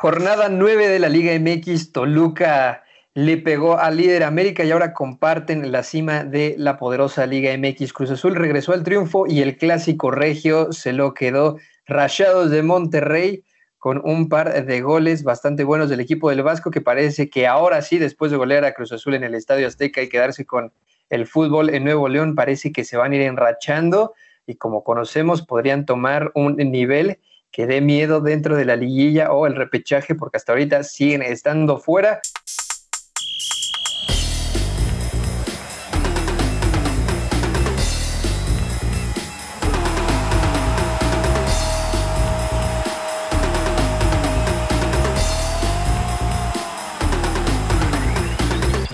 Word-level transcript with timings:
Jornada 0.00 0.48
9 0.48 0.86
de 0.86 1.00
la 1.00 1.08
Liga 1.08 1.36
MX, 1.36 1.90
Toluca 1.90 2.84
le 3.14 3.36
pegó 3.36 3.80
al 3.80 3.96
líder 3.96 4.22
América 4.22 4.62
y 4.62 4.70
ahora 4.70 4.92
comparten 4.92 5.72
la 5.72 5.82
cima 5.82 6.22
de 6.22 6.54
la 6.56 6.76
poderosa 6.76 7.26
Liga 7.26 7.50
MX. 7.58 7.92
Cruz 7.92 8.12
Azul 8.12 8.36
regresó 8.36 8.72
al 8.72 8.84
triunfo 8.84 9.26
y 9.26 9.42
el 9.42 9.56
clásico 9.56 10.12
regio 10.12 10.72
se 10.72 10.92
lo 10.92 11.14
quedó. 11.14 11.56
Rayados 11.84 12.52
de 12.52 12.62
Monterrey 12.62 13.42
con 13.78 14.00
un 14.04 14.28
par 14.28 14.64
de 14.64 14.80
goles 14.82 15.24
bastante 15.24 15.64
buenos 15.64 15.90
del 15.90 15.98
equipo 15.98 16.30
del 16.30 16.44
Vasco 16.44 16.70
que 16.70 16.80
parece 16.80 17.28
que 17.28 17.48
ahora 17.48 17.82
sí, 17.82 17.98
después 17.98 18.30
de 18.30 18.36
golear 18.36 18.64
a 18.64 18.74
Cruz 18.74 18.92
Azul 18.92 19.14
en 19.14 19.24
el 19.24 19.34
Estadio 19.34 19.66
Azteca 19.66 20.00
y 20.00 20.08
quedarse 20.08 20.46
con 20.46 20.72
el 21.10 21.26
fútbol 21.26 21.70
en 21.70 21.82
Nuevo 21.82 22.08
León, 22.08 22.36
parece 22.36 22.70
que 22.70 22.84
se 22.84 22.96
van 22.96 23.10
a 23.10 23.16
ir 23.16 23.22
enrachando 23.22 24.14
y 24.46 24.54
como 24.54 24.84
conocemos 24.84 25.42
podrían 25.42 25.86
tomar 25.86 26.30
un 26.36 26.54
nivel 26.56 27.18
que 27.50 27.66
dé 27.66 27.80
miedo 27.80 28.20
dentro 28.20 28.56
de 28.56 28.64
la 28.64 28.76
liguilla 28.76 29.32
o 29.32 29.46
el 29.46 29.56
repechaje 29.56 30.14
porque 30.14 30.36
hasta 30.36 30.52
ahorita 30.52 30.82
siguen 30.84 31.22
estando 31.22 31.78
fuera. 31.78 32.20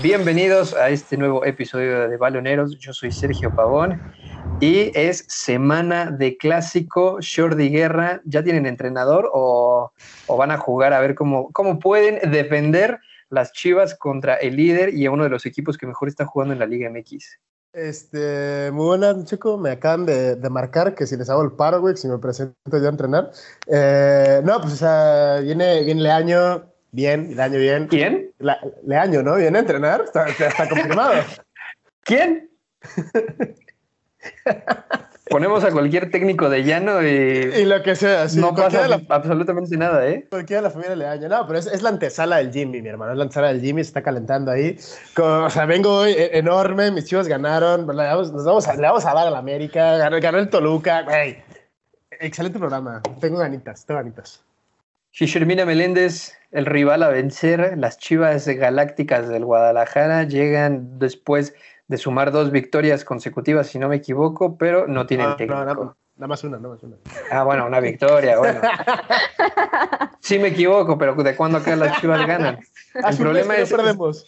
Bienvenidos 0.05 0.75
a 0.75 0.89
este 0.89 1.17
nuevo 1.17 1.43
episodio 1.45 2.07
de 2.07 2.15
Baloneros. 2.15 2.77
Yo 2.77 2.93
soy 2.93 3.11
Sergio 3.11 3.49
Pavón 3.55 3.99
y 4.59 4.91
es 4.93 5.25
semana 5.27 6.11
de 6.11 6.37
clásico 6.37 7.17
Shorty 7.21 7.69
Guerra. 7.69 8.21
¿Ya 8.23 8.43
tienen 8.43 8.67
entrenador 8.67 9.31
o, 9.33 9.91
van 10.27 10.51
a 10.51 10.59
jugar 10.59 10.93
a 10.93 10.99
ver 10.99 11.15
cómo, 11.15 11.49
pueden 11.81 12.19
defender 12.29 12.99
las 13.31 13.51
Chivas 13.51 13.95
contra 13.95 14.35
el 14.35 14.57
líder 14.57 14.93
y 14.93 15.07
a 15.07 15.11
uno 15.11 15.23
de 15.23 15.31
los 15.31 15.47
equipos 15.47 15.75
que 15.75 15.87
mejor 15.87 16.07
está 16.07 16.23
jugando 16.23 16.53
en 16.53 16.59
la 16.59 16.67
Liga 16.67 16.87
MX? 16.87 17.39
Este, 17.73 18.69
muy 18.71 18.85
buenas, 18.85 19.25
chico. 19.25 19.57
Me 19.57 19.71
acaban 19.71 20.05
de, 20.05 20.37
marcar 20.51 20.93
que 20.93 21.07
si 21.07 21.17
les 21.17 21.31
hago 21.31 21.41
el 21.41 21.53
paro, 21.53 21.83
si 21.97 22.07
me 22.07 22.19
presento 22.19 22.53
yo 22.69 22.85
a 22.85 22.89
entrenar. 22.89 23.31
Eh, 23.65 24.39
no, 24.43 24.61
pues, 24.61 24.73
o 24.73 24.77
sea, 24.77 25.39
viene, 25.41 25.83
viene 25.83 26.01
el 26.01 26.11
año 26.11 26.74
Bien, 26.95 27.29
el 27.29 27.39
año 27.41 27.59
bien. 27.59 27.87
¿Quién? 27.87 28.31
Le 28.39 28.97
año, 28.97 29.21
¿no? 29.21 29.35
Viene 29.35 29.57
a 29.57 29.61
entrenar, 29.61 30.03
está, 30.05 30.27
está 30.29 30.69
confirmado. 30.69 31.15
¿Quién? 32.03 32.49
Ponemos 35.29 35.65
a 35.65 35.71
cualquier 35.71 36.09
técnico 36.09 36.49
de 36.49 36.63
llano 36.63 37.03
y, 37.03 37.07
y 37.07 37.65
lo 37.65 37.83
que 37.83 37.97
sea. 37.97 38.29
Sí, 38.29 38.39
no 38.39 38.55
pasa 38.55 38.87
absolutamente 39.09 39.75
nada, 39.75 40.07
¿eh? 40.07 40.25
Cualquiera 40.29 40.61
de 40.61 40.67
la 40.69 40.71
familia 40.71 40.95
Leaño. 40.95 41.27
No, 41.27 41.45
pero 41.45 41.59
es, 41.59 41.67
es, 41.67 41.81
la 41.81 41.89
antesala 41.89 42.37
del 42.37 42.53
Jimmy, 42.53 42.81
mi 42.81 42.87
hermano. 42.87 43.11
Es 43.11 43.17
la 43.17 43.23
antesala 43.25 43.49
del 43.49 43.59
Jimmy, 43.59 43.83
se 43.83 43.89
está 43.89 44.01
calentando 44.01 44.51
ahí. 44.51 44.79
o 45.17 45.49
sea, 45.49 45.65
vengo 45.65 45.97
hoy 45.97 46.11
e, 46.13 46.37
enorme, 46.37 46.91
mis 46.91 47.03
chivos 47.03 47.27
ganaron. 47.27 47.85
Le 47.87 48.03
vamos, 48.03 48.31
nos 48.31 48.45
vamos 48.45 48.69
a, 48.69 48.75
le 48.75 48.83
vamos 48.83 49.05
a 49.05 49.13
dar 49.13 49.27
a 49.27 49.31
la 49.31 49.39
América. 49.39 49.97
Ganó, 49.97 50.17
ganó 50.21 50.37
el 50.37 50.49
Toluca. 50.49 51.01
Güey. 51.01 51.43
Excelente 52.21 52.57
programa. 52.57 53.01
Tengo 53.19 53.39
ganitas, 53.39 53.85
tengo 53.85 53.99
ganitas. 53.99 54.45
Guillermina 55.17 55.65
Meléndez, 55.65 56.33
el 56.55 56.65
rival 56.65 57.03
a 57.03 57.09
vencer, 57.09 57.77
las 57.77 57.97
Chivas 57.97 58.47
Galácticas 58.47 59.27
del 59.27 59.43
Guadalajara 59.43 60.23
llegan 60.23 60.97
después 60.99 61.53
de 61.87 61.97
sumar 61.97 62.31
dos 62.31 62.49
victorias 62.51 63.03
consecutivas, 63.03 63.67
si 63.67 63.77
no 63.77 63.89
me 63.89 63.97
equivoco, 63.97 64.57
pero 64.57 64.87
no 64.87 65.05
tienen 65.05 65.29
no, 65.29 65.35
técnico. 65.35 65.65
No, 65.65 65.97
nada 66.15 66.27
más 66.27 66.43
una, 66.45 66.57
nada 66.57 66.69
más 66.73 66.83
una. 66.83 66.95
Ah, 67.29 67.43
bueno, 67.43 67.65
una 67.65 67.79
victoria, 67.79 68.37
bueno. 68.39 68.61
Sí 70.21 70.39
me 70.39 70.47
equivoco, 70.47 70.97
pero 70.97 71.13
¿de 71.13 71.35
cuándo 71.35 71.59
acá 71.59 71.75
las 71.75 72.01
Chivas 72.01 72.25
ganan? 72.25 72.57
El 72.95 73.17
problema 73.17 73.57
es... 73.57 73.69
perdemos. 73.69 74.25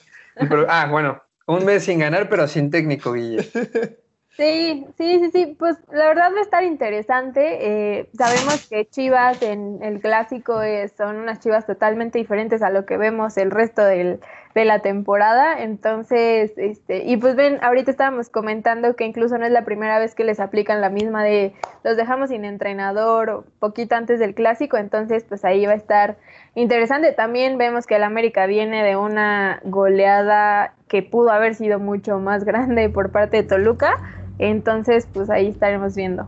ah, 0.67 0.87
bueno, 0.91 1.23
un 1.47 1.65
mes 1.65 1.85
sin 1.85 1.97
ganar, 1.97 2.29
pero 2.29 2.47
sin 2.47 2.69
técnico, 2.69 3.13
Guille. 3.13 3.49
Sí, 4.37 4.85
sí, 4.99 5.19
sí, 5.19 5.31
sí, 5.31 5.55
pues 5.57 5.77
la 5.91 6.05
verdad 6.09 6.31
va 6.31 6.37
a 6.37 6.43
estar 6.43 6.63
interesante. 6.63 7.97
Eh, 7.99 8.09
sabemos 8.15 8.67
que 8.69 8.85
Chivas 8.85 9.41
en 9.41 9.81
el 9.81 9.99
clásico 9.99 10.59
son 10.95 11.15
unas 11.15 11.39
Chivas 11.39 11.65
totalmente 11.65 12.19
diferentes 12.19 12.61
a 12.61 12.69
lo 12.69 12.85
que 12.85 12.97
vemos 12.97 13.35
el 13.37 13.49
resto 13.49 13.83
del, 13.83 14.19
de 14.53 14.65
la 14.65 14.83
temporada. 14.83 15.59
Entonces, 15.63 16.53
este, 16.57 17.03
y 17.05 17.17
pues 17.17 17.35
ven, 17.35 17.57
ahorita 17.63 17.89
estábamos 17.89 18.29
comentando 18.29 18.95
que 18.95 19.05
incluso 19.05 19.39
no 19.39 19.45
es 19.47 19.51
la 19.51 19.65
primera 19.65 19.97
vez 19.97 20.13
que 20.13 20.23
les 20.23 20.39
aplican 20.39 20.81
la 20.81 20.91
misma 20.91 21.23
de 21.23 21.53
los 21.83 21.97
dejamos 21.97 22.29
sin 22.29 22.45
entrenador 22.45 23.43
poquito 23.57 23.95
antes 23.95 24.19
del 24.19 24.35
clásico, 24.35 24.77
entonces 24.77 25.23
pues 25.27 25.45
ahí 25.45 25.65
va 25.65 25.71
a 25.71 25.77
estar 25.77 26.17
interesante. 26.53 27.11
También 27.11 27.57
vemos 27.57 27.87
que 27.87 27.95
el 27.95 28.03
América 28.03 28.45
viene 28.45 28.83
de 28.83 28.97
una 28.97 29.61
goleada 29.63 30.75
que 30.87 31.01
pudo 31.01 31.31
haber 31.31 31.55
sido 31.55 31.79
mucho 31.79 32.19
más 32.19 32.43
grande 32.45 32.89
por 32.89 33.11
parte 33.11 33.37
de 33.37 33.43
Toluca 33.43 33.97
entonces, 34.39 35.07
pues 35.13 35.29
ahí 35.29 35.47
estaremos 35.47 35.95
viendo. 35.95 36.27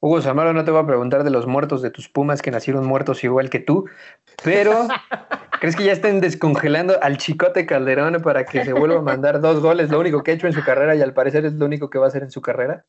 Hugo 0.00 0.22
Samaro, 0.22 0.52
no 0.52 0.64
te 0.64 0.70
voy 0.70 0.82
a 0.82 0.86
preguntar 0.86 1.24
de 1.24 1.30
los 1.30 1.46
muertos 1.46 1.82
de 1.82 1.90
tus 1.90 2.08
Pumas 2.08 2.40
que 2.40 2.52
nacieron 2.52 2.86
muertos 2.86 3.24
igual 3.24 3.50
que 3.50 3.58
tú, 3.58 3.86
pero 4.44 4.86
¿crees 5.60 5.74
que 5.74 5.84
ya 5.84 5.92
estén 5.92 6.20
descongelando 6.20 7.02
al 7.02 7.16
Chicote 7.18 7.66
Calderón 7.66 8.22
para 8.22 8.44
que 8.44 8.64
se 8.64 8.72
vuelva 8.72 8.98
a 8.98 9.02
mandar 9.02 9.40
dos 9.40 9.60
goles? 9.60 9.90
Lo 9.90 9.98
único 9.98 10.22
que 10.22 10.30
ha 10.30 10.34
hecho 10.34 10.46
en 10.46 10.52
su 10.52 10.62
carrera 10.62 10.94
y 10.94 11.02
al 11.02 11.14
parecer 11.14 11.44
es 11.46 11.54
lo 11.54 11.66
único 11.66 11.90
que 11.90 11.98
va 11.98 12.04
a 12.04 12.08
hacer 12.08 12.22
en 12.22 12.30
su 12.30 12.40
carrera. 12.40 12.84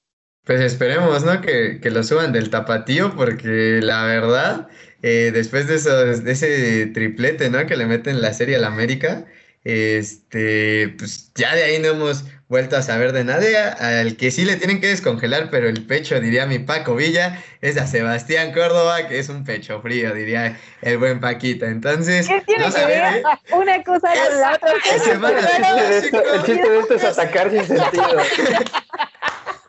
Pues 0.45 0.61
esperemos, 0.61 1.25
¿no? 1.25 1.41
Que, 1.41 1.79
lo 1.83 2.03
suban 2.03 2.31
del 2.31 2.49
tapatío, 2.49 3.15
porque 3.15 3.79
la 3.81 4.05
verdad, 4.05 4.67
eh, 5.01 5.31
después 5.33 5.67
de, 5.67 5.77
de 6.21 6.31
ese 6.31 6.87
triplete, 6.87 7.49
¿no? 7.49 7.65
Que 7.65 7.75
le 7.75 7.85
meten 7.85 8.21
la 8.21 8.33
serie 8.33 8.55
al 8.55 8.65
América, 8.65 9.25
este, 9.63 10.95
pues 10.97 11.31
ya 11.35 11.53
de 11.55 11.63
ahí 11.63 11.79
no 11.79 11.89
hemos 11.89 12.23
vuelto 12.47 12.75
a 12.77 12.81
saber 12.81 13.13
de 13.13 13.23
nadie. 13.23 13.57
Al 13.57 14.17
que 14.17 14.31
sí 14.31 14.45
le 14.45 14.57
tienen 14.57 14.81
que 14.81 14.87
descongelar, 14.87 15.49
pero 15.49 15.69
el 15.69 15.85
pecho, 15.85 16.19
diría 16.19 16.45
mi 16.45 16.59
Paco 16.59 16.95
Villa, 16.95 17.41
es 17.61 17.77
a 17.77 17.87
Sebastián 17.87 18.51
Córdoba, 18.51 19.07
que 19.07 19.19
es 19.19 19.29
un 19.29 19.43
pecho 19.43 19.81
frío, 19.81 20.13
diría 20.13 20.59
el 20.81 20.97
buen 20.97 21.19
Paquita. 21.19 21.67
Entonces, 21.67 22.27
¿qué 22.27 22.41
tiene 22.41 22.67
no 22.67 22.73
que 22.73 22.85
ver 22.85 23.23
una 23.51 23.83
cosa 23.83 24.13
con 24.13 24.39
la 24.39 24.53
otra? 24.53 24.71
El 24.73 26.43
chiste 26.43 26.69
de 26.69 26.79
esto 26.79 26.93
es 26.95 27.03
atacar 27.03 27.51
sin 27.51 27.65
sentido. 27.65 28.21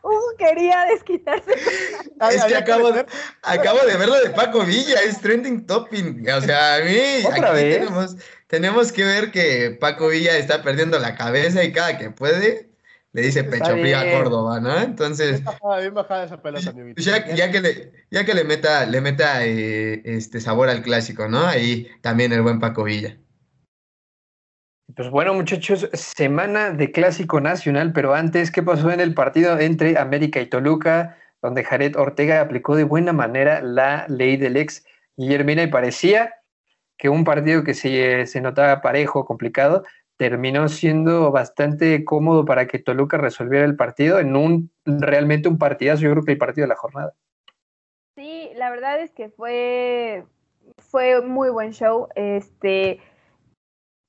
Hugo 0.02 0.32
quería 0.38 0.86
desquitarse. 0.86 1.52
Es 2.32 2.44
que 2.44 2.56
acabo 2.56 2.90
de, 2.90 3.04
acabo 3.42 3.80
de 3.80 3.96
ver 3.96 4.08
lo 4.08 4.20
de 4.20 4.30
Paco 4.30 4.64
Villa, 4.64 4.98
es 5.04 5.20
trending 5.20 5.66
topping. 5.66 6.26
O 6.30 6.40
sea, 6.40 6.76
a 6.76 6.80
mí 6.80 7.24
¿Otra 7.26 7.52
aquí 7.52 7.62
vez? 7.62 7.78
tenemos, 7.78 8.16
tenemos 8.50 8.90
que 8.90 9.04
ver 9.04 9.30
que 9.30 9.78
Paco 9.80 10.08
Villa 10.08 10.36
está 10.36 10.62
perdiendo 10.62 10.98
la 10.98 11.14
cabeza 11.14 11.62
y 11.62 11.72
cada 11.72 11.96
que 11.96 12.10
puede 12.10 12.68
le 13.12 13.22
dice 13.22 13.42
pecho 13.44 13.72
frío 13.72 13.98
a 13.98 14.04
Córdoba, 14.10 14.60
¿no? 14.60 14.76
Entonces. 14.78 15.42
Bien 15.80 15.94
bajada, 15.94 16.24
esa 16.24 16.40
pelota, 16.40 16.72
mi 16.72 16.94
ya, 16.96 17.26
ya, 17.34 17.50
que 17.50 17.60
le, 17.60 17.92
ya 18.10 18.24
que 18.24 18.34
le 18.34 18.44
meta, 18.44 18.86
le 18.86 19.00
meta 19.00 19.44
eh, 19.44 20.00
este 20.04 20.40
sabor 20.40 20.68
al 20.68 20.82
clásico, 20.82 21.28
¿no? 21.28 21.44
Ahí 21.44 21.88
también 22.02 22.32
el 22.32 22.42
buen 22.42 22.60
Paco 22.60 22.84
Villa. 22.84 23.16
Pues 24.94 25.10
bueno, 25.10 25.34
muchachos, 25.34 25.88
semana 25.92 26.70
de 26.70 26.92
clásico 26.92 27.40
nacional, 27.40 27.92
pero 27.92 28.14
antes, 28.14 28.50
¿qué 28.50 28.62
pasó 28.62 28.90
en 28.92 29.00
el 29.00 29.14
partido 29.14 29.58
entre 29.58 29.98
América 29.98 30.40
y 30.40 30.46
Toluca? 30.46 31.16
Donde 31.42 31.64
Jared 31.64 31.96
Ortega 31.96 32.40
aplicó 32.40 32.76
de 32.76 32.84
buena 32.84 33.12
manera 33.12 33.60
la 33.60 34.06
ley 34.08 34.36
del 34.36 34.56
ex 34.56 34.84
Guillermina 35.16 35.62
y 35.64 35.68
parecía 35.68 36.34
que 37.00 37.08
un 37.08 37.24
partido 37.24 37.64
que 37.64 37.72
se, 37.72 38.26
se 38.26 38.42
notaba 38.42 38.82
parejo, 38.82 39.24
complicado, 39.24 39.84
terminó 40.18 40.68
siendo 40.68 41.32
bastante 41.32 42.04
cómodo 42.04 42.44
para 42.44 42.66
que 42.66 42.78
Toluca 42.78 43.16
resolviera 43.16 43.64
el 43.64 43.74
partido 43.74 44.18
en 44.20 44.36
un 44.36 44.70
realmente 44.84 45.48
un 45.48 45.56
partidazo, 45.56 46.02
yo 46.02 46.10
creo 46.10 46.24
que 46.24 46.32
el 46.32 46.38
partido 46.38 46.66
de 46.66 46.68
la 46.68 46.76
jornada. 46.76 47.14
Sí, 48.16 48.50
la 48.54 48.68
verdad 48.68 49.00
es 49.00 49.12
que 49.12 49.30
fue 49.30 50.26
fue 50.76 51.22
muy 51.22 51.48
buen 51.48 51.72
show, 51.72 52.08
este 52.16 53.00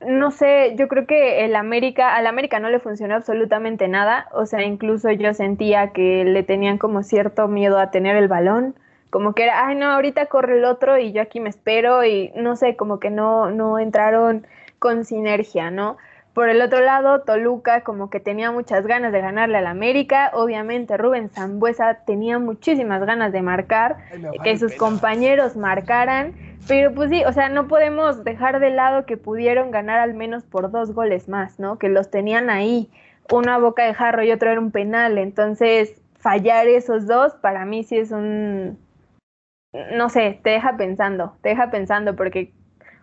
no 0.01 0.31
sé, 0.31 0.75
yo 0.77 0.89
creo 0.89 1.07
que 1.07 1.45
el 1.45 1.55
América, 1.55 2.15
al 2.15 2.27
América 2.27 2.59
no 2.59 2.69
le 2.69 2.79
funcionó 2.79 3.15
absolutamente 3.15 3.87
nada, 3.87 4.27
o 4.33 4.45
sea, 4.45 4.63
incluso 4.63 5.11
yo 5.11 5.33
sentía 5.33 5.93
que 5.93 6.25
le 6.25 6.43
tenían 6.43 6.77
como 6.77 7.03
cierto 7.03 7.47
miedo 7.47 7.79
a 7.79 7.91
tener 7.91 8.17
el 8.17 8.27
balón, 8.27 8.75
como 9.11 9.33
que 9.35 9.43
era, 9.43 9.67
ay 9.67 9.75
no, 9.75 9.91
ahorita 9.91 10.25
corre 10.25 10.57
el 10.57 10.65
otro 10.65 10.97
y 10.97 11.11
yo 11.11 11.21
aquí 11.21 11.39
me 11.39 11.49
espero 11.49 12.03
y 12.03 12.31
no 12.35 12.55
sé, 12.55 12.75
como 12.75 12.99
que 12.99 13.11
no 13.11 13.51
no 13.51 13.77
entraron 13.77 14.47
con 14.79 15.05
sinergia, 15.05 15.69
¿no? 15.69 15.97
Por 16.33 16.49
el 16.49 16.61
otro 16.61 16.79
lado, 16.79 17.21
Toluca 17.21 17.81
como 17.81 18.09
que 18.09 18.21
tenía 18.21 18.51
muchas 18.51 18.87
ganas 18.87 19.11
de 19.11 19.19
ganarle 19.19 19.57
al 19.57 19.67
América. 19.67 20.31
Obviamente 20.33 20.95
Rubén 20.95 21.29
Zambuesa 21.29 22.05
tenía 22.05 22.39
muchísimas 22.39 23.05
ganas 23.05 23.33
de 23.33 23.41
marcar, 23.41 23.97
que 24.43 24.57
sus 24.57 24.73
compañeros 24.75 25.57
marcaran. 25.57 26.33
Pero 26.69 26.93
pues 26.93 27.09
sí, 27.09 27.23
o 27.25 27.33
sea, 27.33 27.49
no 27.49 27.67
podemos 27.67 28.23
dejar 28.23 28.61
de 28.61 28.69
lado 28.69 29.05
que 29.05 29.17
pudieron 29.17 29.71
ganar 29.71 29.99
al 29.99 30.13
menos 30.13 30.43
por 30.43 30.71
dos 30.71 30.93
goles 30.93 31.27
más, 31.27 31.59
¿no? 31.59 31.77
Que 31.77 31.89
los 31.89 32.09
tenían 32.11 32.49
ahí, 32.49 32.89
uno 33.29 33.51
a 33.51 33.57
boca 33.57 33.83
de 33.83 33.93
jarro 33.93 34.23
y 34.23 34.31
otro 34.31 34.51
era 34.51 34.59
un 34.61 34.71
penal. 34.71 35.17
Entonces, 35.17 36.01
fallar 36.19 36.67
esos 36.67 37.07
dos 37.07 37.33
para 37.33 37.65
mí 37.65 37.83
sí 37.83 37.97
es 37.97 38.11
un... 38.11 38.77
No 39.73 40.09
sé, 40.09 40.39
te 40.43 40.51
deja 40.51 40.75
pensando, 40.75 41.37
te 41.41 41.49
deja 41.49 41.71
pensando 41.71 42.15
porque 42.15 42.53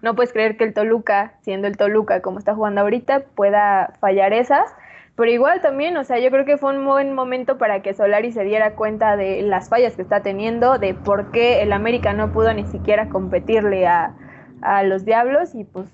no 0.03 0.15
puedes 0.15 0.33
creer 0.33 0.57
que 0.57 0.65
el 0.65 0.75
Toluca, 0.75 1.35
siendo 1.41 1.67
el 1.67 1.77
Toluca 1.77 2.21
como 2.21 2.39
está 2.39 2.55
jugando 2.55 2.83
ahorita, 2.83 3.25
pueda 3.35 3.95
fallar 4.01 4.33
esas. 4.33 4.71
Pero 5.17 5.33
igual 5.33 5.61
también, 5.61 5.97
o 5.97 6.05
sea, 6.05 6.21
yo 6.21 6.31
creo 6.31 6.45
que 6.45 6.59
fue 6.59 6.77
un 6.77 6.85
buen 6.85 7.13
momento 7.13 7.59
para 7.59 7.83
que 7.83 7.93
Solari 7.93 8.31
se 8.31 8.45
diera 8.45 8.77
cuenta 8.77 9.17
de 9.17 9.43
las 9.43 9.69
fallas 9.69 9.97
que 9.97 10.03
está 10.03 10.23
teniendo, 10.23 10.79
de 10.79 10.95
por 10.95 11.33
qué 11.33 11.63
el 11.63 11.73
América 11.73 12.13
no 12.13 12.31
pudo 12.31 12.55
ni 12.55 12.65
siquiera 12.67 13.09
competirle 13.09 13.89
a, 13.89 14.15
a 14.63 14.85
los 14.85 15.05
Diablos 15.05 15.57
y 15.57 15.65
pues, 15.65 15.89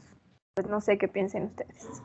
pues 0.54 0.68
no 0.68 0.82
sé 0.82 0.98
qué 0.98 1.08
piensen 1.08 1.44
ustedes. 1.44 2.02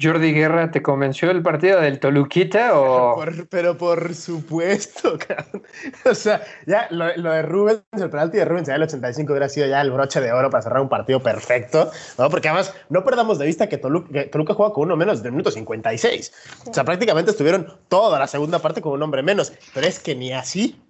Jordi 0.00 0.32
Guerra, 0.32 0.70
¿te 0.70 0.82
convenció 0.82 1.30
el 1.30 1.42
partido 1.42 1.80
del 1.80 2.00
Toluquita 2.00 2.78
o...? 2.78 3.22
pero 3.50 3.76
por 3.76 4.14
supuesto, 4.14 5.18
cabrón. 5.28 5.62
O 6.04 6.14
sea, 6.14 6.42
ya 6.66 6.88
lo, 6.90 7.06
de 7.06 7.42
Rubens, 7.42 7.82
el 7.92 8.10
penalti 8.10 8.38
de 8.38 8.44
Rubens 8.44 8.68
en 8.68 8.76
el 8.76 8.82
85 8.82 9.32
hubiera 9.32 9.48
sido 9.48 9.66
ya 9.66 9.80
el 9.80 9.90
broche 9.90 10.20
de 10.20 10.32
oro 10.32 10.50
para 10.50 10.62
cerrar 10.62 10.80
un 10.80 10.88
partido 10.88 11.22
perfecto, 11.22 11.90
¿no? 12.18 12.30
Porque 12.30 12.48
además 12.48 12.74
no 12.88 13.04
perdamos 13.04 13.38
de 13.38 13.46
vista 13.46 13.68
que 13.68 13.78
Toluca, 13.78 14.30
Toluca 14.30 14.54
juega 14.54 14.72
con 14.72 14.84
uno 14.84 14.96
menos 14.96 15.22
del 15.22 15.32
minuto 15.32 15.50
56. 15.50 16.32
O 16.68 16.74
sea, 16.74 16.84
prácticamente 16.84 17.30
estuvieron 17.30 17.78
toda 17.88 18.18
la 18.18 18.26
segunda 18.26 18.58
parte 18.58 18.80
con 18.80 18.92
un 18.92 19.02
hombre 19.02 19.22
menos. 19.22 19.52
Pero 19.74 19.86
es 19.86 19.98
que 19.98 20.14
ni 20.14 20.32
así, 20.32 20.82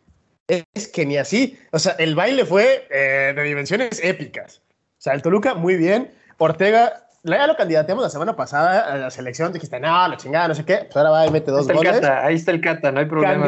es 0.47 0.89
que 0.89 1.05
ni 1.07 1.17
así. 1.17 1.59
O 1.73 1.79
sea, 1.79 1.93
el 1.99 2.15
baile 2.15 2.45
fue 2.45 2.87
eh, 2.91 3.33
de 3.35 3.43
dimensiones 3.43 4.03
épicas. 4.03 4.63
O 4.69 5.01
sea, 5.03 5.15
el 5.15 5.23
Toluca 5.23 5.55
muy 5.55 5.77
bien. 5.77 6.13
Ortega 6.39 7.09
ya 7.25 7.47
lo 7.47 7.57
candidateamos 7.57 8.03
la 8.03 8.11
semana 8.11 8.35
pasada 8.35 8.93
a 8.93 8.97
la 8.97 9.11
selección, 9.11 9.53
dijiste, 9.53 9.79
no, 9.79 10.09
la 10.09 10.17
chingada, 10.17 10.49
no 10.49 10.55
sé 10.55 10.65
qué, 10.65 10.79
pues 10.85 10.97
ahora 10.97 11.11
va 11.11 11.27
y 11.27 11.31
mete 11.31 11.51
dos 11.51 11.69
ahí 11.69 11.77
goles. 11.77 12.01
Cata, 12.01 12.27
ahí 12.27 12.35
está 12.35 12.51
el 12.51 12.61
Cata, 12.61 12.91
no 12.91 13.01
hay 13.01 13.07
problema. 13.07 13.45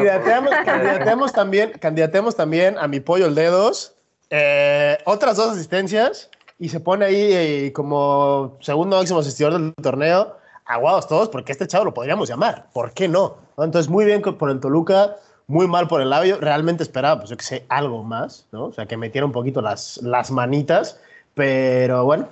Candidateamos, 0.65 1.33
también, 1.33 1.71
candidateamos 1.79 2.35
también 2.35 2.77
a 2.77 2.87
mi 2.87 2.99
pollo 2.99 3.25
el 3.25 3.35
dedos, 3.35 3.95
eh, 4.29 4.97
otras 5.05 5.37
dos 5.37 5.51
asistencias, 5.51 6.29
y 6.57 6.69
se 6.69 6.79
pone 6.79 7.05
ahí 7.05 7.33
eh, 7.33 7.73
como 7.73 8.57
segundo 8.61 8.97
máximo 8.97 9.19
asistidor 9.19 9.53
del 9.53 9.73
torneo, 9.75 10.37
aguados 10.65 11.07
todos, 11.07 11.29
porque 11.29 11.51
este 11.51 11.67
chavo 11.67 11.85
lo 11.85 11.93
podríamos 11.93 12.29
llamar, 12.29 12.67
¿por 12.73 12.93
qué 12.93 13.07
no? 13.07 13.37
Entonces, 13.57 13.89
muy 13.89 14.05
bien 14.05 14.21
por 14.21 14.49
el 14.49 14.59
Toluca, 14.59 15.17
muy 15.47 15.67
mal 15.67 15.87
por 15.87 16.01
el 16.01 16.09
labio, 16.09 16.37
realmente 16.39 16.81
esperaba, 16.81 17.19
pues 17.19 17.29
yo 17.29 17.37
que 17.37 17.43
sé, 17.43 17.65
algo 17.69 18.03
más, 18.03 18.47
¿no? 18.51 18.65
O 18.65 18.73
sea, 18.73 18.85
que 18.85 18.97
metiera 18.97 19.25
un 19.25 19.31
poquito 19.31 19.61
las, 19.61 19.97
las 20.01 20.31
manitas, 20.31 20.99
pero 21.33 22.05
bueno, 22.05 22.29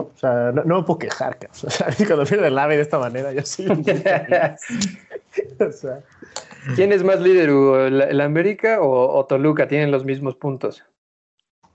o 0.00 0.18
sea, 0.18 0.52
no, 0.52 0.78
me 0.78 0.82
puedo 0.82 0.98
quejar, 0.98 1.38
o 1.50 1.70
sea, 1.70 1.88
cuando 2.06 2.24
pierde 2.24 2.48
el 2.48 2.58
AVE 2.58 2.76
de 2.76 2.82
esta 2.82 2.98
manera, 2.98 3.32
yo 3.32 3.42
sí. 3.42 3.66
o 5.60 5.72
sea. 5.72 6.00
¿Quién 6.74 6.92
es 6.92 7.04
más 7.04 7.20
líder, 7.20 7.50
Hugo? 7.50 7.80
¿El, 7.80 8.20
América 8.20 8.78
o, 8.80 9.24
Toluca? 9.26 9.68
Tienen 9.68 9.90
los 9.90 10.04
mismos 10.04 10.34
puntos. 10.34 10.82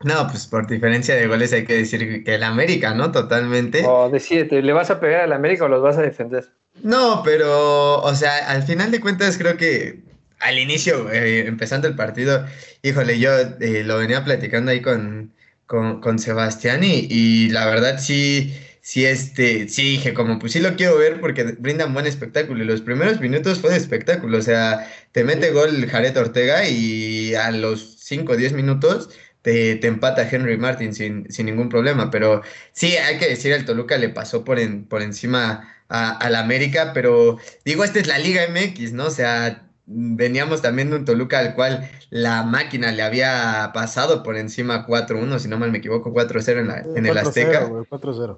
No, 0.03 0.27
pues 0.27 0.47
por 0.47 0.65
diferencia 0.65 1.15
de 1.15 1.27
goles 1.27 1.53
hay 1.53 1.65
que 1.65 1.75
decir 1.75 2.23
que 2.23 2.35
el 2.35 2.43
América, 2.43 2.93
¿no? 2.93 3.11
Totalmente. 3.11 3.85
O 3.85 4.09
decídete, 4.09 4.61
¿le 4.61 4.73
vas 4.73 4.89
a 4.89 4.99
pegar 4.99 5.21
al 5.21 5.33
América 5.33 5.65
o 5.65 5.67
los 5.67 5.81
vas 5.81 5.97
a 5.97 6.01
defender? 6.01 6.49
No, 6.81 7.21
pero, 7.23 8.01
o 8.01 8.15
sea, 8.15 8.49
al 8.49 8.63
final 8.63 8.91
de 8.91 9.01
cuentas 9.01 9.37
creo 9.37 9.57
que 9.57 9.99
al 10.39 10.57
inicio, 10.57 11.11
eh, 11.11 11.47
empezando 11.47 11.87
el 11.87 11.95
partido, 11.95 12.45
híjole, 12.81 13.19
yo 13.19 13.31
eh, 13.59 13.83
lo 13.83 13.97
venía 13.97 14.23
platicando 14.23 14.71
ahí 14.71 14.81
con, 14.81 15.33
con, 15.69 16.01
con 16.01 16.17
Sebastián 16.17 16.81
y, 16.83 17.49
la 17.49 17.67
verdad 17.67 17.99
sí, 17.99 18.55
sí, 18.81 19.05
este, 19.05 19.69
sí 19.69 19.83
dije, 19.83 20.15
como 20.15 20.39
pues 20.39 20.53
sí 20.53 20.59
lo 20.59 20.75
quiero 20.75 20.97
ver 20.97 21.21
porque 21.21 21.43
brindan 21.43 21.93
buen 21.93 22.07
espectáculo 22.07 22.63
y 22.63 22.67
los 22.67 22.81
primeros 22.81 23.21
minutos 23.21 23.59
fue 23.59 23.69
de 23.69 23.77
espectáculo, 23.77 24.39
o 24.39 24.41
sea, 24.41 24.91
te 25.11 25.23
mete 25.23 25.51
gol 25.51 25.85
Jared 25.87 26.17
Ortega 26.17 26.67
y 26.67 27.35
a 27.35 27.51
los 27.51 27.97
5 27.99 28.33
o 28.33 28.35
10 28.35 28.53
minutos 28.53 29.11
te, 29.43 29.75
te, 29.75 29.87
empata 29.87 30.27
Henry 30.27 30.57
Martin 30.57 30.95
sin, 30.95 31.31
sin, 31.31 31.45
ningún 31.45 31.69
problema, 31.69 32.09
pero 32.09 32.41
sí, 32.71 32.97
hay 32.97 33.19
que 33.19 33.27
decir, 33.29 33.53
el 33.53 33.65
Toluca 33.65 33.95
le 33.99 34.09
pasó 34.09 34.43
por, 34.43 34.59
en, 34.59 34.85
por 34.85 35.03
encima 35.03 35.71
a, 35.87 36.29
la 36.31 36.39
América, 36.39 36.93
pero 36.95 37.37
digo, 37.63 37.83
esta 37.83 37.99
es 37.99 38.07
la 38.07 38.17
Liga 38.17 38.41
MX, 38.49 38.93
¿no? 38.93 39.05
O 39.05 39.11
sea, 39.11 39.68
veníamos 39.91 40.61
también 40.61 40.91
de 40.91 40.97
un 40.97 41.05
Toluca 41.05 41.39
al 41.39 41.55
cual 41.55 41.89
la 42.11 42.43
máquina 42.43 42.91
le 42.91 43.01
había 43.01 43.71
pasado 43.73 44.21
por 44.21 44.37
encima 44.37 44.85
4-1, 44.85 45.39
si 45.39 45.47
no 45.47 45.57
mal 45.57 45.71
me 45.71 45.79
equivoco, 45.79 46.13
4-0 46.13 46.59
en, 46.59 46.97
en 46.97 47.05
el 47.05 47.17
Azteca. 47.17 47.69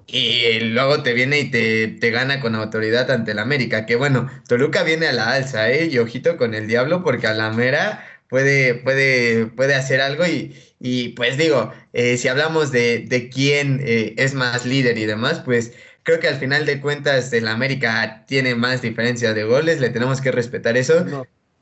y 0.07 0.59
luego 0.61 1.03
te 1.03 1.13
viene 1.13 1.39
y 1.39 1.51
te, 1.51 1.87
te, 1.89 2.09
gana 2.09 2.39
con 2.39 2.55
autoridad 2.55 3.11
ante 3.11 3.31
el 3.31 3.39
América. 3.39 3.85
Que 3.85 3.97
bueno, 3.97 4.29
Toluca 4.47 4.83
viene 4.83 5.07
a 5.07 5.13
la 5.13 5.33
alza, 5.33 5.69
¿eh? 5.69 5.87
Y 5.91 5.97
ojito 5.97 6.37
con 6.37 6.53
el 6.53 6.67
diablo, 6.67 7.03
porque 7.03 7.27
a 7.27 7.33
la 7.33 7.51
mera 7.51 8.05
puede, 8.29 8.75
puede, 8.75 9.47
puede 9.47 9.75
hacer 9.75 9.99
algo. 9.99 10.25
Y, 10.25 10.55
y 10.79 11.09
pues 11.09 11.37
digo, 11.37 11.73
eh, 11.91 12.17
si 12.17 12.29
hablamos 12.29 12.71
de, 12.71 12.99
de 12.99 13.29
quién 13.29 13.81
eh, 13.83 14.15
es 14.17 14.33
más 14.33 14.65
líder 14.65 14.97
y 14.97 15.05
demás, 15.05 15.41
pues 15.43 15.73
creo 16.03 16.19
que 16.19 16.27
al 16.27 16.37
final 16.37 16.65
de 16.65 16.79
cuentas 16.79 17.31
el 17.33 17.47
América 17.47 18.23
tiene 18.27 18.55
más 18.55 18.81
diferencia 18.81 19.33
de 19.33 19.43
goles, 19.43 19.79
le 19.79 19.89
tenemos 19.89 20.21
que 20.21 20.31
respetar 20.31 20.77
eso. 20.77 21.05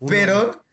Pero, 0.07 0.63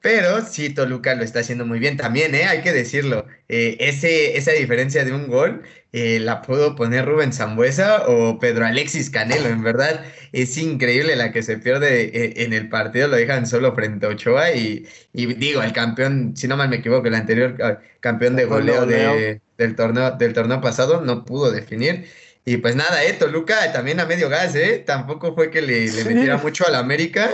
pero 0.00 0.44
sí, 0.44 0.70
Toluca 0.70 1.14
lo 1.14 1.24
está 1.24 1.40
haciendo 1.40 1.66
muy 1.66 1.78
bien 1.78 1.96
también, 1.96 2.34
¿eh? 2.34 2.44
hay 2.44 2.62
que 2.62 2.72
decirlo. 2.72 3.26
Eh, 3.48 3.76
ese, 3.80 4.36
esa 4.36 4.52
diferencia 4.52 5.04
de 5.04 5.12
un 5.12 5.28
gol 5.28 5.62
eh, 5.98 6.20
la 6.20 6.42
pudo 6.42 6.76
poner 6.76 7.06
Rubén 7.06 7.32
Zambuesa 7.32 8.06
o 8.06 8.38
Pedro 8.38 8.66
Alexis 8.66 9.08
Canelo. 9.08 9.48
En 9.48 9.62
verdad, 9.62 10.04
es 10.32 10.58
increíble 10.58 11.16
la 11.16 11.32
que 11.32 11.42
se 11.42 11.56
pierde 11.56 12.02
eh, 12.04 12.44
en 12.44 12.52
el 12.52 12.68
partido. 12.68 13.08
Lo 13.08 13.16
dejan 13.16 13.46
solo 13.46 13.74
frente 13.74 14.04
a 14.04 14.10
Ochoa 14.10 14.52
y, 14.52 14.86
y 15.14 15.26
digo, 15.34 15.62
el 15.62 15.72
campeón, 15.72 16.36
si 16.36 16.48
no 16.48 16.56
mal 16.58 16.68
me 16.68 16.76
equivoco, 16.76 17.08
el 17.08 17.14
anterior 17.14 17.56
ah, 17.62 17.78
campeón 18.00 18.36
de 18.36 18.44
goleo, 18.44 18.84
de, 18.84 19.40
del, 19.56 19.74
torneo, 19.74 20.10
del 20.10 20.34
torneo 20.34 20.60
pasado 20.60 21.00
no 21.00 21.24
pudo 21.24 21.50
definir. 21.50 22.06
Y 22.44 22.58
pues 22.58 22.76
nada, 22.76 23.02
eh, 23.02 23.14
Toluca 23.14 23.72
también 23.72 23.98
a 23.98 24.04
medio 24.04 24.28
gas, 24.28 24.54
¿eh? 24.54 24.82
Tampoco 24.86 25.34
fue 25.34 25.50
que 25.50 25.62
le, 25.62 25.90
le 25.90 26.04
metiera 26.04 26.36
mucho 26.36 26.66
al 26.66 26.74
América 26.74 27.30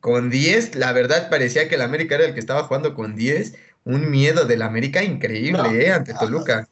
con 0.00 0.30
10, 0.30 0.76
la 0.76 0.92
verdad 0.92 1.28
parecía 1.28 1.68
que 1.68 1.74
el 1.74 1.82
América 1.82 2.14
era 2.16 2.24
el 2.24 2.34
que 2.34 2.40
estaba 2.40 2.64
jugando 2.64 2.94
con 2.94 3.14
10. 3.14 3.54
Un 3.84 4.10
miedo 4.10 4.44
del 4.44 4.62
América 4.62 5.02
increíble, 5.02 5.86
¿eh? 5.86 5.92
Ante 5.92 6.12
Toluca. 6.14 6.68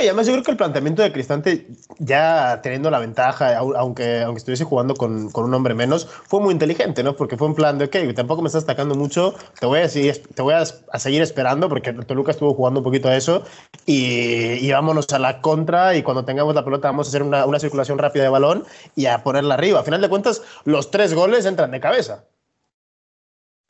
y 0.00 0.06
además 0.06 0.26
yo 0.26 0.32
creo 0.32 0.44
que 0.44 0.50
el 0.52 0.56
planteamiento 0.56 1.02
de 1.02 1.12
Cristante, 1.12 1.66
ya 1.98 2.60
teniendo 2.62 2.88
la 2.88 3.00
ventaja, 3.00 3.58
aunque, 3.58 4.22
aunque 4.22 4.38
estuviese 4.38 4.62
jugando 4.62 4.94
con, 4.94 5.30
con, 5.30 5.44
un 5.44 5.54
hombre 5.54 5.74
menos, 5.74 6.06
fue 6.06 6.40
muy 6.40 6.52
inteligente, 6.52 7.02
¿no? 7.02 7.16
Porque 7.16 7.36
fue 7.36 7.48
un 7.48 7.56
plan 7.56 7.78
de, 7.78 7.86
ok, 7.86 8.14
tampoco 8.14 8.42
me 8.42 8.46
estás 8.46 8.62
atacando 8.62 8.94
mucho, 8.94 9.34
te 9.58 9.66
voy 9.66 9.80
a 9.80 9.88
seguir, 9.88 10.22
te 10.34 10.42
voy 10.42 10.54
a, 10.54 10.64
seguir 10.98 11.20
esperando, 11.22 11.68
porque 11.68 11.92
Toluca 11.92 12.30
estuvo 12.30 12.54
jugando 12.54 12.78
un 12.78 12.84
poquito 12.84 13.08
a 13.08 13.16
eso, 13.16 13.42
y, 13.84 14.64
y, 14.64 14.70
vámonos 14.70 15.12
a 15.12 15.18
la 15.18 15.40
contra, 15.40 15.96
y 15.96 16.04
cuando 16.04 16.24
tengamos 16.24 16.54
la 16.54 16.64
pelota 16.64 16.88
vamos 16.88 17.08
a 17.08 17.10
hacer 17.10 17.24
una, 17.24 17.44
una 17.44 17.58
circulación 17.58 17.98
rápida 17.98 18.22
de 18.22 18.28
balón 18.28 18.64
y 18.94 19.06
a 19.06 19.24
ponerla 19.24 19.54
arriba. 19.54 19.80
A 19.80 19.84
final 19.84 20.00
de 20.00 20.08
cuentas, 20.08 20.42
los 20.64 20.92
tres 20.92 21.12
goles 21.12 21.44
entran 21.44 21.72
de 21.72 21.80
cabeza. 21.80 22.24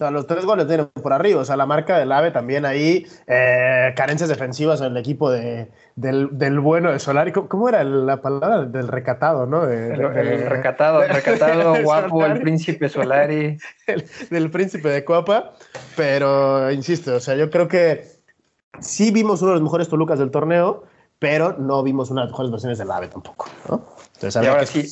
Sea, 0.03 0.11
los 0.11 0.27
tres 0.27 0.45
goles 0.45 0.67
tienen 0.67 0.89
por 1.01 1.13
arriba. 1.13 1.43
O 1.43 1.45
sea, 1.45 1.57
la 1.57 1.65
marca 1.65 1.97
del 1.97 2.11
AVE 2.11 2.33
también 2.33 2.67
ahí. 2.67 3.07
Eh, 3.29 3.93
carencias 3.95 4.29
defensivas 4.29 4.81
en 4.81 4.89
el 4.89 4.97
equipo 4.97 5.31
de, 5.31 5.71
del, 5.95 6.29
del, 6.33 6.59
bueno 6.59 6.91
de 6.91 6.99
Solari. 6.99 7.31
¿Cómo, 7.31 7.69
era 7.69 7.85
la 7.85 8.21
palabra? 8.21 8.65
Del 8.65 8.89
recatado, 8.89 9.47
¿no? 9.47 9.65
el, 9.65 9.97
recatado, 10.49 11.05
el 11.05 11.11
recatado, 11.11 11.75
guapo, 11.85 12.27
el 12.27 12.41
príncipe 12.41 12.89
Solari. 12.89 13.59
del 14.31 14.51
príncipe 14.51 14.89
de 14.89 15.05
Copa. 15.05 15.53
Pero, 15.97 16.73
insisto, 16.73 17.15
o 17.15 17.21
sea, 17.21 17.37
yo 17.37 17.49
creo 17.49 17.69
que 17.69 18.05
sí 18.81 19.13
vimos 19.13 19.41
uno 19.43 19.53
de 19.53 19.57
los 19.59 19.63
mejores 19.63 19.89
Tolucas 19.89 20.19
del 20.19 20.33
torneo, 20.33 20.83
pero 21.21 21.57
no 21.57 21.85
vimos 21.85 22.11
una 22.11 22.23
de 22.23 22.25
las 22.27 22.33
mejores 22.33 22.51
versiones 22.51 22.79
del 22.79 22.91
AVE 22.91 23.07
tampoco, 23.07 23.47
¿no? 23.69 23.87
Entonces, 24.15 24.43
y 24.43 24.47
ahora 24.49 24.67
sí 24.67 24.85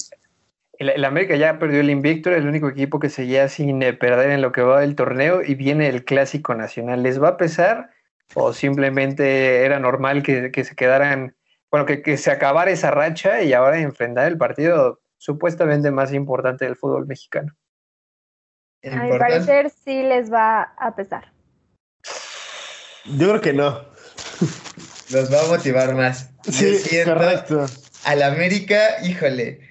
el, 0.80 1.04
América 1.04 1.36
ya 1.36 1.58
perdió 1.58 1.80
el 1.80 1.90
invicto, 1.90 2.30
era 2.30 2.38
el 2.38 2.48
único 2.48 2.68
equipo 2.68 2.98
que 2.98 3.10
seguía 3.10 3.48
sin 3.48 3.82
eh, 3.82 3.92
perder 3.92 4.30
en 4.30 4.40
lo 4.40 4.50
que 4.50 4.62
va 4.62 4.80
del 4.80 4.96
torneo 4.96 5.42
y 5.42 5.54
viene 5.54 5.88
el 5.88 6.04
clásico 6.04 6.54
nacional. 6.54 7.02
¿Les 7.02 7.22
va 7.22 7.28
a 7.28 7.36
pesar 7.36 7.90
o 8.34 8.54
simplemente 8.54 9.64
era 9.64 9.78
normal 9.78 10.22
que, 10.22 10.64
se 10.64 10.74
quedaran, 10.74 11.36
bueno, 11.70 11.84
que, 11.84 12.16
se 12.16 12.30
acabara 12.30 12.70
esa 12.70 12.90
racha 12.90 13.42
y 13.42 13.52
ahora 13.52 13.78
enfrentar 13.78 14.26
el 14.26 14.38
partido 14.38 15.00
supuestamente 15.18 15.90
más 15.90 16.14
importante 16.14 16.64
del 16.64 16.76
fútbol 16.76 17.06
mexicano? 17.06 17.54
A 18.90 19.04
mi 19.04 19.18
parecer 19.18 19.68
sí 19.68 20.02
les 20.02 20.32
va 20.32 20.62
a 20.78 20.96
pesar. 20.96 21.30
Yo 23.04 23.28
creo 23.28 23.40
que 23.42 23.52
no. 23.52 23.84
Los 25.10 25.30
va 25.30 25.44
a 25.44 25.48
motivar 25.48 25.94
más. 25.94 26.30
Sí, 26.44 26.80
correcto. 27.04 27.66
Al 28.04 28.22
América, 28.22 29.04
híjole, 29.04 29.69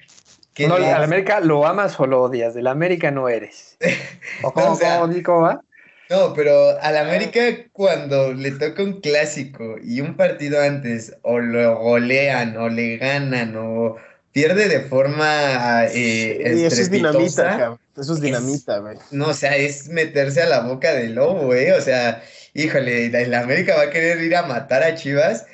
no, 0.67 0.75
al 0.75 1.03
América 1.03 1.39
lo 1.39 1.65
amas 1.65 1.99
o 1.99 2.05
lo 2.05 2.23
odias, 2.23 2.53
del 2.53 2.67
América 2.67 3.11
no 3.11 3.29
eres. 3.29 3.77
¿O 4.43 4.53
cómo, 4.53 4.77
va? 4.77 5.61
No, 6.09 6.33
pero 6.33 6.79
al 6.81 6.97
América 6.97 7.39
cuando 7.71 8.33
le 8.33 8.51
toca 8.51 8.81
un 8.81 8.99
clásico 8.99 9.75
y 9.83 10.01
un 10.01 10.15
partido 10.15 10.59
antes 10.61 11.15
o 11.21 11.39
lo 11.39 11.77
golean 11.77 12.57
o 12.57 12.67
le 12.67 12.97
ganan 12.97 13.55
o 13.55 13.95
pierde 14.31 14.67
de 14.67 14.81
forma 14.81 15.85
eh, 15.85 16.65
eso 16.65 16.81
es 16.81 16.89
dinamita, 16.89 17.77
Eso 17.95 18.13
es 18.13 18.21
dinamita, 18.21 18.79
güey. 18.79 18.97
No, 19.11 19.27
o 19.27 19.33
sea, 19.33 19.55
es 19.55 19.89
meterse 19.89 20.41
a 20.41 20.47
la 20.47 20.61
boca 20.61 20.93
del 20.93 21.15
lobo, 21.15 21.45
güey. 21.45 21.69
O 21.71 21.81
sea, 21.81 22.23
híjole, 22.53 23.05
el 23.05 23.33
América 23.33 23.75
va 23.75 23.83
a 23.83 23.89
querer 23.89 24.21
ir 24.21 24.35
a 24.35 24.43
matar 24.43 24.81
a 24.83 24.95
Chivas 24.95 25.45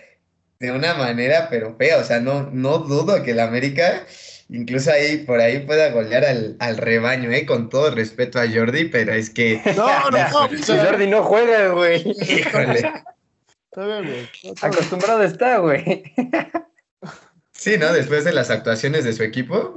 de 0.60 0.72
una 0.72 0.94
manera, 0.94 1.48
pero 1.50 1.76
fea. 1.76 1.98
O 1.98 2.04
sea, 2.04 2.20
no, 2.20 2.50
no 2.52 2.80
dudo 2.80 3.24
que 3.24 3.32
el 3.32 3.40
América 3.40 4.06
incluso 4.50 4.92
ahí 4.92 5.18
por 5.26 5.40
ahí 5.40 5.60
pueda 5.66 5.90
golear 5.92 6.26
al, 6.26 6.56
al 6.60 6.78
rebaño, 6.78 7.32
¿eh? 7.32 7.46
Con 7.46 7.70
todo 7.70 7.92
respeto 7.94 8.40
a 8.40 8.46
Jordi, 8.52 8.86
pero 8.86 9.14
es 9.14 9.30
que. 9.30 9.62
No, 9.76 10.10
no, 10.12 10.18
no. 10.50 10.58
Si 10.64 10.78
Jordi 10.78 11.08
no 11.08 11.24
juega, 11.24 11.70
güey. 11.70 12.02
Híjole. 12.22 12.80
Está 13.72 13.86
bien, 13.86 14.06
güey. 14.06 14.30
No. 14.44 14.54
Acostumbrado 14.62 15.24
está, 15.24 15.58
güey. 15.60 16.04
Sí, 17.52 17.78
¿no? 17.78 17.92
Después 17.94 18.24
de 18.26 18.34
las 18.34 18.50
actuaciones 18.50 19.04
de 19.06 19.14
su 19.14 19.24
equipo. 19.24 19.76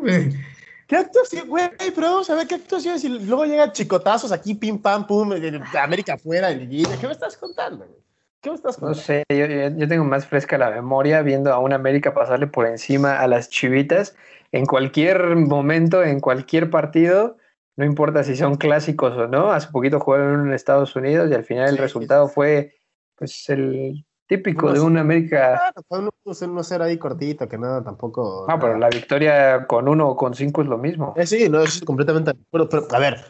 ¿Qué 0.86 0.96
actuación, 0.96 1.48
güey? 1.48 1.68
Pero 1.78 2.00
vamos 2.08 2.28
a 2.30 2.34
ver 2.34 2.46
qué 2.46 2.56
actuaciones. 2.56 3.04
Y 3.04 3.08
luego 3.08 3.44
llegan 3.44 3.72
chicotazos 3.72 4.32
aquí, 4.32 4.54
pim, 4.54 4.78
pam, 4.80 5.06
pum, 5.06 5.30
de 5.30 5.60
América 5.78 6.14
afuera, 6.14 6.50
liguilla. 6.50 6.96
¿Qué 7.00 7.06
me 7.06 7.12
estás 7.12 7.36
contando, 7.36 7.86
güey? 7.86 7.98
¿Qué 8.40 8.50
me 8.50 8.56
estás 8.56 8.78
No 8.80 8.88
contando? 8.88 9.04
sé, 9.04 9.24
yo, 9.28 9.46
yo- 9.46 9.76
yo 9.76 9.88
tengo 9.88 10.04
más 10.04 10.26
fresca 10.26 10.56
la 10.58 10.70
memoria 10.70 11.22
viendo 11.22 11.52
a 11.52 11.58
un 11.58 11.72
América 11.72 12.14
pasarle 12.14 12.46
por 12.46 12.66
encima 12.66 13.18
a 13.18 13.26
las 13.26 13.48
chivitas 13.50 14.14
en 14.52 14.66
cualquier 14.66 15.36
momento, 15.36 16.02
en 16.02 16.20
cualquier 16.20 16.70
partido, 16.70 17.36
no 17.76 17.84
importa 17.84 18.24
si 18.24 18.34
son 18.36 18.56
clásicos 18.56 19.16
o 19.16 19.26
no. 19.28 19.52
Hace 19.52 19.68
poquito 19.70 20.00
jugaron 20.00 20.46
en 20.48 20.52
Estados 20.52 20.96
Unidos 20.96 21.30
y 21.30 21.34
al 21.34 21.44
final 21.44 21.68
el 21.68 21.76
Sí, 21.76 21.80
resultado 21.80 22.28
fue 22.28 22.74
pues 23.14 23.48
el 23.48 24.04
típico 24.26 24.72
de 24.72 24.80
un 24.80 24.96
América. 24.96 25.60
Ah, 25.74 25.80
fue 25.88 25.98
un 26.00 26.10
1-0 26.24 26.82
ahí 26.82 26.98
cortito, 26.98 27.48
que 27.48 27.58
nada, 27.58 27.82
tampoco. 27.82 28.46
Ah, 28.48 28.58
pero 28.60 28.78
la 28.78 28.88
victoria 28.88 29.66
con 29.66 29.88
uno 29.88 30.08
o 30.08 30.16
con 30.16 30.34
cinco 30.34 30.62
es 30.62 30.68
lo 30.68 30.78
mismo. 30.78 31.14
Eh, 31.16 31.26
sí, 31.26 31.48
no, 31.48 31.62
es 31.62 31.80
completamente. 31.82 32.32
Pero, 32.50 32.68
pero, 32.68 32.86
a 32.90 32.98
ver, 32.98 33.24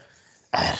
a 0.51 0.61
ver. 0.61 0.75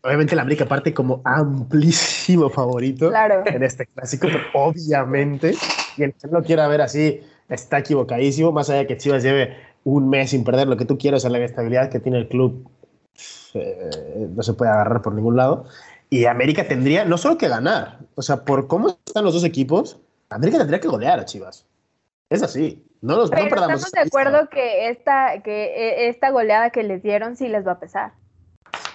Obviamente 0.00 0.36
la 0.36 0.42
América 0.42 0.64
parte 0.64 0.94
como 0.94 1.20
amplísimo 1.24 2.48
favorito 2.50 3.08
Claro. 3.10 3.42
en 3.46 3.62
este 3.64 3.84
clásico, 3.86 4.28
pero 4.30 4.44
obviamente, 4.54 5.54
y 5.96 6.04
el 6.04 6.14
que 6.14 6.28
no 6.28 6.42
quiera 6.42 6.68
ver 6.68 6.80
así, 6.82 7.20
está 7.48 7.78
equivocadísimo, 7.78 8.52
más 8.52 8.70
allá 8.70 8.78
de 8.80 8.86
que 8.86 8.96
Chivas 8.96 9.22
lleve 9.24 9.56
un 9.84 10.08
mes 10.08 10.30
sin 10.30 10.44
perder 10.44 10.68
lo 10.68 10.76
que 10.76 10.84
tú 10.84 10.98
quieras, 10.98 11.24
a 11.24 11.28
la 11.28 11.38
estabilidad 11.38 11.90
que 11.90 12.00
tiene 12.00 12.18
el 12.18 12.28
club, 12.28 12.68
eh, 13.54 14.28
no 14.34 14.42
se 14.42 14.54
puede 14.54 14.70
agarrar 14.70 15.02
por 15.02 15.14
ningún 15.14 15.36
lado. 15.36 15.64
Y 16.10 16.24
América 16.24 16.66
tendría 16.66 17.04
no 17.04 17.18
solo 17.18 17.36
que 17.36 17.48
ganar, 17.48 17.98
o 18.14 18.22
sea, 18.22 18.44
por 18.44 18.66
cómo 18.66 18.98
están 19.04 19.24
los 19.24 19.34
dos 19.34 19.44
equipos, 19.44 19.98
América 20.30 20.58
tendría 20.58 20.80
que 20.80 20.88
golear 20.88 21.20
a 21.20 21.24
Chivas. 21.24 21.66
Es 22.30 22.42
así. 22.42 22.84
No, 23.00 23.16
los, 23.16 23.30
no 23.30 23.36
Pero 23.36 23.48
perdamos 23.48 23.84
estamos 23.84 23.92
de 23.92 24.00
acuerdo 24.00 24.48
que 24.48 24.90
esta, 24.90 25.42
que 25.42 25.64
eh, 25.64 26.08
esta 26.08 26.30
goleada 26.30 26.70
que 26.70 26.82
les 26.82 27.02
dieron 27.02 27.36
sí 27.36 27.48
les 27.48 27.66
va 27.66 27.72
a 27.72 27.80
pesar. 27.80 28.12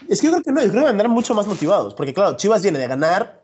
Es 0.09 0.19
que 0.19 0.27
yo 0.27 0.33
creo 0.33 0.43
que 0.43 0.51
no, 0.51 0.61
yo 0.61 0.69
creo 0.69 0.83
que 0.83 0.89
vendrán 0.89 1.11
mucho 1.11 1.33
más 1.33 1.47
motivados, 1.47 1.93
porque 1.93 2.13
claro, 2.13 2.35
Chivas 2.35 2.61
viene 2.61 2.79
de 2.79 2.87
ganar, 2.87 3.41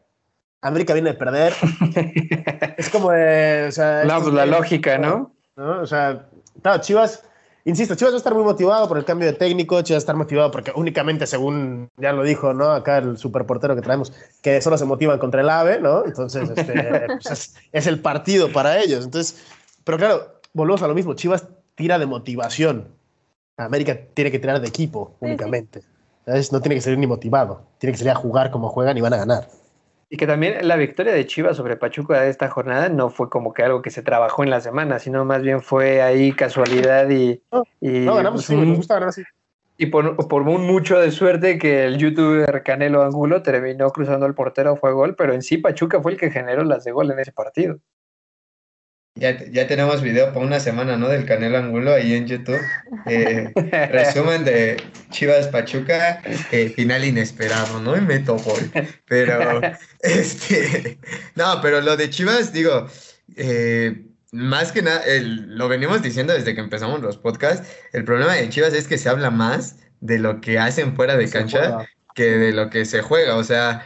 América 0.62 0.94
viene 0.94 1.12
de 1.12 1.18
perder. 1.18 1.54
es 2.78 2.90
como 2.90 3.12
de, 3.12 3.68
o 3.70 3.72
sea, 3.72 4.04
No, 4.04 4.22
pues 4.22 4.34
la 4.34 4.46
lógica, 4.46 4.98
¿no? 4.98 5.32
¿no? 5.56 5.82
O 5.82 5.88
sea, 5.88 6.28
claro, 6.62 6.82
Chivas, 6.82 7.24
insisto, 7.66 7.96
Chivas 7.96 8.14
va 8.14 8.18
a 8.18 8.20
estar 8.20 8.34
muy 8.34 8.44
motivado 8.44 8.88
por 8.88 8.98
el 8.98 9.06
cambio 9.06 9.28
de 9.28 9.34
técnico, 9.34 9.82
Chivas 9.82 9.98
va 9.98 10.02
a 10.02 10.06
estar 10.06 10.16
motivado 10.16 10.52
porque 10.52 10.72
únicamente, 10.76 11.28
según 11.28 11.90
ya 11.98 12.14
lo 12.14 12.24
dijo, 12.24 12.54
¿no? 12.54 12.72
Acá 12.72 13.00
el 13.00 13.18
superportero 13.18 13.76
que 13.76 13.82
traemos, 13.82 14.14
que 14.42 14.62
solo 14.62 14.78
se 14.78 14.86
motivan 14.86 15.20
contra 15.20 15.42
el 15.42 15.50
AVE, 15.50 15.80
¿no? 15.80 16.06
Entonces, 16.06 16.50
este, 16.50 16.74
pues 17.08 17.26
es, 17.32 17.56
es 17.72 17.88
el 17.88 18.00
partido 18.00 18.52
para 18.52 18.80
ellos. 18.80 19.06
Entonces, 19.06 19.44
pero 19.84 19.98
claro, 19.98 20.40
volvemos 20.54 20.82
a 20.82 20.88
lo 20.88 20.96
mismo, 20.96 21.14
Chivas 21.14 21.48
tira 21.76 21.98
de 21.98 22.06
motivación. 22.06 22.88
América 23.58 23.98
tiene 24.14 24.32
que 24.32 24.40
tirar 24.40 24.60
de 24.62 24.68
equipo 24.68 25.16
únicamente. 25.20 25.82
¿Sabes? 26.26 26.52
No 26.52 26.62
tiene 26.62 26.76
que 26.76 26.82
salir 26.82 27.00
ni 27.00 27.08
motivado, 27.08 27.64
tiene 27.78 27.94
que 27.94 27.98
salir 27.98 28.12
a 28.12 28.16
jugar 28.16 28.52
como 28.52 28.70
juegan 28.70 28.98
y 28.98 29.02
van 29.02 29.14
a 29.14 29.18
ganar. 29.18 29.48
Y 30.10 30.18
que 30.18 30.26
también 30.26 30.68
la 30.68 30.76
victoria 30.76 31.14
de 31.14 31.26
Chivas 31.28 31.56
sobre 31.56 31.78
Pachuca 31.78 32.22
de 32.22 32.30
esta 32.30 32.50
jornada 32.50 32.90
no 32.90 33.10
fue 33.12 33.30
como 33.30 33.54
que 33.54 33.64
algo 33.64 33.84
que 33.84 33.92
se 33.92 34.02
trabajó 34.02 34.44
en 34.44 34.50
la 34.50 34.60
semana, 34.60 34.98
sino 34.98 35.24
más 35.24 35.44
bien 35.44 35.62
fue 35.62 36.02
ahí 36.02 36.32
casualidad 36.34 37.08
y, 37.10 37.42
No, 37.52 37.64
y, 37.80 38.00
No, 38.00 38.16
ganamos, 38.16 38.46
pues, 38.48 38.60
sí, 38.60 38.66
nos 38.66 38.78
gusta 38.78 38.96
ganar 38.96 39.10
así. 39.10 39.22
y 39.78 39.86
por, 39.86 40.28
por 40.28 40.42
un 40.42 40.66
mucho 40.66 41.00
de 41.00 41.12
suerte 41.12 41.60
que 41.60 41.86
el 41.86 41.98
youtuber 41.98 42.64
Canelo 42.64 43.04
Angulo 43.04 43.44
terminó 43.44 43.92
cruzando 43.92 44.26
el 44.26 44.34
portero, 44.34 44.76
fue 44.76 44.94
gol, 44.94 45.16
pero 45.16 45.34
en 45.34 45.44
sí 45.44 45.58
Pachuca 45.58 46.02
fue 46.02 46.14
el 46.14 46.18
que 46.18 46.32
generó 46.32 46.64
las 46.64 46.84
de 46.84 46.92
gol 46.92 47.12
en 47.12 47.20
ese 47.20 47.32
partido. 47.32 47.78
Ya, 49.20 49.38
ya 49.52 49.68
tenemos 49.68 50.02
video 50.02 50.28
para 50.34 50.46
una 50.46 50.60
semana, 50.60 50.96
¿no? 50.96 51.10
Del 51.10 51.26
Canelo 51.26 51.58
Angulo 51.58 51.94
ahí 51.94 52.14
en 52.14 52.26
YouTube. 52.28 52.60
Eh, 53.06 53.52
resumen 53.92 54.46
de 54.46 54.78
Chivas 55.10 55.48
Pachuca, 55.50 56.22
eh, 56.52 56.70
final 56.76 57.04
inesperado, 57.04 57.82
¿no? 57.82 57.98
Y 57.98 58.02
meto 58.02 58.38
gol. 58.38 58.72
Pero, 59.08 59.62
este, 60.02 61.00
no, 61.36 61.60
pero 61.62 61.82
lo 61.82 61.98
de 61.98 62.10
Chivas, 62.10 62.54
digo, 62.54 62.88
eh, 63.36 64.06
más 64.32 64.72
que 64.72 64.82
nada, 64.82 65.02
el- 65.06 65.58
lo 65.58 65.68
venimos 65.68 66.02
diciendo 66.02 66.34
desde 66.34 66.56
que 66.56 66.62
empezamos 66.62 67.02
los 67.02 67.18
podcasts, 67.18 67.68
el 67.94 68.06
problema 68.06 68.36
de 68.36 68.48
Chivas 68.50 68.74
es 68.74 68.88
que 68.88 68.98
se 68.98 69.10
habla 69.10 69.32
más 69.32 69.78
de 70.00 70.20
lo 70.20 70.40
que 70.40 70.60
hacen 70.60 70.96
fuera 70.96 71.18
de 71.18 71.28
Se 71.28 71.34
cancha 71.40 71.60
juega. 71.60 71.90
que 72.16 72.24
de 72.38 72.52
lo 72.54 72.70
que 72.70 72.86
se 72.86 73.02
juega. 73.02 73.36
O 73.36 73.44
sea, 73.44 73.86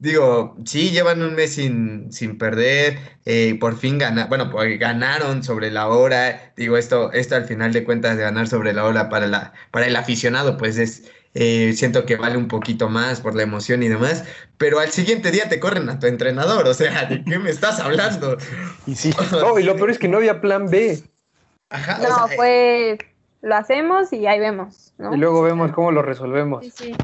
digo, 0.00 0.56
sí 0.64 0.90
llevan 0.90 1.22
un 1.22 1.34
mes 1.34 1.54
sin, 1.54 2.10
sin 2.12 2.36
perder, 2.38 2.98
eh, 3.26 3.56
por 3.60 3.78
fin 3.78 3.98
gana, 3.98 4.26
bueno, 4.26 4.50
pues 4.50 4.78
ganaron 4.78 5.44
sobre 5.44 5.70
la 5.70 5.88
hora. 5.88 6.52
Digo, 6.56 6.76
esto, 6.76 7.12
esto 7.12 7.36
al 7.36 7.44
final 7.44 7.72
de 7.72 7.84
cuentas 7.84 8.16
de 8.16 8.24
ganar 8.24 8.48
sobre 8.48 8.72
la 8.72 8.84
hora 8.84 9.08
para 9.08 9.26
la, 9.26 9.52
para 9.70 9.86
el 9.86 9.94
aficionado, 9.96 10.56
pues 10.56 10.78
es, 10.78 11.04
eh, 11.34 11.72
siento 11.76 12.06
que 12.06 12.16
vale 12.16 12.36
un 12.38 12.48
poquito 12.48 12.88
más 12.88 13.20
por 13.20 13.34
la 13.36 13.42
emoción 13.42 13.82
y 13.82 13.88
demás. 13.88 14.24
Pero 14.56 14.80
al 14.80 14.90
siguiente 14.90 15.30
día 15.30 15.48
te 15.48 15.60
corren 15.60 15.88
a 15.90 15.98
tu 15.98 16.06
entrenador. 16.06 16.66
O 16.66 16.74
sea, 16.74 17.04
¿de 17.04 17.22
qué 17.22 17.38
me 17.38 17.50
estás 17.50 17.78
hablando? 17.78 18.38
Y 18.86 18.94
sí, 18.94 19.12
No, 19.32 19.58
y 19.58 19.62
lo 19.62 19.76
peor 19.76 19.90
es 19.90 19.98
que 19.98 20.08
no 20.08 20.16
había 20.16 20.40
plan 20.40 20.68
B. 20.68 21.02
Ajá, 21.68 21.98
o 22.00 22.08
No, 22.08 22.26
sea, 22.26 22.36
fue. 22.36 22.98
Lo 23.42 23.54
hacemos 23.56 24.12
y 24.12 24.26
ahí 24.26 24.38
vemos, 24.38 24.92
¿no? 24.98 25.14
Y 25.14 25.18
luego 25.18 25.40
vemos 25.42 25.72
cómo 25.72 25.92
lo 25.92 26.02
resolvemos. 26.02 26.62
Sí, 26.64 26.72
sí. 26.74 26.96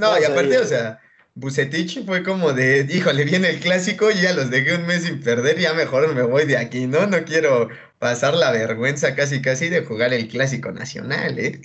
No, 0.00 0.18
y 0.18 0.24
aparte, 0.24 0.58
o 0.58 0.64
sea, 0.64 1.00
Bucetich 1.34 2.04
fue 2.04 2.22
como 2.22 2.52
de, 2.52 2.86
híjole, 2.90 3.24
viene 3.24 3.48
el 3.50 3.60
clásico 3.60 4.10
y 4.10 4.20
ya 4.20 4.34
los 4.34 4.50
dejé 4.50 4.74
un 4.76 4.86
mes 4.86 5.04
sin 5.04 5.22
perder, 5.22 5.58
ya 5.58 5.72
mejor 5.72 6.14
me 6.14 6.22
voy 6.22 6.44
de 6.44 6.58
aquí, 6.58 6.86
¿no? 6.86 7.06
No 7.06 7.24
quiero 7.24 7.68
pasar 7.98 8.34
la 8.34 8.50
vergüenza 8.50 9.14
casi 9.14 9.40
casi 9.40 9.68
de 9.70 9.84
jugar 9.84 10.12
el 10.12 10.28
clásico 10.28 10.72
nacional, 10.72 11.38
¿eh? 11.38 11.62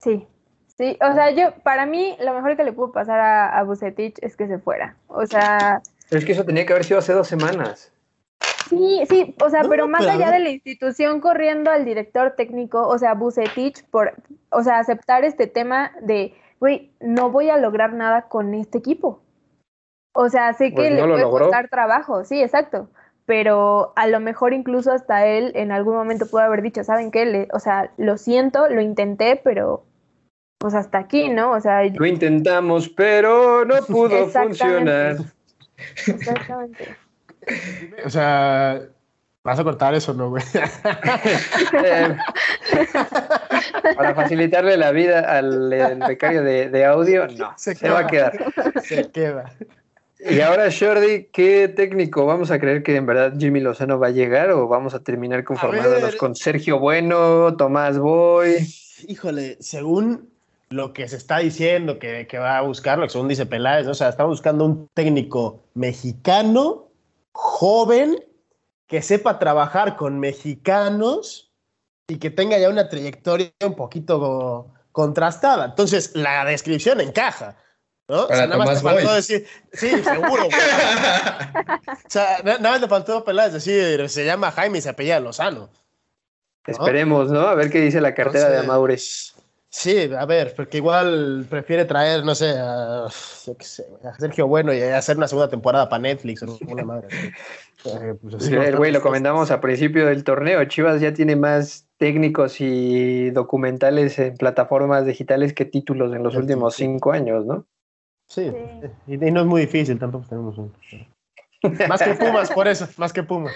Sí, 0.00 0.26
sí, 0.76 0.98
o 1.00 1.14
sea, 1.14 1.30
yo, 1.30 1.54
para 1.62 1.86
mí, 1.86 2.16
lo 2.20 2.34
mejor 2.34 2.56
que 2.56 2.64
le 2.64 2.72
pudo 2.72 2.92
pasar 2.92 3.20
a, 3.20 3.56
a 3.58 3.62
Bucetich 3.62 4.18
es 4.20 4.36
que 4.36 4.48
se 4.48 4.58
fuera. 4.58 4.96
O 5.06 5.26
sea, 5.26 5.80
Pero 6.08 6.18
es 6.18 6.24
que 6.24 6.32
eso 6.32 6.44
tenía 6.44 6.66
que 6.66 6.72
haber 6.72 6.84
sido 6.84 6.98
hace 6.98 7.12
dos 7.12 7.28
semanas. 7.28 7.92
sí, 8.68 9.02
sí, 9.08 9.34
o 9.40 9.48
sea, 9.50 9.62
No, 9.62 9.68
pero 9.68 9.86
más 9.88 10.06
allá 10.06 10.30
de 10.32 10.40
la 10.40 10.50
institución 10.50 11.20
corriendo 11.20 11.70
al 11.70 11.84
director 11.84 12.34
técnico, 12.36 12.86
o 12.86 12.98
sea, 12.98 13.14
Bucetich, 13.14 13.84
por, 13.90 14.14
o 14.50 14.62
sea, 14.62 14.78
aceptar 14.80 15.24
este 15.24 15.46
tema 15.46 15.92
de, 16.02 16.34
güey, 16.60 16.92
no 17.00 17.30
voy 17.30 17.50
a 17.50 17.56
lograr 17.56 17.92
nada 17.92 18.28
con 18.28 18.54
este 18.54 18.78
equipo. 18.78 19.22
O 20.14 20.28
sea, 20.30 20.52
sé 20.54 20.70
que 20.70 20.76
Pues 20.76 20.90
le 20.92 21.00
no 21.00 21.06
lo 21.06 21.14
puede 21.14 21.24
logró. 21.24 21.44
costar 21.46 21.68
trabajo, 21.68 22.24
sí, 22.24 22.40
exacto. 22.42 22.88
Pero 23.26 23.92
a 23.96 24.06
lo 24.06 24.20
mejor 24.20 24.52
incluso 24.54 24.92
hasta 24.92 25.26
él 25.26 25.52
en 25.56 25.72
algún 25.72 25.94
momento 25.96 26.26
pudo 26.30 26.42
haber 26.42 26.62
dicho, 26.62 26.84
¿saben 26.84 27.10
qué? 27.10 27.26
Le- 27.26 27.48
o 27.52 27.58
sea, 27.58 27.90
lo 27.96 28.16
siento, 28.16 28.68
lo 28.68 28.80
intenté, 28.80 29.40
pero 29.42 29.84
pues 30.58 30.74
hasta 30.74 30.98
aquí, 30.98 31.28
¿no? 31.28 31.50
O 31.50 31.60
sea, 31.60 31.82
Lo 31.84 32.06
intentamos, 32.06 32.88
pero 32.88 33.64
no 33.64 33.74
pudo 33.86 34.16
Exactamente. 34.26 35.16
funcionar. 35.16 35.16
exactamente. 36.06 36.96
o 38.04 38.10
sea, 38.10 38.80
¿vas 39.46 39.58
a 39.60 39.64
cortar 39.64 39.94
eso 39.94 40.12
no, 40.12 40.30
güey? 40.30 40.42
Eh, 41.84 42.16
para 43.96 44.14
facilitarle 44.14 44.76
la 44.76 44.90
vida 44.90 45.20
al 45.20 45.70
becario 46.06 46.42
de, 46.42 46.68
de 46.68 46.84
audio, 46.84 47.26
no, 47.28 47.54
Se 47.56 47.74
se, 47.74 47.88
va 47.88 48.00
a 48.00 48.06
queda. 48.06 48.30
quedar. 48.32 48.82
Se 48.82 49.10
queda. 49.10 49.52
Y 50.18 50.40
ahora, 50.40 50.68
Jordi, 50.76 51.28
¿qué 51.32 51.68
técnico? 51.68 52.26
¿Vamos 52.26 52.50
a 52.50 52.58
creer 52.58 52.82
que 52.82 52.96
en 52.96 53.06
verdad 53.06 53.34
Jimmy 53.38 53.60
Lozano 53.60 53.98
va 53.98 54.08
a 54.08 54.10
llegar 54.10 54.50
o 54.50 54.66
vamos 54.66 54.94
a 54.94 55.00
terminar 55.00 55.44
conformándonos 55.44 56.16
con 56.16 56.34
Sergio 56.34 56.78
Bueno, 56.78 57.56
Tomás 57.56 57.98
Boy? 57.98 58.66
Híjole, 59.06 59.56
según 59.60 60.28
lo 60.70 60.92
que 60.92 61.08
se 61.08 61.16
está 61.16 61.38
diciendo 61.38 61.98
que, 61.98 62.26
que 62.26 62.38
va 62.38 62.58
a 62.58 62.62
buscar, 62.62 62.98
lo 62.98 63.04
que 63.06 63.10
según 63.10 63.28
dice 63.28 63.46
Peláez, 63.46 63.86
¿no? 63.86 63.92
o 63.92 63.94
sea, 63.94 64.08
estamos 64.08 64.32
buscando 64.32 64.64
un 64.64 64.88
técnico 64.94 65.60
mexicano, 65.74 66.88
joven, 67.32 68.16
que 68.86 69.02
sepa 69.02 69.38
trabajar 69.38 69.96
con 69.96 70.18
mexicanos 70.20 71.52
y 72.08 72.18
que 72.18 72.30
tenga 72.30 72.58
ya 72.58 72.68
una 72.68 72.88
trayectoria 72.88 73.52
un 73.64 73.74
poquito 73.74 74.72
contrastada. 74.92 75.66
Entonces, 75.66 76.12
la 76.14 76.44
descripción 76.44 77.00
encaja. 77.00 77.56
¿no? 78.08 78.24
O 78.24 78.28
sea, 78.28 78.46
nada 78.46 78.58
más 78.64 78.78
te 78.78 78.84
faltó 78.84 79.04
Boy. 79.06 79.16
decir, 79.16 79.46
sí, 79.72 79.90
seguro. 80.04 80.44
o 80.46 82.08
sea, 82.08 82.38
na- 82.44 82.58
nada 82.58 82.70
más 82.70 82.80
te 82.80 82.88
faltó 82.88 83.24
Peláez 83.24 83.52
decir, 83.52 84.08
se 84.08 84.24
llama 84.24 84.52
Jaime 84.52 84.78
y 84.78 84.82
se 84.82 84.90
apellida 84.90 85.18
Lozano. 85.18 85.68
Esperemos, 86.64 87.30
¿no? 87.30 87.40
A 87.40 87.54
ver 87.54 87.70
qué 87.70 87.80
dice 87.80 88.00
la 88.00 88.14
cartera 88.14 88.48
de 88.48 88.58
Amaures. 88.58 89.34
Sí, 89.78 90.10
a 90.18 90.24
ver, 90.24 90.54
porque 90.56 90.78
igual 90.78 91.44
prefiere 91.50 91.84
traer, 91.84 92.24
no 92.24 92.34
sé, 92.34 92.54
a, 92.58 93.06
yo 93.46 93.56
qué 93.58 93.64
sé, 93.66 93.86
a 94.04 94.18
Sergio 94.18 94.46
Bueno 94.46 94.72
y 94.72 94.80
hacer 94.80 95.18
una 95.18 95.28
segunda 95.28 95.50
temporada 95.50 95.86
para 95.86 96.00
Netflix 96.00 96.42
o 96.44 96.58
una 96.66 96.82
madre. 96.84 97.08
Eh, 97.84 98.14
pues 98.20 98.48
el 98.48 98.74
güey 98.76 98.90
lo 98.90 99.00
comentamos 99.00 99.50
a 99.52 99.60
principio 99.60 100.06
del 100.06 100.24
torneo. 100.24 100.64
Chivas 100.64 101.00
ya 101.00 101.12
tiene 101.12 101.36
más 101.36 101.86
técnicos 101.98 102.60
y 102.60 103.30
documentales 103.30 104.18
en 104.18 104.36
plataformas 104.36 105.06
digitales 105.06 105.52
que 105.52 105.66
títulos 105.66 106.12
en 106.12 106.24
los 106.24 106.32
Sí, 106.32 106.38
últimos 106.40 106.74
sí. 106.74 106.82
cinco 106.84 107.12
años, 107.12 107.46
¿no? 107.46 107.64
Sí, 108.26 108.50
Sí. 108.50 108.88
y, 109.06 109.24
y 109.26 109.30
no 109.30 109.42
es 109.42 109.46
muy 109.46 109.60
difícil, 109.60 110.00
tampoco 110.00 110.26
tenemos 110.26 110.58
un. 110.58 110.72
Más 111.88 112.02
que 112.02 112.14
Pumas, 112.14 112.50
por 112.50 112.68
eso, 112.68 112.86
más 112.96 113.12
que 113.12 113.22
Pumas. 113.22 113.52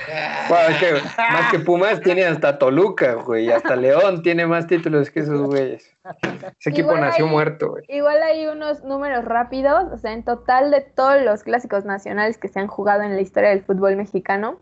Bueno, 0.48 0.68
es 0.68 0.78
que 0.78 0.92
más 1.16 1.50
que 1.50 1.58
Pumas 1.58 2.00
tiene 2.00 2.24
hasta 2.24 2.58
Toluca, 2.58 3.14
güey, 3.14 3.50
hasta 3.50 3.76
León 3.76 4.22
tiene 4.22 4.46
más 4.46 4.66
títulos 4.66 5.10
que 5.10 5.20
esos 5.20 5.40
güeyes. 5.42 5.94
Ese 6.58 6.70
equipo 6.70 6.90
Igual 6.90 7.00
nació 7.02 7.26
muerto, 7.26 7.70
güey. 7.70 7.84
Igual 7.88 8.22
hay 8.22 8.46
unos 8.46 8.82
números 8.84 9.24
rápidos, 9.24 9.92
o 9.92 9.98
sea, 9.98 10.12
en 10.12 10.24
total 10.24 10.70
de 10.70 10.80
todos 10.80 11.22
los 11.22 11.42
clásicos 11.42 11.84
nacionales 11.84 12.38
que 12.38 12.48
se 12.48 12.58
han 12.58 12.66
jugado 12.68 13.02
en 13.02 13.14
la 13.14 13.20
historia 13.20 13.50
del 13.50 13.62
fútbol 13.62 13.96
mexicano, 13.96 14.58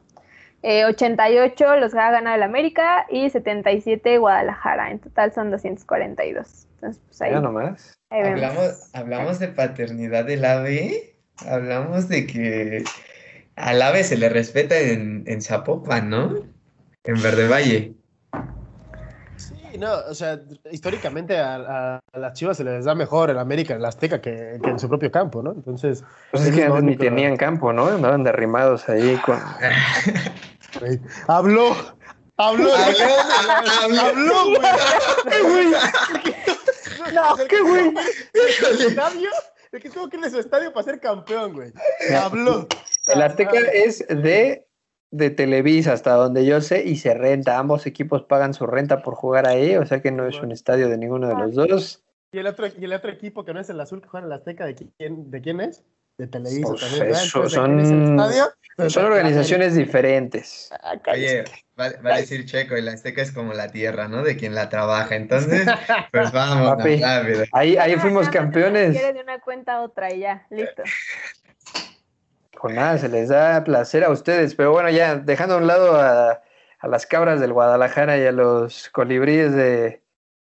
eh, 0.62 0.85
88 0.87 1.76
los 1.76 1.95
ha 1.95 2.11
ganado 2.11 2.35
el 2.37 2.42
América 2.42 3.07
y 3.09 3.30
77 3.30 4.18
Guadalajara. 4.18 4.90
En 4.90 4.99
total 4.99 5.33
son 5.33 5.50
242. 5.52 6.66
Entonces, 6.75 7.02
pues 7.07 7.23
ahí, 7.23 7.30
Ya 7.33 7.40
nomás. 7.40 7.95
ahí. 8.11 8.23
Hablamos, 8.23 8.90
hablamos 8.92 9.38
de 9.38 9.49
paternidad 9.49 10.25
del 10.25 10.45
ave, 10.45 11.14
hablamos 11.47 12.09
de 12.09 12.26
que 12.26 12.85
al 13.59 13.83
ave 13.83 14.05
se 14.05 14.17
le 14.17 14.29
respeta 14.29 14.79
en, 14.79 15.25
en 15.27 15.43
Zapopan, 15.43 16.09
¿no? 16.09 16.35
En 17.05 17.23
Verde 17.23 17.49
Valle. 17.49 17.95
Sí, 19.37 19.79
no, 19.79 19.93
o 20.09 20.15
sea, 20.15 20.41
históricamente 20.71 21.38
a, 21.38 21.57
a- 21.57 22.00
a 22.12 22.19
las 22.19 22.33
Chivas 22.35 22.57
se 22.57 22.65
les 22.65 22.85
da 22.85 22.95
mejor 22.95 23.31
el 23.31 23.38
América 23.38 23.75
en 23.75 23.83
la 23.83 23.88
Azteca 23.88 24.21
que, 24.21 24.59
que 24.62 24.71
en 24.71 24.79
su 24.79 24.88
propio 24.88 25.11
campo, 25.11 25.43
¿no? 25.43 25.53
Entonces, 25.53 26.03
Pues 26.33 26.45
es 26.47 26.55
que 26.55 26.65
antes 26.65 26.83
ni 26.83 26.97
tenían 26.97 27.37
campo, 27.37 27.73
¿no? 27.73 27.87
Andaban 27.87 28.25
derrimados 28.25 28.88
ahí 28.88 29.17
con. 29.25 29.38
habló, 31.29 31.77
habló, 32.37 32.71
Habló, 32.75 34.00
habló, 34.00 34.45
güey. 35.49 35.69
No, 37.15 37.37
qué 37.49 37.61
güey. 37.62 37.93
El 38.35 38.81
estadio, 38.87 39.29
el 39.73 39.83
que 39.83 39.91
tuvo 39.91 40.09
que 40.09 40.17
ir 40.17 40.23
de 40.23 40.31
su 40.31 40.38
estadio 40.41 40.73
para 40.73 40.85
ser 40.85 41.00
campeón, 41.00 41.53
güey. 41.53 41.73
Habló. 42.21 42.67
El 43.12 43.23
Azteca 43.23 43.59
es 43.73 44.07
de, 44.09 44.67
de 45.11 45.31
Televisa, 45.31 45.93
hasta 45.93 46.12
donde 46.12 46.45
yo 46.47 46.61
sé, 46.61 46.85
y 46.85 46.97
se 46.97 47.15
renta. 47.15 47.59
Ambos 47.59 47.87
equipos 47.87 48.23
pagan 48.25 48.55
su 48.55 48.67
renta 48.67 49.03
por 49.03 49.15
jugar 49.15 49.47
ahí, 49.47 49.77
o 49.77 49.87
sea 49.87 50.00
que 50.00 50.11
no 50.12 50.27
es 50.27 50.37
un 50.41 50.53
estadio 50.53 50.88
de 50.88 50.99
ninguno 50.99 51.29
de 51.29 51.35
los 51.37 51.55
dos. 51.55 52.05
¿Y 52.33 52.38
el 52.38 52.47
otro, 52.47 52.67
y 52.67 52.85
el 52.85 52.93
otro 52.93 53.11
equipo 53.11 53.45
que 53.45 53.55
no 53.55 53.61
es 53.61 53.71
el 53.71 53.81
azul 53.81 54.03
que 54.03 54.09
juega 54.09 54.27
en 54.27 54.33
el 54.33 54.38
Azteca, 54.38 54.67
¿de 54.67 54.75
quién, 54.75 55.31
de 55.31 55.41
quién 55.41 55.61
es? 55.61 55.83
De 56.19 56.27
Televisa 56.27 56.69
Pues 56.69 56.81
también. 56.83 57.05
¿verdad? 57.07 57.23
eso, 57.23 57.38
Entonces, 57.38 57.59
¿de 57.61 57.65
quién 57.67 57.81
es 57.81 57.91
el 57.91 57.97
son- 57.97 58.11
estadio? 58.21 58.45
Son 58.91 59.05
organizaciones 59.07 59.75
diferentes. 59.75 60.71
Ah. 60.83 61.00
Oye, 61.12 61.45
va, 61.81 61.91
va 62.05 62.15
a 62.15 62.19
decir 62.19 62.45
Checo, 62.45 62.77
el 62.77 62.87
Azteca 62.88 63.23
es 63.23 63.33
como 63.33 63.53
la 63.55 63.71
tierra, 63.73 64.07
¿no? 64.09 64.23
De 64.23 64.37
quien 64.37 64.55
la 64.55 64.69
trabaja. 64.69 65.17
Entonces, 65.17 65.67
pues 66.12 66.31
vamos, 66.33 66.77
Papi. 66.77 66.97
rápido. 67.03 67.45
Ahí, 67.53 67.77
ahí 67.77 67.95
Ah, 67.97 68.00
fuimos 68.00 68.29
campeones. 68.29 68.91
transfiere 68.93 69.15
de 69.15 69.21
una 69.23 69.41
cuenta 69.41 69.77
a 69.77 69.81
otra 69.83 70.12
y 70.12 70.21
ya, 70.21 70.47
listo. 70.50 70.83
Pues 72.61 72.75
nada, 72.75 72.99
se 72.99 73.09
les 73.09 73.29
da 73.29 73.62
placer 73.62 74.03
a 74.05 74.11
ustedes. 74.11 74.55
Pero 74.55 74.73
bueno, 74.73 74.91
ya 74.91 75.17
dejando 75.17 75.55
a 75.55 75.59
un 75.59 75.67
lado 75.69 75.97
a, 76.00 76.43
las 76.83 77.07
cabras 77.07 77.41
del 77.41 77.53
Guadalajara 77.53 78.19
y 78.19 78.27
a 78.27 78.33
los 78.33 78.88
colibríes 78.91 79.53
de, 79.53 80.03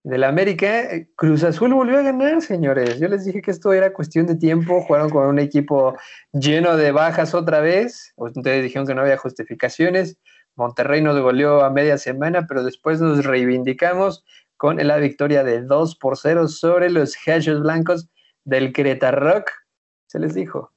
del 0.03 0.23
América, 0.25 0.83
Cruz 1.15 1.43
Azul 1.43 1.73
volvió 1.73 1.99
a 1.99 2.01
ganar, 2.01 2.41
señores. 2.41 2.99
Yo 2.99 3.07
les 3.07 3.25
dije 3.25 3.41
que 3.41 3.51
esto 3.51 3.71
era 3.71 3.93
cuestión 3.93 4.27
de 4.27 4.35
tiempo. 4.35 4.81
Jugaron 4.81 5.09
con 5.09 5.27
un 5.27 5.39
equipo 5.39 5.95
lleno 6.33 6.75
de 6.75 6.91
bajas 6.91 7.33
otra 7.33 7.61
vez. 7.61 8.13
Ustedes 8.17 8.63
dijeron 8.63 8.85
que 8.85 8.95
no 8.95 9.01
había 9.01 9.17
justificaciones. 9.17 10.17
Monterrey 10.55 11.01
nos 11.01 11.19
goleó 11.21 11.63
a 11.63 11.69
media 11.69 11.97
semana, 11.97 12.45
pero 12.47 12.63
después 12.63 12.99
nos 12.99 13.25
reivindicamos 13.25 14.25
con 14.57 14.75
la 14.85 14.97
victoria 14.97 15.43
de 15.43 15.61
2 15.61 15.95
por 15.97 16.17
0 16.17 16.49
sobre 16.49 16.89
los 16.89 17.15
Gallos 17.25 17.61
Blancos 17.61 18.09
del 18.43 18.73
Querétaro 18.73 19.19
Rock. 19.21 19.51
Se 20.07 20.19
les 20.19 20.33
dijo. 20.33 20.72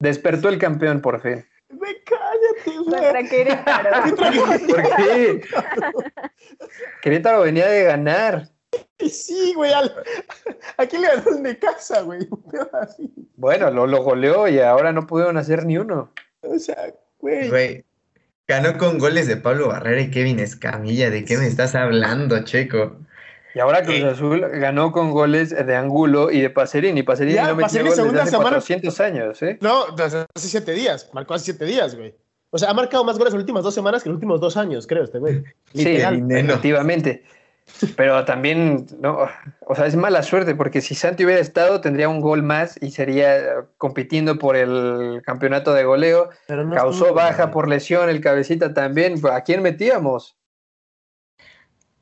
Despertó 0.00 0.48
el 0.48 0.58
campeón 0.58 1.00
por 1.00 1.20
fin. 1.20 1.44
Güey, 1.70 1.96
cállate, 2.04 2.78
güey. 2.78 3.02
Contra 3.02 3.22
Querétaro. 3.24 3.90
¿Por 4.68 4.96
qué? 4.96 5.40
Querétaro 7.02 7.40
venía 7.42 7.68
de 7.68 7.84
ganar. 7.84 8.48
Sí, 9.00 9.52
güey. 9.54 9.72
al- 9.72 9.94
¿A 10.76 10.86
quién 10.86 11.02
le 11.02 11.08
ganó 11.08 11.30
el 11.36 11.42
Necaxa, 11.42 12.02
güey? 12.02 12.20
Bueno, 13.36 13.70
lo, 13.70 13.86
lo 13.86 14.02
goleó 14.02 14.48
y 14.48 14.60
ahora 14.60 14.92
no 14.92 15.06
pudieron 15.06 15.36
hacer 15.36 15.64
ni 15.66 15.78
uno. 15.78 16.12
O 16.42 16.58
sea, 16.58 16.92
güey. 17.18 17.48
Güey, 17.48 17.84
ganó 18.46 18.76
con 18.78 18.98
goles 18.98 19.26
de 19.26 19.36
Pablo 19.36 19.68
Barrera 19.68 20.00
y 20.00 20.10
Kevin 20.10 20.38
Escamilla. 20.40 21.10
¿De 21.10 21.24
qué 21.24 21.36
me 21.38 21.46
estás 21.46 21.74
hablando, 21.74 22.44
Checo? 22.44 22.98
Y 23.58 23.60
ahora 23.60 23.82
Cruz 23.82 23.96
Eh. 23.96 24.06
Azul 24.06 24.40
ganó 24.52 24.92
con 24.92 25.10
goles 25.10 25.50
de 25.50 25.74
Angulo 25.74 26.30
y 26.30 26.40
de 26.40 26.48
Pacerini. 26.48 27.02
Pacerini 27.02 27.34
Ya, 27.34 27.48
no 27.48 27.56
metía 27.56 27.64
Pacerini 27.64 27.88
gol 27.88 27.96
desde 27.96 28.02
segunda 28.02 28.22
hace 28.22 28.30
semana. 28.30 28.50
400 28.50 29.00
años, 29.00 29.42
¿eh? 29.42 29.58
No, 29.60 29.86
desde 29.96 30.26
hace 30.32 30.48
siete 30.48 30.70
días. 30.70 31.10
Marcó 31.12 31.34
hace 31.34 31.46
siete 31.46 31.64
días, 31.64 31.96
güey. 31.96 32.14
O 32.50 32.58
sea, 32.58 32.70
ha 32.70 32.74
marcado 32.74 33.02
más 33.02 33.18
goles 33.18 33.32
en 33.32 33.38
las 33.38 33.42
últimas 33.42 33.64
dos 33.64 33.74
semanas 33.74 34.04
que 34.04 34.10
en 34.10 34.12
los 34.12 34.18
últimos 34.18 34.40
dos 34.40 34.56
años, 34.56 34.86
creo, 34.86 35.02
este 35.02 35.18
güey. 35.18 35.42
Sí, 35.74 35.96
efectivamente. 35.96 37.24
Pero 37.96 38.24
también, 38.24 38.86
no, 39.00 39.26
o 39.66 39.74
sea, 39.74 39.86
es 39.86 39.96
mala 39.96 40.22
suerte 40.22 40.54
porque 40.54 40.80
si 40.80 40.94
Santi 40.94 41.24
hubiera 41.24 41.40
estado 41.40 41.80
tendría 41.80 42.08
un 42.08 42.20
gol 42.20 42.44
más 42.44 42.78
y 42.80 42.92
sería 42.92 43.66
compitiendo 43.76 44.38
por 44.38 44.54
el 44.54 45.20
campeonato 45.24 45.74
de 45.74 45.82
goleo. 45.82 46.30
Pero 46.46 46.64
no 46.64 46.76
Causó 46.76 47.12
baja 47.12 47.50
por 47.50 47.68
lesión 47.68 48.08
el 48.08 48.20
cabecita 48.20 48.72
también. 48.72 49.20
¿A 49.32 49.40
quién 49.40 49.62
metíamos? 49.62 50.37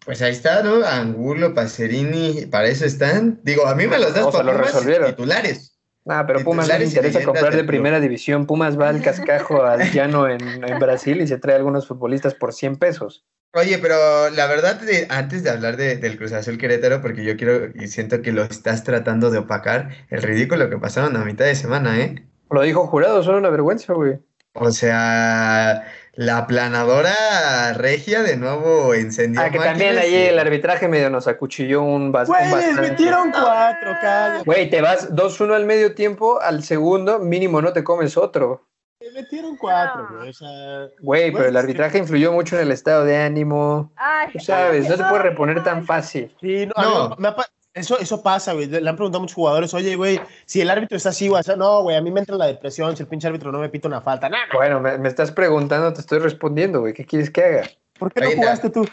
Pues 0.07 0.23
ahí 0.23 0.33
está, 0.33 0.63
¿no? 0.63 0.85
Angulo, 0.87 1.53
Pacerini, 1.53 2.47
para 2.47 2.69
eso 2.69 2.87
están. 2.87 3.41
Digo, 3.43 3.67
a 3.67 3.75
mí 3.75 3.87
me 3.87 3.99
los 3.99 4.15
das 4.15 4.25
O 4.25 4.31
sea, 4.33 4.41
para 4.41 4.53
lo 4.53 4.59
Pumas 4.59 4.73
resolvieron. 4.75 5.11
titulares. 5.11 5.73
Ah, 6.09 6.25
pero 6.27 6.45
Pumas 6.45 6.69
no 6.69 6.79
le 6.79 6.85
interesa 6.85 7.23
comprar 7.25 7.55
de 7.55 7.65
primera 7.65 7.99
división. 7.99 8.47
Pumas 8.47 8.79
va 8.81 8.89
al 8.89 9.03
cascajo 9.03 9.63
al 9.67 9.91
llano 9.93 10.29
en, 10.29 10.41
en 10.65 10.79
Brasil 10.79 11.21
y 11.21 11.27
se 11.27 11.39
trae 11.39 11.57
algunos 11.57 11.89
futbolistas 11.89 12.35
por 12.35 12.53
100 12.55 12.77
pesos. 12.77 13.25
Oye, 13.55 13.79
pero 13.79 14.31
la 14.31 14.47
verdad, 14.47 14.81
de- 14.81 15.07
antes 15.11 15.43
de 15.43 15.51
hablar 15.51 15.77
de- 15.77 15.97
del 15.97 16.17
Cruz 16.19 16.33
Azul 16.33 16.59
Querétaro, 16.59 17.01
porque 17.03 17.25
yo 17.25 17.37
quiero 17.37 17.71
y 17.75 17.89
siento 17.89 18.23
que 18.23 18.31
lo 18.31 18.45
estás 18.45 18.85
tratando 18.85 19.31
de 19.31 19.39
opacar, 19.39 19.89
el 20.11 20.23
ridículo 20.23 20.71
que 20.71 20.79
pasaron 20.79 21.17
a 21.17 21.25
mitad 21.25 21.47
de 21.47 21.55
semana, 21.57 21.99
¿eh? 21.99 22.25
Lo 22.51 22.63
dijo 22.63 22.87
jurado, 22.87 23.23
son 23.25 23.35
una 23.37 23.49
vergüenza, 23.51 23.93
güey. 23.95 24.19
O 24.55 24.71
sea, 24.71 25.85
la 26.17 26.47
planadora 26.47 27.73
regia 27.75 28.23
de 28.23 28.37
nuevo 28.37 28.95
encendió 28.95 29.41
Ah, 29.41 29.51
que 29.51 29.59
también 29.59 29.99
ahí 29.99 30.13
y- 30.15 30.17
el 30.29 30.39
arbitraje 30.39 30.89
medio 30.89 31.11
nos 31.11 31.29
acuchilló 31.29 31.83
un, 31.83 32.13
bas- 32.13 32.29
un 32.29 32.35
Güey, 32.35 32.45
les 32.45 32.53
bastante. 32.53 32.81
metieron 32.91 33.31
cuatro, 33.31 33.91
cállate. 34.01 34.43
Güey, 34.45 34.71
te 34.71 34.81
vas 34.81 35.15
2-1 35.15 35.55
al 35.55 35.67
medio 35.67 35.95
tiempo, 35.95 36.41
al 36.41 36.63
segundo 36.63 37.19
mínimo 37.19 37.61
no 37.63 37.73
te 37.73 37.85
comes 37.85 38.17
otro. 38.17 38.63
Les 38.99 39.13
metieron 39.13 39.57
cuatro, 39.59 40.09
güey. 40.19 40.31
O 40.31 40.33
sea, 40.33 40.89
Güey, 41.01 41.31
pero 41.31 41.47
el 41.49 41.57
arbitraje 41.57 41.99
influyó 41.99 42.33
mucho 42.33 42.57
en 42.57 42.63
el 42.63 42.73
estado 42.73 43.05
de 43.05 43.19
ánimo. 43.19 43.93
Ay, 43.97 44.29
Tú 44.33 44.39
sabes, 44.41 44.89
no 44.89 44.97
se 44.97 45.05
puede 45.05 45.23
ay, 45.23 45.29
reponer 45.31 45.59
ay. 45.59 45.65
tan 45.65 45.85
fácil. 45.85 46.35
sí, 46.41 46.67
no, 46.67 46.83
No. 46.83 47.09
mí 47.11 47.17
me 47.19 47.29
ha 47.29 47.37
eso, 47.77 47.99
eso 47.99 48.23
pasa, 48.23 48.55
güey. 48.55 48.67
Le 48.67 48.89
han 48.89 48.97
preguntado 48.97 49.19
a 49.19 49.21
muchos 49.21 49.35
jugadores, 49.35 49.75
oye, 49.75 49.95
güey, 49.97 50.21
si 50.47 50.61
el 50.61 50.71
árbitro 50.71 50.97
está 50.97 51.11
así, 51.11 51.29
güey, 51.29 51.41
o 51.41 51.43
sea, 51.43 51.57
no, 51.57 51.83
güey, 51.83 51.97
a 51.97 52.01
mí 52.01 52.11
me 52.11 52.21
entra 52.21 52.37
la 52.37 52.47
depresión 52.47 52.97
si 52.97 53.03
el 53.03 53.09
pinche 53.09 53.29
árbitro 53.29 53.53
no 53.53 53.59
me 53.59 53.69
pita 53.69 53.87
una 53.87 54.01
falta. 54.01 54.29
Nah, 54.29 54.47
nah. 54.47 54.57
Bueno, 54.57 54.81
me, 54.81 54.97
me 54.99 55.09
estás 55.09 55.31
preguntando, 55.31 55.93
te 55.93 56.01
estoy 56.01 56.19
respondiendo, 56.19 56.81
güey. 56.81 56.95
¿Qué 56.95 57.05
quieres 57.05 57.31
que 57.31 57.45
haga? 57.45 57.71
¿Por 57.99 58.13
qué 58.13 58.21
no 58.21 58.27
Oye, 58.29 58.37
jugaste 58.37 58.71
tú? 58.71 58.89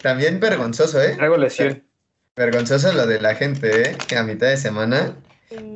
También 0.00 0.40
vergonzoso, 0.40 1.02
¿eh? 1.02 1.14
Traigo 1.16 1.36
lesión. 1.36 1.82
Vergonzoso 2.36 2.92
lo 2.92 3.06
de 3.06 3.20
la 3.20 3.34
gente, 3.34 3.90
¿eh? 3.90 3.96
Que 4.06 4.16
a 4.16 4.22
mitad 4.22 4.48
de 4.48 4.56
semana. 4.56 5.16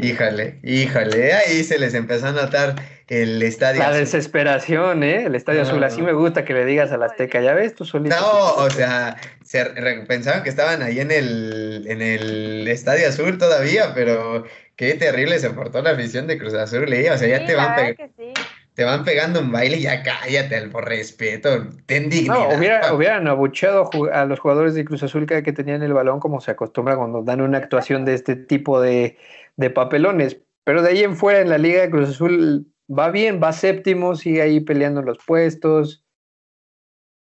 Híjale, 0.00 0.58
híjale, 0.62 1.32
ahí 1.32 1.64
se 1.64 1.78
les 1.78 1.94
empezó 1.94 2.28
a 2.28 2.32
notar 2.32 2.76
el 3.08 3.42
estadio. 3.42 3.80
La 3.80 3.88
azul. 3.88 4.00
desesperación, 4.00 5.02
¿eh? 5.02 5.24
El 5.26 5.34
estadio 5.34 5.62
No. 5.62 5.68
azul. 5.68 5.84
Así 5.84 6.02
me 6.02 6.12
gusta 6.12 6.44
que 6.44 6.54
le 6.54 6.64
digas 6.64 6.90
al 6.92 7.02
Azteca. 7.02 7.40
Ya 7.40 7.52
ves, 7.54 7.74
tú 7.74 7.84
solito. 7.84 8.16
No, 8.16 8.54
o 8.54 8.70
sea, 8.70 9.16
se 9.44 9.64
re- 9.64 10.04
pensaban 10.06 10.42
que 10.42 10.48
estaban 10.48 10.82
ahí 10.82 11.00
en 11.00 11.10
el, 11.10 11.84
en 11.88 12.00
el 12.02 12.66
Estadio 12.68 13.08
Azul 13.08 13.36
todavía, 13.38 13.92
pero 13.94 14.44
qué 14.76 14.94
terrible 14.94 15.38
se 15.38 15.50
portó 15.50 15.82
la 15.82 15.90
afición 15.90 16.26
de 16.26 16.38
Cruz 16.38 16.54
Azul, 16.54 16.92
¿eh? 16.92 17.10
O 17.10 17.18
sea, 17.18 17.28
ya 17.28 17.40
Sí, 17.40 17.46
te 17.46 17.56
la 17.56 17.66
van, 17.66 17.76
pe- 17.76 18.10
sí. 18.16 18.32
Te 18.74 18.84
van 18.84 19.04
pegando 19.04 19.40
un 19.40 19.52
baile 19.52 19.76
y 19.78 19.82
ya 19.82 20.02
cállate, 20.02 20.68
por 20.68 20.84
respeto, 20.84 21.48
ten 21.86 22.04
No, 22.04 22.10
dignidad. 22.10 22.58
hubiera, 22.58 22.80
pa- 22.80 22.94
hubieran 22.94 23.28
abucheado 23.28 23.88
a 24.12 24.24
los 24.24 24.40
jugadores 24.40 24.74
de 24.74 24.84
Cruz 24.84 25.02
Azul 25.02 25.26
cada 25.26 25.42
que 25.42 25.52
tenían 25.52 25.82
el 25.82 25.92
balón, 25.94 26.20
como 26.20 26.40
se 26.40 26.50
acostumbra 26.50 26.96
cuando 26.96 27.22
dan 27.22 27.40
una 27.40 27.58
actuación 27.58 28.04
de 28.04 28.14
este 28.14 28.34
tipo 28.36 28.80
de, 28.80 29.16
de 29.56 29.70
papelones. 29.70 30.40
Pero 30.64 30.82
de 30.82 30.90
ahí 30.90 31.02
en 31.04 31.16
fuera, 31.16 31.40
en 31.40 31.50
la 31.50 31.58
Liga, 31.58 31.88
Cruz 31.88 32.10
Azul 32.10 32.66
va 32.90 33.10
bien, 33.10 33.40
va 33.42 33.52
séptimo, 33.52 34.16
sigue 34.16 34.42
ahí 34.42 34.60
peleando 34.60 35.02
los 35.02 35.18
puestos. 35.24 36.04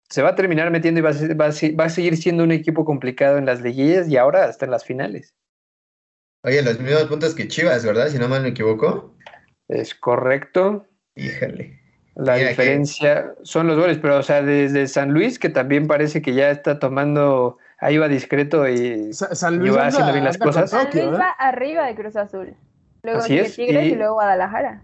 se 0.09 0.21
va 0.21 0.29
a 0.29 0.35
terminar 0.35 0.69
metiendo 0.71 0.99
y 0.99 1.03
va 1.03 1.09
a, 1.09 1.13
va 1.35 1.45
a 1.45 1.75
va 1.79 1.85
a 1.85 1.89
seguir 1.89 2.17
siendo 2.17 2.43
un 2.43 2.51
equipo 2.51 2.85
complicado 2.85 3.37
en 3.37 3.45
las 3.45 3.61
liguillas 3.61 4.09
y 4.09 4.17
ahora 4.17 4.43
hasta 4.43 4.65
en 4.65 4.71
las 4.71 4.85
finales. 4.85 5.33
Oye, 6.43 6.61
los 6.61 6.79
mismos 6.79 7.05
puntos 7.05 7.33
que 7.33 7.47
Chivas, 7.47 7.85
¿verdad? 7.85 8.09
Si 8.09 8.17
no 8.19 8.27
mal 8.27 8.41
me 8.41 8.49
equivoco. 8.49 9.15
Es 9.67 9.95
correcto. 9.95 10.85
Híjole. 11.15 11.79
La 12.15 12.33
Mira 12.33 12.43
que- 12.43 12.49
diferencia 12.49 13.33
son 13.43 13.67
los 13.67 13.77
goles, 13.79 13.97
pero 13.97 14.17
o 14.17 14.23
sea, 14.23 14.41
desde 14.41 14.87
San 14.87 15.13
Luis, 15.13 15.39
que 15.39 15.49
también 15.49 15.87
parece 15.87 16.21
que 16.21 16.33
ya 16.33 16.51
está 16.51 16.77
tomando, 16.77 17.57
ahí 17.79 17.97
va 17.97 18.07
discreto 18.09 18.67
y 18.67 19.13
Sa- 19.13 19.33
San 19.33 19.55
y 19.55 19.57
Luis 19.59 19.77
va 19.77 19.87
haciendo 19.87 20.11
bien 20.11 20.25
las 20.25 20.37
cosas. 20.37 20.69
San 20.69 20.87
Luis 20.91 21.05
¿eh? 21.05 21.09
va 21.09 21.29
arriba 21.39 21.85
de 21.87 21.95
Cruz 21.95 22.15
Azul. 22.17 22.53
Luego 23.03 23.19
Así 23.19 23.29
sigue 23.29 23.41
es, 23.41 23.55
Tigres 23.55 23.83
y... 23.85 23.87
y- 23.91 23.95
luego 23.95 24.15
Guadalajara. 24.15 24.83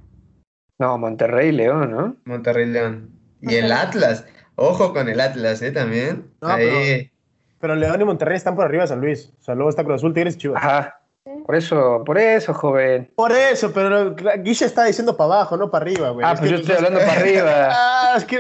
no, 0.80 0.98
Monterrey, 0.98 1.52
León, 1.52 1.92
¿no? 1.92 2.16
Monterrey 2.26 2.66
León. 2.66 3.12
Y 3.42 3.56
el. 3.56 3.72
Atlas. 3.72 4.26
Ojo 4.56 4.94
con 4.94 5.08
el 5.10 5.20
Atlas, 5.20 5.62
¿eh? 5.62 5.72
También. 5.72 6.32
No, 6.42 6.48
Ahí. 6.48 7.12
Pero 7.60 7.76
León 7.76 8.02
y 8.02 8.06
Monterrey 8.06 8.38
están 8.38 8.56
por 8.56 8.66
arriba 8.66 8.84
de 8.84 8.88
San 8.88 9.02
Luis. 9.02 9.34
O 9.40 9.44
sea, 9.44 9.54
luego 9.54 9.70
está 9.70 9.84
Cruz 9.84 9.98
Azul, 9.98 10.14
Tigres 10.14 10.36
y 10.36 10.38
Chivas. 10.40 10.64
Ajá. 10.64 10.97
Por 11.46 11.56
eso, 11.56 12.04
por 12.06 12.18
eso, 12.18 12.54
joven. 12.54 13.10
Por 13.16 13.32
eso, 13.32 13.72
pero 13.74 14.16
Guiche 14.40 14.66
está 14.66 14.84
diciendo 14.86 15.16
para 15.16 15.36
abajo, 15.36 15.56
no 15.58 15.70
para 15.72 15.84
arriba, 15.86 16.10
güey. 16.10 16.26
Ah, 16.28 16.34
Es 16.34 16.40
pues 16.40 16.52
yo 16.52 16.58
estoy 16.58 16.76
hablando 16.76 17.00
para 17.00 17.14
arriba. 17.14 17.70
Ah, 17.72 18.14
es 18.18 18.26
que 18.26 18.38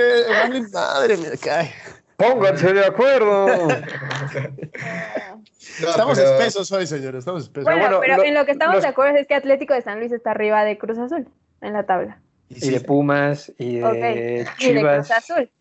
madre, 0.73 1.17
mira, 1.17 1.31
cae. 1.41 1.71
Pónganse 2.15 2.73
de 2.73 2.85
acuerdo. 2.85 3.47
No, 5.81 5.89
Estamos 5.89 6.17
pero- 6.17 6.31
espesos 6.37 6.71
hoy, 6.71 6.87
señores, 6.87 7.19
estamos 7.19 7.43
espesos. 7.43 7.65
Bueno, 7.65 7.81
bueno, 7.81 7.99
pero 7.99 8.17
lo- 8.17 8.23
en 8.23 8.33
lo 8.33 8.45
que 8.45 8.51
estamos 8.53 8.75
los- 8.75 8.83
de 8.83 8.89
acuerdo 8.89 9.17
es 9.17 9.27
que 9.27 9.35
Atlético 9.35 9.73
de 9.73 9.81
San 9.81 9.99
Luis 9.99 10.11
está 10.11 10.31
arriba 10.31 10.63
de 10.63 10.77
Cruz 10.77 10.97
Azul 10.97 11.27
en 11.61 11.73
la 11.73 11.83
tabla. 11.85 12.19
Y 12.49 12.69
de 12.69 12.79
Pumas, 12.79 13.51
y 13.59 13.75
de 13.75 13.83
Ok. 13.85 13.93
Y 13.93 13.99
de 13.99 14.47
Chivas. 14.57 15.07
Cruz 15.07 15.11
Azul, 15.17 15.51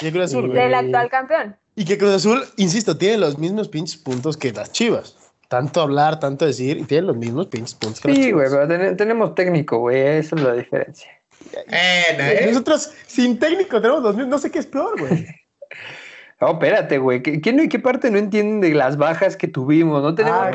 Y 0.00 0.04
de 0.04 0.12
Cruz 0.12 0.24
Azul, 0.24 0.44
Y- 0.44 0.48
güey. 0.48 0.62
del 0.62 0.74
actual 0.74 1.08
campeón. 1.08 1.56
Y 1.74 1.84
que 1.84 1.96
Cruz 1.96 2.14
Azul, 2.16 2.44
insisto, 2.56 2.96
tiene 2.98 3.16
los 3.18 3.38
mismos 3.38 3.68
pinches 3.68 3.96
puntos 3.96 4.36
que 4.36 4.52
las 4.52 4.72
Chivas. 4.72 5.15
Tanto 5.48 5.80
hablar, 5.80 6.18
tanto 6.18 6.44
decir, 6.44 6.78
y 6.78 6.82
tienen 6.84 7.06
los 7.06 7.16
mismos 7.16 7.46
pinches 7.46 7.74
puntos 7.74 8.00
Sí, 8.04 8.32
güey, 8.32 8.48
pero 8.50 8.66
ten- 8.66 8.96
tenemos 8.96 9.34
técnico, 9.34 9.78
güey, 9.78 10.00
esa 10.18 10.34
es 10.36 10.42
la 10.42 10.52
diferencia. 10.54 11.10
Bueno, 11.52 12.24
¿eh? 12.24 12.46
Nosotros, 12.48 12.92
sin 13.06 13.38
técnico, 13.38 13.80
tenemos 13.80 14.02
los 14.02 14.14
mismos. 14.16 14.30
No 14.30 14.38
sé 14.38 14.50
qué 14.50 14.58
es 14.58 14.66
peor, 14.66 14.98
güey. 14.98 15.26
No, 16.40 16.48
espérate, 16.52 16.98
güey. 16.98 17.22
¿Qué, 17.22 17.52
no- 17.52 17.68
qué 17.68 17.78
parte 17.78 18.10
no 18.10 18.18
entienden 18.18 18.60
de 18.60 18.74
las 18.76 18.96
bajas 18.96 19.36
que 19.36 19.46
tuvimos? 19.48 20.02
No 20.02 20.14
tenemos 20.14 20.40
Ah, 20.40 20.50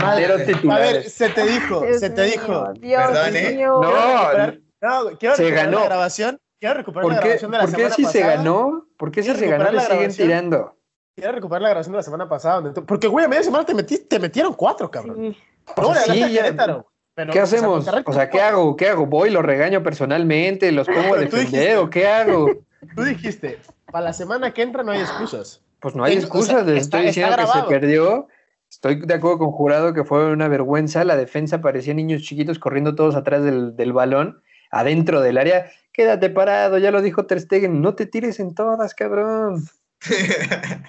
madre. 0.00 0.26
A 0.26 0.78
ver, 0.78 1.02
se 1.08 1.28
te 1.30 1.44
dijo, 1.46 1.80
Dios 1.80 2.00
se 2.00 2.10
te 2.10 2.22
mío, 2.22 2.32
dijo. 2.32 2.72
Dios 2.74 3.02
Perdón, 3.02 3.36
¿eh? 3.36 3.52
mío. 3.56 3.80
No, 3.82 3.90
Recuperar- 3.90 4.60
No, 4.80 5.18
quiero 5.18 5.34
Se 5.36 5.42
recuperar 5.44 5.66
ganó. 5.66 5.78
la 5.80 5.84
grabación. 5.86 6.38
Quiero 6.60 6.74
recuperar 6.76 7.02
¿Por 7.02 7.12
la 7.12 7.18
qué, 7.20 7.24
grabación 7.28 7.50
de 7.50 7.56
la 7.58 7.64
por 7.64 7.70
qué 7.70 7.76
semana 7.76 7.94
si 7.96 8.04
se 8.04 8.20
ganó? 8.20 8.86
¿Por 8.96 9.10
qué 9.10 9.22
si 9.22 9.30
¿Quieres 9.30 9.40
se 9.40 9.48
ganó 9.48 9.64
le 9.64 9.72
la 9.72 9.82
siguen 9.82 10.12
tirando? 10.14 10.76
Quiero 11.14 11.32
recuperar 11.32 11.62
la 11.62 11.68
grabación 11.70 11.92
de 11.92 11.98
la 11.98 12.02
semana 12.02 12.28
pasada. 12.28 12.56
donde 12.56 12.72
tú- 12.72 12.86
Porque, 12.86 13.06
güey, 13.06 13.24
a 13.24 13.28
media 13.28 13.42
semana 13.42 13.64
te, 13.64 13.74
metí, 13.74 13.98
te 13.98 14.18
metieron 14.18 14.54
cuatro, 14.54 14.90
cabrón. 14.90 15.16
Sí. 15.34 15.38
No, 15.76 15.94
Sí, 15.94 16.18
ya- 16.32 16.42
Querétaro, 16.42 16.86
pero, 17.14 17.32
¿Qué 17.32 17.42
o 17.42 17.46
sea, 17.46 17.58
hacemos? 17.58 17.88
O 18.06 18.12
sea, 18.12 18.30
¿qué 18.30 18.40
hago? 18.40 18.74
¿Qué 18.76 18.88
hago? 18.88 19.06
¿Voy, 19.06 19.30
lo 19.30 19.42
regaño 19.42 19.82
personalmente? 19.82 20.72
¿Los 20.72 20.86
pongo 20.86 21.14
a 21.14 21.18
defender 21.18 21.76
o 21.78 21.90
qué 21.90 22.08
hago? 22.08 22.50
Tú 22.96 23.02
dijiste, 23.04 23.58
para 23.92 24.06
la 24.06 24.12
semana 24.12 24.52
que 24.52 24.62
entra 24.62 24.82
no 24.82 24.92
hay 24.92 25.00
excusas. 25.00 25.62
Pues 25.80 25.94
no 25.94 26.04
hay 26.04 26.12
Sí, 26.12 26.18
o 26.18 26.20
sea, 26.20 26.26
excusas, 26.28 26.66
les 26.66 26.82
está- 26.82 26.98
estoy 26.98 27.06
diciendo 27.08 27.36
que 27.36 27.46
se 27.46 27.62
perdió. 27.68 28.28
Estoy 28.70 29.00
de 29.04 29.14
acuerdo 29.14 29.38
con 29.38 29.52
Jurado 29.52 29.92
que 29.92 30.04
fue 30.04 30.32
una 30.32 30.48
vergüenza. 30.48 31.04
La 31.04 31.16
defensa 31.16 31.60
parecía 31.60 31.92
niños 31.92 32.22
chiquitos 32.22 32.58
corriendo 32.58 32.94
todos 32.94 33.14
atrás 33.16 33.44
del, 33.44 33.76
del 33.76 33.92
balón, 33.92 34.42
adentro 34.70 35.20
del 35.20 35.36
área. 35.36 35.70
Quédate 35.92 36.30
parado, 36.30 36.78
ya 36.78 36.90
lo 36.90 37.02
dijo 37.02 37.26
Ter 37.26 37.38
Stegen, 37.40 37.82
no 37.82 37.94
te 37.94 38.06
tires 38.06 38.40
en 38.40 38.54
todas, 38.54 38.94
cabrón. 38.94 39.62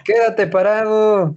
Quédate 0.03 0.47
parado. 0.47 1.35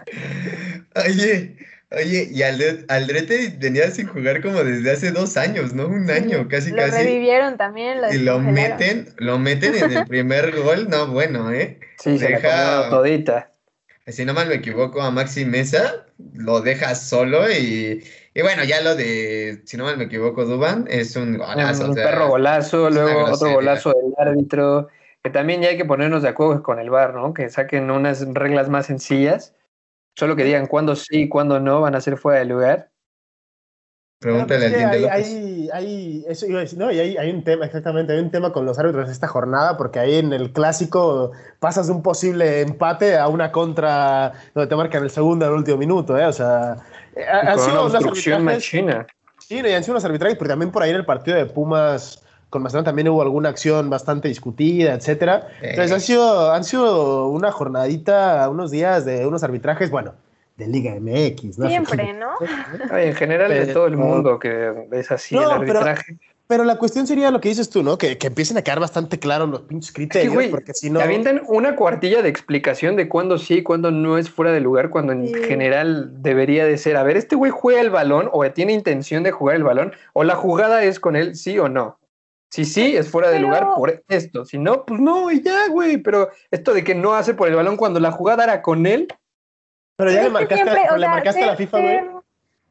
Oye, 0.94 1.56
oye, 1.90 2.28
y 2.30 2.42
Aldre- 2.42 2.84
Aldrete 2.88 3.54
venía 3.58 3.90
sin 3.90 4.06
jugar 4.06 4.42
como 4.42 4.64
desde 4.64 4.90
hace 4.90 5.10
dos 5.10 5.36
años, 5.36 5.74
¿no? 5.74 5.86
Un 5.88 6.10
año, 6.10 6.48
casi, 6.48 6.70
lo 6.70 6.78
casi. 6.78 7.04
revivieron 7.04 7.56
también. 7.56 8.00
Lo 8.00 8.12
Y 8.12 8.18
lo 8.18 8.38
meten, 8.40 9.08
lo 9.18 9.38
meten 9.38 9.74
en 9.74 9.92
el 9.92 10.06
primer 10.06 10.56
gol, 10.62 10.88
no, 10.88 11.08
bueno, 11.08 11.52
¿eh? 11.52 11.78
Sí, 11.98 12.18
se 12.18 12.30
la 12.30 12.88
todita. 12.90 13.52
Si 14.06 14.24
no 14.24 14.34
mal 14.34 14.48
me 14.48 14.54
equivoco, 14.54 15.02
a 15.02 15.10
Maxi 15.10 15.44
Mesa 15.44 16.06
lo 16.34 16.60
deja 16.60 16.94
solo 16.94 17.50
y, 17.50 18.04
y 18.34 18.42
bueno, 18.42 18.62
ya 18.62 18.80
lo 18.80 18.94
de, 18.94 19.62
si 19.64 19.76
no 19.76 19.82
mal 19.82 19.96
me 19.96 20.04
equivoco, 20.04 20.44
Duban 20.44 20.86
es 20.88 21.16
un 21.16 21.36
golazo. 21.36 21.84
un 21.86 21.90
o 21.90 21.94
sea, 21.94 22.04
perro 22.04 22.28
golazo, 22.28 22.88
luego 22.88 23.24
otro 23.24 23.50
golazo 23.50 23.92
del 23.92 24.14
árbitro. 24.16 24.88
Que 25.26 25.30
también 25.30 25.60
ya 25.60 25.70
hay 25.70 25.76
que 25.76 25.84
ponernos 25.84 26.22
de 26.22 26.28
acuerdo 26.28 26.62
con 26.62 26.78
el 26.78 26.88
VAR, 26.88 27.12
¿no? 27.12 27.34
Que 27.34 27.48
saquen 27.48 27.90
unas 27.90 28.24
reglas 28.32 28.68
más 28.68 28.86
sencillas. 28.86 29.56
Solo 30.14 30.36
que 30.36 30.44
digan 30.44 30.68
cuándo 30.68 30.94
sí 30.94 31.22
y 31.22 31.28
cuándo 31.28 31.58
no 31.58 31.80
van 31.80 31.96
a 31.96 32.00
ser 32.00 32.16
fuera 32.16 32.38
de 32.38 32.44
lugar. 32.44 32.90
Pregúntale 34.20 34.66
al 34.66 34.90
pues, 35.00 35.10
hay, 35.10 35.10
hay, 35.10 35.70
hay- 35.72 36.24
eso 36.28 36.46
iba 36.46 36.58
a 36.58 36.62
decir, 36.62 36.78
no, 36.78 36.92
y 36.92 37.00
hay, 37.00 37.16
hay 37.16 37.28
un 37.32 37.42
tema, 37.42 37.66
exactamente, 37.66 38.12
hay 38.12 38.20
un 38.20 38.30
tema 38.30 38.52
con 38.52 38.64
los 38.66 38.78
árbitros 38.78 39.08
de 39.08 39.12
esta 39.12 39.26
jornada, 39.26 39.76
porque 39.76 39.98
ahí 39.98 40.14
en 40.14 40.32
el 40.32 40.52
clásico 40.52 41.32
pasas 41.58 41.88
de 41.88 41.92
un 41.94 42.04
posible 42.04 42.60
empate 42.60 43.18
a 43.18 43.26
una 43.26 43.50
contra 43.50 44.32
donde 44.54 44.68
te 44.68 44.76
marcan 44.76 45.02
el 45.02 45.10
segundo 45.10 45.44
al 45.44 45.54
último 45.54 45.76
minuto, 45.76 46.16
¿eh? 46.16 46.26
O 46.26 46.32
sea, 46.32 46.76
ha- 47.28 47.40
han 47.40 47.56
Con 47.56 47.64
sido 47.64 47.84
una 47.84 47.98
obstrucción 47.98 48.44
machina. 48.44 49.06
Sí, 49.40 49.60
no, 49.60 49.68
y 49.68 49.72
han 49.72 49.82
sido 49.82 49.94
unos 49.94 50.04
arbitrajes, 50.04 50.38
pero 50.38 50.50
también 50.50 50.70
por 50.70 50.84
ahí 50.84 50.90
en 50.90 50.96
el 50.96 51.04
partido 51.04 51.36
de 51.36 51.46
Pumas 51.46 52.22
con 52.56 52.62
Mazatlán 52.62 52.84
también 52.86 53.08
hubo 53.10 53.20
alguna 53.20 53.50
acción 53.50 53.90
bastante 53.90 54.28
discutida, 54.28 54.94
etcétera. 54.94 55.48
Entonces 55.60 55.92
han 55.92 56.00
sido, 56.00 56.50
han 56.52 56.64
sido 56.64 57.28
una 57.28 57.52
jornadita, 57.52 58.48
unos 58.48 58.70
días 58.70 59.04
de 59.04 59.26
unos 59.26 59.42
arbitrajes, 59.44 59.90
bueno, 59.90 60.14
de 60.56 60.66
Liga 60.66 60.94
MX, 60.98 61.58
¿no? 61.58 61.68
Siempre, 61.68 62.12
¿no? 62.18 62.28
Ay, 62.90 63.08
en 63.08 63.14
general 63.14 63.50
de 63.50 63.60
Pero- 63.60 63.72
todo 63.74 63.86
el 63.88 63.98
mundo 63.98 64.38
que 64.38 64.72
es 64.92 65.10
así 65.12 65.34
No, 65.34 65.42
el 65.60 65.66
pero- 65.66 65.80
arbitraje. 65.80 66.16
Pero 66.48 66.62
la 66.62 66.76
cuestión 66.78 67.08
sería 67.08 67.32
lo 67.32 67.40
que 67.40 67.48
dices 67.48 67.68
tú, 67.68 67.82
¿no? 67.82 67.98
Que, 67.98 68.18
que 68.18 68.28
empiecen 68.28 68.56
a 68.56 68.62
quedar 68.62 68.78
bastante 68.78 69.18
claros 69.18 69.48
los 69.50 69.62
pinches 69.62 69.88
Es 69.88 69.92
que, 69.92 70.02
criterios, 70.02 70.32
güey, 70.32 70.48
porque 70.48 70.74
si 70.74 70.90
no... 70.90 71.00
te 71.00 71.04
avientan 71.04 71.42
una 71.48 71.74
cuartilla 71.74 72.22
de 72.22 72.28
explicación 72.28 72.94
de 72.94 73.08
cuándo 73.08 73.36
sí 73.36 73.54
y 73.54 73.62
cuándo 73.64 73.90
no 73.90 74.16
es 74.16 74.30
fuera 74.30 74.52
de 74.52 74.60
lugar, 74.60 74.88
cuando 74.90 75.12
en 75.12 75.26
Sí. 75.26 75.34
general 75.42 76.22
debería 76.22 76.64
de 76.64 76.78
ser, 76.78 76.96
a 76.98 77.02
ver, 77.02 77.16
este 77.16 77.34
güey 77.34 77.50
juega 77.50 77.80
el 77.80 77.90
balón 77.90 78.30
o 78.32 78.48
tiene 78.52 78.72
intención 78.74 79.24
de 79.24 79.32
jugar 79.32 79.56
el 79.56 79.64
balón, 79.64 79.92
o 80.12 80.22
la 80.22 80.36
jugada 80.36 80.84
es 80.84 81.00
con 81.00 81.16
él, 81.16 81.34
sí 81.34 81.58
o 81.58 81.68
no. 81.68 81.98
Si 82.50 82.64
sí, 82.64 82.96
es 82.96 83.10
fuera 83.10 83.28
de 83.28 83.36
Pero- 83.36 83.48
lugar 83.48 83.68
por 83.76 84.04
esto. 84.08 84.44
Si 84.44 84.58
no, 84.58 84.84
pues 84.84 85.00
no, 85.00 85.30
y 85.30 85.42
ya, 85.42 85.68
güey. 85.68 85.98
Pero 85.98 86.30
esto 86.50 86.72
de 86.74 86.84
que 86.84 86.94
no 86.94 87.14
hace 87.14 87.34
por 87.34 87.48
el 87.48 87.54
balón 87.56 87.76
cuando 87.76 87.98
la 88.00 88.12
jugada 88.12 88.44
era 88.44 88.62
con 88.62 88.86
él, 88.86 89.08
Pero 89.96 90.10
ya 90.10 90.18
le 90.20 90.26
que 90.26 90.30
marcaste, 90.32 90.54
siempre, 90.64 90.82
pero 90.82 90.94
o 90.94 90.96
le 90.96 91.02
sea, 91.06 91.10
marcaste 91.14 91.42
a 91.42 91.46
la 91.46 91.56
FIFA, 91.56 91.80
güey. 91.80 92.00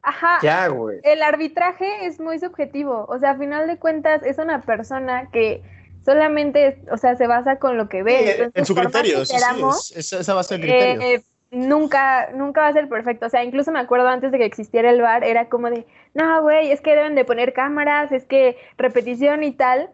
Ajá. 0.02 0.38
ya, 0.42 0.68
güey. 0.68 1.00
El 1.02 1.20
arbitraje 1.22 2.06
es 2.06 2.20
muy 2.20 2.38
subjetivo. 2.38 3.06
O 3.08 3.18
sea, 3.18 3.32
a 3.32 3.36
final 3.38 3.66
de 3.66 3.76
cuentas, 3.78 4.22
es 4.22 4.38
una 4.38 4.62
persona 4.62 5.28
que 5.32 5.62
solamente, 6.04 6.80
o 6.92 6.96
sea, 6.96 7.16
se 7.16 7.26
basa 7.26 7.58
con 7.58 7.76
lo 7.76 7.88
que 7.88 8.02
ve. 8.04 8.18
Sí, 8.18 8.30
Entonces, 8.30 8.52
en 8.54 8.64
su 8.66 8.74
criterio, 8.76 9.24
sí, 9.26 9.36
sí, 9.36 9.62
es, 9.90 9.96
es- 9.96 10.20
esa 10.20 10.34
va 10.34 10.40
a 10.40 10.44
ser 10.44 10.60
el 10.60 10.66
criterio. 10.68 11.02
eh, 11.02 11.22
nunca, 11.50 12.30
nunca 12.32 12.62
va 12.62 12.68
a 12.68 12.72
ser 12.72 12.88
perfecto. 12.88 13.26
O 13.26 13.28
sea, 13.28 13.44
incluso 13.44 13.72
me 13.72 13.78
acuerdo 13.80 14.08
antes 14.08 14.32
de 14.32 14.38
que 14.38 14.44
existiera 14.44 14.90
el 14.90 15.00
VAR, 15.02 15.24
era 15.24 15.48
como 15.48 15.70
de, 15.70 15.86
no, 16.14 16.42
güey, 16.42 16.70
es 16.72 16.80
que 16.80 16.94
deben 16.96 17.14
de 17.14 17.24
poner 17.24 17.52
cámaras, 17.52 18.12
es 18.12 18.24
que 18.24 18.56
repetición 18.78 19.42
y 19.44 19.52
tal. 19.52 19.90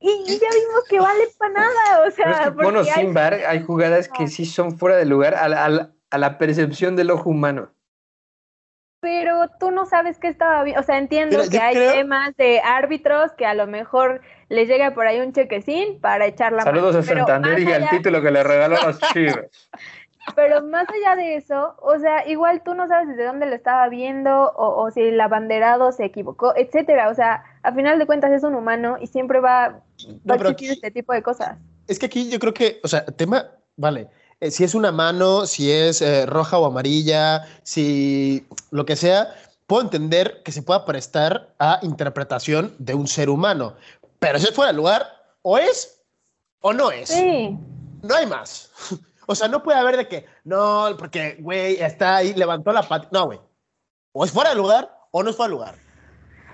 Y, 0.00 0.10
y 0.10 0.38
ya 0.38 0.48
vimos 0.50 0.84
que 0.90 1.00
vale 1.00 1.24
para 1.38 1.52
nada. 1.54 1.98
O 1.98 1.98
Pero 1.98 2.08
es 2.08 2.14
sea, 2.14 2.44
que, 2.44 2.50
bueno, 2.50 2.80
hay- 2.80 2.86
sin 2.86 3.14
bar, 3.14 3.34
hay 3.34 3.62
jugadas 3.62 4.08
que 4.08 4.28
sí 4.28 4.44
son 4.44 4.76
fuera 4.78 4.96
de 4.96 5.06
lugar 5.06 5.34
a 5.34 5.48
la, 5.48 5.64
a 5.64 5.68
la- 5.68 5.90
a 6.10 6.18
la 6.18 6.38
percepción 6.38 6.94
del 6.96 7.10
ojo 7.10 7.30
humano. 7.30 7.70
pero 9.00 9.48
tú 9.60 9.70
no 9.70 9.86
sabes 9.86 10.18
qué 10.18 10.26
estaba 10.28 10.64
bien. 10.64 10.78
O 10.78 10.82
sea, 10.82 10.98
entiendo 10.98 11.36
Mira, 11.38 11.48
que 11.50 11.58
hay 11.60 11.74
creo- 11.74 11.92
temas 11.92 12.36
de 12.36 12.60
árbitros 12.60 13.30
que 13.32 13.46
a 13.46 13.54
lo 13.54 13.66
mejor 13.68 14.20
les 14.48 14.66
llega 14.68 14.94
por 14.94 15.06
ahí 15.06 15.20
un 15.20 15.32
chequecín 15.32 16.00
para 16.00 16.26
echar 16.26 16.52
la 16.52 16.62
Saludos 16.62 16.96
mano. 17.06 17.22
a 17.22 17.26
Santander 17.26 17.58
y 17.60 17.66
al 17.72 17.82
allá- 17.82 17.90
título 17.90 18.20
que 18.22 18.30
le 18.32 18.42
regaló 18.42 18.76
a 18.80 18.86
los 18.86 18.98
Chivas. 19.12 19.46
Pero 20.34 20.62
más 20.62 20.86
allá 20.88 21.16
de 21.16 21.36
eso, 21.36 21.76
o 21.80 21.98
sea, 21.98 22.26
igual 22.28 22.62
tú 22.64 22.74
no 22.74 22.88
sabes 22.88 23.08
desde 23.08 23.24
dónde 23.24 23.46
lo 23.46 23.54
estaba 23.54 23.88
viendo 23.88 24.30
o, 24.52 24.82
o 24.82 24.90
si 24.90 25.00
el 25.00 25.20
abanderado 25.20 25.92
se 25.92 26.04
equivocó, 26.04 26.52
etcétera. 26.56 27.08
O 27.10 27.14
sea, 27.14 27.44
a 27.62 27.72
final 27.72 27.98
de 27.98 28.06
cuentas 28.06 28.32
es 28.32 28.42
un 28.42 28.54
humano 28.54 28.96
y 29.00 29.06
siempre 29.06 29.40
va, 29.40 29.80
va 30.28 30.36
No, 30.36 30.48
a 30.48 30.50
aquí- 30.50 30.68
este 30.68 30.90
tipo 30.90 31.12
de 31.12 31.22
cosas. 31.22 31.56
Es 31.86 31.98
que 31.98 32.06
aquí 32.06 32.28
yo 32.28 32.38
creo 32.38 32.52
que, 32.52 32.80
o 32.82 32.88
sea, 32.88 33.04
tema, 33.06 33.46
vale, 33.76 34.08
eh, 34.40 34.50
si 34.50 34.64
es 34.64 34.74
una 34.74 34.90
mano, 34.92 35.46
si 35.46 35.70
es 35.70 36.02
eh, 36.02 36.26
roja 36.26 36.58
o 36.58 36.66
amarilla, 36.66 37.46
si 37.62 38.46
lo 38.70 38.84
que 38.84 38.96
sea, 38.96 39.28
puedo 39.66 39.82
entender 39.82 40.42
que 40.44 40.52
se 40.52 40.62
pueda 40.62 40.84
prestar 40.84 41.54
a 41.58 41.78
interpretación 41.82 42.74
de 42.78 42.94
un 42.94 43.06
ser 43.06 43.30
humano. 43.30 43.74
Pero 44.18 44.38
si 44.38 44.46
es 44.48 44.54
fuera 44.54 44.72
de 44.72 44.76
lugar, 44.76 45.06
o 45.42 45.56
es 45.58 46.02
o 46.60 46.72
no 46.72 46.90
es. 46.90 47.08
Sí, 47.10 47.56
No 48.02 48.14
hay 48.16 48.26
más. 48.26 48.70
O 49.26 49.34
sea, 49.34 49.48
no 49.48 49.62
puede 49.62 49.78
haber 49.78 49.96
de 49.96 50.08
que, 50.08 50.26
no, 50.44 50.88
porque, 50.98 51.36
güey, 51.40 51.76
está 51.76 52.16
ahí, 52.16 52.32
levantó 52.34 52.72
la 52.72 52.82
pata. 52.82 53.08
No, 53.12 53.26
güey. 53.26 53.40
O 54.12 54.24
es 54.24 54.30
fuera 54.30 54.50
de 54.50 54.56
lugar 54.56 54.96
o 55.10 55.22
no 55.22 55.30
es 55.30 55.36
fuera 55.36 55.48
de 55.48 55.54
lugar. 55.54 55.85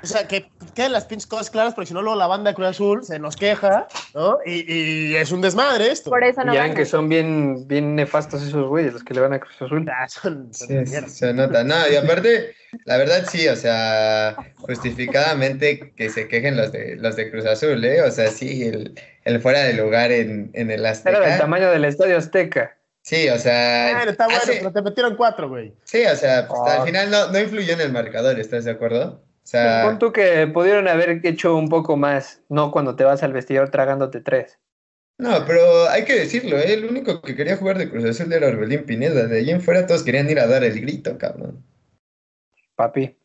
O 0.02 0.06
sea, 0.06 0.26
que 0.26 0.50
queden 0.74 0.92
las 0.92 1.04
pinches 1.04 1.26
cosas 1.28 1.48
claras, 1.50 1.74
porque 1.74 1.86
si 1.88 1.94
no, 1.94 2.02
luego 2.02 2.18
la 2.18 2.26
banda 2.26 2.50
de 2.50 2.54
Cruz 2.56 2.68
Azul 2.68 3.04
se 3.04 3.18
nos 3.18 3.36
queja, 3.36 3.86
¿no? 4.14 4.38
Y, 4.44 4.72
y 4.72 5.14
es 5.16 5.30
un 5.30 5.40
desmadre 5.40 5.92
esto. 5.92 6.10
Por 6.10 6.24
eso 6.24 6.42
no 6.44 6.52
ya 6.52 6.74
que 6.74 6.84
son 6.84 7.08
bien, 7.08 7.68
bien 7.68 7.94
nefastos 7.94 8.42
esos 8.42 8.66
güeyes, 8.68 8.92
los 8.92 9.04
que 9.04 9.14
le 9.14 9.20
van 9.20 9.32
a 9.32 9.38
Cruz 9.40 9.54
Azul. 9.62 9.88
Ah, 9.88 10.08
son- 10.08 10.52
son 10.52 10.68
Sí, 10.68 10.74
mierda. 10.90 11.08
se 11.08 11.32
nota. 11.32 11.62
No, 11.62 11.76
y 11.90 11.94
aparte, 11.96 12.54
la 12.84 12.96
verdad 12.96 13.24
sí, 13.30 13.46
o 13.48 13.54
sea, 13.56 14.34
justificadamente 14.56 15.92
que 15.96 16.10
se 16.10 16.28
quejen 16.28 16.56
los 16.56 16.72
de 16.72 16.96
los 16.96 17.16
de 17.16 17.30
Cruz 17.30 17.46
Azul, 17.46 17.84
¿eh? 17.84 18.02
O 18.02 18.10
sea, 18.10 18.28
sí, 18.30 18.64
el, 18.64 18.94
el 19.24 19.40
fuera 19.40 19.60
de 19.60 19.74
lugar 19.74 20.10
en, 20.12 20.50
en 20.54 20.70
el 20.70 20.80
Era 20.80 20.92
del 20.92 20.92
Azteca. 20.92 21.38
tamaño 21.38 21.70
del 21.70 21.84
Estadio 21.84 22.16
Azteca. 22.18 22.76
Sí, 23.02 23.28
o 23.28 23.38
sea, 23.38 23.90
Bueno, 23.94 24.10
está 24.12 24.24
bueno, 24.26 24.40
hace- 24.42 24.56
pero 24.58 24.72
te 24.72 24.82
metieron 24.82 25.16
cuatro, 25.16 25.48
güey. 25.48 25.74
sí, 25.84 26.04
o 26.04 26.14
sea, 26.16 26.46
pues, 26.46 26.60
Ah. 26.66 26.80
al 26.80 26.86
final 26.86 27.10
no, 27.10 27.28
no 27.32 27.38
influyó 27.40 27.72
en 27.74 27.80
el 27.80 27.92
marcador, 27.92 28.38
¿estás 28.38 28.64
de 28.64 28.70
acuerdo? 28.70 29.22
O 29.44 29.46
sea, 29.46 29.82
Pon 29.84 29.98
tú 29.98 30.12
que 30.12 30.46
pudieron 30.46 30.86
haber 30.88 31.20
hecho 31.26 31.56
un 31.56 31.68
poco 31.68 31.96
más, 31.96 32.42
no 32.48 32.70
cuando 32.70 32.94
te 32.96 33.04
vas 33.04 33.22
al 33.22 33.32
vestidor 33.32 33.70
tragándote 33.70 34.20
tres. 34.20 34.58
no, 35.18 35.44
pero 35.46 35.88
hay 35.88 36.04
que 36.04 36.14
decirlo, 36.14 36.56
¿eh? 36.58 36.72
El 36.74 36.84
único 36.84 37.20
que 37.22 37.34
quería 37.34 37.56
jugar 37.56 37.76
de 37.78 37.90
Cruz 37.90 38.04
Azul 38.04 38.32
era 38.32 38.48
Orbelín 38.48 38.84
Pineda. 38.84 39.26
De 39.26 39.38
ahí 39.38 39.50
en 39.50 39.60
fuera 39.60 39.86
todos 39.86 40.02
querían 40.04 40.30
ir 40.30 40.38
a 40.40 40.46
dar 40.46 40.62
el 40.64 40.80
grito, 40.80 41.18
cabrón. 41.18 41.64
Papi. 42.76 43.16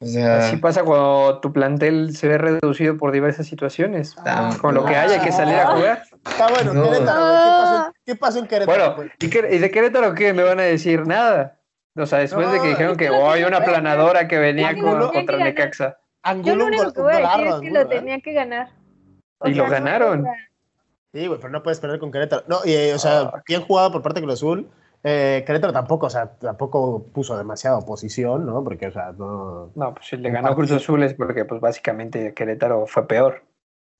O 0.00 0.06
sea, 0.06 0.38
Así 0.38 0.56
pasa 0.58 0.84
cuando 0.84 1.40
tu 1.40 1.52
plantel 1.52 2.14
se 2.16 2.28
ve 2.28 2.38
reducido 2.38 2.96
por 2.96 3.10
diversas 3.10 3.46
situaciones. 3.48 4.14
Ah, 4.18 4.56
Con 4.60 4.74
lo 4.74 4.84
que 4.84 4.94
haya 4.94 5.20
que 5.24 5.32
salir 5.32 5.54
a 5.56 5.66
jugar. 5.74 6.02
Está 6.24 6.48
bueno, 6.50 6.72
No. 6.72 6.84
Querétaro, 6.84 7.20
güey. 7.26 7.42
¿Qué 7.42 7.50
pasó, 7.58 7.92
¿Qué 8.06 8.14
pasó 8.16 8.38
en 8.38 8.46
Querétaro? 8.46 8.94
Bueno, 8.96 9.12
qué- 9.18 9.48
y 9.56 9.58
de 9.58 9.70
Querétaro 9.72 10.14
qué? 10.14 10.32
¿Me 10.32 10.44
van 10.44 10.60
a 10.60 10.64
decir 10.64 11.04
nada? 11.06 11.57
O 11.96 12.06
sea, 12.06 12.18
después 12.20 12.50
de 12.52 12.58
que 12.58 12.64
No, 12.64 12.70
dijeron 12.70 12.96
que 12.96 13.04
que 13.06 13.10
lo 13.10 13.18
"Oh, 13.18 13.30
hay 13.30 13.42
tenían 13.42 13.56
una 13.62 13.64
planadora 13.64 14.28
que 14.28 14.38
venía 14.38 14.72
con- 14.78 15.08
contra 15.10 15.38
que. 15.38 15.44
Necaxa. 15.44 15.88
Yo 15.90 16.30
Angulo 16.30 16.56
lo 16.56 16.66
único 16.66 16.92
que 16.92 17.00
voy 17.00 17.12
a 17.14 17.16
decir 17.18 17.30
es 17.30 17.36
que 17.46 17.50
Angulo, 17.54 17.72
lo 17.72 17.80
¿eh? 17.80 17.84
tenía 17.86 18.20
que 18.20 18.32
ganar. 18.32 18.68
Y 19.44 19.54
lo 19.54 19.68
ganaron. 19.68 20.26
Sí, 21.14 21.26
güey, 21.26 21.38
pero 21.40 21.50
no 21.50 21.62
puedes 21.62 21.80
perder 21.80 21.98
con 22.00 22.12
Querétaro. 22.12 22.42
No, 22.48 22.58
y, 22.64 22.72
eh, 22.74 22.94
o 22.94 22.98
sea, 22.98 23.20
Ah. 23.20 23.42
bien 23.46 23.62
jugado 23.62 23.90
por 23.92 24.02
parte 24.02 24.20
de 24.20 24.26
Cruz 24.26 24.34
Azul. 24.34 24.68
Eh, 25.04 25.42
Querétaro 25.46 25.72
tampoco, 25.72 26.06
o 26.06 26.10
sea, 26.10 26.26
tampoco 26.38 27.04
puso 27.14 27.38
demasiada 27.38 27.78
oposición, 27.78 28.44
¿no? 28.44 28.62
Porque, 28.64 28.88
o 28.88 28.92
sea, 28.92 29.12
no... 29.16 29.70
No, 29.74 29.94
pues 29.94 30.06
si 30.08 30.16
le 30.16 30.30
ganó 30.30 30.54
Cruz. 30.54 30.70
Azul 30.72 31.02
es 31.04 31.14
porque 31.14 31.44
pues 31.44 31.60
básicamente 31.60 32.34
Querétaro 32.34 32.86
fue 32.86 33.06
peor. 33.06 33.42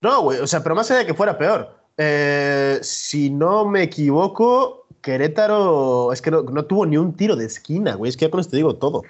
No, 0.03 0.23
güey, 0.23 0.41
o 0.41 0.47
sea, 0.47 0.61
pero 0.63 0.75
más 0.75 0.91
allá 0.91 1.01
de 1.01 1.07
que 1.07 1.15
fuera 1.15 1.39
peor. 1.39 1.77
eh, 2.01 2.79
si 2.83 3.31
no 3.31 3.65
me 3.65 3.83
equivoco, 3.85 4.87
Querétaro 5.09 6.13
es 6.13 6.21
que 6.21 6.31
no, 6.31 6.43
no 6.43 6.67
tuvo 6.67 6.85
ni 6.85 6.99
un 6.99 7.15
tiro 7.15 7.35
de 7.35 7.47
esquina, 7.47 7.95
güey. 7.95 8.11
Es 8.11 8.17
que 8.19 8.27
ya 8.27 8.31
con 8.31 8.41
esto 8.41 8.57
digo 8.57 8.75
todo. 8.77 9.05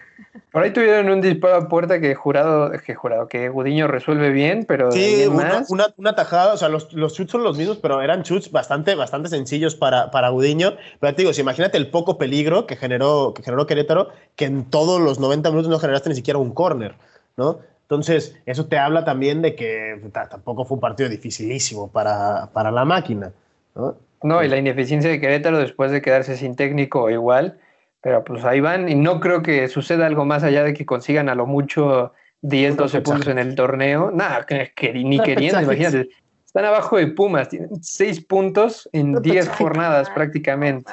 Por 0.53 0.63
ahí 0.63 0.73
tuvieron 0.73 1.11
un 1.11 1.21
disparo 1.21 1.57
a 1.57 1.69
puerta 1.69 2.01
que 2.01 2.15
jurado, 2.15 2.71
que 2.87 2.95
jurado, 2.95 3.27
que 3.27 3.49
Gudiño 3.49 3.89
resuelve 3.89 4.31
bien, 4.31 4.65
pero 4.65 4.93
Sí, 4.93 5.25
una, 5.27 5.45
más, 5.45 5.71
una, 5.73 5.87
una 5.97 6.15
tajada, 6.15 6.55
o 6.55 6.57
sea, 6.57 6.69
los, 6.69 6.93
los 6.93 7.15
shoots 7.15 7.33
son 7.33 7.43
los 7.43 7.59
mismos, 7.59 7.79
pero 7.79 8.01
eran 8.01 8.23
shoots 8.23 8.53
bastante, 8.53 8.95
bastante 8.95 9.29
sencillos 9.29 9.75
para, 9.75 10.13
para 10.13 10.29
Gudiño. 10.29 10.77
Pero 11.01 11.15
te 11.17 11.23
digo, 11.23 11.33
si 11.33 11.41
imagínate 11.41 11.79
el 11.79 11.91
poco 11.91 12.17
peligro 12.17 12.65
que 12.69 12.77
generó, 12.77 13.35
que 13.35 13.43
generó 13.43 13.67
Querétaro, 13.67 14.11
que 14.37 14.45
en 14.45 14.67
todos 14.71 15.01
los 15.01 15.19
90 15.19 15.51
minutos 15.51 15.69
no 15.69 15.81
generaste 15.81 16.11
ni 16.11 16.15
siquiera 16.15 16.39
un 16.39 16.55
córner, 16.55 16.95
¿no? 17.37 17.59
Entonces, 17.83 18.37
eso 18.47 18.67
te 18.67 18.79
habla 18.79 19.05
también 19.05 19.43
de 19.43 19.57
que 19.57 20.01
tampoco 20.13 20.65
fue 20.65 20.77
un 20.77 20.81
partido 20.81 21.09
dificilísimo 21.09 21.89
para, 21.89 22.51
para 22.53 22.71
la 22.71 22.85
máquina, 22.85 23.33
¿no? 23.75 23.97
No, 24.23 24.43
y 24.43 24.49
la 24.49 24.57
ineficiencia 24.57 25.11
de 25.11 25.21
Querétaro 25.21 25.59
después 25.59 25.91
de 25.91 26.03
quedarse 26.03 26.37
sin 26.37 26.57
técnico 26.57 27.11
igual, 27.11 27.59
pero 28.01 28.25
pues 28.25 28.45
ahí 28.45 28.61
van 28.61 28.89
y 28.89 28.95
no 28.95 29.21
creo 29.21 29.43
que 29.43 29.69
suceda 29.69 30.07
algo 30.07 30.25
más 30.25 30.43
allá 30.43 30.63
de 30.65 30.75
que 30.75 30.87
consigan 30.87 31.29
a 31.29 31.35
lo 31.35 31.47
mucho 31.47 32.13
10, 32.43 32.73
Un 32.73 32.77
12 32.77 32.97
repechaje. 32.99 33.03
puntos 33.03 33.29
en 33.33 33.39
el 33.39 33.55
torneo. 33.55 34.11
Nada, 34.13 34.47
que, 34.47 34.93
ni 34.93 35.19
queriendo, 35.21 35.61
imagínate. 35.61 36.09
Están 36.45 36.65
abajo 36.65 36.97
de 36.97 37.09
Pumas, 37.09 37.49
tienen 37.49 37.69
6 37.83 38.25
puntos 38.25 38.89
en 38.93 39.21
10 39.21 39.47
Repechaje. 39.47 39.65
jornadas 39.65 40.11
prácticamente. 40.11 40.91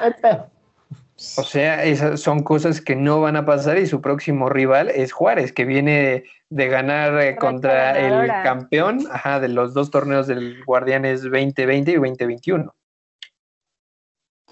O 1.38 1.44
sea, 1.44 1.84
esas 1.86 2.20
son 2.20 2.44
cosas 2.44 2.82
que 2.82 2.96
no 2.96 3.22
van 3.22 3.38
a 3.38 3.46
pasar 3.46 3.78
y 3.78 3.86
su 3.86 4.02
próximo 4.02 4.50
rival 4.50 4.90
es 4.90 5.14
Juárez, 5.14 5.54
que 5.54 5.64
viene 5.64 6.26
de 6.50 6.68
ganar 6.68 7.18
eh, 7.22 7.38
contra 7.38 7.98
el 7.98 8.28
campeón 8.44 9.00
ajá, 9.10 9.40
de 9.40 9.48
los 9.48 9.74
dos 9.74 9.92
torneos 9.92 10.28
del 10.28 10.62
Guardianes 10.66 11.24
2020 11.24 11.92
y 11.92 11.96
2021. 11.96 12.76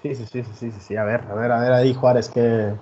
Sí, 0.04 0.14
sí, 0.14 0.26
sí, 0.26 0.44
sí, 0.44 0.70
sí, 0.70 0.80
sí. 0.80 0.96
A 0.96 1.04
ver, 1.04 1.22
a 1.30 1.34
ver, 1.34 1.50
a 1.50 1.58
ver 1.58 1.72
ahí, 1.72 1.94
Juárez, 1.94 2.28
que... 2.28 2.74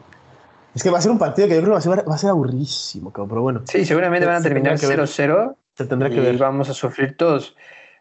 Es 0.75 0.83
que 0.83 0.91
va 0.91 0.99
a 0.99 1.01
ser 1.01 1.13
un 1.13 1.21
partido 1.21 1.47
que 1.47 1.55
yo 1.55 1.61
creo 1.61 1.71
que 1.71 1.75
va 1.75 1.79
a 1.79 1.97
ser, 1.97 2.11
va 2.11 2.15
a 2.17 2.19
ser 2.19 2.31
aburridísimo, 2.31 3.13
cabrón, 3.13 3.29
pero 3.29 3.43
bueno, 3.43 3.63
Sí, 3.67 3.85
seguramente 3.85 4.27
van 4.27 4.37
a 4.37 4.43
terminar 4.43 4.77
tendrá 4.77 4.97
que 4.97 4.97
ver. 4.97 5.07
0-0 5.07 5.55
se 5.77 5.87
tendrá 5.87 6.11
que 6.11 6.19
ver. 6.19 6.37
vamos 6.37 6.69
a 6.69 6.75
sufrir 6.75 7.17
todos. 7.17 7.55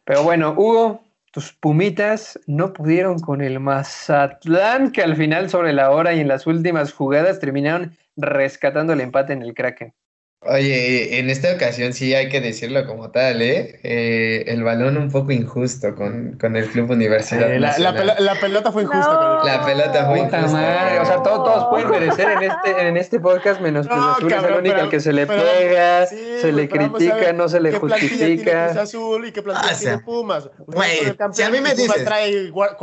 Pero 0.06 0.24
bueno, 0.24 0.56
Hugo, 0.58 1.04
tus 1.30 1.54
Pumitas 1.54 2.40
no 2.48 2.74
pudieron 2.74 3.20
con 3.20 3.42
el 3.42 3.60
Mazatlán, 3.60 4.92
que 4.92 5.04
al 5.04 5.16
final 5.16 5.52
sobre 5.52 5.72
la 5.72 5.92
hora 5.92 6.14
y 6.14 6.20
en 6.22 6.28
las 6.28 6.48
últimas 6.48 6.92
jugadas 6.92 7.40
terminaron 7.40 7.96
rescatando 8.18 8.94
el 8.94 9.02
empate 9.02 9.34
en 9.34 9.44
el 9.44 9.54
Kraken. 9.54 9.94
Oye, 10.44 11.20
en 11.20 11.30
esta 11.30 11.54
ocasión 11.54 11.94
sí 11.94 12.16
hay 12.16 12.28
que 12.28 12.42
decirlo 12.42 12.88
como 12.88 13.12
tal, 13.12 13.44
¿eh? 13.44 13.80
Eh, 13.84 14.46
el 14.48 14.64
balón 14.64 14.98
un 14.98 15.12
poco 15.12 15.32
injusto 15.32 15.94
con, 15.94 16.36
con 16.42 16.56
el 16.56 16.66
Club 16.68 16.90
Universidad 16.90 17.44
Eh, 17.54 17.60
la, 17.60 17.78
la 17.78 17.92
Nacional. 17.92 18.18
pelo- 18.18 18.20
la 18.26 18.40
pelota 18.40 18.72
fue 18.72 18.82
injusta. 18.82 19.14
No. 19.14 19.40
con 19.42 19.48
el- 19.52 19.56
La 19.60 19.66
pelota 19.68 20.06
fue 20.08 20.24
Puta 20.24 20.38
injusta. 20.40 20.58
madre, 20.62 21.00
o 21.00 21.06
sea, 21.06 21.16
todos, 21.22 21.46
todos 21.46 21.68
pueden 21.70 21.90
merecer 21.92 22.28
en 22.32 22.44
este, 22.50 22.88
en 22.88 22.98
este 22.98 23.20
podcast 23.20 23.62
menos 23.62 23.86
Cruz 23.88 24.00
No, 24.00 24.12
Azul, 24.14 24.34
es 24.34 24.44
el 24.44 24.54
único 24.56 24.76
al 24.78 24.90
que 24.90 25.00
se 25.00 25.14
le 25.14 25.28
pero- 25.28 25.44
pega, 25.44 26.08
Sí, 26.08 26.18
se 26.42 26.52
le 26.52 26.68
critica, 26.68 27.16
ver 27.18 27.36
no 27.36 27.48
se 27.48 27.60
le 27.60 27.70
¿Qué 27.70 27.80
plantilla 27.80 28.00
tiene 28.10 28.18
Cruz 28.42 28.52
justifica. 28.56 28.82
Azul 28.82 29.28
y 29.28 29.32
qué 29.32 29.42
plantilla 29.44 29.70
Ah, 29.70 29.76
o 29.76 29.78
sea, 29.78 29.90
tiene 29.92 30.04
Pumas? 30.04 30.50
güey, 30.58 30.90
si 31.34 31.42
a 31.44 31.50
mí 31.52 31.62
me 31.62 31.76
dices- 31.76 32.04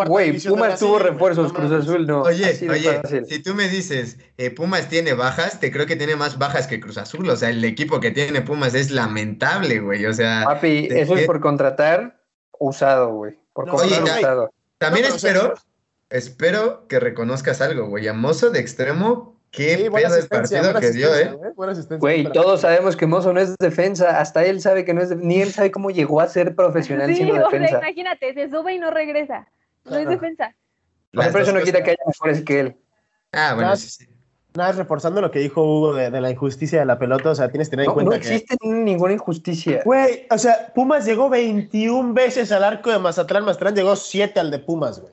Güey, 0.07 0.39
Pumas 0.47 0.79
tuvo 0.79 1.01
refuerzos, 1.01 1.53
Cruz. 1.53 1.73
Azul 1.73 2.07
no. 2.07 2.23
Oye, 2.23 2.57
oye, 2.71 3.01
si 3.29 3.43
tú 3.43 3.57
me 3.57 3.69
dices, 3.69 4.17
eh, 4.37 4.51
Pumas 4.53 4.89
tiene 4.89 5.15
bajas, 5.15 5.59
te 5.59 5.73
creo 5.73 5.87
que 5.87 5.97
tiene 5.97 6.15
más 6.15 6.39
bajas 6.39 6.69
que 6.69 6.79
Cruz 6.79 6.99
Azul. 6.99 7.29
O 7.29 7.35
sea, 7.37 7.48
el 7.49 7.65
equipo 7.65 8.01
que 8.01 8.11
tiene 8.11 8.41
Pumas 8.43 8.75
es 8.75 8.91
lamentable, 8.91 9.81
güey. 9.81 10.07
O 10.07 10.13
sea, 10.13 10.43
Papi, 10.45 10.89
¿de 10.89 11.01
eso 11.03 11.15
qué? 11.15 11.21
es 11.23 11.27
por 11.27 11.41
contratar 11.41 12.21
usado, 12.59 13.13
güey. 13.15 13.39
Por 13.53 13.67
No, 13.67 13.73
contratar 13.75 14.03
oye, 14.03 14.19
usado. 14.21 14.51
también 14.79 15.09
No, 15.09 15.15
espero, 15.15 15.55
espero 16.11 16.87
que 16.89 17.01
reconozcas 17.01 17.61
algo, 17.61 17.89
güey. 17.89 18.09
A 18.09 18.13
Mozo 18.15 18.51
de 18.51 18.61
extremo, 18.61 19.41
qué 19.51 19.77
Sí, 19.77 19.83
pedo 19.85 19.93
de 19.97 20.05
asistencia, 20.07 20.63
partido 20.63 20.81
que 20.81 20.91
dio, 20.91 21.07
asistencia, 21.09 21.33
¿eh? 21.33 21.37
güey, 21.37 21.53
buena 21.55 21.73
asistencia, 21.73 21.99
Güey, 21.99 22.23
pero- 22.25 22.33
todos 22.43 22.61
sabemos 22.61 22.97
que 22.97 23.07
Mozo 23.07 23.33
no 23.33 23.41
es 23.41 23.57
defensa, 23.59 24.21
hasta 24.21 24.45
él 24.45 24.61
sabe 24.61 24.85
que 24.85 24.95
no 24.95 25.01
es, 25.03 25.09
de- 25.11 25.17
ni 25.17 25.41
él 25.41 25.53
sabe 25.53 25.71
cómo 25.71 25.91
llegó 25.91 26.21
a 26.21 26.29
ser 26.29 26.55
profesional 26.55 27.09
Sí, 27.09 27.17
siendo 27.17 27.35
o 27.35 27.37
sea, 27.51 27.59
defensa. 27.59 27.79
imagínate, 27.79 28.35
se 28.35 28.51
sube 28.51 28.75
y 28.75 28.79
no 28.79 28.91
regresa. 28.91 29.47
No 29.85 29.97
es 29.97 30.09
defensa. 30.09 30.55
Pero 31.13 31.39
eso 31.39 31.53
no 31.53 31.63
quita 31.63 31.83
que 31.83 31.91
haya 31.93 32.03
mejores 32.07 32.43
que 32.43 32.61
él. 32.61 32.77
Ah, 33.33 33.53
bueno, 33.55 33.75
sí, 33.77 33.89
sí. 33.89 34.09
Nada, 34.55 34.73
reforzando 34.73 35.21
lo 35.21 35.31
que 35.31 35.39
dijo 35.39 35.63
Hugo 35.63 35.95
de, 35.95 36.11
de 36.11 36.21
la 36.21 36.31
injusticia 36.31 36.81
de 36.81 36.87
la 36.87 36.99
pelota, 36.99 37.31
o 37.31 37.35
sea, 37.35 37.51
tienes 37.51 37.69
que 37.69 37.77
tener 37.77 37.87
en 37.87 37.93
cuenta 37.93 38.17
no 38.17 38.21
que... 38.21 38.29
existe 38.29 38.57
ninguna 38.63 39.13
injusticia. 39.13 39.83
Güey, 39.85 40.27
o 40.31 40.39
sea, 40.39 40.73
Pumas 40.75 41.05
llegó 41.05 41.29
21 41.29 42.15
veces 42.15 42.51
al 42.51 42.65
arco 42.65 42.91
de 42.91 42.99
Mazatlán, 42.99 43.45
Mazatlán 43.45 43.77
llegó 43.77 43.95
7 43.95 44.41
al 44.41 44.51
de 44.51 44.59
Pumas, 44.59 45.01
güey. 45.01 45.13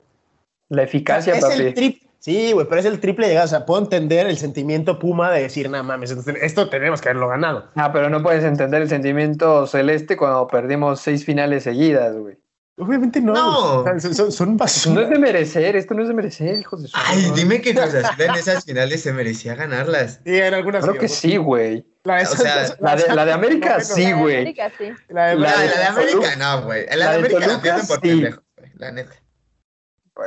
La 0.68 0.82
eficacia, 0.82 1.34
es 1.34 1.44
el 1.44 1.50
papi. 1.50 1.74
triple. 1.74 2.06
Sí, 2.18 2.50
güey, 2.52 2.66
pero 2.66 2.80
es 2.80 2.86
el 2.86 2.98
triple 2.98 3.28
llegada. 3.28 3.44
O 3.44 3.48
sea, 3.48 3.66
puedo 3.66 3.80
entender 3.80 4.26
el 4.26 4.36
sentimiento 4.36 4.98
Puma 4.98 5.30
de 5.30 5.42
decir, 5.42 5.70
no 5.70 5.80
mames, 5.84 6.10
esto 6.10 6.68
tenemos 6.68 7.00
que 7.00 7.10
haberlo 7.10 7.28
ganado. 7.28 7.66
Ah, 7.76 7.92
pero 7.92 8.10
no 8.10 8.20
puedes 8.20 8.42
entender 8.42 8.82
el 8.82 8.88
sentimiento 8.88 9.66
celeste 9.68 10.16
cuando 10.16 10.48
perdimos 10.48 11.00
seis 11.00 11.24
finales 11.24 11.62
seguidas, 11.62 12.16
güey. 12.16 12.36
Obviamente 12.78 13.20
no. 13.22 13.32
No. 13.32 14.00
Son, 14.00 14.14
son, 14.14 14.32
son 14.32 14.50
No 14.52 14.56
basura. 14.58 15.02
es 15.04 15.08
de 15.10 15.18
merecer, 15.18 15.76
esto 15.76 15.94
no 15.94 16.02
es 16.02 16.08
de 16.08 16.14
merecer, 16.14 16.56
hijos 16.58 16.82
de 16.82 16.88
su 16.88 16.96
Ay, 16.96 17.22
madre. 17.28 17.40
dime 17.42 17.60
que 17.62 17.74
Cruz 17.74 17.94
Azul 17.94 18.20
en 18.22 18.34
esas 18.34 18.64
finales 18.64 19.02
se 19.02 19.12
merecía 19.14 19.54
ganarlas. 19.54 20.20
Sí, 20.24 20.36
en 20.36 20.52
algunas 20.52 20.84
Creo 20.84 20.98
que 20.98 21.08
sí, 21.08 21.36
güey. 21.38 21.86
La 22.04 22.16
de, 22.18 22.22
O 22.24 22.26
sea, 22.36 22.76
la 22.80 22.96
de- 22.96 23.14
la 23.14 23.24
de 23.24 23.32
América, 23.32 23.80
sí, 23.80 24.02
La 24.02 24.08
de 24.08 24.14
güey. 24.14 24.36
América, 24.36 24.70
sí. 24.78 24.90
La 25.08 25.26
de, 25.28 25.36
La 25.36 25.50
La, 25.52 25.60
de 25.62 25.68
la 25.68 25.76
de 25.78 25.84
América 25.86 26.36
no, 26.36 26.62
güey. 26.64 26.86
La 26.86 26.96
La 26.96 27.04
de 27.06 27.10
de 27.12 27.18
América 27.18 27.40
la 27.40 27.46
Toluca, 27.46 27.62
pierden 27.62 27.86
por 27.86 27.96
sí. 27.96 28.00
pendejos, 28.02 28.44
güey. 28.58 28.70
La 28.76 28.92
neta. 28.92 29.14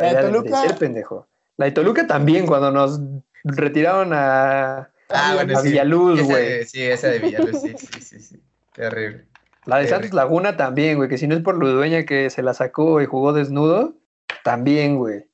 La 0.02 0.08
de 0.08 0.16
de 0.16 0.22
Toluca- 0.24 0.50
merecer, 0.62 0.78
pendejo. 0.80 1.28
La 1.58 1.66
de 1.66 1.72
Toluca 1.72 2.08
también, 2.08 2.48
cuando 2.48 2.72
nos 2.72 3.00
retiraron 3.44 4.12
a, 4.14 4.90
Ah, 5.10 5.32
bueno, 5.36 5.58
a 5.58 5.62
sí. 5.62 5.70
Villaluz, 5.70 6.20
Esa 6.20 6.28
güey. 6.32 6.50
de- 6.50 6.66
Sí, 6.66 6.84
esa 6.84 7.08
de 7.10 7.20
Villaluz, 7.20 7.62
sí, 7.62 7.76
sí, 7.78 8.02
sí, 8.02 8.20
sí. 8.20 8.42
Qué 8.74 8.86
horrible. 8.86 9.26
La 9.66 9.78
de 9.78 9.84
Qué 9.84 9.90
Santos. 9.90 10.14
Laguna 10.14 10.58
también, 10.58 10.98
güey, 10.98 11.10
que 11.10 11.18
si 11.18 11.28
no 11.28 11.36
es 11.36 11.42
por 11.42 11.56
Ludueña 11.58 12.06
que 12.06 12.30
se 12.30 12.42
la 12.44 12.54
sacó 12.54 13.02
y 13.02 13.06
jugó 13.06 13.34
desnudo, 13.34 13.94
también, 14.44 14.98
güey. 14.98 15.26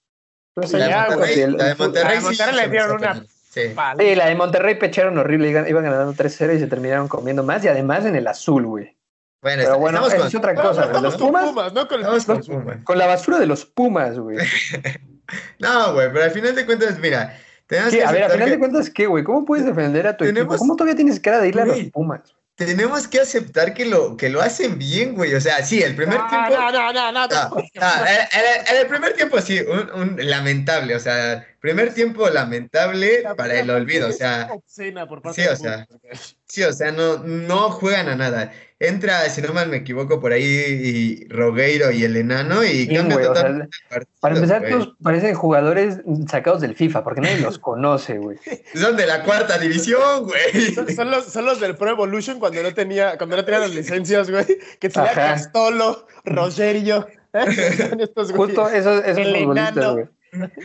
Pues 0.54 0.72
La 0.74 0.88
de 0.88 0.94
Monterrey, 1.16 1.16
güey, 1.16 1.52
la 1.58 1.64
de 1.66 1.72
el- 1.72 1.78
Monterrey, 1.78 2.04
la 2.04 2.10
de 2.12 2.18
sí, 2.20 2.24
Monterrey 2.26 2.54
sí, 2.54 2.56
le 2.58 2.64
se 2.64 2.70
dieron 2.70 2.90
me 2.90 2.96
está 2.96 2.96
una- 2.96 3.08
poniendo. 3.14 3.36
Sí. 3.56 3.62
Vale. 3.74 4.04
Sí, 4.10 4.16
la 4.16 4.26
de 4.28 4.36
Monterrey 4.36 4.76
pecharon 4.76 5.18
horrible, 5.18 5.50
iban, 5.50 5.84
ganando 5.84 6.14
3-0 6.14 6.54
y 6.56 6.60
se 6.60 6.68
terminaron 6.68 7.08
comiendo 7.08 7.42
más 7.44 7.64
y 7.64 7.68
además 7.70 8.06
en 8.06 8.16
el 8.16 8.28
azul, 8.28 8.66
güey. 8.66 8.98
Bueno, 9.42 9.62
Pero 9.64 9.78
bueno, 9.78 9.98
estamos 10.00 10.10
esa 10.14 10.18
con, 10.18 10.28
es 10.28 10.36
otra 10.36 10.54
No, 10.54 10.62
cosa, 10.62 10.82
no, 10.86 10.90
güey. 10.92 11.02
Los 11.04 11.18
Pumas, 11.18 11.46
Pumas, 11.46 11.74
no 11.74 11.88
con 11.88 12.04
Azul. 12.06 12.42
Pumas. 12.46 12.78
con 12.84 12.98
la 12.98 13.06
basura 13.08 13.40
de 13.40 13.46
los 13.46 13.66
Pumas, 13.66 14.18
güey. 14.20 14.38
No, 15.60 15.94
güey, 15.94 16.12
pero 16.12 16.24
al 16.26 16.32
final 16.32 16.54
de 16.56 16.66
cuentas, 16.66 17.00
mira, 17.00 17.36
tenemos 17.68 17.92
que 17.94 18.04
A 18.04 18.12
ver, 18.12 18.24
a 18.24 18.26
aceptar 18.28 18.32
final 18.32 18.46
que- 18.48 18.52
de 18.54 18.60
cuentas, 18.60 18.90
¿qué, 18.90 19.08
güey? 19.08 19.24
¿Cómo 19.24 19.44
puedes 19.46 19.66
defender 19.66 20.06
a 20.08 20.16
tu 20.18 20.24
equipo? 20.24 20.36
Tenemos- 20.40 20.58
¿Cómo 20.60 20.76
todavía 20.76 20.96
tienes 20.96 21.20
cara 21.20 21.40
de 21.40 21.48
irle 21.48 21.62
a 21.64 21.66
los. 21.66 21.80
Pumas? 21.92 22.22
Tenemos 22.56 23.08
que 23.08 23.20
aceptar 23.20 23.74
que 23.74 23.86
lo, 23.86 24.16
que 24.18 24.30
lo 24.30 24.42
hacen 24.42 24.78
bien, 24.80 25.14
güey. 25.16 25.34
O 25.36 25.42
sea, 25.42 25.64
sí, 25.66 25.82
el 25.84 25.96
primer 25.96 26.20
No, 26.20 26.28
tiempo. 26.30 26.50
no, 26.52 26.72
no, 26.72 26.94
no, 26.94 27.12
no. 27.12 27.28
Ah, 27.32 27.50
ah, 27.82 28.06
en, 28.08 28.40
en- 28.40 28.68
en 28.76 28.82
el 28.82 28.88
primer 28.88 29.14
tiempo 29.14 29.42
sí, 29.42 29.60
un, 29.62 29.92
un 29.92 30.18
lamentable, 30.30 30.96
o 30.96 31.00
sea, 31.00 31.46
primer 31.66 31.94
tiempo 31.94 32.30
lamentable 32.30 33.22
La 33.24 33.36
para 33.36 33.60
el 33.60 33.70
olvido, 33.70 34.10
o 34.10 34.12
sea, 34.12 34.44
es 34.44 34.52
obscena 34.52 35.08
por 35.08 35.22
parte 35.22 35.42
sí, 35.42 35.48
o 35.48 35.56
sea, 35.56 35.86
público. 35.86 36.08
sí, 36.48 36.64
o 36.64 36.72
sea, 36.72 36.92
no, 36.92 37.18
no 37.24 37.72
juegan 37.72 38.08
a 38.10 38.16
nada. 38.16 38.52
Entra, 38.78 39.28
si 39.30 39.42
no 39.42 39.54
mal 39.54 39.70
me 39.70 39.78
equivoco, 39.78 40.20
por 40.20 40.32
ahí 40.34 40.44
y 40.44 41.28
Rogueiro 41.30 41.92
y 41.92 42.04
el 42.04 42.18
enano 42.18 42.64
y 42.64 42.86
Sí, 42.86 42.94
cambia 42.94 43.16
güey, 43.16 43.26
o 43.28 43.34
sea, 43.34 43.44
totalmente 43.44 43.78
el 43.78 43.90
partido, 43.90 44.12
Para 44.20 44.36
empezar, 44.36 44.70
todos 44.70 44.96
parecen 45.02 45.34
jugadores 45.34 45.98
sacados 46.30 46.62
del 46.62 46.76
FIFA, 46.76 47.04
porque 47.04 47.22
nadie 47.22 47.40
los 47.40 47.58
conoce, 47.60 48.18
güey. 48.18 48.38
Son 48.76 48.96
de 48.96 49.08
la 49.08 49.24
cuarta 49.24 49.58
división, 49.58 50.26
güey. 50.26 50.74
Son, 50.74 50.88
son 50.94 51.10
los, 51.10 51.26
son 51.26 51.46
los 51.46 51.60
del 51.60 51.76
Pro 51.78 51.90
Evolution 51.90 52.38
cuando 52.40 52.62
no 52.62 52.74
tenía, 52.74 53.18
cuando 53.18 53.38
no 53.38 53.46
tenían 53.46 53.62
las 53.62 53.74
licencias, 53.74 54.30
güey. 54.30 54.46
Que 54.80 54.90
tenía 54.90 55.10
Ajá. 55.12 55.22
Castolo, 55.34 56.06
Rogerio. 56.26 57.08
Son 57.36 58.00
estos 58.00 58.32
güeyes. 58.32 58.56
Justo 58.58 58.70
esos, 58.70 59.04
esos 59.04 59.18
El 59.18 59.36
futbolistas, 59.36 59.72
enano. 59.78 59.94
güey. 59.94 60.06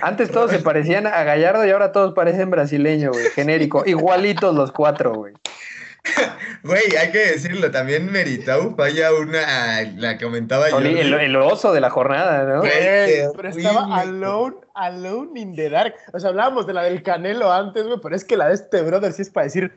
Antes 0.02 0.30
todos 0.30 0.50
se 0.50 0.58
parecían 0.58 1.06
a 1.06 1.22
Gallardo 1.24 1.66
y 1.66 1.70
ahora 1.70 1.92
todos 1.92 2.14
parecen 2.14 2.50
brasileño, 2.50 3.10
güey, 3.12 3.26
genérico. 3.30 3.82
Igualitos 3.86 4.54
los 4.54 4.72
cuatro, 4.72 5.14
güey. 5.14 5.34
Güey, 6.62 6.96
hay 6.98 7.10
que 7.10 7.18
decirlo, 7.18 7.70
también 7.70 8.10
Meritau 8.10 8.74
falla 8.74 9.14
una, 9.14 9.82
la 9.96 10.18
comentaba 10.18 10.70
yo. 10.70 10.78
El, 10.78 11.36
oso 11.36 11.72
de 11.72 11.80
la 11.80 11.90
jornada, 11.90 12.44
¿no? 12.44 12.60
Güey, 12.60 13.28
pero 13.36 13.48
estaba 13.48 13.96
alone, 13.98 14.56
alone 14.74 15.40
in 15.40 15.54
the 15.54 15.70
dark. 15.70 15.94
O 16.12 16.20
sea, 16.20 16.30
hablábamos 16.30 16.66
de 16.66 16.74
la 16.74 16.82
del 16.82 17.02
Canelo 17.02 17.52
antes, 17.52 17.86
güey, 17.86 17.98
pero 18.02 18.14
es 18.14 18.24
que 18.24 18.36
la 18.36 18.48
de 18.48 18.54
este 18.54 18.82
brother 18.82 19.12
sí 19.12 19.22
es 19.22 19.30
para 19.30 19.44
decir, 19.44 19.72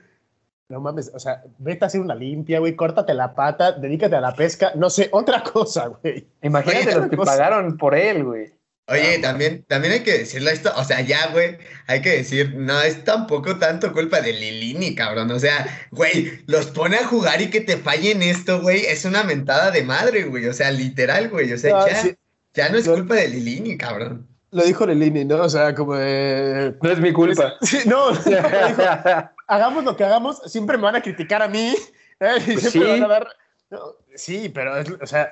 no 0.70 0.80
mames, 0.82 1.12
o 1.14 1.20
sea, 1.20 1.44
vete 1.58 1.86
a 1.86 1.88
hacer 1.88 2.02
una 2.02 2.16
limpia, 2.16 2.60
güey, 2.60 2.76
córtate 2.76 3.14
la 3.14 3.36
pata, 3.36 3.74
dedícate 3.74 4.16
a 4.16 4.22
la 4.22 4.34
pesca, 4.34 4.72
no 4.76 4.90
sé, 4.90 5.10
otra 5.12 5.44
cosa, 5.54 5.88
güey. 5.88 6.28
Imagínate 6.42 6.88
Oye, 6.88 6.96
los 6.96 7.10
que 7.10 7.18
cosa. 7.18 7.32
pagaron 7.32 7.78
por 7.78 7.96
él, 7.96 8.24
güey. 8.24 8.54
Oye, 8.88 9.20
también, 9.20 9.64
también 9.70 9.94
hay 9.94 10.00
que 10.02 10.18
decirle 10.18 10.52
esto, 10.52 10.70
o 10.76 10.84
sea, 10.84 11.00
ya, 11.00 11.28
güey, 11.32 11.58
hay 11.88 12.02
que 12.02 12.10
decir, 12.18 12.54
no 12.56 12.82
es 12.82 13.06
tampoco 13.06 13.58
tanto 13.58 13.94
culpa 13.94 14.20
de 14.20 14.34
Lilini, 14.34 14.94
cabrón, 14.94 15.32
o 15.32 15.40
sea, 15.40 15.88
güey, 15.92 16.44
los 16.48 16.66
pone 16.66 16.98
a 16.98 17.06
jugar 17.08 17.42
y 17.42 17.50
que 17.50 17.62
te 17.62 17.78
fallen 17.78 18.22
esto, 18.22 18.62
güey, 18.62 18.86
es 18.86 19.06
una 19.06 19.24
mentada 19.24 19.72
de 19.72 19.84
madre, 19.84 20.26
güey, 20.26 20.48
o 20.48 20.54
sea, 20.54 20.70
literal, 20.72 21.30
güey, 21.30 21.54
o 21.54 21.58
sea, 21.58 21.88
ya, 21.88 21.96
sí. 21.96 22.16
ya 22.54 22.68
no 22.70 22.78
es 22.78 22.88
culpa 22.90 23.16
de 23.16 23.30
Lilini, 23.30 23.78
cabrón. 23.78 24.28
Lo 24.52 24.64
dijo 24.64 24.86
Lelini, 24.86 25.24
¿no? 25.26 25.38
O 25.44 25.50
sea, 25.50 25.74
como 25.74 25.96
de... 25.96 26.76
No 26.82 26.92
es 26.92 27.00
mi 27.00 27.14
culpa. 27.14 27.54
Sí, 27.62 27.80
no, 27.86 28.12
no, 28.12 28.20
dijo, 28.20 28.38
hagamos 29.48 29.84
lo 29.86 29.96
que 29.96 30.04
hagamos, 30.04 30.42
siempre 30.52 30.78
me 30.78 30.84
van 30.84 30.98
a 30.98 31.02
criticar 31.02 31.42
a 31.42 31.48
mí. 31.48 31.74
¿eh? 32.20 32.36
Y 32.48 32.52
Pues 32.54 32.70
siempre 32.70 32.82
me 32.92 32.96
sí. 32.98 33.02
van 33.02 33.04
a 33.04 33.08
dar. 33.14 33.28
No, 33.72 33.80
sí, 34.14 34.50
pero, 34.54 34.78
es- 34.78 34.92
o 35.02 35.08
sea, 35.08 35.32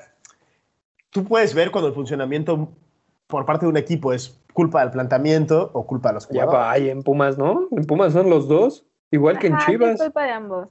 tú 1.11 1.23
puedes 1.25 1.53
ver 1.53 1.69
cuando 1.69 1.89
el 1.89 1.93
funcionamiento 1.93 2.73
por 3.31 3.45
parte 3.47 3.65
de 3.65 3.71
un 3.71 3.77
equipo 3.77 4.13
es 4.13 4.39
culpa 4.53 4.81
del 4.81 4.91
planteamiento 4.91 5.71
o 5.73 5.87
culpa 5.87 6.09
de 6.09 6.15
los 6.15 6.29
Ya 6.29 6.43
jugadores. 6.43 6.59
va, 6.69 6.77
y 6.77 6.89
en 6.91 7.01
Pumas, 7.01 7.39
¿no? 7.39 7.67
En 7.71 7.85
Pumas 7.85 8.13
son 8.13 8.29
los 8.29 8.47
dos, 8.47 8.85
igual 9.09 9.39
que 9.39 9.47
en 9.47 9.57
Chivas. 9.57 9.95
es 9.95 10.01
culpa 10.03 10.23
de 10.25 10.29
ambos. 10.31 10.67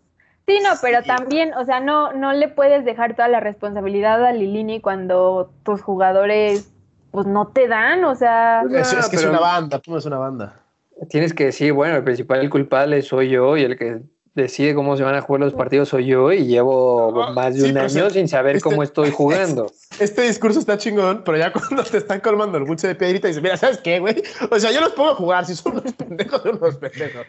Sí, 0.46 0.58
no, 0.62 0.70
pero 0.80 1.00
Sí. 1.02 1.06
también, 1.08 1.54
o 1.54 1.64
sea, 1.64 1.80
no, 1.80 2.12
no 2.12 2.32
le 2.32 2.48
puedes 2.48 2.84
dejar 2.84 3.14
toda 3.16 3.28
la 3.28 3.40
responsabilidad 3.40 4.24
a 4.24 4.32
Lilini 4.32 4.80
cuando 4.80 5.50
tus 5.64 5.82
jugadores 5.82 6.72
pues 7.12 7.26
no 7.26 7.48
te 7.48 7.66
dan, 7.66 8.04
o 8.04 8.14
sea, 8.14 8.62
Pues, 8.68 8.92
Es, 8.92 8.98
es 9.00 9.08
que 9.08 9.16
es 9.16 9.24
una 9.24 9.40
banda, 9.40 9.80
Puma 9.80 9.98
es 9.98 10.06
una 10.06 10.18
banda. 10.18 10.60
Tienes 11.08 11.34
que 11.34 11.46
decir, 11.46 11.72
bueno, 11.72 11.96
el 11.96 12.04
principal 12.04 12.48
culpable 12.50 13.02
soy 13.02 13.30
yo 13.30 13.56
y 13.56 13.62
el 13.64 13.76
que 13.78 14.02
decide 14.34 14.74
cómo 14.74 14.96
se 14.96 15.02
van 15.02 15.14
a 15.14 15.20
jugar 15.20 15.40
los 15.40 15.54
partidos 15.54 15.88
soy 15.88 16.06
yo 16.06 16.32
y 16.32 16.46
llevo 16.46 17.32
más 17.34 17.54
de 17.54 17.60
sí, 17.62 17.70
un 17.70 17.78
año 17.78 18.10
sin 18.10 18.28
saber 18.28 18.56
este- 18.56 18.68
cómo 18.68 18.82
estoy 18.82 19.10
jugando. 19.16 19.66
Este 19.98 20.22
discurso 20.22 20.60
está 20.60 20.78
chingón, 20.78 21.22
pero 21.24 21.36
ya 21.38 21.52
cuando 21.52 21.82
te 21.84 21.98
están 21.98 22.20
colmando 22.20 22.58
el 22.58 22.64
buche 22.64 22.86
de 22.88 22.94
piedrita, 22.94 23.28
dices, 23.28 23.42
mira, 23.42 23.56
¿sabes 23.56 23.78
qué, 23.78 23.98
güey? 23.98 24.22
O 24.50 24.58
sea, 24.58 24.70
yo 24.72 24.80
los 24.80 24.92
pongo 24.92 25.10
a 25.10 25.14
jugar, 25.14 25.44
si 25.46 25.54
son 25.54 25.72
unos 25.78 25.92
pendejos, 25.98 26.42
son 26.42 26.56
unos 26.56 26.76
pendejos. 26.76 27.26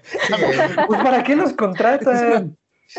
Pues 0.88 1.02
¿para 1.04 1.24
qué 1.24 1.36
los 1.36 1.54
contratan? 1.54 2.56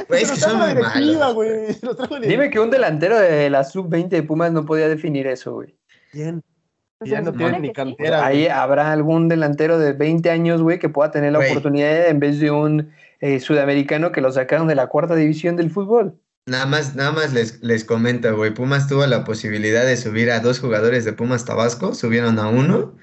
Güey, 0.09 0.23
es 0.23 0.31
que 0.31 0.41
son 0.41 0.59
muy 0.59 0.75
malos. 0.75 1.35
güey. 1.35 1.77
Dime 2.23 2.49
que 2.51 2.59
un 2.59 2.71
delantero 2.71 3.19
de 3.19 3.51
la 3.51 3.63
sub-20 3.63 4.09
de 4.09 4.23
Pumas 4.23 4.51
no 4.51 4.65
podía 4.65 4.89
definir 4.89 5.27
eso, 5.27 5.53
güey. 5.53 5.77
Bien. 6.15 6.43
pues, 6.99 7.11
Ya 7.11 7.21
no 7.21 7.31
tienen 7.33 7.61
ni 7.61 7.73
cantera. 7.75 8.25
Ahí 8.25 8.47
habrá 8.47 8.91
algún 8.93 9.29
delantero 9.29 9.79
de 9.79 9.93
20 9.93 10.31
años, 10.31 10.63
güey, 10.63 10.79
que 10.79 10.89
pueda 10.89 11.11
tener 11.11 11.33
la 11.33 11.41
oportunidad 11.41 12.07
en 12.09 12.21
vez 12.21 12.41
de 12.41 12.51
un 12.51 12.91
eh, 13.23 13.39
sudamericano 13.41 14.13
que 14.13 14.21
lo 14.21 14.33
sacaron 14.33 14.67
de 14.67 14.75
la 14.75 14.89
cuarta 14.89 15.15
división 15.15 15.57
del 15.57 15.71
fútbol. 15.71 16.19
Nada 16.45 16.67
más, 16.67 16.97
nada 16.97 17.13
más 17.13 17.33
les, 17.33 17.63
les 17.63 17.85
comento, 17.85 18.37
güey. 18.37 18.53
Pumas 18.53 18.89
tuvo 18.89 19.07
la 19.07 19.23
posibilidad 19.23 19.87
de 19.87 19.97
subir 19.97 20.33
a 20.33 20.41
dos 20.41 20.59
jugadores 20.59 21.05
de 21.05 21.13
Pumas 21.13 21.45
Tabasco, 21.45 21.95
subieron 21.95 22.41
a 22.41 22.49
uno, 22.49 22.97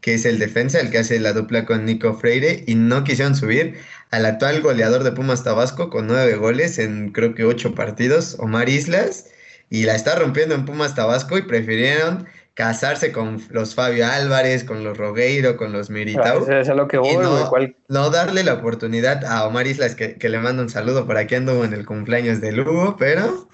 que 0.00 0.14
es 0.14 0.24
el 0.24 0.40
defensa, 0.40 0.80
el 0.80 0.90
que 0.90 0.98
hace 0.98 1.20
la 1.20 1.32
dupla 1.32 1.66
con 1.66 1.84
Nico 1.84 2.14
Freire, 2.14 2.64
y 2.66 2.74
no 2.74 3.04
quisieron 3.04 3.36
subir 3.36 3.78
al 4.10 4.26
actual 4.26 4.60
goleador 4.60 5.04
de 5.04 5.12
Pumas 5.12 5.44
Tabasco 5.44 5.88
con 5.88 6.08
nueve 6.08 6.34
goles 6.34 6.80
en 6.80 7.12
creo 7.12 7.36
que 7.36 7.44
ocho 7.44 7.76
partidos, 7.76 8.36
Omar 8.40 8.68
Islas, 8.68 9.30
y 9.70 9.84
la 9.84 9.94
está 9.94 10.16
rompiendo 10.16 10.56
en 10.56 10.64
Pumas 10.64 10.96
Tabasco 10.96 11.38
y 11.38 11.42
prefirieron 11.42 12.26
casarse 12.54 13.12
con 13.12 13.42
los 13.50 13.74
Fabio 13.74 14.06
Álvarez, 14.06 14.64
con 14.64 14.84
los 14.84 14.98
Rogueiro, 14.98 15.56
con 15.56 15.72
los 15.72 15.88
Meritau. 15.90 16.42
Eso 16.42 16.52
es 16.52 16.68
a 16.68 16.74
lo 16.74 16.88
que 16.88 16.98
voy, 16.98 17.10
Y 17.10 17.16
no- 17.16 17.30
güey. 17.30 17.44
¿Cuál- 17.48 17.76
No 17.88 18.10
darle 18.10 18.44
la 18.44 18.54
oportunidad 18.54 19.24
a 19.24 19.46
Omar 19.46 19.66
Islas, 19.66 19.94
que, 19.94 20.16
que 20.16 20.28
le 20.28 20.38
mando 20.38 20.62
un 20.62 20.68
saludo 20.68 21.06
por 21.06 21.16
aquí 21.16 21.34
anduvo 21.36 21.64
en 21.64 21.72
el 21.72 21.86
cumpleaños 21.86 22.40
de 22.40 22.52
Lugo, 22.52 22.96
pero 22.98 23.48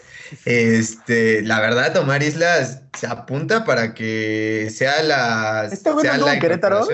este, 0.45 1.43
la 1.43 1.61
verdad, 1.61 1.97
Omar 1.97 2.23
Islas 2.23 2.83
se 2.99 3.07
apunta 3.07 3.65
para 3.65 3.95
que 3.95 4.69
sea 4.75 5.03
la. 5.03 5.69
¿Este 5.71 5.91
güey 5.91 6.05
sea 6.05 6.19
la 6.19 6.35
en 6.35 6.41
Querétaro? 6.41 6.87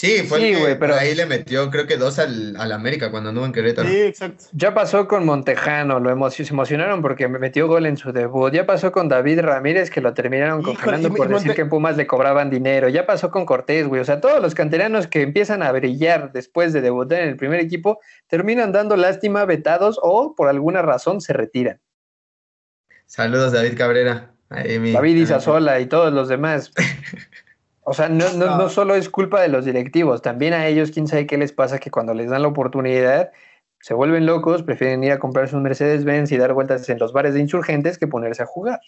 Sí, 0.00 0.22
fue 0.26 0.38
el 0.38 0.54
que 0.54 0.60
güey, 0.62 0.78
pero- 0.78 0.94
ahí 0.94 1.14
le 1.14 1.26
metió, 1.26 1.68
creo 1.70 1.86
que 1.86 1.98
dos 1.98 2.18
al, 2.18 2.56
al 2.56 2.72
América 2.72 3.10
cuando 3.10 3.28
anduvo 3.28 3.44
en 3.44 3.52
Querétaro. 3.52 3.86
Sí, 3.86 4.00
exacto. 4.00 4.44
Ya 4.52 4.72
pasó 4.72 5.06
con 5.06 5.26
Montejano, 5.26 6.00
lo 6.00 6.10
emo- 6.10 6.30
se 6.30 6.42
emocionaron 6.44 7.02
porque 7.02 7.28
me 7.28 7.38
metió 7.38 7.68
gol 7.68 7.84
en 7.84 7.98
su 7.98 8.10
debut. 8.10 8.50
Ya 8.50 8.64
pasó 8.64 8.92
con 8.92 9.10
David 9.10 9.40
Ramírez, 9.40 9.90
que 9.90 10.00
lo 10.00 10.14
terminaron 10.14 10.62
congelando 10.62 11.08
por 11.10 11.26
y 11.26 11.32
decir 11.32 11.48
Monte- 11.48 11.54
que 11.54 11.60
en 11.60 11.68
Pumas 11.68 11.98
le 11.98 12.06
cobraban 12.06 12.48
dinero. 12.48 12.88
Ya 12.88 13.04
pasó 13.04 13.30
con 13.30 13.44
Cortés, 13.44 13.86
güey. 13.88 14.00
O 14.00 14.04
sea, 14.06 14.22
todos 14.22 14.40
los 14.40 14.54
canteranos 14.54 15.06
que 15.06 15.20
empiezan 15.20 15.62
a 15.62 15.70
brillar 15.70 16.32
después 16.32 16.72
de 16.72 16.80
debutar 16.80 17.20
en 17.20 17.28
el 17.28 17.36
primer 17.36 17.60
equipo 17.60 18.00
terminan 18.26 18.72
dando 18.72 18.96
lástima, 18.96 19.44
vetados 19.44 19.98
o 20.02 20.34
por 20.34 20.48
alguna 20.48 20.80
razón 20.80 21.20
se 21.20 21.34
retiran. 21.34 21.78
Saludos, 23.04 23.52
David 23.52 23.76
Cabrera. 23.76 24.30
Ahí 24.48 24.78
mi- 24.78 24.92
David 24.92 25.16
Izazola 25.16 25.78
y 25.80 25.86
todos 25.86 26.10
los 26.10 26.28
demás. 26.28 26.72
O 27.82 27.94
sea, 27.94 28.08
no, 28.08 28.32
no, 28.34 28.56
no 28.56 28.68
solo 28.68 28.94
es 28.94 29.08
culpa 29.08 29.40
de 29.40 29.48
los 29.48 29.64
directivos, 29.64 30.22
también 30.22 30.52
a 30.52 30.66
ellos, 30.66 30.90
quién 30.90 31.08
sabe 31.08 31.26
qué 31.26 31.38
les 31.38 31.52
pasa, 31.52 31.78
que 31.78 31.90
cuando 31.90 32.14
les 32.14 32.30
dan 32.30 32.42
la 32.42 32.48
oportunidad 32.48 33.30
se 33.80 33.94
vuelven 33.94 34.26
locos, 34.26 34.62
prefieren 34.62 35.02
ir 35.02 35.12
a 35.12 35.18
comprarse 35.18 35.56
un 35.56 35.62
Mercedes-Benz 35.62 36.30
y 36.32 36.36
dar 36.36 36.52
vueltas 36.52 36.88
en 36.88 36.98
los 36.98 37.12
bares 37.12 37.34
de 37.34 37.40
insurgentes 37.40 37.96
que 37.96 38.06
ponerse 38.06 38.42
a 38.42 38.46
jugar. 38.46 38.80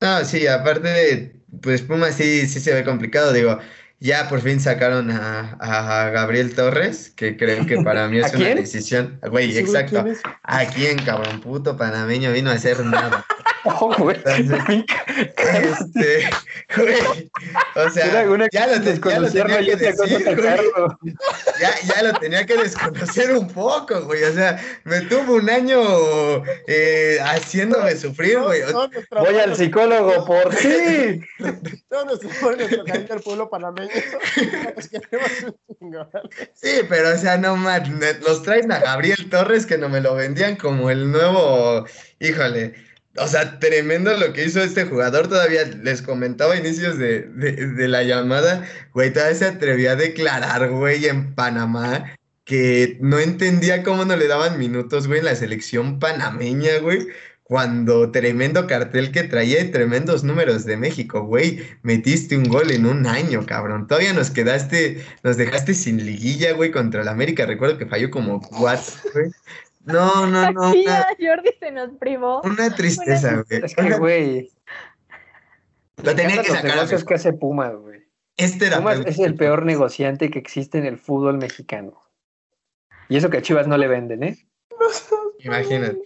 No, 0.00 0.24
sí, 0.24 0.46
aparte 0.46 0.88
de, 0.88 1.42
pues 1.62 1.82
Pumas 1.82 2.14
sí, 2.14 2.46
sí 2.46 2.60
se 2.60 2.72
ve 2.72 2.84
complicado, 2.84 3.32
digo, 3.32 3.58
ya 4.00 4.28
por 4.28 4.40
fin 4.40 4.60
sacaron 4.60 5.10
a, 5.10 5.56
a 5.60 6.10
Gabriel 6.10 6.54
Torres, 6.54 7.10
que 7.16 7.36
creo 7.36 7.66
que 7.66 7.78
para 7.82 8.08
mí 8.08 8.18
¿A 8.22 8.26
es 8.26 8.34
una 8.34 8.44
quién? 8.44 8.56
decisión, 8.58 9.18
güey, 9.30 9.46
Sí, 9.52 9.52
güey, 9.62 9.64
exacto, 9.64 10.02
¿quién? 10.04 10.16
¿a 10.42 10.66
quién, 10.66 10.98
cabrón, 11.04 11.40
puto 11.40 11.76
panameño 11.76 12.32
vino 12.32 12.50
a 12.50 12.54
hacer 12.54 12.84
nada? 12.84 13.24
Oh, 13.68 13.92
güey. 13.98 14.16
Este, 15.36 16.28
güey, 16.76 17.30
o 17.74 17.90
sea, 17.90 18.06
ya 18.12 18.22
lo, 18.24 18.36
te- 18.38 18.48
ya 18.52 18.66
lo 18.68 18.78
desconocerlo 18.78 19.56
tenía 19.56 19.76
que 19.76 19.76
decir, 19.76 20.36
güey, 20.36 20.70
ya, 21.60 21.74
ya 21.94 22.02
lo 22.02 22.12
tenía 22.18 22.46
que 22.46 22.56
desconocer 22.58 23.32
un 23.34 23.48
poco, 23.48 24.02
güey, 24.02 24.22
o 24.24 24.32
sea, 24.32 24.60
me 24.84 25.00
tuvo 25.02 25.34
un 25.36 25.50
año 25.50 26.44
eh, 26.68 27.18
haciéndome 27.24 27.96
sufrir, 27.96 28.38
güey, 28.40 28.60
Voy 29.10 29.36
al 29.38 29.56
psicólogo 29.56 30.24
por 30.24 30.54
ti. 30.54 31.20
Todo 31.88 32.04
nuestro 32.04 32.30
apoyo, 32.30 32.56
nuestro 32.58 32.84
cariño 32.84 33.14
al 33.14 33.20
pueblo 33.20 33.50
panameño. 33.50 33.85
Los 34.76 34.88
queremos 34.90 35.42
un 35.42 35.76
chingón. 35.78 36.08
Sí, 36.54 36.80
pero 36.88 37.14
o 37.14 37.18
sea, 37.18 37.36
no 37.36 37.56
más, 37.56 37.88
los 38.26 38.42
traen 38.42 38.70
a 38.72 38.78
Gabriel 38.78 39.28
Torres 39.30 39.66
que 39.66 39.78
no 39.78 39.88
me 39.88 40.00
lo 40.00 40.14
vendían 40.14 40.56
como 40.56 40.90
el 40.90 41.10
nuevo, 41.10 41.86
híjole, 42.20 42.74
o 43.18 43.26
sea, 43.26 43.58
tremendo 43.58 44.16
lo 44.16 44.32
que 44.32 44.44
hizo 44.44 44.62
este 44.62 44.84
jugador, 44.84 45.28
todavía 45.28 45.64
les 45.64 46.02
comentaba 46.02 46.54
a 46.54 46.58
inicios 46.58 46.98
de, 46.98 47.22
de, 47.22 47.52
de 47.52 47.88
la 47.88 48.02
llamada, 48.02 48.66
güey, 48.92 49.12
todavía 49.12 49.36
se 49.36 49.46
atrevió 49.46 49.92
a 49.92 49.96
declarar, 49.96 50.68
güey, 50.70 51.06
en 51.06 51.34
Panamá, 51.34 52.16
que 52.44 52.96
no 53.00 53.18
entendía 53.18 53.82
cómo 53.82 54.04
no 54.04 54.16
le 54.16 54.28
daban 54.28 54.58
minutos, 54.58 55.08
güey, 55.08 55.18
en 55.18 55.26
la 55.26 55.34
selección 55.34 55.98
panameña, 55.98 56.78
güey. 56.78 57.08
Cuando 57.48 58.10
tremendo 58.10 58.66
cartel 58.66 59.12
que 59.12 59.22
traía 59.22 59.60
y 59.60 59.70
tremendos 59.70 60.24
números 60.24 60.64
de 60.64 60.76
México, 60.76 61.22
güey, 61.24 61.60
metiste 61.82 62.36
un 62.36 62.48
gol 62.48 62.72
en 62.72 62.86
un 62.86 63.06
año, 63.06 63.46
cabrón. 63.46 63.86
Todavía 63.86 64.12
nos 64.12 64.30
quedaste, 64.30 65.04
nos 65.22 65.36
dejaste 65.36 65.72
sin 65.74 66.04
liguilla, 66.04 66.54
güey, 66.54 66.72
contra 66.72 67.02
el 67.02 67.08
América. 67.08 67.46
Recuerdo 67.46 67.78
que 67.78 67.86
falló 67.86 68.10
como 68.10 68.40
cuatro, 68.40 68.94
güey. 69.14 69.30
No, 69.84 70.26
no, 70.26 70.50
no. 70.50 70.68
Aquí 70.70 70.82
Una, 70.84 71.06
Jordi 71.20 71.50
se 71.60 71.70
nos 71.70 71.90
privó. 71.98 72.42
una 72.42 72.74
tristeza, 72.74 73.44
güey. 73.48 73.62
Es 73.64 73.74
que, 73.76 73.90
güey, 73.96 74.50
Lo 76.02 76.14
tenía 76.16 76.42
que 76.42 76.48
los 76.48 76.56
sacar. 76.56 76.64
negocios 76.74 76.92
amigo. 77.02 77.08
que 77.08 77.14
hace 77.14 77.32
Pumas, 77.32 77.76
güey. 77.76 78.00
Este 78.36 78.66
era. 78.66 78.78
Pumas 78.78 78.98
es 79.06 79.20
el 79.20 79.36
peor 79.36 79.64
negociante 79.64 80.30
que 80.30 80.40
existe 80.40 80.78
en 80.78 80.86
el 80.86 80.98
fútbol 80.98 81.38
mexicano. 81.38 82.02
Y 83.08 83.16
eso 83.18 83.30
que 83.30 83.36
a 83.38 83.42
Chivas 83.42 83.68
no 83.68 83.78
le 83.78 83.86
venden, 83.86 84.24
¿eh? 84.24 84.36
Imagínate. 85.38 86.00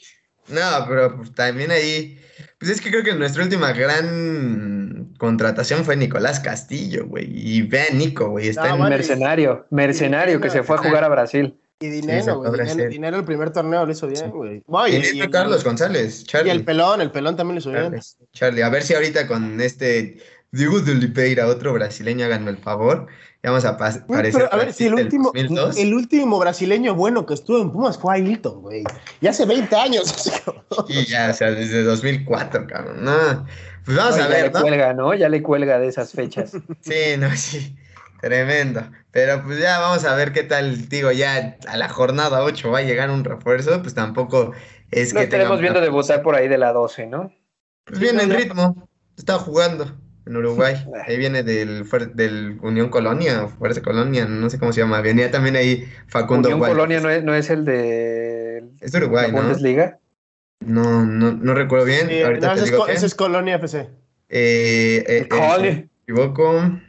No, 0.48 0.84
pero 0.88 1.16
pues, 1.16 1.32
también 1.34 1.70
ahí. 1.70 2.18
Pues 2.58 2.70
es 2.72 2.80
que 2.80 2.90
creo 2.90 3.02
que 3.04 3.14
nuestra 3.14 3.42
última 3.44 3.72
gran 3.72 5.14
contratación 5.18 5.84
fue 5.84 5.96
Nicolás 5.96 6.40
Castillo, 6.40 7.06
güey. 7.06 7.26
Y 7.30 7.62
ve 7.62 7.82
a 7.90 7.94
Nico, 7.94 8.28
güey. 8.30 8.48
Está 8.48 8.68
No, 8.68 8.74
en. 8.74 8.80
vale. 8.80 8.96
Mercenario, 8.96 9.66
mercenario 9.70 10.40
que 10.40 10.50
se 10.50 10.62
fue 10.62 10.76
a 10.76 10.78
jugar 10.78 11.04
a 11.04 11.08
Brasil. 11.08 11.56
Y 11.82 11.86
Sí, 11.86 11.90
dinero, 11.92 12.36
güey. 12.40 12.88
dinero, 12.88 13.16
el 13.16 13.24
primer 13.24 13.50
torneo 13.52 13.86
lo 13.86 13.92
hizo 13.92 14.06
bien, 14.06 14.30
güey. 14.30 14.62
No, 14.68 14.86
Y 14.86 14.96
y, 14.96 15.22
y- 15.22 15.28
Carlos 15.30 15.64
González, 15.64 16.20
y 16.20 16.24
Charlie. 16.26 16.50
el 16.50 16.62
pelón, 16.62 17.00
el 17.00 17.10
pelón 17.10 17.36
también 17.36 17.54
lo 17.54 17.60
hizo 17.60 17.70
bien. 17.70 17.84
Charlie, 17.84 18.28
Charlie. 18.34 18.62
A 18.62 18.68
ver 18.68 18.82
si 18.82 18.92
ahorita 18.92 19.26
con 19.26 19.58
este 19.62 20.18
Diego 20.52 20.80
de 20.80 20.92
Oliveira, 20.92 21.46
otro 21.46 21.72
brasileño, 21.72 22.26
háganme 22.26 22.50
el 22.50 22.58
favor. 22.58 23.06
Ya 23.42 23.50
vamos 23.50 23.64
a 23.64 23.78
pas- 23.78 24.04
Güey, 24.06 24.18
parecer 24.18 24.42
pero, 24.50 24.52
a 24.52 24.56
ver, 24.64 24.72
si 24.74 24.86
el 24.86 24.94
último, 24.94 25.32
2002. 25.34 25.78
el 25.78 25.94
último 25.94 26.38
brasileño 26.38 26.94
bueno 26.94 27.24
que 27.24 27.32
estuvo 27.34 27.62
en 27.62 27.70
Pumas 27.72 27.96
fue 27.96 28.14
Ailton, 28.16 28.60
güey. 28.60 28.84
Y 29.20 29.26
hace 29.28 29.46
20 29.46 29.74
años. 29.76 30.10
así 30.14 30.30
Y 30.88 31.06
ya, 31.06 31.30
o 31.30 31.32
sea, 31.32 31.50
desde 31.50 31.82
2004, 31.82 32.66
cabrón. 32.66 33.02
No. 33.02 33.46
Pues 33.84 33.96
vamos 33.96 34.16
a 34.16 34.18
ya 34.18 34.28
ver, 34.28 34.44
le 34.46 34.50
¿no? 34.50 34.60
cuelga, 34.60 34.92
¿no? 34.92 35.14
Ya 35.14 35.28
le 35.30 35.42
cuelga 35.42 35.78
de 35.78 35.88
esas 35.88 36.12
fechas. 36.12 36.52
Sí, 36.80 37.16
no, 37.18 37.34
sí. 37.34 37.76
Tremendo. 38.20 38.82
Pero 39.10 39.42
pues 39.42 39.58
ya 39.58 39.78
vamos 39.78 40.04
a 40.04 40.14
ver 40.14 40.32
qué 40.32 40.42
tal, 40.42 40.88
digo, 40.90 41.10
ya 41.10 41.56
a 41.66 41.76
la 41.78 41.88
jornada 41.88 42.42
8 42.44 42.70
va 42.70 42.80
a 42.80 42.82
llegar 42.82 43.10
un 43.10 43.24
refuerzo, 43.24 43.80
pues 43.80 43.94
tampoco 43.94 44.52
es 44.90 45.14
Lo 45.14 45.20
que 45.20 45.24
estaremos 45.24 45.58
viendo 45.60 45.80
debutar 45.80 46.22
por 46.22 46.34
ahí 46.34 46.46
de 46.46 46.58
la 46.58 46.74
12, 46.74 47.06
¿no? 47.06 47.32
Pues 47.84 47.98
viene 47.98 48.22
en 48.24 48.30
ritmo, 48.30 48.86
está 49.16 49.38
jugando 49.38 49.98
en 50.26 50.36
Uruguay. 50.36 50.74
Ahí 51.06 51.16
viene 51.18 51.42
del, 51.42 52.58
Unión 52.62 52.88
Colonia, 52.88 53.44
o 53.44 53.48
Fuerza 53.48 53.82
Colonia, 53.82 54.26
no 54.26 54.48
sé 54.50 54.58
cómo 54.58 54.72
se 54.72 54.80
llama. 54.80 55.00
Venía 55.00 55.30
también 55.30 55.56
ahí 55.56 55.88
Facundo 56.06 56.48
Unión. 56.48 56.68
Colonia 56.68 57.00
no 57.00 57.10
es, 57.10 57.22
no 57.24 57.34
es 57.34 57.50
el 57.50 57.64
de 57.64 58.64
Es 58.80 58.92
de 58.92 58.98
Uruguay, 58.98 59.26
la 59.30 59.32
¿no? 59.32 59.42
Bundesliga. 59.42 59.98
No, 60.60 61.06
no, 61.06 61.32
no 61.32 61.54
recuerdo 61.54 61.86
bien. 61.86 62.08
Sí, 62.08 62.22
Ahorita 62.22 62.48
no, 62.48 62.54
te 62.54 62.58
ese, 62.60 62.64
es, 62.64 62.70
digo 62.70 62.82
Co- 62.82 62.86
qué. 62.86 62.92
ese 62.92 63.06
es 63.06 63.14
Colonia 63.14 63.56
FC. 63.56 63.78
Eh, 63.80 63.88
eh, 64.28 65.04
eh, 65.08 65.28
Colonia. 65.28 65.56
si 65.56 65.60
no 65.60 65.70
me 65.72 65.88
equivoco. 66.02 66.80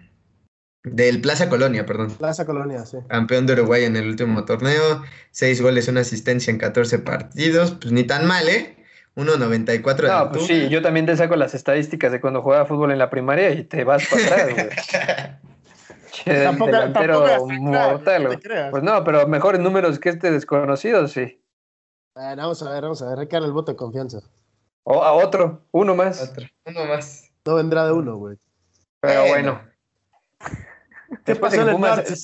Del 0.84 1.22
Plaza 1.22 1.48
Colonia, 1.48 1.86
perdón. 1.86 2.10
Plaza 2.12 2.46
Colonia, 2.46 2.86
sí. 2.88 2.98
Campeón 3.08 3.46
de 3.46 3.54
Uruguay 3.54 3.84
en 3.84 3.96
el 3.96 4.08
último 4.08 4.46
torneo. 4.46 5.04
Seis 5.30 5.62
goles, 5.62 5.88
una 5.88 6.02
asistencia 6.02 6.50
en 6.50 6.58
14 6.58 6.98
partidos. 7.00 7.72
Pues 7.80 7.92
ni 7.94 8.04
tan 8.04 8.26
mal, 8.26 8.50
¿eh? 8.50 8.78
1.94 9.16 9.96
de 9.98 10.08
No, 10.08 10.32
pues 10.32 10.46
sí, 10.46 10.70
yo 10.70 10.82
también 10.82 11.06
te 11.06 11.16
saco 11.18 11.36
las 11.36 11.54
estadísticas 11.54 12.12
de 12.12 12.22
cuando 12.22 12.42
jugaba 12.42 12.66
fútbol 12.66 12.92
en 12.92 12.98
la 13.00 13.10
primaria 13.10 13.52
y 13.52 13.64
te 13.64 13.84
vas 13.84 14.08
para 14.08 14.24
atrás, 14.26 14.54
güey. 14.54 14.70
Tampoco, 16.26 16.72
delantero 16.72 17.24
tampoco 17.24 17.54
mortal, 17.62 18.24
no 18.24 18.30
güey. 18.30 18.40
Pues 18.70 18.84
no, 18.84 19.04
pero 19.04 19.28
mejores 19.28 19.60
números 19.62 19.98
que 20.00 20.10
este 20.10 20.30
desconocido, 20.32 21.08
sí. 21.08 21.42
Vamos 22.14 22.62
a 22.62 22.72
ver, 22.72 22.84
vamos 22.84 23.02
a 23.02 23.10
ver. 23.10 23.18
Recarga 23.18 23.48
el 23.48 23.54
voto 23.54 23.72
de 23.72 23.78
confianza. 23.78 24.20
O 24.84 25.04
a 25.04 25.14
otro, 25.14 25.66
uno 25.72 25.96
más. 25.96 26.22
Otro, 26.22 26.46
uno 26.66 26.86
más. 26.86 27.32
No 27.46 27.56
vendrá 27.56 27.86
de 27.86 27.94
uno, 27.94 28.18
güey. 28.18 28.38
Pero 29.00 29.22
Bueno. 29.22 29.32
bueno. 29.32 29.62
¿Qué 31.26 31.34
Después 31.34 31.52
de 31.54 31.58
pasó 31.58 31.62
en 31.62 31.64
que 31.66 31.70
el 31.70 31.76
Pumas 31.76 31.98
norte? 31.98 32.16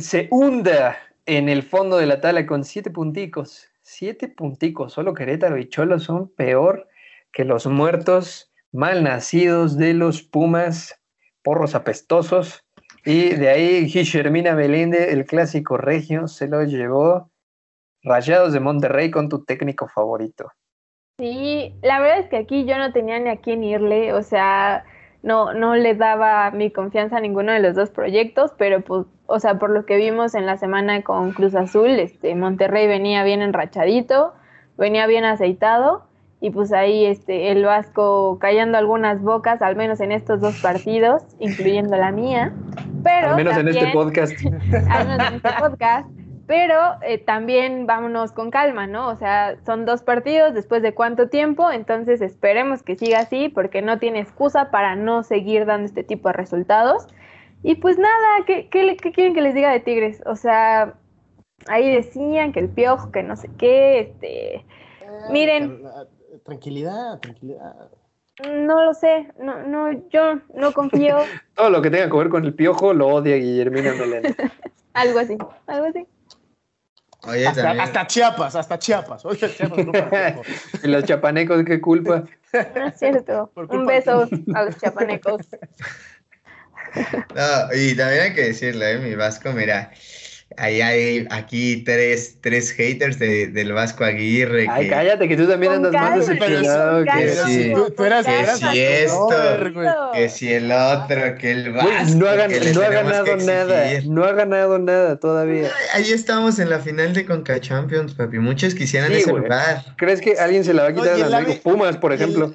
se 0.00 0.28
hunda 0.30 0.96
en 1.26 1.48
el 1.48 1.62
fondo 1.64 1.96
de 1.98 2.06
la 2.06 2.20
tabla 2.20 2.46
con 2.46 2.64
siete 2.64 2.90
punticos. 2.90 3.66
Siete 3.96 4.26
punticos. 4.26 4.92
Solo 4.92 5.14
Querétaro 5.14 5.56
y 5.56 5.68
Cholo 5.68 6.00
son 6.00 6.28
peor 6.28 6.88
que 7.32 7.44
los 7.44 7.68
muertos 7.68 8.52
mal 8.72 9.04
nacidos 9.04 9.78
de 9.78 9.94
los 9.94 10.24
Pumas, 10.24 11.00
porros 11.44 11.76
apestosos. 11.76 12.64
Y 13.04 13.36
de 13.36 13.50
ahí 13.50 13.86
Guillermina 13.86 14.56
Melende, 14.56 15.12
el 15.12 15.24
clásico 15.26 15.76
regio, 15.76 16.26
se 16.26 16.48
lo 16.48 16.64
llevó 16.64 17.30
Rayados 18.02 18.52
de 18.52 18.58
Monterrey 18.58 19.12
con 19.12 19.28
tu 19.28 19.44
técnico 19.44 19.86
favorito. 19.86 20.50
Sí, 21.20 21.72
la 21.80 22.00
verdad 22.00 22.18
es 22.18 22.28
que 22.28 22.38
aquí 22.38 22.64
yo 22.64 22.76
no 22.78 22.92
tenía 22.92 23.20
ni 23.20 23.30
a 23.30 23.36
quién 23.36 23.62
irle, 23.62 24.12
o 24.12 24.22
sea, 24.22 24.84
no, 25.24 25.54
no 25.54 25.74
le 25.74 25.94
daba 25.94 26.50
mi 26.50 26.70
confianza 26.70 27.16
a 27.16 27.20
ninguno 27.20 27.50
de 27.50 27.60
los 27.60 27.74
dos 27.74 27.90
proyectos, 27.90 28.52
pero 28.58 28.82
pues, 28.82 29.06
o 29.26 29.40
sea, 29.40 29.58
por 29.58 29.70
lo 29.70 29.86
que 29.86 29.96
vimos 29.96 30.34
en 30.34 30.44
la 30.44 30.58
semana 30.58 31.02
con 31.02 31.32
Cruz 31.32 31.54
Azul, 31.54 31.88
este, 31.88 32.34
Monterrey 32.34 32.86
venía 32.86 33.24
bien 33.24 33.40
enrachadito, 33.40 34.34
venía 34.76 35.06
bien 35.06 35.24
aceitado, 35.24 36.04
y 36.42 36.50
pues 36.50 36.74
ahí 36.74 37.06
este, 37.06 37.50
el 37.50 37.64
Vasco 37.64 38.38
callando 38.38 38.76
algunas 38.76 39.22
bocas, 39.22 39.62
al 39.62 39.76
menos 39.76 40.00
en 40.00 40.12
estos 40.12 40.42
dos 40.42 40.60
partidos, 40.60 41.22
incluyendo 41.38 41.96
la 41.96 42.12
mía. 42.12 42.52
Pero 43.02 43.30
Al 43.30 43.36
menos 43.36 43.56
en 43.56 43.68
este 43.68 43.92
podcast. 43.94 44.34
al 44.90 45.08
menos 45.08 45.28
en 45.28 45.34
este 45.36 45.50
podcast. 45.58 46.08
Pero 46.46 46.76
eh, 47.02 47.18
también 47.18 47.86
vámonos 47.86 48.32
con 48.32 48.50
calma, 48.50 48.86
¿no? 48.86 49.08
O 49.08 49.16
sea, 49.16 49.56
son 49.64 49.86
dos 49.86 50.02
partidos 50.02 50.52
después 50.52 50.82
de 50.82 50.92
cuánto 50.94 51.28
tiempo, 51.30 51.70
entonces 51.70 52.20
esperemos 52.20 52.82
que 52.82 52.96
siga 52.96 53.20
así 53.20 53.48
porque 53.48 53.80
no 53.80 53.98
tiene 53.98 54.20
excusa 54.20 54.70
para 54.70 54.94
no 54.94 55.22
seguir 55.22 55.64
dando 55.64 55.86
este 55.86 56.04
tipo 56.04 56.28
de 56.28 56.34
resultados. 56.34 57.06
Y 57.62 57.76
pues 57.76 57.96
nada, 57.98 58.44
¿qué, 58.46 58.68
qué, 58.68 58.82
le- 58.84 58.96
qué 58.98 59.10
quieren 59.12 59.32
que 59.34 59.40
les 59.40 59.54
diga 59.54 59.70
de 59.72 59.80
Tigres? 59.80 60.22
O 60.26 60.36
sea, 60.36 60.94
ahí 61.66 61.90
decían 61.94 62.52
que 62.52 62.60
el 62.60 62.68
piojo, 62.68 63.10
que 63.10 63.22
no 63.22 63.36
sé 63.36 63.48
qué, 63.56 64.00
este, 64.00 64.64
Miren. 65.30 65.80
Eh, 65.86 66.38
Tranquilidad, 66.44 67.20
tranquilidad. 67.20 67.74
no 68.44 68.84
lo 68.84 68.92
sé, 68.92 69.28
no, 69.38 69.62
no, 69.62 69.92
yo 70.10 70.40
no 70.54 70.72
confío, 70.72 71.16
Todo 71.54 71.70
lo 71.70 71.80
que 71.80 71.90
tenga 71.90 72.10
que 72.10 72.16
ver 72.18 72.28
con 72.28 72.44
el 72.44 72.52
piojo 72.52 72.92
lo 72.92 73.06
odia 73.08 73.36
Guillermina 73.36 73.92
Melende. 73.94 74.34
algo 74.94 75.18
así, 75.20 75.38
algo 75.68 75.86
así. 75.86 76.06
Oye, 77.26 77.46
Hasta, 77.46 78.06
Chiapas, 78.06 78.54
hasta 78.54 78.78
Chiapas. 78.78 79.24
Oye, 79.24 79.54
Chiapas, 79.54 79.86
no 79.86 79.92
y 80.82 80.88
los 80.88 81.04
chapanecos, 81.04 81.64
qué 81.64 81.80
culpa. 81.80 82.24
No 82.52 82.86
es 82.86 82.98
cierto. 82.98 83.52
Un 83.68 83.86
beso 83.86 84.28
a 84.54 84.64
los 84.64 84.78
chapanecos. 84.78 85.46
No, 87.34 87.74
y 87.74 87.96
también 87.96 88.22
hay 88.22 88.34
que 88.34 88.42
decirle, 88.42 88.92
¿eh? 88.92 88.98
Mi 88.98 89.14
Vasco, 89.14 89.52
mira. 89.52 89.90
Ahí 90.56 90.80
hay 90.82 91.26
aquí 91.30 91.82
tres, 91.84 92.36
tres 92.40 92.70
haters 92.70 93.18
de, 93.18 93.48
del 93.48 93.72
Vasco 93.72 94.04
Aguirre. 94.04 94.66
Ay, 94.70 94.84
que- 94.84 94.90
cállate, 94.90 95.26
que 95.28 95.36
tú 95.36 95.48
también 95.48 95.72
Con 95.74 95.86
andas 95.86 96.00
más 96.00 96.14
decepcionado 96.28 97.04
que. 97.04 97.72
Tú, 97.74 97.90
tú 97.90 98.04
eras, 98.04 98.24
eras 98.28 98.60
calma. 98.60 98.72
Sí, 98.72 98.78
esto. 98.80 99.28
Que 100.14 100.28
si 100.28 100.52
el 100.52 100.70
otro, 100.70 101.34
que 101.40 101.50
el 101.50 101.72
Vasco. 101.72 101.90
Güey, 101.90 102.14
no 102.14 102.28
ha, 102.28 102.46
que 102.46 102.60
no 102.72 102.82
ha 102.82 102.88
que 102.88 102.94
ganado 102.94 103.36
nada, 103.38 103.84
no 104.06 104.24
ha 104.24 104.32
ganado 104.32 104.78
nada 104.78 105.16
todavía. 105.18 105.70
Ahí 105.92 106.12
estamos 106.12 106.60
en 106.60 106.70
la 106.70 106.78
final 106.78 107.14
de 107.14 107.24
Conca 107.26 107.60
Champions, 107.60 108.14
papi. 108.14 108.38
Muchos 108.38 108.74
quisieran 108.76 109.10
Sí, 109.10 109.18
ese 109.18 109.30
güey. 109.32 109.42
lugar. 109.42 109.84
¿Crees 109.96 110.20
que 110.20 110.38
alguien 110.38 110.62
se 110.64 110.72
la 110.72 110.82
va 110.84 110.88
a 110.90 110.94
quitar 110.94 111.18
y 111.18 111.22
a 111.22 111.26
ave- 111.26 111.60
Pumas, 111.64 111.96
por 111.96 112.12
ejemplo? 112.12 112.52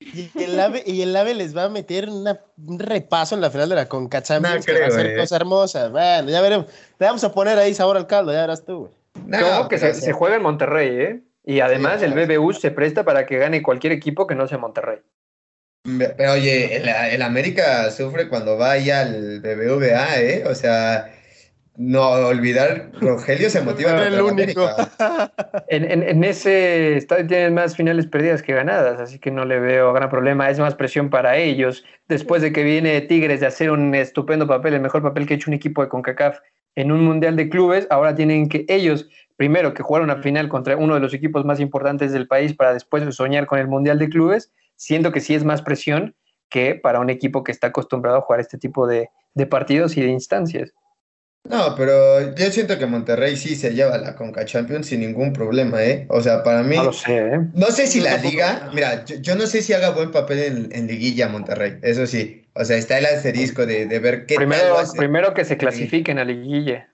Y 0.00 0.30
el, 0.42 0.58
AVE, 0.58 0.82
y 0.86 1.02
el 1.02 1.14
AVE 1.14 1.34
les 1.34 1.54
va 1.54 1.64
a 1.64 1.68
meter 1.68 2.08
una- 2.08 2.40
un 2.66 2.78
repaso 2.78 3.34
en 3.34 3.42
la 3.42 3.50
final 3.50 3.68
de 3.68 3.74
la 3.74 3.86
Conca 3.86 4.22
Champions 4.22 4.66
No 4.66 4.72
que 4.74 4.80
va 4.80 4.86
a 4.86 4.88
creo, 4.88 4.96
ser 4.98 5.06
eh. 5.08 5.16
cosa 5.18 5.36
hermosa. 5.36 5.88
Bueno, 5.90 6.30
ya 6.30 6.40
veremos. 6.40 6.66
Le 6.98 7.06
vamos 7.06 7.22
a 7.22 7.32
poner 7.32 7.58
ahí 7.58 7.74
sabor 7.74 7.96
al 7.98 8.06
caldo, 8.06 8.32
ya 8.32 8.40
verás 8.40 8.64
tú, 8.64 8.78
güey. 8.86 8.92
No, 9.26 9.38
¿Cómo 9.58 9.68
que 9.68 9.78
se, 9.78 9.92
se 9.92 10.12
juega 10.12 10.36
en 10.36 10.42
Monterrey, 10.42 10.88
¿eh? 11.00 11.20
Y 11.44 11.60
además 11.60 12.00
Sí, 12.00 12.06
el 12.06 12.14
BBU 12.14 12.52
se 12.54 12.70
presta 12.70 13.04
para 13.04 13.26
que 13.26 13.36
gane 13.38 13.62
cualquier 13.62 13.92
equipo 13.92 14.26
que 14.26 14.34
no 14.34 14.48
sea 14.48 14.56
Monterrey. 14.58 14.98
Pero 15.84 16.32
oye, 16.32 16.76
el, 16.76 16.88
el 16.88 17.22
América 17.22 17.90
sufre 17.90 18.28
cuando 18.28 18.56
va 18.58 18.72
ahí 18.72 18.90
al 18.90 19.40
BBVA, 19.40 20.20
¿eh? 20.20 20.44
O 20.46 20.54
sea, 20.54 21.10
no 21.80 22.10
olvidar, 22.10 22.90
Rogelio 23.00 23.48
se 23.48 23.62
motiva 23.62 23.92
el 24.06 24.20
único. 24.20 24.68
En, 25.68 25.90
en- 25.90 26.02
en 26.02 26.24
ese 26.24 26.96
estadio 26.98 27.26
tienen 27.26 27.54
más 27.54 27.74
finales 27.74 28.06
perdidas 28.06 28.42
que 28.42 28.52
ganadas, 28.52 29.00
así 29.00 29.18
que 29.18 29.30
no 29.30 29.46
le 29.46 29.58
veo 29.60 29.92
gran 29.94 30.10
problema. 30.10 30.50
Es 30.50 30.58
más 30.58 30.74
presión 30.74 31.08
para 31.08 31.38
ellos. 31.38 31.82
Después 32.06 32.42
de 32.42 32.52
que 32.52 32.64
viene 32.64 33.00
Tigres 33.00 33.40
de 33.40 33.46
hacer 33.46 33.70
un 33.70 33.94
estupendo 33.94 34.46
papel, 34.46 34.74
el 34.74 34.82
mejor 34.82 35.02
papel 35.02 35.26
que 35.26 35.32
ha 35.34 35.36
hecho 35.36 35.50
un 35.50 35.54
equipo 35.54 35.82
de 35.82 35.88
CONCACAF 35.88 36.38
en 36.74 36.92
un 36.92 37.02
mundial 37.02 37.34
de 37.36 37.48
clubes, 37.48 37.86
ahora 37.88 38.14
tienen 38.14 38.48
que 38.50 38.66
ellos, 38.68 39.08
primero 39.36 39.72
que 39.72 39.82
jugar 39.82 40.02
una 40.02 40.16
final 40.16 40.48
contra 40.50 40.76
uno 40.76 40.94
de 40.94 41.00
los 41.00 41.14
equipos 41.14 41.46
más 41.46 41.60
importantes 41.60 42.12
del 42.12 42.26
país 42.28 42.54
para 42.54 42.74
después 42.74 43.02
soñar 43.14 43.46
con 43.46 43.58
el 43.58 43.68
mundial 43.68 43.98
de 43.98 44.10
clubes, 44.10 44.52
siento 44.76 45.12
que 45.12 45.20
sí 45.20 45.34
es 45.34 45.44
más 45.44 45.62
presión 45.62 46.14
que 46.50 46.74
para 46.74 47.00
un 47.00 47.08
equipo 47.08 47.42
que 47.42 47.52
está 47.52 47.68
acostumbrado 47.68 48.18
a 48.18 48.20
jugar 48.20 48.40
este 48.40 48.58
tipo 48.58 48.86
de, 48.86 49.08
de 49.34 49.46
partidos 49.46 49.96
y 49.96 50.02
de 50.02 50.08
instancias. 50.08 50.74
No, 51.48 51.74
pero 51.74 52.34
yo 52.34 52.50
siento 52.52 52.78
que 52.78 52.86
Monterrey 52.86 53.36
sí 53.36 53.56
se 53.56 53.72
lleva 53.74 53.96
la 53.98 54.14
Conca 54.14 54.44
Champions 54.44 54.86
sin 54.86 55.00
ningún 55.00 55.32
problema, 55.32 55.82
¿eh? 55.82 56.06
O 56.10 56.20
sea, 56.20 56.42
para 56.42 56.62
mí, 56.62 56.76
No 56.76 56.84
lo 56.84 56.92
sé, 56.92 57.16
¿eh? 57.18 57.38
no 57.54 57.66
sé 57.68 57.86
si 57.86 58.00
la 58.00 58.18
liga, 58.18 58.70
mira, 58.74 59.04
yo, 59.04 59.16
yo 59.16 59.34
no 59.36 59.46
sé 59.46 59.62
si 59.62 59.72
haga 59.72 59.90
buen 59.90 60.10
papel 60.12 60.38
en, 60.40 60.68
en 60.72 60.86
liguilla 60.86 61.28
Monterrey, 61.28 61.78
eso 61.82 62.06
sí. 62.06 62.46
O 62.54 62.64
sea, 62.64 62.76
está 62.76 62.98
el 62.98 63.06
asterisco 63.06 63.64
de, 63.64 63.86
de 63.86 63.98
ver 64.00 64.26
qué 64.26 64.34
tal 64.34 64.46
Primero, 64.46 64.68
lo 64.70 64.78
hace. 64.78 64.98
primero 64.98 65.32
que 65.34 65.44
se 65.44 65.56
clasifiquen 65.56 66.18
a 66.18 66.24
liguilla. 66.24 66.92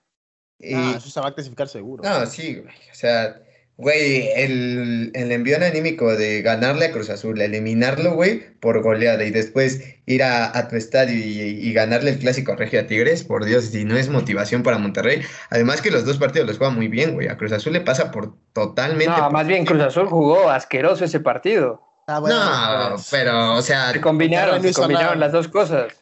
Y- 0.59 0.73
Ah, 0.73 0.93
eso 0.97 1.09
se 1.09 1.19
va 1.19 1.27
a 1.29 1.33
clasificar 1.35 1.67
seguro. 1.67 2.03
No, 2.03 2.25
sí, 2.25 2.55
güey. 2.55 2.73
O 2.91 2.95
sea, 2.95 3.41
Güey, 3.77 4.29
el, 4.35 5.11
el 5.13 5.31
envío 5.31 5.57
anímico 5.57 6.15
de 6.15 6.41
ganarle 6.41 6.85
a 6.87 6.91
Cruz 6.91 7.11
Azul, 7.11 7.39
eliminarlo, 7.39 8.13
güey, 8.15 8.41
por 8.59 8.81
goleada 8.81 9.23
y 9.23 9.29
después 9.29 9.81
ir 10.07 10.23
a, 10.23 10.57
a 10.57 10.67
tu 10.67 10.75
estadio 10.75 11.13
y, 11.15 11.39
y 11.67 11.73
ganarle 11.73 12.09
el 12.09 12.17
clásico 12.17 12.55
regio 12.55 12.79
a 12.79 12.87
Tigres, 12.87 13.23
por 13.23 13.45
Dios, 13.45 13.65
si 13.65 13.85
no 13.85 13.95
es 13.95 14.09
motivación 14.09 14.63
para 14.63 14.79
Monterrey. 14.79 15.21
Además 15.51 15.81
que 15.83 15.91
los 15.91 16.05
dos 16.05 16.17
partidos 16.17 16.47
los 16.47 16.57
juega 16.57 16.73
muy 16.73 16.87
bien, 16.87 17.13
güey. 17.13 17.27
A 17.27 17.37
Cruz 17.37 17.51
Azul 17.51 17.73
le 17.73 17.81
pasa 17.81 18.09
por 18.11 18.33
totalmente. 18.53 19.05
No, 19.15 19.15
por- 19.25 19.31
más 19.33 19.45
bien 19.45 19.63
Cruz 19.63 19.83
Azul 19.83 20.07
jugó 20.07 20.49
asqueroso 20.49 21.05
ese 21.05 21.19
partido. 21.19 21.83
Ah, 22.07 22.19
bueno, 22.19 22.35
No, 22.39 22.89
pues, 22.95 23.07
pero, 23.11 23.53
o 23.55 23.61
sea, 23.61 23.91
Se 23.91 24.01
combinaron, 24.01 24.63
se 24.63 24.73
combinaron 24.73 25.07
nada. 25.09 25.15
las 25.17 25.31
dos 25.33 25.49
cosas. 25.49 25.93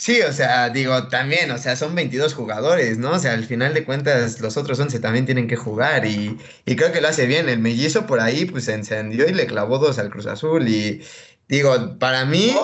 Sí, 0.00 0.22
o 0.22 0.32
sea, 0.32 0.70
digo, 0.70 1.08
también, 1.08 1.50
o 1.50 1.58
sea, 1.58 1.76
son 1.76 1.94
22 1.94 2.32
jugadores, 2.32 2.96
¿no? 2.96 3.10
O 3.10 3.18
sea, 3.18 3.34
al 3.34 3.44
final 3.44 3.74
de 3.74 3.84
cuentas, 3.84 4.40
los 4.40 4.56
otros 4.56 4.80
11 4.80 4.98
también 4.98 5.26
tienen 5.26 5.46
que 5.46 5.56
jugar 5.56 6.06
y, 6.06 6.38
y 6.64 6.74
creo 6.74 6.90
que 6.90 7.02
lo 7.02 7.08
hace 7.08 7.26
bien. 7.26 7.50
El 7.50 7.58
mellizo 7.58 8.06
por 8.06 8.18
ahí, 8.18 8.46
pues 8.46 8.64
se 8.64 8.72
encendió 8.72 9.28
y 9.28 9.34
le 9.34 9.46
clavó 9.46 9.76
dos 9.76 9.98
al 9.98 10.08
Cruz 10.08 10.24
Azul. 10.24 10.66
Y 10.68 11.02
digo, 11.48 11.98
para 11.98 12.24
mí, 12.24 12.56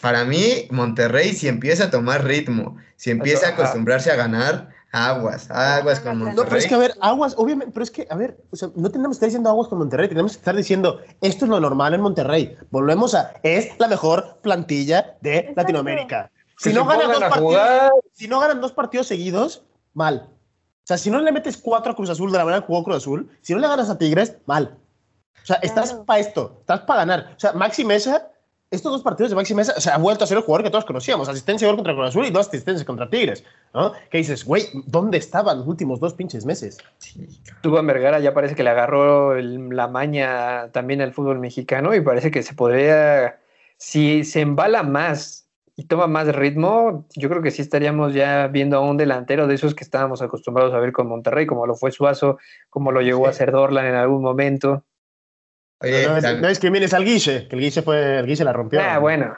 para 0.00 0.24
mí, 0.24 0.66
Monterrey, 0.70 1.34
si 1.34 1.46
empieza 1.46 1.84
a 1.84 1.90
tomar 1.92 2.24
ritmo, 2.24 2.78
si 2.96 3.12
empieza 3.12 3.46
a 3.46 3.50
acostumbrarse 3.50 4.10
a 4.10 4.16
ganar, 4.16 4.70
aguas, 4.90 5.48
aguas 5.52 6.00
con 6.00 6.18
No, 6.18 6.24
No, 6.32 6.34
pero 6.46 6.56
es 6.56 6.64
Monterrey. 6.64 6.68
que 6.68 6.74
a 6.74 6.78
ver, 6.78 6.94
aguas, 7.00 7.34
obviamente, 7.36 7.72
pero 7.72 7.84
es 7.84 7.92
que, 7.92 8.08
a 8.10 8.16
ver, 8.16 8.38
o 8.50 8.56
sea, 8.56 8.70
no 8.74 8.90
tenemos 8.90 9.14
que 9.14 9.18
estar 9.18 9.28
diciendo 9.28 9.50
aguas 9.50 9.68
con 9.68 9.78
Monterrey, 9.78 10.08
tenemos 10.08 10.32
que 10.32 10.38
estar 10.38 10.56
diciendo, 10.56 11.00
esto 11.20 11.44
es 11.44 11.48
lo 11.48 11.60
normal 11.60 11.94
en 11.94 12.00
Monterrey. 12.00 12.56
Volvemos 12.72 13.14
a, 13.14 13.34
es 13.44 13.68
la 13.78 13.86
mejor 13.86 14.40
plantilla 14.42 15.16
de 15.20 15.36
Exacto. 15.36 15.60
Latinoamérica. 15.60 16.32
Si 16.58 16.72
no, 16.72 16.90
se 16.90 16.96
ganan 16.96 17.10
dos 17.12 17.20
partidos, 17.20 17.90
si 18.14 18.28
no 18.28 18.40
ganan 18.40 18.60
dos 18.60 18.72
partidos 18.72 19.06
seguidos, 19.06 19.62
mal. 19.94 20.28
O 20.28 20.86
sea, 20.86 20.96
si 20.98 21.10
no 21.10 21.20
le 21.20 21.32
metes 21.32 21.56
cuatro 21.56 21.92
a 21.92 21.96
Cruz 21.96 22.10
Azul 22.10 22.30
de 22.32 22.38
la 22.38 22.44
manera 22.44 22.60
que 22.62 22.68
jugó 22.68 22.84
Cruz 22.84 22.96
Azul, 22.98 23.28
si 23.42 23.52
no 23.52 23.58
le 23.58 23.68
ganas 23.68 23.90
a 23.90 23.98
Tigres, 23.98 24.36
mal. 24.46 24.76
O 25.42 25.46
sea, 25.46 25.56
estás 25.62 25.90
Claro. 25.90 26.04
para 26.06 26.20
esto, 26.20 26.56
estás 26.60 26.80
para 26.80 27.00
ganar. 27.00 27.32
O 27.36 27.40
sea, 27.40 27.52
Maxi 27.52 27.84
Mesa, 27.84 28.30
estos 28.70 28.90
dos 28.92 29.02
partidos 29.02 29.30
de 29.30 29.36
Maxi 29.36 29.54
Mesa, 29.54 29.74
o 29.76 29.80
sea, 29.80 29.94
ha 29.94 29.98
vuelto 29.98 30.24
a 30.24 30.26
ser 30.26 30.38
el 30.38 30.44
jugador 30.44 30.64
que 30.64 30.70
todos 30.70 30.84
conocíamos. 30.84 31.28
Asistencia 31.28 31.66
de 31.66 31.70
gol 31.72 31.76
contra 31.78 31.94
Cruz 31.94 32.08
Azul 32.08 32.24
y 32.26 32.30
dos 32.30 32.48
asistencias 32.48 32.84
contra 32.84 33.10
Tigres. 33.10 33.44
¿no? 33.74 33.92
Que 34.10 34.18
dices, 34.18 34.44
güey, 34.44 34.64
¿dónde 34.86 35.18
estaban 35.18 35.58
los 35.58 35.66
últimos 35.68 36.00
dos 36.00 36.14
pinches 36.14 36.44
meses? 36.46 36.78
Sí. 36.98 37.28
Tuban 37.62 37.86
Vergara 37.86 38.18
ya 38.20 38.32
parece 38.32 38.54
que 38.54 38.62
le 38.62 38.70
agarró 38.70 39.36
el- 39.36 39.68
la 39.70 39.88
maña 39.88 40.70
también 40.72 41.00
al 41.02 41.12
fútbol 41.12 41.38
mexicano 41.38 41.94
y 41.94 42.00
parece 42.00 42.30
que 42.30 42.42
se 42.42 42.54
podría, 42.54 43.38
si 43.76 44.24
se 44.24 44.40
embala 44.40 44.82
más 44.82 45.45
y 45.78 45.84
toma 45.86 46.06
más 46.06 46.34
ritmo, 46.34 47.06
yo 47.14 47.28
creo 47.28 47.42
que 47.42 47.50
sí 47.50 47.60
estaríamos 47.62 48.14
ya 48.14 48.46
viendo 48.48 48.78
a 48.78 48.80
un 48.80 48.96
delantero 48.96 49.46
de 49.46 49.54
esos 49.56 49.74
que 49.74 49.84
estábamos 49.84 50.22
acostumbrados 50.22 50.72
a 50.72 50.78
ver 50.78 50.92
con 50.92 51.06
Monterrey, 51.06 51.46
como 51.46 51.66
lo 51.66 51.74
fue 51.74 51.92
Suazo, 51.92 52.38
como 52.70 52.92
lo 52.92 53.02
llegó 53.02 53.28
a 53.28 53.32
ser 53.34 53.52
Dorlan 53.52 53.84
en 53.86 53.94
algún 53.94 54.22
momento. 54.22 54.84
Oye, 55.82 56.06
no, 56.08 56.16
tam- 56.18 56.40
no 56.40 56.48
discrimines 56.48 56.94
al 56.94 57.04
Guille, 57.04 57.46
que 57.48 57.56
el 57.56 57.60
Guille 57.62 57.82
fue, 57.82 58.18
el 58.20 58.26
Guille 58.26 58.44
la 58.44 58.52
rompió. 58.54 58.80
Ah, 58.82 58.98
bueno, 58.98 59.36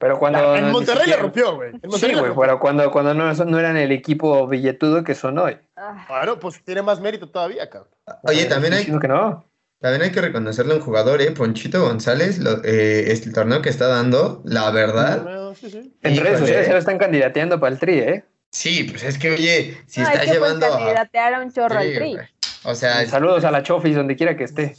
pero 0.00 0.18
cuando... 0.18 0.56
en 0.56 0.70
Monterrey 0.72 1.08
la 1.08 1.16
rompió, 1.18 1.54
güey. 1.54 1.70
Sí, 1.96 2.12
güey, 2.14 2.32
pero 2.36 2.58
cuando, 2.58 2.90
cuando 2.90 3.14
no, 3.14 3.32
no 3.32 3.58
eran 3.58 3.76
el 3.76 3.92
equipo 3.92 4.48
billetudo 4.48 5.04
que 5.04 5.14
son 5.14 5.38
hoy. 5.38 5.56
Ah, 5.76 6.04
Bueno, 6.08 6.40
pues 6.40 6.60
tiene 6.64 6.82
más 6.82 7.00
mérito 7.00 7.28
todavía, 7.28 7.70
cabrón. 7.70 7.92
oye, 8.24 8.40
Estoy 8.40 8.48
también 8.48 8.72
hay, 8.74 8.84
que 8.98 9.06
no. 9.08 9.44
También 9.80 10.02
hay 10.02 10.10
que 10.10 10.20
reconocerle 10.20 10.72
a 10.72 10.76
un 10.78 10.82
jugador, 10.82 11.20
¿eh? 11.22 11.30
Ponchito 11.30 11.80
González, 11.82 12.38
lo- 12.40 12.64
eh, 12.64 13.12
este 13.12 13.30
torneo 13.30 13.62
que 13.62 13.68
está 13.68 13.86
dando, 13.86 14.42
la 14.44 14.72
verdad. 14.72 15.22
Bueno, 15.48 15.58
sí, 15.60 15.70
sí. 15.70 15.94
En 16.02 16.12
Híjole. 16.12 16.28
redes 16.28 16.40
sociales 16.40 16.66
ya 16.66 16.72
lo 16.72 16.78
están 16.78 16.98
candidateando 16.98 17.60
para 17.60 17.72
el 17.72 17.78
tri, 17.78 17.98
¿eh? 18.00 18.24
Sí, 18.50 18.84
pues 18.84 19.02
es 19.02 19.18
que, 19.18 19.30
oye, 19.30 19.78
si 19.86 20.00
no, 20.00 20.06
está 20.06 20.20
que 20.20 20.26
pues 20.26 20.36
llevando 20.36 20.66
a... 20.66 20.78
candidatear 20.78 21.34
a 21.34 21.40
un 21.40 21.52
chorro 21.52 21.78
al 21.78 21.94
tri. 21.94 22.16
O 22.64 22.74
sea, 22.74 23.06
Saludos 23.06 23.44
a 23.44 23.50
la 23.50 23.62
Chofis 23.62 23.94
donde 23.94 24.16
quiera 24.16 24.36
que 24.36 24.44
esté. 24.44 24.74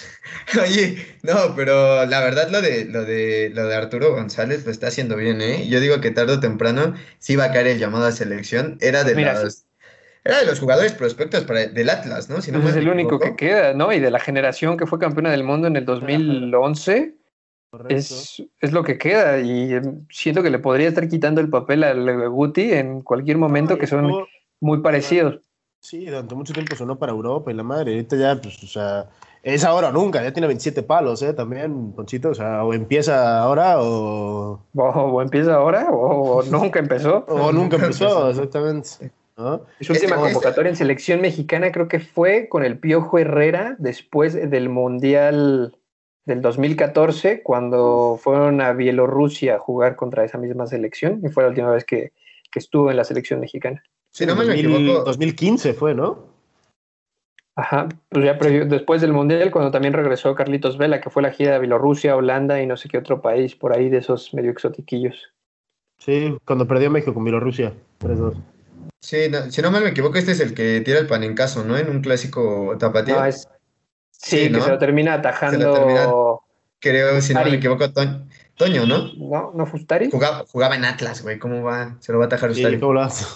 oye, 0.62 1.04
no, 1.22 1.54
pero 1.56 2.04
la 2.06 2.20
verdad 2.20 2.50
lo 2.50 2.60
de, 2.60 2.84
lo 2.84 3.04
de, 3.04 3.50
lo 3.54 3.66
de 3.66 3.74
Arturo 3.74 4.12
González 4.12 4.64
lo 4.64 4.70
está 4.70 4.88
haciendo 4.88 5.16
bien, 5.16 5.40
¿eh? 5.40 5.66
Yo 5.68 5.80
digo 5.80 6.00
que 6.00 6.10
tarde 6.10 6.34
o 6.34 6.40
temprano 6.40 6.94
sí 7.18 7.34
va 7.34 7.46
a 7.46 7.52
caer 7.52 7.68
el 7.68 7.78
llamado 7.78 8.06
a 8.06 8.12
selección. 8.12 8.76
Era 8.80 9.04
de 9.04 9.14
Mira, 9.14 9.42
los, 9.42 9.64
era 10.22 10.38
de 10.38 10.46
los 10.46 10.60
jugadores 10.60 10.92
prospectos 10.92 11.44
para, 11.44 11.66
del 11.66 11.90
Atlas, 11.90 12.28
¿no? 12.28 12.42
Si 12.42 12.52
no 12.52 12.58
Ese 12.58 12.68
mal 12.68 12.76
es 12.76 12.82
el 12.82 12.88
único 12.88 13.18
que 13.18 13.34
queda, 13.36 13.72
¿no? 13.72 13.92
Y 13.92 14.00
de 14.00 14.10
la 14.10 14.20
generación 14.20 14.76
que 14.76 14.86
fue 14.86 14.98
campeona 14.98 15.30
del 15.30 15.44
mundo 15.44 15.66
en 15.66 15.76
el 15.76 15.86
2011, 15.86 17.14
Correcto. 17.76 17.92
es, 17.92 18.42
es 18.60 18.72
lo 18.72 18.84
que 18.84 18.98
queda. 18.98 19.40
Y 19.40 19.74
eh, 19.74 19.82
siento 20.08 20.44
que 20.44 20.50
le 20.50 20.60
podría 20.60 20.88
estar 20.88 21.08
quitando 21.08 21.40
el 21.40 21.50
papel 21.50 21.82
al 21.82 22.28
Guti 22.28 22.72
en 22.72 23.02
cualquier 23.02 23.36
momento, 23.36 23.74
No, 23.74 23.78
que 23.80 23.88
son 23.88 24.12
muy 24.60 24.80
parecidos. 24.80 25.40
Sí, 25.80 26.06
durante 26.06 26.36
mucho 26.36 26.52
tiempo 26.52 26.76
sonó 26.76 26.96
para 26.98 27.10
Europa 27.10 27.50
y 27.50 27.54
la 27.54 27.64
madre. 27.64 27.94
Ahorita 27.94 28.16
ya, 28.16 28.40
pues, 28.40 28.62
o 28.62 28.66
sea, 28.68 29.10
es 29.42 29.64
ahora 29.64 29.88
o 29.88 29.92
nunca. 29.92 30.22
Ya 30.22 30.32
tiene 30.32 30.46
27 30.46 30.84
palos, 30.84 31.20
¿eh? 31.22 31.34
También, 31.34 31.92
Ponchito. 31.92 32.30
O 32.30 32.34
sea, 32.34 32.64
o 32.64 32.72
empieza 32.72 33.40
ahora 33.40 33.82
o, 33.82 34.60
O, 34.76 34.82
o 34.82 35.20
empieza 35.20 35.56
ahora 35.56 35.88
o, 35.90 36.36
o 36.36 36.42
nunca 36.44 36.78
empezó. 36.78 37.24
o 37.28 37.50
nunca 37.50 37.74
empezó, 37.74 38.30
exactamente. 38.30 39.10
¿no? 39.36 39.62
Su 39.80 39.94
última 39.94 40.14
convocatoria 40.14 40.70
en 40.70 40.76
selección 40.76 41.20
mexicana 41.20 41.72
creo 41.72 41.88
que 41.88 41.98
fue 41.98 42.48
con 42.48 42.64
el 42.64 42.78
Piojo 42.78 43.18
Herrera 43.18 43.74
después 43.80 44.34
del 44.34 44.68
Mundial 44.68 45.76
del 46.24 46.40
2014, 46.42 47.42
cuando 47.42 48.18
fueron 48.20 48.60
a 48.60 48.72
Bielorrusia 48.72 49.56
a 49.56 49.58
jugar 49.58 49.96
contra 49.96 50.24
esa 50.24 50.38
misma 50.38 50.66
selección, 50.66 51.20
y 51.22 51.28
fue 51.28 51.42
la 51.42 51.50
última 51.50 51.70
vez 51.70 51.84
que, 51.84 52.12
que 52.50 52.58
estuvo 52.58 52.90
en 52.90 52.96
la 52.96 53.04
selección 53.04 53.40
mexicana. 53.40 53.82
Si 54.10 54.24
no 54.26 54.34
mal 54.36 54.46
me 54.46 54.54
2000 54.54 54.76
equivoco, 54.76 55.04
2015 55.04 55.74
fue, 55.74 55.94
¿no? 55.94 56.32
Ajá, 57.56 57.88
pues 58.08 58.24
ya 58.24 58.36
previo- 58.38 58.64
después 58.66 59.00
del 59.00 59.12
Mundial, 59.12 59.50
cuando 59.52 59.70
también 59.70 59.92
regresó 59.94 60.34
Carlitos 60.34 60.76
Vela, 60.76 61.00
que 61.00 61.10
fue 61.10 61.22
la 61.22 61.30
gira 61.30 61.52
de 61.52 61.60
Bielorrusia, 61.60 62.16
Holanda 62.16 62.60
y 62.60 62.66
no 62.66 62.76
sé 62.76 62.88
qué 62.88 62.98
otro 62.98 63.22
país 63.22 63.54
por 63.54 63.72
ahí 63.72 63.88
de 63.88 63.98
esos 63.98 64.34
medio 64.34 64.50
exotiquillos. 64.50 65.32
Sí, 65.98 66.36
cuando 66.44 66.66
perdió 66.66 66.90
México 66.90 67.14
con 67.14 67.22
Bielorrusia. 67.24 67.72
3-2. 68.00 68.34
sí, 69.00 69.28
no- 69.30 69.50
si 69.50 69.62
no 69.62 69.70
mal 69.70 69.84
me 69.84 69.90
equivoco, 69.90 70.16
este 70.18 70.32
es 70.32 70.40
el 70.40 70.54
que 70.54 70.80
tira 70.80 70.98
el 70.98 71.06
panencaso, 71.06 71.64
¿no? 71.64 71.76
En 71.76 71.88
un 71.88 72.00
clásico 72.00 72.74
tapatío. 72.78 73.16
No, 73.16 73.24
es, 73.24 73.46
sí, 74.24 74.46
Sí, 74.46 74.52
que 74.52 74.60
se 74.60 74.68
lo 74.70 74.78
termina 74.78 75.14
atajando. 75.14 75.72
termina- 75.74 76.08
Creo, 76.80 77.20
si 77.22 77.32
no 77.32 77.44
me 77.44 77.54
equivoco, 77.54 77.90
Toño, 77.92 78.26
Toño, 78.56 78.86
¿no? 78.86 79.12
¿No? 79.14 79.52
¿No 79.54 79.66
Fustari? 79.66 80.10
Jugaba, 80.10 80.44
jugaba 80.46 80.76
en 80.76 80.84
Atlas, 80.84 81.22
güey. 81.22 81.38
¿Cómo 81.38 81.62
va? 81.62 81.96
Se 82.00 82.12
lo 82.12 82.18
va 82.18 82.24
a 82.24 82.26
atajar 82.26 82.54
Sí, 82.54 82.64
usted. 82.64 82.78
¿cómo 82.80 82.92
lo? 82.94 83.08
Se 83.10 83.24
lo 83.24 83.26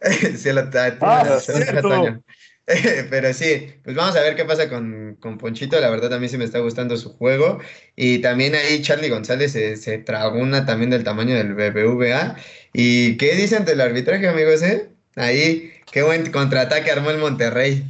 Ah, 0.00 0.34
se 0.36 0.52
lo 0.52 0.60
ataja 0.60 1.40
cierto. 1.40 1.88
Toño. 1.88 2.22
Pero 3.10 3.32
sí, 3.32 3.72
pues 3.82 3.96
vamos 3.96 4.14
a 4.14 4.20
ver 4.20 4.36
qué 4.36 4.44
pasa 4.44 4.68
con, 4.68 5.16
con 5.20 5.38
Ponchito. 5.38 5.80
La 5.80 5.88
verdad, 5.90 6.12
a 6.12 6.18
mí 6.18 6.28
sí 6.28 6.36
me 6.36 6.44
está 6.44 6.58
gustando 6.58 6.96
su 6.98 7.14
juego. 7.16 7.58
Y 7.96 8.18
también 8.18 8.54
ahí 8.54 8.82
Charlie 8.82 9.08
González 9.08 9.52
se, 9.52 9.76
se 9.76 9.98
tragó 9.98 10.38
una 10.38 10.66
también 10.66 10.90
del 10.90 11.02
tamaño 11.02 11.34
del 11.34 11.54
BBVA. 11.54 12.36
¿Y 12.74 13.16
qué 13.16 13.34
dicen 13.34 13.64
del 13.64 13.80
arbitraje, 13.80 14.28
amigos? 14.28 14.62
Eh? 14.62 14.90
Ahí, 15.16 15.72
qué 15.90 16.02
buen 16.02 16.30
contraataque 16.30 16.90
armó 16.92 17.10
el 17.10 17.18
Monterrey. 17.18 17.84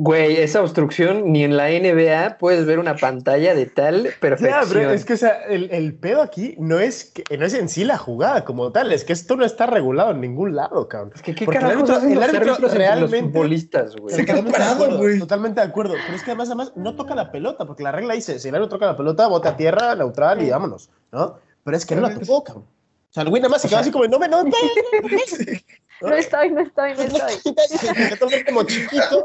Güey, 0.00 0.36
esa 0.36 0.62
obstrucción 0.62 1.32
ni 1.32 1.42
en 1.42 1.56
la 1.56 1.70
NBA 1.70 2.38
puedes 2.38 2.64
ver 2.66 2.78
una 2.78 2.94
pantalla 2.94 3.52
de 3.52 3.66
tal 3.66 4.04
Ya, 4.04 4.10
perfección. 4.20 4.68
pero 4.72 4.90
es 4.92 5.04
que 5.04 5.14
o 5.14 5.16
sea, 5.16 5.42
el, 5.48 5.72
el 5.72 5.92
pedo 5.98 6.22
aquí 6.22 6.54
no 6.60 6.78
es, 6.78 7.06
que, 7.06 7.36
no 7.36 7.44
es 7.44 7.52
en 7.54 7.68
sí 7.68 7.82
la 7.82 7.98
jugada 7.98 8.44
como 8.44 8.70
tal, 8.70 8.92
es 8.92 9.04
que 9.04 9.12
esto 9.12 9.34
no 9.34 9.44
está 9.44 9.66
regulado 9.66 10.12
en 10.12 10.20
ningún 10.20 10.54
lado, 10.54 10.86
cabrón. 10.86 11.10
Es 11.16 11.22
que 11.22 11.34
qué 11.34 11.44
Porque 11.46 11.58
el 11.58 11.64
carajos 11.64 11.90
árbitro- 11.90 12.08
el 12.10 12.14
los 12.14 12.24
árbitro 12.28 12.56
los 12.60 12.74
realmente- 12.74 13.20
futbolistas, 13.22 13.96
güey. 13.96 14.14
Se 14.14 14.24
quedó 14.24 14.44
parado, 14.44 14.98
güey. 14.98 15.18
Totalmente 15.18 15.60
de 15.60 15.66
acuerdo. 15.66 15.94
Pero 16.06 16.16
es 16.16 16.22
que 16.22 16.30
además, 16.30 16.46
además 16.48 16.72
no 16.76 16.94
toca 16.94 17.16
la 17.16 17.32
pelota, 17.32 17.66
porque 17.66 17.82
la 17.82 17.90
regla 17.90 18.14
dice, 18.14 18.38
si 18.38 18.50
el 18.50 18.54
árbitro 18.54 18.76
toca 18.76 18.86
la 18.86 18.96
pelota, 18.96 19.26
bote 19.26 19.48
a 19.48 19.56
tierra, 19.56 19.96
neutral 19.96 20.40
y 20.42 20.48
vámonos, 20.50 20.90
¿no? 21.10 21.38
Pero 21.64 21.76
es 21.76 21.84
que 21.84 21.96
no 21.96 22.02
la 22.02 22.14
tocó, 22.14 22.44
cabrón. 22.44 22.64
O 23.10 23.12
sea, 23.12 23.22
el 23.22 23.30
más 23.48 23.62
se 23.62 23.68
quedó 23.68 23.78
así 23.78 23.90
como, 23.90 24.06
no 24.06 24.18
me, 24.18 24.28
no, 24.28 24.44
no, 24.44 24.50
No 26.00 26.14
estoy, 26.14 26.50
no 26.52 26.60
estoy, 26.60 26.94
no 26.94 27.02
estoy. 27.02 27.54
Se 27.68 28.16
quedó 28.16 28.28
como 28.46 28.62
chiquito, 28.62 29.24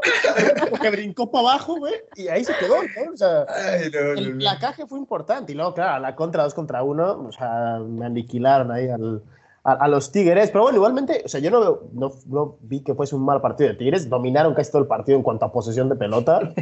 como 0.60 0.76
que 0.82 0.90
brincó 0.90 1.30
para 1.30 1.50
abajo, 1.50 1.76
güey, 1.76 1.94
y 2.16 2.26
ahí 2.26 2.44
se 2.44 2.52
quedó, 2.56 2.82
¿no? 2.82 3.12
O 3.12 3.16
sea, 3.16 3.46
Ay, 3.48 3.90
no, 3.92 4.00
el 4.18 4.32
no. 4.32 4.38
placaje 4.40 4.84
fue 4.86 4.98
importante. 4.98 5.52
Y 5.52 5.54
luego, 5.54 5.72
claro, 5.74 6.00
la 6.02 6.16
contra 6.16 6.42
dos 6.42 6.52
contra 6.54 6.82
uno, 6.82 7.26
o 7.28 7.30
sea, 7.30 7.78
me 7.78 8.06
aniquilaron 8.06 8.72
ahí 8.72 8.88
al, 8.88 9.22
a, 9.62 9.72
a 9.74 9.86
los 9.86 10.10
Tigres. 10.10 10.50
Pero 10.50 10.62
bueno, 10.62 10.78
igualmente, 10.78 11.22
o 11.24 11.28
sea, 11.28 11.38
yo 11.38 11.52
no, 11.52 11.60
veo- 11.60 11.82
no, 11.92 12.10
no 12.26 12.56
vi 12.62 12.82
que 12.82 12.94
fuese 12.94 13.14
un 13.14 13.24
mal 13.24 13.40
partido 13.40 13.70
de 13.70 13.76
Tigres. 13.76 14.08
Dominaron 14.08 14.52
casi 14.54 14.72
todo 14.72 14.82
el 14.82 14.88
partido 14.88 15.16
en 15.16 15.22
cuanto 15.22 15.44
a 15.44 15.52
posesión 15.52 15.88
de 15.88 15.94
pelota. 15.96 16.40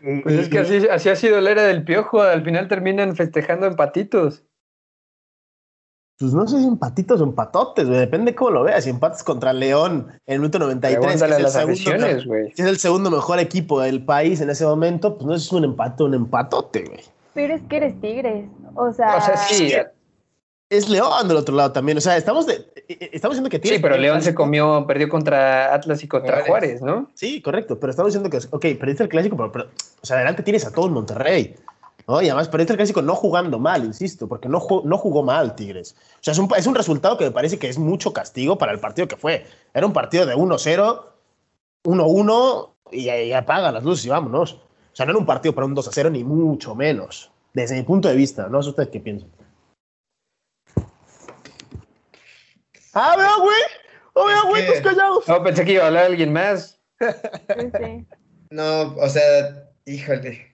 Eh, 0.00 0.18
y- 0.18 0.20
Pues 0.22 0.34
es 0.36 0.48
que 0.48 0.60
así, 0.60 0.86
así 0.88 1.08
ha 1.08 1.16
sido 1.16 1.40
la 1.40 1.50
era 1.50 1.62
del 1.64 1.82
piojo. 1.84 2.22
Al 2.22 2.44
final 2.44 2.68
terminan 2.68 3.16
festejando 3.16 3.66
empatitos. 3.66 4.44
Pues 6.18 6.32
no 6.32 6.48
sé 6.48 6.58
si 6.58 6.66
empatitos 6.66 7.20
o 7.20 7.24
empatotes, 7.24 7.86
güey. 7.86 8.00
Depende 8.00 8.34
cómo 8.34 8.50
lo 8.50 8.64
veas. 8.64 8.82
Si 8.82 8.90
empates 8.90 9.22
contra 9.22 9.52
León 9.52 10.08
en 10.26 10.34
el 10.34 10.40
minuto 10.40 10.58
93, 10.58 10.98
que 10.98 11.14
es, 11.14 11.22
a 11.22 11.36
el 11.36 11.42
las 11.44 11.52
segundo, 11.52 12.24
güey. 12.26 12.52
que 12.52 12.62
es 12.62 12.68
el 12.68 12.78
segundo 12.78 13.08
mejor 13.08 13.38
equipo 13.38 13.80
del 13.80 14.04
país 14.04 14.40
en 14.40 14.50
ese 14.50 14.66
momento, 14.66 15.16
pues 15.16 15.26
no 15.26 15.34
es 15.34 15.52
un 15.52 15.64
empate, 15.64 16.02
un 16.02 16.14
empatote, 16.14 16.84
güey. 16.84 17.00
Pero 17.34 17.54
es 17.54 17.62
que 17.68 17.76
eres 17.76 18.00
tigres. 18.00 18.46
O 18.74 18.92
sea, 18.92 19.16
O 19.16 19.20
sea, 19.20 19.36
sí. 19.36 19.72
es 20.68 20.88
León 20.88 21.28
del 21.28 21.36
otro 21.36 21.54
lado 21.54 21.70
también. 21.70 21.98
O 21.98 22.00
sea, 22.00 22.16
estamos, 22.16 22.46
de, 22.46 22.54
eh, 22.54 22.84
eh, 22.88 23.10
estamos 23.12 23.36
diciendo 23.36 23.48
que 23.50 23.60
tiene. 23.60 23.76
Sí, 23.76 23.82
pero 23.82 23.96
León 23.96 24.20
se 24.20 24.34
comió, 24.34 24.84
perdió 24.88 25.08
contra 25.08 25.72
Atlas 25.72 26.02
y 26.02 26.08
contra 26.08 26.44
Juárez, 26.44 26.82
¿no? 26.82 27.08
Sí, 27.14 27.40
correcto. 27.40 27.78
Pero 27.78 27.92
estamos 27.92 28.12
diciendo 28.12 28.28
que, 28.28 28.44
ok, 28.50 28.76
perdiste 28.80 29.04
el 29.04 29.08
clásico, 29.08 29.36
pero, 29.52 29.66
o 30.02 30.04
sea, 30.04 30.16
adelante 30.16 30.42
tienes 30.42 30.66
a 30.66 30.72
todo 30.72 30.86
el 30.86 30.92
Monterrey. 30.92 31.54
¿No? 32.08 32.20
Y 32.22 32.28
además 32.28 32.48
perdiste 32.48 32.72
el 32.72 32.78
clásico 32.78 33.02
no 33.02 33.14
jugando 33.14 33.58
mal, 33.58 33.84
insisto, 33.84 34.26
porque 34.26 34.48
no, 34.48 34.66
no 34.84 34.98
jugó 34.98 35.22
mal 35.22 35.54
Tigres. 35.54 35.94
O 36.14 36.18
sea, 36.22 36.32
es 36.32 36.38
un, 36.38 36.48
es 36.56 36.66
un 36.66 36.74
resultado 36.74 37.18
que 37.18 37.26
me 37.26 37.30
parece 37.30 37.58
que 37.58 37.68
es 37.68 37.78
mucho 37.78 38.12
castigo 38.12 38.58
para 38.58 38.72
el 38.72 38.80
partido 38.80 39.06
que 39.06 39.16
fue. 39.16 39.46
Era 39.74 39.86
un 39.86 39.92
partido 39.92 40.26
de 40.26 40.34
1-0, 40.34 41.04
1-1 41.84 42.70
y, 42.92 43.10
y 43.10 43.32
apaga 43.32 43.70
las 43.70 43.84
luces 43.84 44.06
y 44.06 44.08
vámonos. 44.08 44.54
O 44.54 44.96
sea, 44.96 45.06
no 45.06 45.12
era 45.12 45.18
un 45.20 45.26
partido 45.26 45.54
para 45.54 45.66
un 45.66 45.76
2-0, 45.76 46.10
ni 46.10 46.24
mucho 46.24 46.74
menos. 46.74 47.30
Desde 47.52 47.76
mi 47.76 47.82
punto 47.82 48.08
de 48.08 48.16
vista, 48.16 48.48
no 48.48 48.62
sé 48.62 48.70
ustedes 48.70 48.88
qué 48.88 49.00
piensan. 49.00 49.30
Ah, 52.94 53.14
veo, 53.16 53.40
güey. 53.42 53.60
Oh, 54.14 54.24
veo, 54.24 54.46
güey, 54.48 54.66
tus 54.66 54.80
callados. 54.80 55.28
No, 55.28 55.42
pensé 55.44 55.64
que 55.64 55.74
iba 55.74 55.84
a 55.84 55.86
hablar 55.88 56.06
alguien 56.06 56.32
más. 56.32 56.80
No, 58.50 58.94
o 58.96 59.08
sea, 59.10 59.68
híjole. 59.84 60.47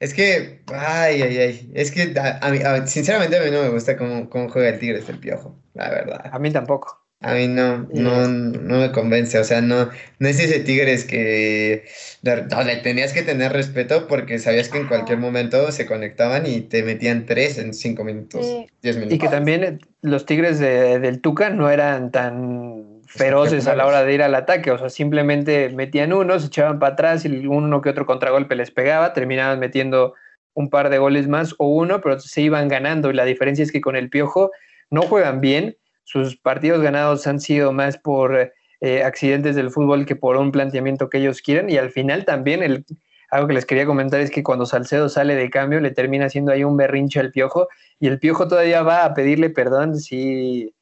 Es 0.00 0.14
que, 0.14 0.62
ay, 0.74 1.20
ay, 1.20 1.38
ay. 1.38 1.70
Es 1.74 1.90
que, 1.90 2.14
a, 2.18 2.50
mí, 2.50 2.58
sinceramente, 2.86 3.36
a 3.36 3.42
mí 3.42 3.50
no 3.50 3.62
me 3.62 3.68
gusta 3.68 3.98
cómo, 3.98 4.30
cómo 4.30 4.48
juega 4.48 4.70
el 4.70 4.78
Tigres 4.78 5.06
el 5.10 5.18
Piojo, 5.18 5.62
la 5.74 5.90
verdad. 5.90 6.30
A 6.32 6.38
mí 6.38 6.50
tampoco. 6.50 6.98
A 7.22 7.34
mí 7.34 7.48
no, 7.48 7.86
no, 7.92 8.26
no 8.26 8.78
me 8.78 8.92
convence, 8.92 9.38
o 9.38 9.44
sea, 9.44 9.60
no, 9.60 9.90
no 10.18 10.28
es 10.28 10.40
ese 10.40 10.60
Tigres 10.60 11.04
que 11.04 11.84
le 12.22 12.76
tenías 12.76 13.12
que 13.12 13.22
tener 13.22 13.52
respeto 13.52 14.08
porque 14.08 14.38
sabías 14.38 14.70
que 14.70 14.78
en 14.78 14.88
cualquier 14.88 15.18
momento 15.18 15.70
se 15.70 15.84
conectaban 15.84 16.46
y 16.46 16.62
te 16.62 16.82
metían 16.82 17.26
tres 17.26 17.58
en 17.58 17.74
cinco 17.74 18.04
minutos, 18.04 18.46
diez 18.80 18.96
minutos. 18.96 19.16
Y 19.16 19.18
que 19.18 19.28
también 19.28 19.80
los 20.00 20.24
Tigres 20.24 20.60
del 20.60 21.20
Tuca 21.20 21.50
no 21.50 21.68
eran 21.68 22.10
tan 22.10 22.89
feroces 23.10 23.66
a 23.66 23.74
la 23.74 23.86
hora 23.86 24.04
de 24.04 24.14
ir 24.14 24.22
al 24.22 24.34
ataque, 24.36 24.70
o 24.70 24.78
sea, 24.78 24.88
simplemente 24.88 25.68
metían 25.70 26.12
uno, 26.12 26.38
se 26.38 26.46
echaban 26.46 26.78
para 26.78 26.92
atrás 26.92 27.24
y 27.24 27.46
uno 27.46 27.80
que 27.80 27.90
otro 27.90 28.06
contragolpe 28.06 28.54
les 28.54 28.70
pegaba, 28.70 29.12
terminaban 29.12 29.58
metiendo 29.58 30.14
un 30.54 30.70
par 30.70 30.90
de 30.90 30.98
goles 30.98 31.26
más 31.26 31.54
o 31.58 31.66
uno, 31.66 32.00
pero 32.00 32.20
se 32.20 32.40
iban 32.40 32.68
ganando. 32.68 33.10
Y 33.10 33.14
la 33.14 33.24
diferencia 33.24 33.62
es 33.62 33.72
que 33.72 33.80
con 33.80 33.96
el 33.96 34.10
Piojo 34.10 34.52
no 34.90 35.02
juegan 35.02 35.40
bien. 35.40 35.76
Sus 36.04 36.36
partidos 36.36 36.82
ganados 36.82 37.26
han 37.26 37.40
sido 37.40 37.72
más 37.72 37.98
por 37.98 38.52
eh, 38.80 39.02
accidentes 39.02 39.56
del 39.56 39.70
fútbol 39.70 40.06
que 40.06 40.16
por 40.16 40.36
un 40.36 40.52
planteamiento 40.52 41.08
que 41.08 41.18
ellos 41.18 41.42
quieren. 41.42 41.68
Y 41.68 41.78
al 41.78 41.90
final 41.90 42.24
también 42.24 42.62
el, 42.62 42.84
algo 43.30 43.48
que 43.48 43.54
les 43.54 43.66
quería 43.66 43.86
comentar 43.86 44.20
es 44.20 44.30
que 44.30 44.42
cuando 44.42 44.66
Salcedo 44.66 45.08
sale 45.08 45.34
de 45.34 45.50
cambio 45.50 45.80
le 45.80 45.90
termina 45.90 46.26
haciendo 46.26 46.52
ahí 46.52 46.64
un 46.64 46.76
berrinche 46.76 47.20
al 47.20 47.30
piojo 47.30 47.68
y 47.98 48.08
el 48.08 48.18
piojo 48.18 48.48
todavía 48.48 48.82
va 48.82 49.04
a 49.04 49.14
pedirle 49.14 49.50
perdón 49.50 49.98
si, 49.98 50.74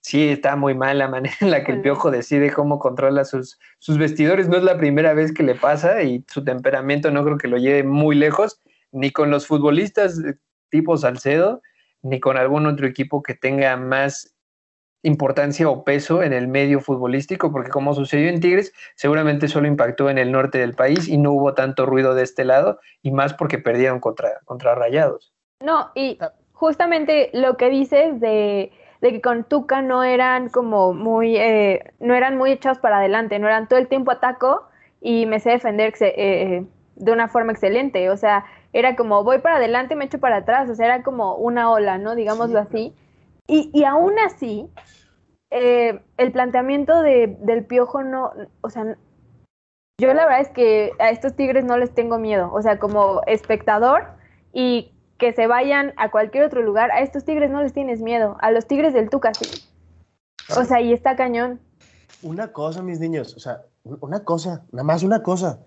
sí 0.00 0.28
está 0.28 0.56
muy 0.56 0.74
mal 0.74 0.98
la 0.98 1.08
manera 1.08 1.36
en 1.40 1.50
la 1.50 1.64
que 1.64 1.72
el 1.72 1.80
piojo 1.80 2.10
decide 2.10 2.52
cómo 2.52 2.78
controla 2.78 3.24
sus, 3.24 3.58
sus 3.78 3.98
vestidores. 3.98 4.48
No 4.48 4.56
es 4.56 4.62
la 4.62 4.78
primera 4.78 5.14
vez 5.14 5.32
que 5.32 5.42
le 5.42 5.54
pasa 5.54 6.02
y 6.02 6.24
su 6.28 6.44
temperamento 6.44 7.10
no 7.10 7.24
creo 7.24 7.38
que 7.38 7.48
lo 7.48 7.58
lleve 7.58 7.82
muy 7.82 8.16
lejos, 8.16 8.60
ni 8.92 9.10
con 9.10 9.30
los 9.30 9.46
futbolistas 9.46 10.20
tipo 10.70 10.96
Salcedo, 10.96 11.62
ni 12.02 12.20
con 12.20 12.36
algún 12.36 12.66
otro 12.66 12.86
equipo 12.86 13.22
que 13.22 13.34
tenga 13.34 13.76
más 13.76 14.34
importancia 15.02 15.68
o 15.68 15.84
peso 15.84 16.22
en 16.22 16.32
el 16.32 16.48
medio 16.48 16.80
futbolístico, 16.80 17.52
porque 17.52 17.70
como 17.70 17.94
sucedió 17.94 18.28
en 18.28 18.40
Tigres, 18.40 18.72
seguramente 18.96 19.48
solo 19.48 19.68
impactó 19.68 20.10
en 20.10 20.18
el 20.18 20.32
norte 20.32 20.58
del 20.58 20.74
país 20.74 21.08
y 21.08 21.18
no 21.18 21.32
hubo 21.32 21.54
tanto 21.54 21.86
ruido 21.86 22.14
de 22.14 22.24
este 22.24 22.44
lado, 22.44 22.80
y 23.02 23.12
más 23.12 23.34
porque 23.34 23.58
perdieron 23.58 24.00
contra, 24.00 24.40
contra 24.44 24.74
Rayados. 24.74 25.32
No, 25.64 25.90
y 25.94 26.18
justamente 26.52 27.30
lo 27.32 27.56
que 27.56 27.70
dices 27.70 28.20
de, 28.20 28.72
que 29.00 29.20
con 29.20 29.44
Tuca 29.44 29.82
no 29.82 30.02
eran 30.02 30.48
como 30.48 30.92
muy, 30.92 31.36
eh, 31.36 31.92
no 32.00 32.14
eran 32.14 32.36
muy 32.36 32.52
echados 32.52 32.78
para 32.78 32.98
adelante, 32.98 33.38
no 33.38 33.46
eran 33.46 33.68
todo 33.68 33.78
el 33.78 33.88
tiempo 33.88 34.10
ataco 34.10 34.68
y 35.00 35.26
me 35.26 35.40
sé 35.40 35.50
defender 35.50 35.94
eh, 36.00 36.64
de 36.96 37.12
una 37.12 37.28
forma 37.28 37.52
excelente, 37.52 38.10
o 38.10 38.16
sea, 38.16 38.44
era 38.72 38.96
como 38.96 39.24
voy 39.24 39.38
para 39.38 39.56
adelante 39.56 39.94
y 39.94 39.96
me 39.96 40.04
echo 40.06 40.18
para 40.18 40.38
atrás, 40.38 40.68
o 40.68 40.74
sea, 40.74 40.86
era 40.86 41.02
como 41.02 41.36
una 41.36 41.70
ola, 41.70 41.98
¿no? 41.98 42.14
Digámoslo 42.14 42.58
así. 42.58 42.94
Y, 43.46 43.70
y, 43.72 43.84
aún 43.84 44.18
así, 44.18 44.68
eh, 45.50 46.00
el 46.18 46.32
planteamiento 46.32 47.00
de, 47.00 47.38
del 47.40 47.64
piojo 47.64 48.02
no, 48.02 48.32
o 48.60 48.68
sea, 48.68 48.96
yo 50.00 50.12
la 50.12 50.26
verdad 50.26 50.40
es 50.42 50.50
que 50.50 50.92
a 50.98 51.10
estos 51.10 51.34
tigres 51.34 51.64
no 51.64 51.78
les 51.78 51.94
tengo 51.94 52.18
miedo, 52.18 52.52
o 52.52 52.60
sea, 52.60 52.78
como 52.78 53.22
espectador 53.26 54.08
y 54.52 54.92
que 55.18 55.32
se 55.32 55.46
vayan 55.46 55.92
a 55.96 56.10
cualquier 56.10 56.44
otro 56.44 56.62
lugar, 56.62 56.90
a 56.92 57.00
estos 57.00 57.24
tigres 57.24 57.50
no 57.50 57.62
les 57.62 57.72
tienes 57.72 58.00
miedo, 58.00 58.36
a 58.40 58.50
los 58.50 58.66
tigres 58.66 58.94
del 58.94 59.10
Tuca 59.10 59.34
sí. 59.34 59.64
O 60.56 60.64
sea, 60.64 60.80
y 60.80 60.92
está 60.92 61.16
cañón. 61.16 61.60
Una 62.22 62.52
cosa, 62.52 62.82
mis 62.82 63.00
niños, 63.00 63.34
o 63.36 63.40
sea, 63.40 63.62
una 63.84 64.24
cosa, 64.24 64.64
nada 64.72 64.84
más 64.84 65.02
una 65.02 65.22
cosa. 65.22 65.60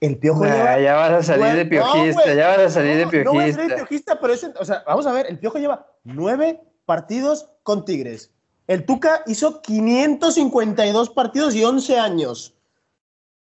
El 0.00 0.18
piojo 0.18 0.44
lleva. 0.44 0.80
Ya 0.80 0.94
vas 0.94 1.12
a 1.12 1.22
salir 1.22 1.54
de 1.54 1.66
piojista, 1.66 2.34
ya 2.34 2.48
vas 2.48 2.58
a 2.58 2.70
salir 2.70 2.96
de 2.96 3.06
piojista. 3.06 3.24
No 3.24 3.32
voy 3.32 3.50
a 3.50 3.52
salir 3.52 3.70
de 3.70 3.76
piojista, 3.76 4.20
pero 4.20 4.32
es, 4.32 4.50
o 4.58 4.64
sea, 4.64 4.82
vamos 4.86 5.06
a 5.06 5.12
ver, 5.12 5.26
el 5.28 5.38
piojo 5.38 5.58
lleva 5.58 5.86
nueve 6.04 6.60
partidos 6.84 7.50
con 7.62 7.84
Tigres. 7.84 8.30
El 8.66 8.86
Tuca 8.86 9.22
hizo 9.26 9.60
552 9.60 11.10
partidos 11.10 11.54
y 11.54 11.64
11 11.64 11.98
años. 11.98 12.54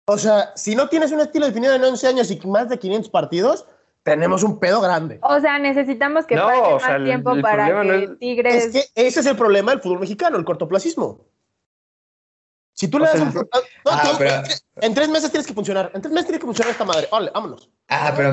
O 0.05 0.17
sea, 0.17 0.51
si 0.55 0.75
no 0.75 0.89
tienes 0.89 1.11
un 1.11 1.19
estilo 1.19 1.45
definido 1.45 1.75
en 1.75 1.83
11 1.83 2.07
años 2.07 2.31
y 2.31 2.39
más 2.47 2.69
de 2.69 2.79
500 2.79 3.09
partidos, 3.09 3.67
tenemos 4.09 4.43
un 4.43 4.59
pedo 4.59 4.81
grande. 4.81 5.19
O 5.21 5.39
sea, 5.39 5.59
necesitamos 5.59 6.25
que 6.25 6.35
pase 6.35 6.85
más 6.85 7.03
tiempo 7.03 7.39
para 7.41 7.81
que 7.81 8.09
Tigres. 8.19 8.65
Es 8.65 8.71
que 8.71 9.07
ese 9.07 9.19
es 9.19 9.25
el 9.25 9.35
problema 9.35 9.71
del 9.71 9.81
fútbol 9.81 9.99
mexicano, 9.99 10.37
el 10.37 10.45
cortoplacismo. 10.45 11.25
Si 12.79 12.87
tú 12.87 12.97
le 12.97 13.07
das 13.07 13.19
un... 13.19 13.33
Ah, 13.85 14.41
en 14.79 14.93
tres 14.93 15.09
meses 15.09 15.29
tienes 15.31 15.45
que 15.45 15.53
funcionar. 15.53 15.91
En 15.93 16.01
tres 16.01 16.13
meses 16.13 16.27
tiene 16.27 16.39
que 16.39 16.45
funcionar 16.45 16.71
esta 16.71 16.85
madre. 16.85 17.09
Vale, 17.11 17.29
vámonos. 17.33 17.69
Ah, 17.89 18.13
pero 18.15 18.29
a 18.29 18.31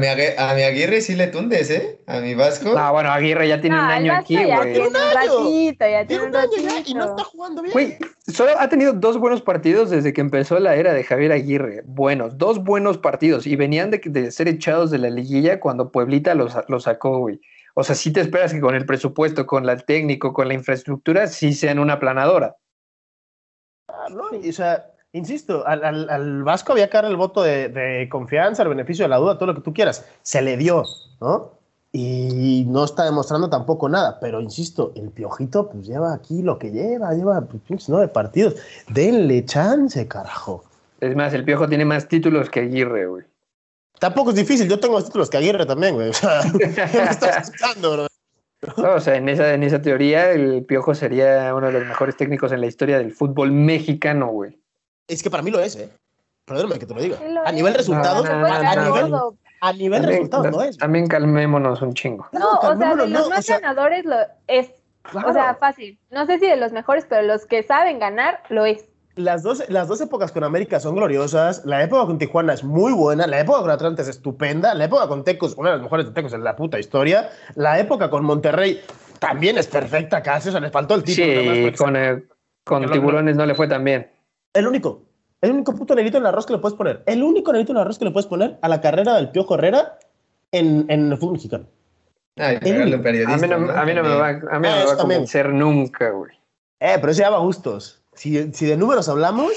mi, 0.54 0.62
Aguirre 0.62 1.00
sí 1.00 1.16
le 1.16 1.26
tundes, 1.26 1.68
¿eh? 1.68 1.98
A 2.06 2.20
mi 2.20 2.36
Vasco. 2.36 2.78
Ah, 2.78 2.92
bueno, 2.92 3.10
Aguirre 3.10 3.48
ya 3.48 3.60
tiene 3.60 3.74
un 3.74 3.86
año 3.86 4.12
aquí, 4.12 4.36
güey. 4.36 4.48
Ya 4.48 4.62
tiene 4.62 4.86
un 4.86 4.94
ratito, 4.94 5.88
ya 5.88 6.06
tiene 6.06 6.24
un 6.26 6.36
año 6.36 6.50
y 6.84 6.94
no 6.94 7.04
está 7.06 7.24
jugando 7.24 7.62
bien. 7.62 7.72
Güey, 7.72 7.98
solo 8.32 8.52
ha 8.56 8.68
tenido 8.68 8.92
dos 8.92 9.18
buenos 9.18 9.42
partidos 9.42 9.90
desde 9.90 10.12
que 10.12 10.20
empezó 10.20 10.60
la 10.60 10.76
era 10.76 10.92
de 10.92 11.02
Javier 11.02 11.32
Aguirre. 11.32 11.82
Buenos, 11.84 12.38
dos 12.38 12.62
buenos 12.62 12.98
partidos. 12.98 13.48
Y 13.48 13.56
venían 13.56 13.90
de, 13.90 14.30
ser 14.30 14.46
echados 14.46 14.92
de 14.92 14.98
la 14.98 15.10
liguilla 15.10 15.58
cuando 15.58 15.90
Pueblita 15.90 16.36
los, 16.36 16.54
los 16.68 16.84
sacó, 16.84 17.18
güey. 17.18 17.40
O 17.74 17.82
sea, 17.82 17.96
sí 17.96 18.12
te 18.12 18.20
esperas 18.20 18.52
que 18.52 18.60
con 18.60 18.76
el 18.76 18.86
presupuesto, 18.86 19.44
con 19.44 19.68
el 19.68 19.84
técnico, 19.84 20.32
con 20.32 20.46
la 20.46 20.54
infraestructura, 20.54 21.26
sí 21.26 21.52
sean 21.52 21.80
una 21.80 21.98
planadora. 21.98 22.54
No, 24.08 24.24
o 24.24 24.52
sea, 24.52 24.90
insisto, 25.12 25.66
al, 25.66 25.84
al, 25.84 26.42
Vasco 26.42 26.72
había 26.72 26.88
que 26.88 26.96
dar 26.96 27.04
el 27.06 27.16
voto 27.16 27.42
de, 27.42 28.08
confianza, 28.10 28.62
el 28.62 28.68
beneficio 28.68 29.04
de 29.04 29.08
la 29.08 29.16
duda, 29.16 29.36
todo 29.36 29.46
lo 29.46 29.54
que 29.54 29.62
tú 29.62 29.72
quieras. 29.72 30.04
Se 30.22 30.42
le 30.42 30.56
dio, 30.56 30.84
¿no? 31.20 31.52
Y 31.92 32.64
no 32.68 32.84
está 32.84 33.04
demostrando 33.04 33.48
tampoco 33.48 33.88
nada, 33.88 34.20
pero 34.20 34.40
insisto, 34.40 34.92
el 34.96 35.10
Piojito 35.10 35.70
pues 35.70 35.86
lleva 35.86 36.12
aquí 36.12 36.42
lo 36.42 36.58
que 36.58 36.70
lleva, 36.70 37.14
lleva 37.14 37.40
pues, 37.40 37.88
nueve 37.88 38.08
partidos. 38.08 38.56
Denle 38.88 39.44
chance, 39.46 40.06
carajo. 40.06 40.64
Es 41.00 41.16
más, 41.16 41.32
el 41.32 41.44
Piojo 41.44 41.68
tiene 41.68 41.84
más 41.84 42.08
títulos 42.08 42.50
que 42.50 42.60
Aguirre, 42.60 43.06
güey. 43.06 43.24
Tampoco 43.98 44.30
es 44.30 44.36
difícil, 44.36 44.68
yo 44.68 44.78
tengo 44.78 44.94
más 44.94 45.06
títulos 45.06 45.30
que 45.30 45.38
Aguirre 45.38 45.64
también, 45.64 45.94
güey. 45.94 46.10
O 46.10 46.12
sea, 46.12 46.42
me 46.52 46.64
estás 47.10 47.48
escuchando, 47.48 47.92
bro? 47.92 48.06
o 48.76 49.00
sea, 49.00 49.16
en 49.16 49.28
esa, 49.28 49.54
en 49.54 49.62
esa 49.62 49.80
teoría, 49.80 50.30
el 50.30 50.64
Piojo 50.64 50.94
sería 50.94 51.54
uno 51.54 51.66
de 51.66 51.72
los 51.72 51.86
mejores 51.86 52.16
técnicos 52.16 52.52
en 52.52 52.60
la 52.60 52.66
historia 52.66 52.98
del 52.98 53.12
fútbol 53.12 53.52
mexicano, 53.52 54.28
güey. 54.28 54.58
Es 55.08 55.22
que 55.22 55.30
para 55.30 55.42
mí 55.42 55.50
lo 55.50 55.60
es, 55.60 55.76
¿eh? 55.76 55.90
Perdóname 56.44 56.78
que 56.78 56.86
te 56.86 56.94
lo 56.94 57.00
diga. 57.00 57.18
A 57.44 57.52
nivel 57.52 57.74
resultados, 57.74 58.28
a, 58.28 58.36
nivel, 58.36 59.14
a 59.60 59.72
nivel 59.72 60.04
resultados 60.04 60.50
no 60.50 60.62
es. 60.62 60.78
También 60.78 61.08
calmémonos 61.08 61.82
un 61.82 61.92
chingo. 61.94 62.28
No, 62.32 62.52
o 62.54 62.76
sea, 62.76 62.94
de 62.94 63.08
los 63.08 63.28
más 63.28 63.48
ganadores 63.48 64.04
lo 64.04 64.16
es. 64.46 64.70
O 65.12 65.32
sea, 65.32 65.54
fácil. 65.54 65.98
No 66.10 66.26
sé 66.26 66.38
si 66.38 66.46
de 66.46 66.56
los 66.56 66.72
mejores, 66.72 67.06
pero 67.08 67.22
los 67.22 67.46
que 67.46 67.62
saben 67.62 67.98
ganar 67.98 68.42
lo 68.48 68.64
es 68.64 68.88
las 69.16 69.42
dos, 69.42 69.64
las 69.68 69.88
dos 69.88 70.00
épocas 70.02 70.30
con 70.30 70.44
América 70.44 70.78
son 70.78 70.94
gloriosas. 70.94 71.64
La 71.64 71.82
época 71.82 72.06
con 72.06 72.18
Tijuana 72.18 72.52
es 72.52 72.62
muy 72.62 72.92
buena. 72.92 73.26
La 73.26 73.40
época 73.40 73.60
con 73.60 73.70
Atlanta 73.70 74.02
es 74.02 74.08
estupenda. 74.08 74.74
La 74.74 74.84
época 74.84 75.08
con 75.08 75.24
Tecos, 75.24 75.54
una 75.56 75.70
de 75.70 75.76
las 75.76 75.82
mejores 75.82 76.06
de 76.06 76.12
Tecos 76.12 76.34
en 76.34 76.44
la 76.44 76.54
puta 76.54 76.78
historia. 76.78 77.30
La 77.54 77.80
época 77.80 78.10
con 78.10 78.24
Monterrey 78.24 78.80
también 79.18 79.56
es 79.56 79.66
perfecta 79.66 80.22
casi. 80.22 80.50
O 80.50 80.52
sea, 80.52 80.60
les 80.60 80.70
faltó 80.70 80.94
el 80.94 81.02
título. 81.02 81.26
Sí, 81.26 81.72
con, 81.72 81.96
con 82.64 82.90
Tiburones 82.90 83.36
no 83.36 83.46
le 83.46 83.54
fue 83.54 83.66
tan 83.66 83.82
bien. 83.84 84.10
El 84.52 84.66
único. 84.66 85.02
El 85.40 85.52
único 85.52 85.74
puto 85.74 85.94
negrito 85.94 86.18
en 86.18 86.24
el 86.24 86.28
arroz 86.28 86.44
que 86.44 86.52
le 86.52 86.58
puedes 86.58 86.76
poner. 86.76 87.02
El 87.06 87.22
único 87.22 87.52
negrito 87.52 87.72
en 87.72 87.78
el 87.78 87.82
arroz 87.82 87.98
que 87.98 88.04
le 88.04 88.10
puedes 88.10 88.26
poner 88.26 88.58
a 88.60 88.68
la 88.68 88.82
carrera 88.82 89.14
del 89.14 89.30
Piojo 89.30 89.54
Herrera 89.54 89.98
en, 90.52 90.84
en 90.88 91.10
el 91.10 91.18
fútbol 91.18 91.34
mexicano. 91.34 91.66
Ay, 92.36 92.58
periodista, 92.58 93.34
a 93.34 93.38
mí 93.38 93.48
no, 93.48 93.72
a 93.72 93.84
mí 93.86 93.94
no 93.94 94.02
me 94.02 94.14
va, 94.14 94.28
a, 94.28 94.32
mí 94.34 94.42
no 94.50 94.60
me 94.60 94.84
va 94.84 94.92
a 94.92 94.96
convencer 94.98 95.48
nunca, 95.48 96.10
güey. 96.10 96.32
Eh, 96.80 96.98
pero 97.00 97.10
eso 97.10 97.22
ya 97.22 97.30
va 97.30 97.36
a 97.36 97.40
gustos 97.40 98.02
si, 98.16 98.52
si 98.52 98.66
de 98.66 98.76
números 98.76 99.08
hablamos, 99.08 99.52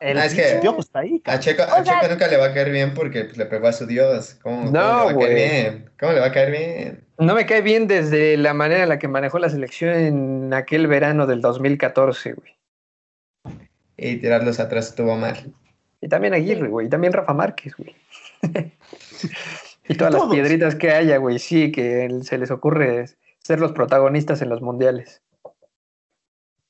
El 0.00 0.16
Ah, 0.16 0.26
es 0.26 0.34
que- 0.34 0.42
pinche 0.42 0.58
Piojo 0.60 0.80
está 0.80 1.00
ahí, 1.00 1.20
A. 1.24 1.40
Checo, 1.40 1.64
sea- 1.84 2.08
nunca 2.08 2.28
le 2.28 2.36
va 2.36 2.46
a 2.46 2.54
caer 2.54 2.70
bien 2.70 2.94
porque 2.94 3.24
pues, 3.24 3.36
le 3.36 3.46
pegó 3.46 3.66
a 3.66 3.72
su 3.72 3.84
Dios. 3.84 4.36
¿Cómo, 4.42 4.66
cómo 4.66 4.70
No, 4.70 4.80
le 4.80 5.04
va 5.04 5.10
a 5.10 5.16
caer 5.26 5.34
bien? 5.34 5.90
¿Cómo 5.98 6.12
le 6.12 6.20
va 6.20 6.26
a 6.26 6.32
caer 6.32 6.50
bien? 6.52 7.04
No 7.18 7.34
me 7.34 7.46
cae 7.46 7.62
bien 7.62 7.88
desde 7.88 8.36
la 8.36 8.54
manera 8.54 8.84
en 8.84 8.88
la 8.90 9.00
que 9.00 9.08
manejó 9.08 9.40
la 9.40 9.50
selección 9.50 9.94
en 9.94 10.54
aquel 10.54 10.86
verano 10.86 11.26
del 11.26 11.40
2014, 11.40 12.34
güey. 12.34 12.54
Y 13.96 14.16
tirarlos 14.18 14.60
atrás 14.60 14.90
estuvo 14.90 15.16
mal. 15.16 15.52
Y 16.00 16.06
también 16.08 16.32
Aguirre, 16.32 16.68
güey. 16.68 16.86
Y 16.86 16.90
también 16.90 17.12
Rafa 17.12 17.34
Márquez, 17.34 17.74
güey. 17.76 17.96
y 19.88 19.94
todas 19.96 20.14
las 20.14 20.26
piedritas 20.26 20.76
que 20.76 20.92
haya, 20.92 21.16
güey. 21.16 21.40
Sí, 21.40 21.72
que 21.72 22.08
se 22.22 22.38
les 22.38 22.52
ocurre 22.52 23.06
ser 23.42 23.58
los 23.58 23.72
protagonistas 23.72 24.42
en 24.42 24.48
los 24.50 24.62
mundiales. 24.62 25.22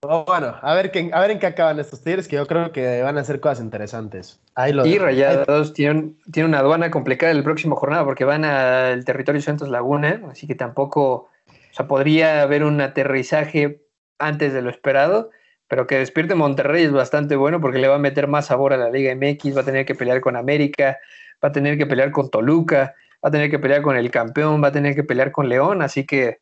Oh, 0.03 0.25
bueno, 0.25 0.57
a 0.63 0.75
ver, 0.75 0.93
qué, 0.93 1.11
a 1.13 1.21
ver 1.21 1.33
en 1.33 1.41
qué 1.41 1.47
acaban 1.47 1.81
estos 1.81 2.03
Tigres, 2.03 2.29
que 2.29 2.37
yo 2.37 2.47
creo 2.47 2.71
que 2.71 3.03
van 3.03 3.19
a 3.19 3.23
hacer 3.23 3.41
cosas 3.41 3.61
interesantes. 3.61 4.41
Ahí 4.55 4.73
lo 4.73 4.87
Y 4.87 4.93
dejo. 4.93 5.07
Rayados 5.07 5.73
tienen, 5.73 6.17
tienen 6.31 6.51
una 6.51 6.61
aduana 6.61 6.91
complicada 6.93 7.33
el 7.33 7.43
próximo 7.43 7.75
jornada 7.75 8.05
porque 8.05 8.25
van 8.25 8.45
al 8.45 9.05
territorio 9.05 9.41
Santos 9.41 9.69
Laguna, 9.69 10.23
así 10.31 10.47
que 10.47 10.55
tampoco, 10.55 11.29
o 11.49 11.73
sea, 11.73 11.89
podría 11.89 12.43
haber 12.43 12.63
un 12.63 12.81
aterrizaje 12.81 13.83
antes 14.21 14.53
de 14.53 14.63
lo 14.63 14.71
esperado, 14.71 15.31
pero 15.67 15.89
que 15.89 15.99
despierte 15.99 16.37
Monterrey 16.37 16.85
es 16.85 16.93
bastante 16.93 17.35
bueno 17.35 17.61
porque 17.61 17.79
le 17.79 17.89
va 17.89 17.97
a 17.97 18.01
meter 18.01 18.29
más 18.29 18.47
sabor 18.47 18.73
a 18.73 18.77
la 18.77 18.91
Liga 18.91 19.13
MX, 19.17 19.57
va 19.57 19.63
a 19.63 19.65
tener 19.65 19.85
que 19.85 19.97
pelear 19.97 20.21
con 20.21 20.37
América, 20.37 20.99
va 21.43 21.49
a 21.49 21.53
tener 21.53 21.77
que 21.77 21.87
pelear 21.87 22.13
con 22.13 22.31
Toluca, 22.31 22.95
va 23.25 23.29
a 23.29 23.33
tener 23.33 23.51
que 23.51 23.59
pelear 23.59 23.83
con 23.83 23.97
el 23.97 24.13
campeón, 24.13 24.63
va 24.63 24.69
a 24.69 24.73
tener 24.73 24.95
que 24.95 25.03
pelear 25.03 25.33
con 25.33 25.49
León, 25.49 25.83
así 25.83 26.07
que 26.07 26.39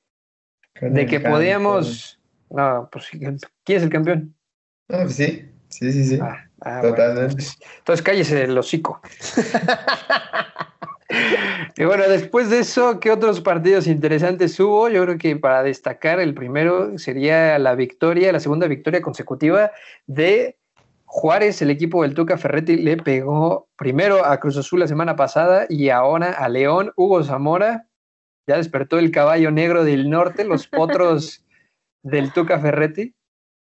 de 0.80 1.06
que 1.06 1.20
podíamos, 1.20 2.15
no, 2.50 2.88
pues 2.90 3.08
¿quién 3.10 3.38
es 3.66 3.82
el 3.82 3.90
campeón? 3.90 4.34
No, 4.88 5.02
pues 5.02 5.16
sí, 5.16 5.50
sí, 5.68 5.92
sí, 5.92 6.04
sí. 6.04 6.18
Ah, 6.22 6.44
ah, 6.60 6.80
Totalmente. 6.80 7.22
entonces, 7.22 7.58
entonces 7.78 8.04
cállese 8.04 8.44
el 8.44 8.56
hocico. 8.56 9.00
y 11.76 11.84
bueno, 11.84 12.04
después 12.08 12.50
de 12.50 12.60
eso, 12.60 13.00
¿qué 13.00 13.10
otros 13.10 13.40
partidos 13.40 13.86
interesantes 13.86 14.58
hubo? 14.60 14.88
Yo 14.88 15.02
creo 15.04 15.18
que 15.18 15.36
para 15.36 15.62
destacar, 15.62 16.20
el 16.20 16.34
primero 16.34 16.98
sería 16.98 17.58
la 17.58 17.74
victoria, 17.74 18.32
la 18.32 18.40
segunda 18.40 18.68
victoria 18.68 19.02
consecutiva 19.02 19.72
de 20.06 20.56
Juárez, 21.06 21.62
el 21.62 21.70
equipo 21.70 22.02
del 22.02 22.14
Tuca 22.14 22.36
Ferretti 22.36 22.76
le 22.76 22.96
pegó 22.96 23.68
primero 23.76 24.24
a 24.24 24.38
Cruz 24.38 24.56
Azul 24.56 24.80
la 24.80 24.88
semana 24.88 25.16
pasada 25.16 25.66
y 25.68 25.88
ahora 25.88 26.32
a 26.32 26.48
León. 26.48 26.92
Hugo 26.96 27.22
Zamora 27.22 27.86
ya 28.46 28.56
despertó 28.56 28.98
el 28.98 29.10
caballo 29.10 29.50
negro 29.50 29.84
del 29.84 30.10
norte, 30.10 30.44
los 30.44 30.66
potros 30.66 31.44
del 32.12 32.32
Tuca 32.32 32.58
Ferretti. 32.60 33.14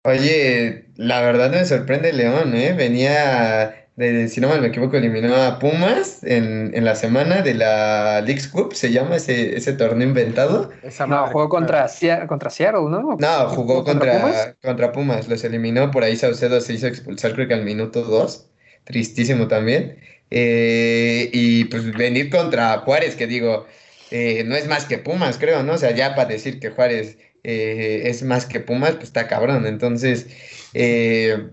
Oye, 0.04 0.92
la 0.96 1.20
verdad 1.20 1.50
me 1.50 1.64
sorprende 1.64 2.12
León, 2.12 2.54
¿eh? 2.54 2.72
Venía, 2.74 3.90
de, 3.96 4.28
si 4.28 4.40
no 4.40 4.48
mal 4.48 4.60
me 4.60 4.68
equivoco, 4.68 4.96
eliminó 4.96 5.34
a 5.34 5.58
Pumas 5.58 6.22
en, 6.22 6.72
en 6.76 6.84
la 6.84 6.94
semana 6.94 7.42
de 7.42 7.54
la 7.54 8.20
Leagues 8.20 8.46
Cup, 8.48 8.72
se 8.74 8.92
llama 8.92 9.16
ese, 9.16 9.56
ese 9.56 9.72
torneo 9.72 10.06
inventado. 10.06 10.70
Esa 10.80 11.06
No, 11.06 11.26
jugó 11.28 11.48
contra, 11.50 11.86
contra 12.28 12.50
Seattle, 12.50 12.88
¿no? 12.88 13.16
No, 13.18 13.48
jugó 13.48 13.82
contra, 13.84 14.12
Pumas? 14.20 14.56
contra 14.62 14.92
Pumas, 14.92 15.26
los 15.28 15.42
eliminó, 15.44 15.90
por 15.90 16.04
ahí 16.04 16.16
Saucedo 16.16 16.60
se 16.60 16.74
hizo 16.74 16.86
expulsar 16.86 17.32
creo 17.34 17.48
que 17.48 17.54
al 17.54 17.64
minuto 17.64 18.02
2, 18.02 18.50
tristísimo 18.84 19.48
también. 19.48 19.98
Eh, 20.30 21.30
y 21.32 21.64
pues 21.66 21.92
venir 21.96 22.28
contra 22.30 22.78
Juárez, 22.80 23.16
que 23.16 23.26
digo, 23.26 23.66
eh, 24.10 24.44
no 24.44 24.54
es 24.54 24.66
más 24.68 24.84
que 24.84 24.98
Pumas, 24.98 25.38
creo, 25.38 25.62
¿no? 25.62 25.74
O 25.74 25.78
sea, 25.78 25.92
ya 25.92 26.14
para 26.14 26.28
decir 26.28 26.60
que 26.60 26.70
Juárez 26.70 27.16
eh, 27.46 28.08
es 28.10 28.22
más 28.24 28.46
que 28.46 28.60
Pumas, 28.60 28.92
pues 28.92 29.04
está 29.04 29.28
cabrón. 29.28 29.66
Entonces, 29.66 30.26
eh, 30.74 31.50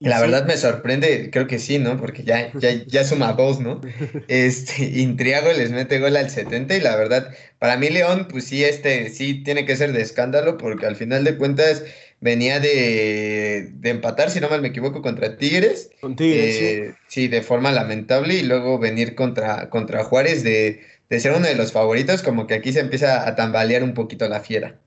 la 0.00 0.16
sí. 0.16 0.22
verdad 0.22 0.46
me 0.46 0.56
sorprende, 0.56 1.30
creo 1.30 1.46
que 1.46 1.58
sí, 1.58 1.78
¿no? 1.78 1.96
Porque 1.98 2.22
ya, 2.24 2.52
ya, 2.54 2.70
ya 2.86 3.04
suma 3.04 3.32
dos, 3.34 3.60
¿no? 3.60 3.80
Este, 4.28 4.84
Intriago 5.00 5.52
les 5.52 5.70
mete 5.70 5.98
gol 6.00 6.16
al 6.16 6.30
70 6.30 6.76
y 6.76 6.80
la 6.80 6.96
verdad, 6.96 7.34
para 7.58 7.76
mí 7.76 7.88
León, 7.88 8.28
pues 8.30 8.44
sí, 8.44 8.64
este, 8.64 9.10
sí 9.10 9.42
tiene 9.42 9.64
que 9.64 9.76
ser 9.76 9.92
de 9.92 10.02
escándalo 10.02 10.56
porque 10.58 10.86
al 10.86 10.96
final 10.96 11.24
de 11.24 11.36
cuentas 11.36 11.84
venía 12.20 12.60
de, 12.60 13.70
de 13.74 13.90
empatar, 13.90 14.30
si 14.30 14.40
no 14.40 14.48
mal 14.48 14.62
me 14.62 14.68
equivoco, 14.68 15.02
contra 15.02 15.36
Tigres. 15.36 15.90
Con 16.00 16.16
Tigres, 16.16 16.56
sí. 16.56 16.64
eh, 16.64 16.94
sí, 17.08 17.28
de 17.28 17.42
forma 17.42 17.72
lamentable 17.72 18.34
y 18.34 18.42
luego 18.42 18.78
venir 18.78 19.14
contra, 19.14 19.70
contra 19.70 20.04
Juárez 20.04 20.42
de, 20.44 20.80
de 21.08 21.20
ser 21.20 21.32
uno 21.32 21.46
de 21.46 21.54
los 21.56 21.72
favoritos, 21.72 22.22
como 22.22 22.46
que 22.46 22.54
aquí 22.54 22.72
se 22.72 22.80
empieza 22.80 23.26
a 23.26 23.34
tambalear 23.36 23.82
un 23.82 23.94
poquito 23.94 24.28
la 24.28 24.40
fiera. 24.40 24.80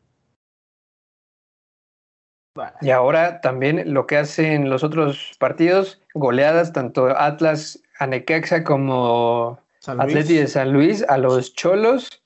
Y 2.82 2.90
ahora 2.90 3.40
también 3.42 3.94
lo 3.94 4.08
que 4.08 4.18
hacen 4.18 4.70
los 4.70 4.84
otros 4.84 5.32
partidos, 5.40 6.02
goleadas, 6.14 6.74
tanto 6.74 7.08
Atlas 7.08 7.82
a 8.00 8.08
Necaxa 8.08 8.64
como. 8.64 9.60
Atleti 10.04 10.36
de 10.36 10.48
San 10.48 10.74
Luis 10.74 11.04
a 11.08 11.18
los 11.18 11.56
Cholos, 11.56 12.22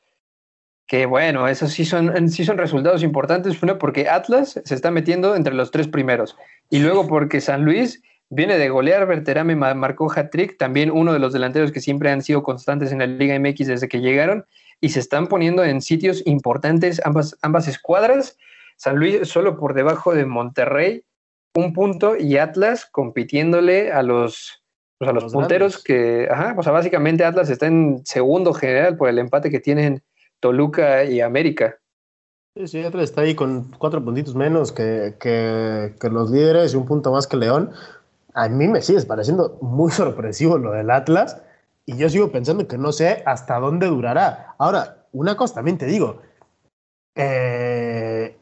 que 0.87 1.05
bueno, 1.05 1.47
esos 1.47 1.71
sí 1.71 1.85
son, 1.85 2.29
sí 2.29 2.43
son 2.43 2.57
resultados 2.57 3.01
importantes. 3.03 3.61
Uno, 3.63 3.77
porque 3.77 4.09
Atlas 4.09 4.59
se 4.63 4.75
está 4.75 4.91
metiendo 4.91 5.35
entre 5.35 5.53
los 5.53 5.71
tres 5.71 5.87
primeros. 5.87 6.35
Y 6.69 6.79
luego 6.79 7.07
porque 7.07 7.39
San 7.39 7.63
Luis 7.63 8.01
viene 8.29 8.57
de 8.57 8.69
golear, 8.69 9.05
Berterame 9.05 9.55
ma- 9.55 9.73
marcó 9.73 10.11
hat-trick, 10.11 10.57
también 10.57 10.91
uno 10.91 11.13
de 11.13 11.19
los 11.19 11.31
delanteros 11.31 11.71
que 11.71 11.79
siempre 11.79 12.09
han 12.09 12.23
sido 12.23 12.43
constantes 12.43 12.91
en 12.91 12.99
la 12.99 13.05
Liga 13.05 13.39
MX 13.39 13.67
desde 13.67 13.87
que 13.87 14.01
llegaron, 14.01 14.45
y 14.81 14.89
se 14.89 14.99
están 14.99 15.27
poniendo 15.27 15.63
en 15.63 15.81
sitios 15.81 16.23
importantes 16.25 17.01
ambas, 17.05 17.37
ambas 17.41 17.67
escuadras. 17.67 18.37
San 18.77 18.97
Luis 18.97 19.27
solo 19.27 19.57
por 19.57 19.73
debajo 19.73 20.13
de 20.13 20.25
Monterrey, 20.25 21.03
un 21.55 21.73
punto, 21.73 22.15
y 22.17 22.37
Atlas 22.37 22.85
compitiéndole 22.85 23.91
a 23.91 24.03
los, 24.03 24.63
pues 24.97 25.09
a 25.09 25.13
los, 25.13 25.23
Los 25.23 25.33
punteros 25.33 25.83
grandes. 25.83 25.83
que, 25.83 26.27
ajá, 26.29 26.55
o 26.57 26.63
sea, 26.63 26.71
básicamente 26.71 27.23
Atlas 27.23 27.49
está 27.49 27.67
en 27.67 28.05
segundo 28.05 28.53
general 28.53 28.97
por 28.97 29.09
el 29.09 29.19
empate 29.19 29.49
que 29.49 29.59
tienen 29.59 30.03
Toluca 30.39 31.05
y 31.05 31.21
América. 31.21 31.77
Sí, 32.57 32.67
sí, 32.67 32.83
Atlas 32.83 33.05
está 33.05 33.21
ahí 33.21 33.35
con 33.35 33.71
cuatro 33.77 34.03
puntitos 34.03 34.35
menos 34.35 34.71
que, 34.71 35.15
que, 35.19 35.95
que 35.99 36.09
los 36.09 36.31
líderes 36.31 36.73
y 36.73 36.77
un 36.77 36.85
punto 36.85 37.11
más 37.11 37.27
que 37.27 37.37
León. 37.37 37.71
A 38.33 38.47
mí 38.49 38.67
me 38.67 38.81
sigue 38.81 39.01
pareciendo 39.03 39.57
muy 39.61 39.91
sorpresivo 39.91 40.57
lo 40.57 40.71
del 40.71 40.89
Atlas 40.89 41.41
y 41.85 41.97
yo 41.97 42.09
sigo 42.09 42.31
pensando 42.31 42.67
que 42.67 42.77
no 42.77 42.91
sé 42.91 43.23
hasta 43.25 43.59
dónde 43.59 43.87
durará. 43.87 44.55
Ahora, 44.57 45.05
una 45.11 45.37
cosa 45.37 45.55
también 45.55 45.77
te 45.77 45.85
digo, 45.85 46.21
eh, 47.15 47.74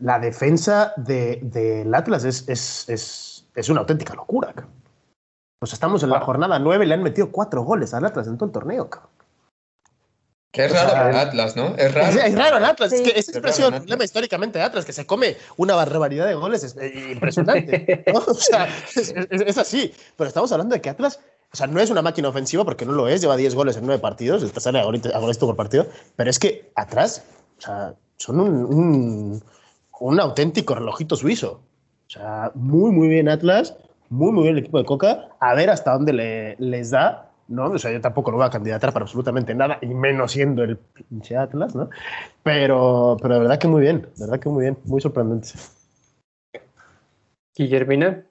la 0.04 0.20
defensa 0.20 0.94
de- 0.98 1.40
del 1.42 1.94
Atlas 1.96 2.26
es, 2.26 2.48
es, 2.50 2.90
es, 2.90 3.48
es 3.56 3.70
una 3.70 3.80
auténtica 3.82 4.14
locura. 4.14 4.50
cabrón. 4.54 4.72
O 5.62 5.66
sea, 5.66 5.76
estamos 5.76 6.04
en 6.04 6.10
la 6.10 6.20
jornada 6.20 6.60
9 6.60 6.84
y 6.84 6.88
le 6.90 6.94
han 6.94 7.04
metido 7.04 7.32
cuatro 7.32 7.64
goles 7.64 7.94
al 7.94 8.06
Atlas 8.06 8.28
en 8.28 8.38
todo 8.38 8.48
el 8.48 8.52
torneo. 8.52 8.90
cabrón. 8.90 9.10
Que 10.52 10.66
es 10.66 10.72
O 10.72 10.76
raro 10.76 10.90
sea, 10.90 11.02
para 11.04 11.22
Atlas, 11.22 11.56
¿no? 11.56 11.74
Es 11.78 11.94
raro. 11.94 12.08
Es, 12.10 12.16
es 12.18 12.36
raro 12.36 12.58
el 12.58 12.66
Atlas, 12.66 12.90
Sí. 12.92 12.98
es 12.98 13.02
que 13.02 13.20
esa 13.20 13.32
expresión, 13.32 13.74
problema 13.74 14.04
históricamente 14.04 14.60
de 14.60 14.66
Atlas, 14.66 14.86
que 14.86 14.94
se 14.94 15.06
come 15.08 15.36
una 15.58 15.74
barbaridad 15.74 16.28
de 16.28 16.36
goles, 16.36 16.64
es 16.64 16.76
eh, 16.78 17.12
impresionante. 17.14 18.04
¿no? 18.14 18.20
O 18.20 18.34
sea, 18.36 18.68
es, 18.96 19.10
es- 19.16 19.42
es 19.42 19.58
así. 19.58 19.94
Pero 20.18 20.28
estamos 20.28 20.52
hablando 20.52 20.76
de 20.76 20.82
que 20.82 20.90
Atlas, 20.90 21.20
o 21.52 21.56
sea, 21.58 21.66
no 21.68 21.80
es 21.80 21.90
una 21.90 22.02
máquina 22.04 22.28
ofensiva 22.30 22.66
porque 22.66 22.86
no 22.86 22.92
lo 22.92 23.08
es, 23.08 23.22
lleva 23.22 23.36
10 23.38 23.56
goles 23.56 23.78
en 23.78 23.86
9 23.86 24.00
partidos, 24.02 24.44
está 24.44 24.60
sale 24.60 24.80
a 24.80 24.84
golito 24.84 25.46
por 25.48 25.56
partido, 25.56 25.88
pero 26.18 26.30
es 26.30 26.38
que 26.40 26.72
atrás, 26.76 27.24
o 27.58 27.62
sea, 27.62 27.96
son 28.18 28.40
un, 28.40 28.66
un, 28.66 29.44
un 30.08 30.20
auténtico 30.20 30.76
relojito 30.76 31.16
suizo. 31.16 31.62
O 32.08 32.10
sea, 32.10 32.52
muy, 32.56 32.92
muy 32.92 33.08
bien 33.08 33.30
Atlas, 33.30 33.78
muy, 34.10 34.32
muy 34.32 34.44
bien 34.44 34.56
el 34.58 34.62
equipo 34.64 34.78
de 34.78 34.86
Coca, 34.86 35.30
a 35.40 35.56
ver 35.56 35.70
hasta 35.70 35.94
dónde 35.94 36.14
le- 36.14 36.56
les 36.60 36.92
da. 36.92 37.30
¿no? 37.48 37.66
O 37.66 37.78
sea, 37.78 37.92
yo 37.92 38.00
tampoco 38.02 38.32
lo 38.32 38.38
voy 38.38 38.46
a 38.46 38.50
candidatar 38.50 38.94
para 38.94 39.04
absolutamente 39.04 39.54
nada, 39.54 39.78
y 39.82 39.88
menos 39.88 40.32
siendo 40.32 40.64
el 40.64 40.78
pinche 40.78 41.36
Atlas, 41.38 41.76
¿no? 41.76 41.90
Pero, 42.42 43.18
pero 43.22 43.34
de 43.36 43.40
verdad 43.42 43.60
que 43.60 43.68
muy 43.68 43.82
bien, 43.82 44.02
de 44.02 44.26
verdad 44.26 44.40
que 44.40 44.50
muy 44.50 44.64
bien, 44.64 44.78
muy 44.86 45.02
sorprendente. 45.02 45.50
Guillermina. 47.56 48.26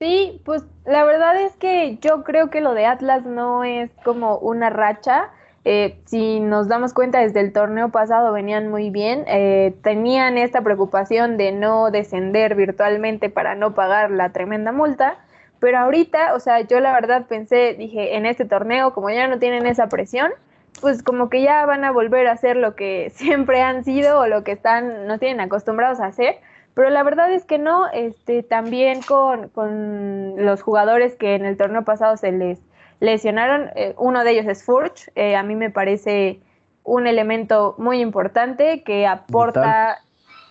Sí, 0.00 0.40
pues 0.44 0.64
la 0.86 1.04
verdad 1.04 1.40
es 1.42 1.54
que 1.56 1.98
yo 2.00 2.22
creo 2.24 2.50
que 2.50 2.60
lo 2.60 2.72
de 2.72 2.86
Atlas 2.86 3.24
no 3.26 3.64
es 3.64 3.90
como 4.04 4.38
una 4.38 4.70
racha. 4.70 5.30
Eh, 5.72 6.00
si 6.04 6.40
nos 6.40 6.66
damos 6.66 6.92
cuenta, 6.92 7.20
desde 7.20 7.38
el 7.38 7.52
torneo 7.52 7.90
pasado 7.90 8.32
venían 8.32 8.66
muy 8.66 8.90
bien. 8.90 9.22
Eh, 9.28 9.72
tenían 9.84 10.36
esta 10.36 10.62
preocupación 10.62 11.36
de 11.36 11.52
no 11.52 11.92
descender 11.92 12.56
virtualmente 12.56 13.30
para 13.30 13.54
no 13.54 13.72
pagar 13.72 14.10
la 14.10 14.32
tremenda 14.32 14.72
multa. 14.72 15.18
Pero 15.60 15.78
ahorita, 15.78 16.34
o 16.34 16.40
sea, 16.40 16.60
yo 16.62 16.80
la 16.80 16.92
verdad 16.92 17.26
pensé, 17.28 17.74
dije, 17.74 18.16
en 18.16 18.26
este 18.26 18.44
torneo, 18.44 18.92
como 18.92 19.10
ya 19.10 19.28
no 19.28 19.38
tienen 19.38 19.64
esa 19.64 19.88
presión, 19.88 20.32
pues 20.80 21.04
como 21.04 21.30
que 21.30 21.40
ya 21.40 21.64
van 21.66 21.84
a 21.84 21.92
volver 21.92 22.26
a 22.26 22.32
hacer 22.32 22.56
lo 22.56 22.74
que 22.74 23.10
siempre 23.14 23.62
han 23.62 23.84
sido 23.84 24.18
o 24.18 24.26
lo 24.26 24.42
que 24.42 24.50
están, 24.50 25.06
no 25.06 25.20
tienen 25.20 25.40
acostumbrados 25.40 26.00
a 26.00 26.06
hacer. 26.06 26.40
Pero 26.74 26.90
la 26.90 27.04
verdad 27.04 27.32
es 27.32 27.44
que 27.44 27.58
no, 27.58 27.88
este, 27.92 28.42
también 28.42 29.02
con, 29.02 29.50
con 29.50 30.34
los 30.44 30.62
jugadores 30.62 31.14
que 31.14 31.36
en 31.36 31.44
el 31.44 31.56
torneo 31.56 31.84
pasado 31.84 32.16
se 32.16 32.32
les 32.32 32.58
lesionaron, 33.00 33.70
eh, 33.74 33.94
uno 33.98 34.22
de 34.24 34.30
ellos 34.32 34.46
es 34.46 34.64
Furch, 34.64 35.10
eh, 35.14 35.34
a 35.34 35.42
mí 35.42 35.56
me 35.56 35.70
parece 35.70 36.40
un 36.84 37.06
elemento 37.06 37.74
muy 37.78 38.00
importante 38.00 38.82
que 38.82 39.06
aporta, 39.06 39.98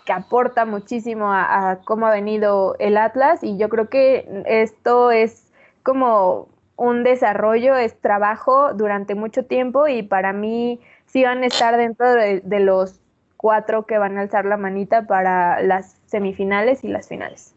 que 0.06 0.14
aporta 0.14 0.66
muchísimo 0.66 1.32
a, 1.32 1.72
a, 1.72 1.76
cómo 1.82 2.08
ha 2.08 2.12
venido 2.12 2.76
el 2.80 2.98
Atlas 2.98 3.44
y 3.44 3.58
yo 3.58 3.70
creo 3.70 3.90
que 3.90 4.44
esto 4.46 5.12
es 5.12 5.52
como 5.84 6.48
un 6.76 7.04
desarrollo, 7.04 7.76
es 7.76 8.00
trabajo 8.00 8.74
durante 8.74 9.16
mucho 9.16 9.46
tiempo 9.46 9.88
y 9.88 10.04
para 10.04 10.34
mí 10.34 10.80
sí 11.06 11.24
van 11.24 11.44
a 11.44 11.48
estar 11.48 11.78
dentro 11.78 12.12
de, 12.12 12.42
de 12.42 12.60
los 12.60 13.00
cuatro 13.38 13.86
que 13.86 13.98
van 13.98 14.18
a 14.18 14.22
alzar 14.22 14.46
la 14.46 14.58
manita 14.58 15.08
para 15.08 15.62
las 15.62 15.98
semifinales 16.06 16.84
y 16.84 16.88
las 16.88 17.08
finales. 17.08 17.56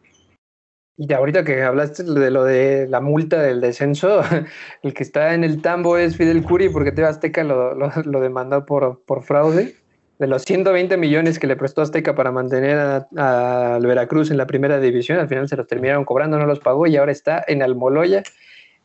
Y 0.97 1.11
ahorita 1.13 1.43
que 1.45 1.63
hablaste 1.63 2.03
de 2.03 2.31
lo 2.31 2.45
de 2.45 2.87
la 2.89 3.01
multa 3.01 3.41
del 3.41 3.61
descenso, 3.61 4.23
el 4.83 4.93
que 4.93 5.03
está 5.03 5.35
en 5.35 5.43
el 5.43 5.63
tambo 5.63 5.97
es 5.97 6.17
Fidel 6.17 6.43
Curi 6.43 6.69
porque 6.69 6.93
Teo 6.93 7.07
Azteca 7.07 7.45
lo, 7.45 7.75
lo, 7.75 8.21
demandó 8.21 8.67
por, 8.67 9.03
por, 9.05 9.23
fraude. 9.23 9.75
De 10.19 10.27
los 10.27 10.43
120 10.43 10.97
millones 10.99 11.39
que 11.39 11.47
le 11.47 11.57
prestó 11.57 11.83
Azteca 11.83 12.15
para 12.15 12.31
mantener 12.31 13.07
al 13.17 13.87
Veracruz 13.87 14.31
en 14.31 14.37
la 14.37 14.47
primera 14.47 14.79
división, 14.79 15.19
al 15.19 15.29
final 15.29 15.49
se 15.49 15.57
los 15.57 15.67
terminaron 15.67 16.05
cobrando, 16.05 16.39
no 16.39 16.47
los 16.47 16.61
pagó 16.61 16.87
y 16.87 16.97
ahora 16.97 17.11
está 17.11 17.43
en 17.49 17.63
Almoloya. 17.63 18.23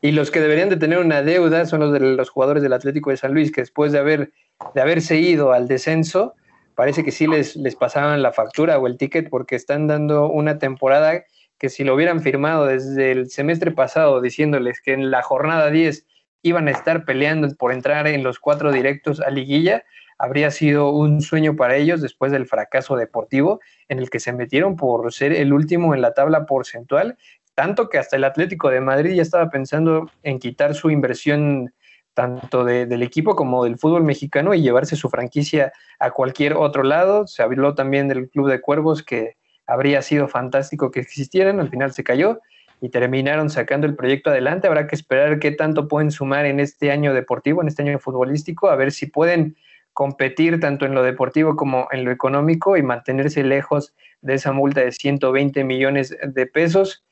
Y 0.02 0.12
los 0.12 0.32
que 0.32 0.40
deberían 0.40 0.70
de 0.70 0.78
tener 0.78 1.00
una 1.00 1.22
deuda 1.24 1.66
son 1.66 1.82
los 1.82 1.92
de 1.92 2.00
los 2.00 2.30
jugadores 2.30 2.64
del 2.64 2.74
Atlético 2.74 3.10
de 3.10 3.18
San 3.18 3.34
Luis, 3.34 3.52
que 3.52 3.62
después 3.62 3.92
de, 3.92 4.00
haber, 4.00 4.32
de 4.74 4.82
haberse 4.82 5.18
ido 5.18 5.52
al 5.52 5.68
descenso, 5.68 6.36
parece 6.76 7.04
que 7.04 7.12
sí 7.12 7.28
les, 7.28 7.56
les 7.56 7.76
pasaban 7.76 8.22
la 8.22 8.32
factura 8.32 8.80
o 8.80 8.88
el 8.88 8.98
ticket 8.98 9.30
porque 9.30 9.56
están 9.56 9.88
dando 9.88 10.30
una 10.30 10.58
temporada 10.58 11.24
que 11.58 11.70
si 11.70 11.84
lo 11.84 11.96
hubieran 11.96 12.22
firmado 12.22 12.66
desde 12.66 13.12
el 13.12 13.30
semestre 13.30 13.72
pasado 13.72 14.22
diciéndoles 14.22 14.82
que 14.82 14.94
en 14.94 15.12
la 15.12 15.22
jornada 15.22 15.70
10 15.70 16.06
iban 16.44 16.68
a 16.68 16.72
estar 16.72 17.06
peleando 17.06 17.48
por 17.56 17.72
entrar 17.72 18.08
en 18.08 18.24
los 18.24 18.40
cuatro 18.40 18.72
directos 18.72 19.20
a 19.22 19.30
liguilla, 19.30 19.84
habría 20.18 20.52
sido 20.52 20.90
un 20.90 21.22
sueño 21.22 21.56
para 21.56 21.76
ellos 21.76 22.02
después 22.02 22.32
del 22.32 22.48
fracaso 22.48 22.96
deportivo 22.96 23.60
en 23.88 24.00
el 24.00 24.10
que 24.10 24.20
se 24.20 24.34
metieron 24.34 24.76
por 24.76 25.12
ser 25.14 25.34
el 25.34 25.54
último 25.54 25.94
en 25.94 26.02
la 26.02 26.14
tabla 26.14 26.46
porcentual, 26.46 27.18
tanto 27.54 27.90
que 27.90 27.98
hasta 27.98 28.16
el 28.16 28.24
Atlético 28.24 28.70
de 28.70 28.82
Madrid 28.82 29.16
ya 29.16 29.22
estaba 29.22 29.50
pensando 29.50 30.10
en 30.24 30.40
quitar 30.40 30.76
su 30.76 30.90
inversión 30.90 31.74
tanto 32.14 32.64
de, 32.64 32.88
del 32.88 33.04
equipo 33.04 33.36
como 33.36 33.64
del 33.64 33.78
fútbol 33.78 34.04
mexicano 34.04 34.54
y 34.56 34.62
llevarse 34.62 34.96
su 34.96 35.10
franquicia 35.10 35.72
a 36.00 36.10
cualquier 36.12 36.54
otro 36.54 36.82
lado. 36.82 37.28
Se 37.28 37.44
habló 37.44 37.76
también 37.76 38.08
del 38.08 38.30
Club 38.30 38.50
de 38.50 38.60
Cuervos 38.60 39.04
que 39.04 39.38
habría 39.68 40.02
sido 40.02 40.28
fantástico 40.28 40.92
que 40.92 41.02
existieran, 41.02 41.60
al 41.60 41.70
final 41.70 41.92
se 41.94 42.04
cayó 42.04 42.40
y 42.82 42.90
terminaron 42.90 43.50
sacando 43.50 43.86
el 43.88 43.96
proyecto 43.96 44.30
adelante. 44.30 44.68
Habrá 44.68 44.88
que 44.88 44.96
esperar 44.96 45.40
qué 45.40 45.52
tanto 45.52 45.88
pueden 45.88 46.12
sumar 46.12 46.46
en 46.46 46.60
este 46.60 46.92
año 46.92 47.14
deportivo, 47.14 47.62
en 47.62 47.68
este 47.68 47.84
año 47.84 48.00
futbolístico, 48.00 48.70
a 48.70 48.76
ver 48.76 48.92
si 48.92 49.08
pueden 49.08 49.56
competir 49.94 50.60
tanto 50.60 50.86
en 50.86 50.94
lo 50.94 51.02
deportivo 51.02 51.56
como 51.56 51.88
en 51.92 52.06
lo 52.06 52.12
económico 52.12 52.78
y 52.78 52.84
mantenerse 52.84 53.44
lejos 53.44 53.96
de 54.22 54.36
esa 54.36 54.52
multa 54.52 54.82
de 54.82 54.92
120 54.92 55.64
millones 55.64 56.16
de 56.22 56.46
pesos. 56.46 57.04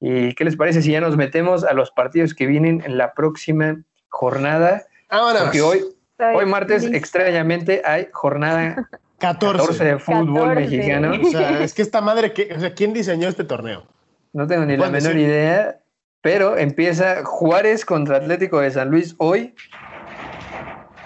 ¿Y 0.00 0.34
qué 0.34 0.44
les 0.44 0.56
parece 0.56 0.80
si 0.80 0.92
ya 0.92 1.02
nos 1.02 1.18
metemos 1.18 1.64
a 1.64 1.74
los 1.74 1.90
partidos 1.90 2.34
que 2.34 2.46
vienen 2.46 2.82
en 2.86 2.96
la 2.96 3.12
próxima 3.12 3.82
jornada? 4.08 4.84
Ahora, 5.10 5.42
Porque 5.42 5.60
hoy, 5.60 5.84
hoy 6.34 6.46
martes, 6.46 6.84
extrañamente, 6.84 7.82
hay 7.84 8.08
jornada 8.10 8.88
14. 9.20 9.58
14 9.58 9.84
de 9.84 9.98
fútbol 9.98 10.48
14. 10.54 10.60
mexicano. 10.60 11.12
O 11.22 11.30
sea, 11.30 11.62
es 11.62 11.74
que 11.74 11.82
esta 11.82 12.00
madre, 12.00 12.32
que, 12.32 12.52
o 12.56 12.60
sea, 12.60 12.74
¿quién 12.74 12.92
diseñó 12.92 13.28
este 13.28 13.44
torneo? 13.44 13.86
No 14.32 14.46
tengo 14.46 14.64
ni 14.64 14.76
la 14.76 14.86
menor 14.90 15.12
decir. 15.14 15.28
idea, 15.28 15.80
pero 16.22 16.56
empieza 16.56 17.24
Juárez 17.24 17.84
contra 17.84 18.16
Atlético 18.16 18.60
de 18.60 18.70
San 18.70 18.90
Luis 18.90 19.14
hoy. 19.18 19.54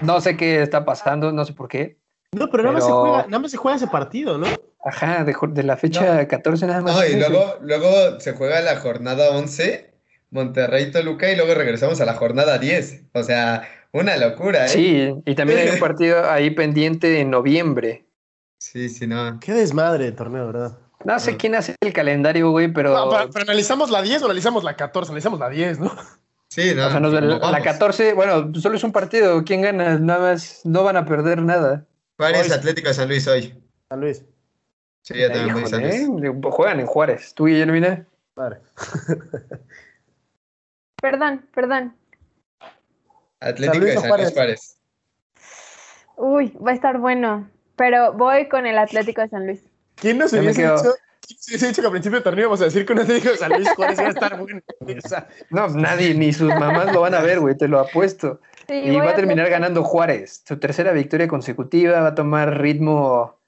No 0.00 0.20
sé 0.20 0.36
qué 0.36 0.62
está 0.62 0.84
pasando, 0.84 1.32
no 1.32 1.44
sé 1.44 1.52
por 1.52 1.68
qué. 1.68 1.96
No, 2.32 2.50
pero, 2.50 2.64
nada, 2.64 2.74
más 2.74 2.84
se 2.84 2.90
Pero- 2.90 3.00
juega, 3.00 3.26
nada 3.26 3.38
más 3.38 3.50
se 3.50 3.56
juega 3.56 3.76
ese 3.76 3.86
partido, 3.86 4.38
¿no? 4.38 4.46
Ajá, 4.84 5.24
de, 5.24 5.34
de 5.50 5.62
la 5.62 5.76
fecha 5.76 6.26
14 6.26 6.66
nada 6.66 6.80
más. 6.82 6.94
No, 6.96 7.06
y 7.06 7.16
luego, 7.16 7.56
luego 7.62 8.20
se 8.20 8.32
juega 8.32 8.60
la 8.60 8.76
jornada 8.76 9.30
11, 9.30 9.94
Monterrey 10.30 10.90
Toluca, 10.90 11.30
y 11.30 11.36
luego 11.36 11.54
regresamos 11.54 12.00
a 12.00 12.04
la 12.04 12.14
jornada 12.14 12.58
10. 12.58 13.04
O 13.14 13.22
sea, 13.22 13.62
una 13.92 14.16
locura, 14.16 14.66
¿eh? 14.66 14.68
Sí, 14.68 15.14
y 15.24 15.34
también 15.36 15.60
hay 15.60 15.68
un 15.70 15.78
partido 15.78 16.28
ahí 16.30 16.50
pendiente 16.50 17.20
en 17.20 17.30
noviembre. 17.30 18.03
Sí, 18.74 18.88
sí, 18.88 19.06
no. 19.06 19.38
Qué 19.40 19.52
desmadre 19.52 20.04
de 20.06 20.12
torneo, 20.12 20.46
¿verdad? 20.48 20.76
No 21.04 21.18
sé 21.20 21.36
quién 21.36 21.54
hace 21.54 21.76
el 21.80 21.92
calendario, 21.92 22.50
güey, 22.50 22.72
pero. 22.72 22.92
No, 22.92 23.08
pero, 23.08 23.30
pero 23.30 23.42
analizamos 23.44 23.88
la 23.90 24.02
10 24.02 24.22
o 24.22 24.24
analizamos 24.24 24.64
la 24.64 24.74
14, 24.74 25.10
analizamos 25.12 25.38
la 25.38 25.48
10, 25.48 25.78
¿no? 25.78 25.92
Sí, 26.48 26.72
no. 26.74 26.86
o 26.86 26.90
sea, 26.90 26.98
nos- 27.00 27.12
como 27.14 27.26
la 27.30 27.38
vamos. 27.38 27.60
14, 27.62 28.14
bueno, 28.14 28.52
solo 28.60 28.76
es 28.76 28.82
un 28.84 28.90
partido. 28.92 29.44
¿Quién 29.44 29.62
gana? 29.62 29.98
Nada 29.98 30.32
más, 30.32 30.60
no 30.64 30.82
van 30.82 30.96
a 30.96 31.04
perder 31.04 31.40
nada. 31.42 31.86
Juárez 32.16 32.46
Hoy- 32.48 32.52
Atlético 32.52 32.88
de 32.88 32.94
San 32.94 33.08
Luis 33.08 33.26
hoy. 33.28 33.54
San 33.88 34.00
Luis. 34.00 34.24
Sí, 35.02 35.14
yo 35.20 35.30
también 35.30 35.54
voy 35.54 35.66
San 35.66 35.82
Luis. 35.82 35.94
¿eh? 35.94 36.40
Juegan 36.50 36.80
en 36.80 36.86
Juárez. 36.86 37.32
¿Tú, 37.34 37.46
Guillermina? 37.46 38.06
Madre. 38.34 38.60
Perdón, 41.00 41.46
perdón. 41.54 41.94
Atlético 43.40 43.74
San 43.74 43.80
Luis 43.82 43.94
de 43.94 44.00
San 44.00 44.08
Luis 44.10 44.32
Juárez. 44.32 44.32
Juárez. 44.34 44.78
Uy, 46.16 46.56
va 46.64 46.70
a 46.70 46.74
estar 46.74 46.98
bueno. 46.98 47.48
Pero 47.76 48.12
voy 48.12 48.48
con 48.48 48.66
el 48.66 48.78
Atlético 48.78 49.22
de 49.22 49.28
San 49.28 49.46
Luis. 49.46 49.62
¿Quién 49.96 50.18
nos 50.18 50.32
hubiese 50.32 50.62
quedo. 50.62 50.76
dicho, 50.76 50.94
hubiese 51.48 51.68
dicho 51.68 51.82
que 51.82 51.88
a 51.88 51.90
principio 51.90 52.18
de 52.18 52.24
torneo 52.24 52.42
íbamos 52.42 52.60
a 52.60 52.64
decir 52.64 52.84
que 52.86 52.92
un 52.92 53.00
Atlético 53.00 53.30
de 53.30 53.36
San 53.36 53.52
Luis 53.52 53.68
Juárez 53.70 53.98
iba 53.98 54.08
a 54.08 54.12
estar 54.12 54.38
bueno? 54.38 54.60
O 55.04 55.08
sea, 55.08 55.28
No, 55.50 55.68
nadie, 55.68 56.14
ni 56.14 56.32
sus 56.32 56.48
mamás 56.48 56.92
lo 56.92 57.00
van 57.00 57.14
a 57.14 57.20
ver, 57.20 57.40
güey, 57.40 57.56
te 57.56 57.68
lo 57.68 57.78
apuesto. 57.78 58.40
Sí, 58.68 58.74
Y 58.74 58.96
va 58.96 59.10
a 59.10 59.14
terminar 59.14 59.50
ganando 59.50 59.82
Juárez. 59.82 60.42
Su 60.46 60.58
tercera 60.58 60.92
victoria 60.92 61.28
consecutiva, 61.28 62.00
va 62.00 62.08
a 62.08 62.14
tomar 62.14 62.60
ritmo 62.60 63.38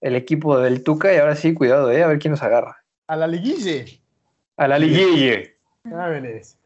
el 0.00 0.16
equipo 0.16 0.58
del 0.58 0.82
Tuca 0.82 1.14
y 1.14 1.16
ahora 1.16 1.36
sí, 1.36 1.54
cuidado, 1.54 1.90
eh, 1.90 2.02
a 2.02 2.06
ver 2.08 2.18
quién 2.18 2.32
nos 2.32 2.42
agarra. 2.42 2.84
a 3.06 3.16
la 3.16 3.26
liguille. 3.26 4.00
A 4.56 4.68
la 4.68 4.78
liguilla. 4.78 5.48
Jóvenes. 5.88 6.58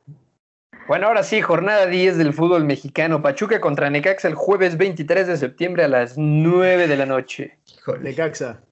Bueno, 0.88 1.06
ahora 1.08 1.22
sí, 1.22 1.42
jornada 1.42 1.86
10 1.86 2.16
del 2.16 2.32
fútbol 2.32 2.64
mexicano. 2.64 3.20
Pachuca 3.20 3.60
contra 3.60 3.90
Necaxa 3.90 4.26
el 4.28 4.34
jueves 4.34 4.78
23 4.78 5.26
de 5.26 5.36
septiembre 5.36 5.84
a 5.84 5.88
las 5.88 6.16
9 6.16 6.88
de 6.88 6.96
la 6.96 7.04
noche. 7.04 7.58
Híjole, 7.76 8.00
Necaxa. 8.10 8.62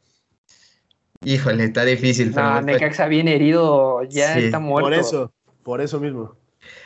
híjole, 1.22 1.64
está 1.64 1.84
difícil. 1.84 2.34
No, 2.34 2.62
Necaxa 2.62 3.06
viene 3.06 3.34
herido, 3.34 4.02
ya 4.04 4.32
Sí, 4.34 4.44
está 4.46 4.58
muerto. 4.58 4.86
Por 4.88 4.94
eso, 4.94 5.32
por 5.62 5.80
eso 5.82 6.00
mismo. 6.00 6.34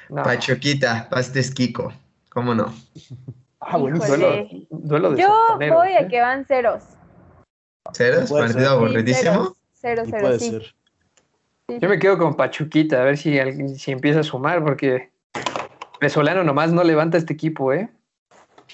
No, 0.09 0.23
Pachuquita, 0.25 1.09
pastes 1.09 1.55
Kiko. 1.55 1.93
¿Cómo 2.31 2.53
no? 2.55 2.75
Ah, 3.61 3.77
buenísimo. 3.77 4.17
duelo, 4.17 4.49
duelo 4.71 5.11
de 5.13 5.23
Yo 5.23 5.59
voy 5.59 5.93
a 5.93 6.01
¿eh? 6.01 6.09
que 6.09 6.21
van 6.21 6.45
ceros. 6.45 6.83
¿Ceros? 7.95 8.31
¿Partido 8.33 8.71
aburridísimo? 8.71 9.55
Cero, 9.75 10.03
Y 10.07 10.11
cero, 10.11 10.23
puede 10.23 10.39
sí. 10.41 10.59
Yo 11.81 11.89
me 11.89 11.99
quedo 12.01 12.19
con 12.19 12.35
Pachuquita, 12.37 13.01
a 13.01 13.05
ver 13.05 13.17
si, 13.17 13.39
alguien- 13.39 13.77
si 13.79 13.93
empieza 13.93 14.21
a 14.21 14.23
sumar, 14.25 14.63
porque 14.65 15.10
Pesolano 16.01 16.43
nomás 16.43 16.73
no 16.73 16.83
levanta 16.83 17.19
este 17.19 17.35
equipo, 17.35 17.73
¿eh? 17.73 17.91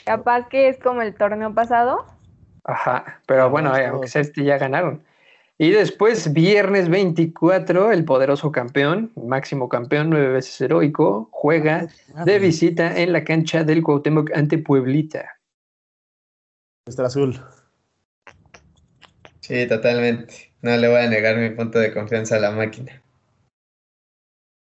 Capaz 0.04 0.48
que 0.48 0.68
es 0.68 0.78
como 0.78 1.02
el 1.02 1.14
torneo 1.14 1.52
pasado. 1.52 2.06
Ajá, 2.64 3.20
pero 3.26 3.42
Ah, 3.42 3.46
bueno, 3.46 3.76
eh, 3.76 3.86
aunque 3.86 4.08
sea 4.08 4.22
este 4.22 4.44
ya 4.44 4.58
ganaron. 4.58 5.02
Y 5.58 5.70
después, 5.70 6.32
viernes 6.32 6.88
24, 6.88 7.90
el 7.90 8.04
poderoso 8.04 8.52
campeón, 8.52 9.10
máximo 9.16 9.68
campeón, 9.68 10.10
nueve 10.10 10.28
veces 10.28 10.60
heroico, 10.60 11.28
juega 11.32 11.88
de 12.24 12.38
visita 12.38 12.96
en 12.96 13.12
la 13.12 13.24
cancha 13.24 13.64
del 13.64 13.82
Cuauhtémoc 13.82 14.30
ante 14.34 14.58
Pueblita. 14.58 15.38
Nuestra 16.86 17.06
azul. 17.06 17.40
Sí, 19.40 19.66
totalmente. 19.66 20.52
No 20.60 20.76
le 20.76 20.88
voy 20.88 21.00
a 21.00 21.08
negar 21.08 21.36
mi 21.36 21.50
punto 21.50 21.78
de 21.78 21.92
confianza 21.92 22.36
a 22.36 22.40
la 22.40 22.50
máquina. 22.50 23.02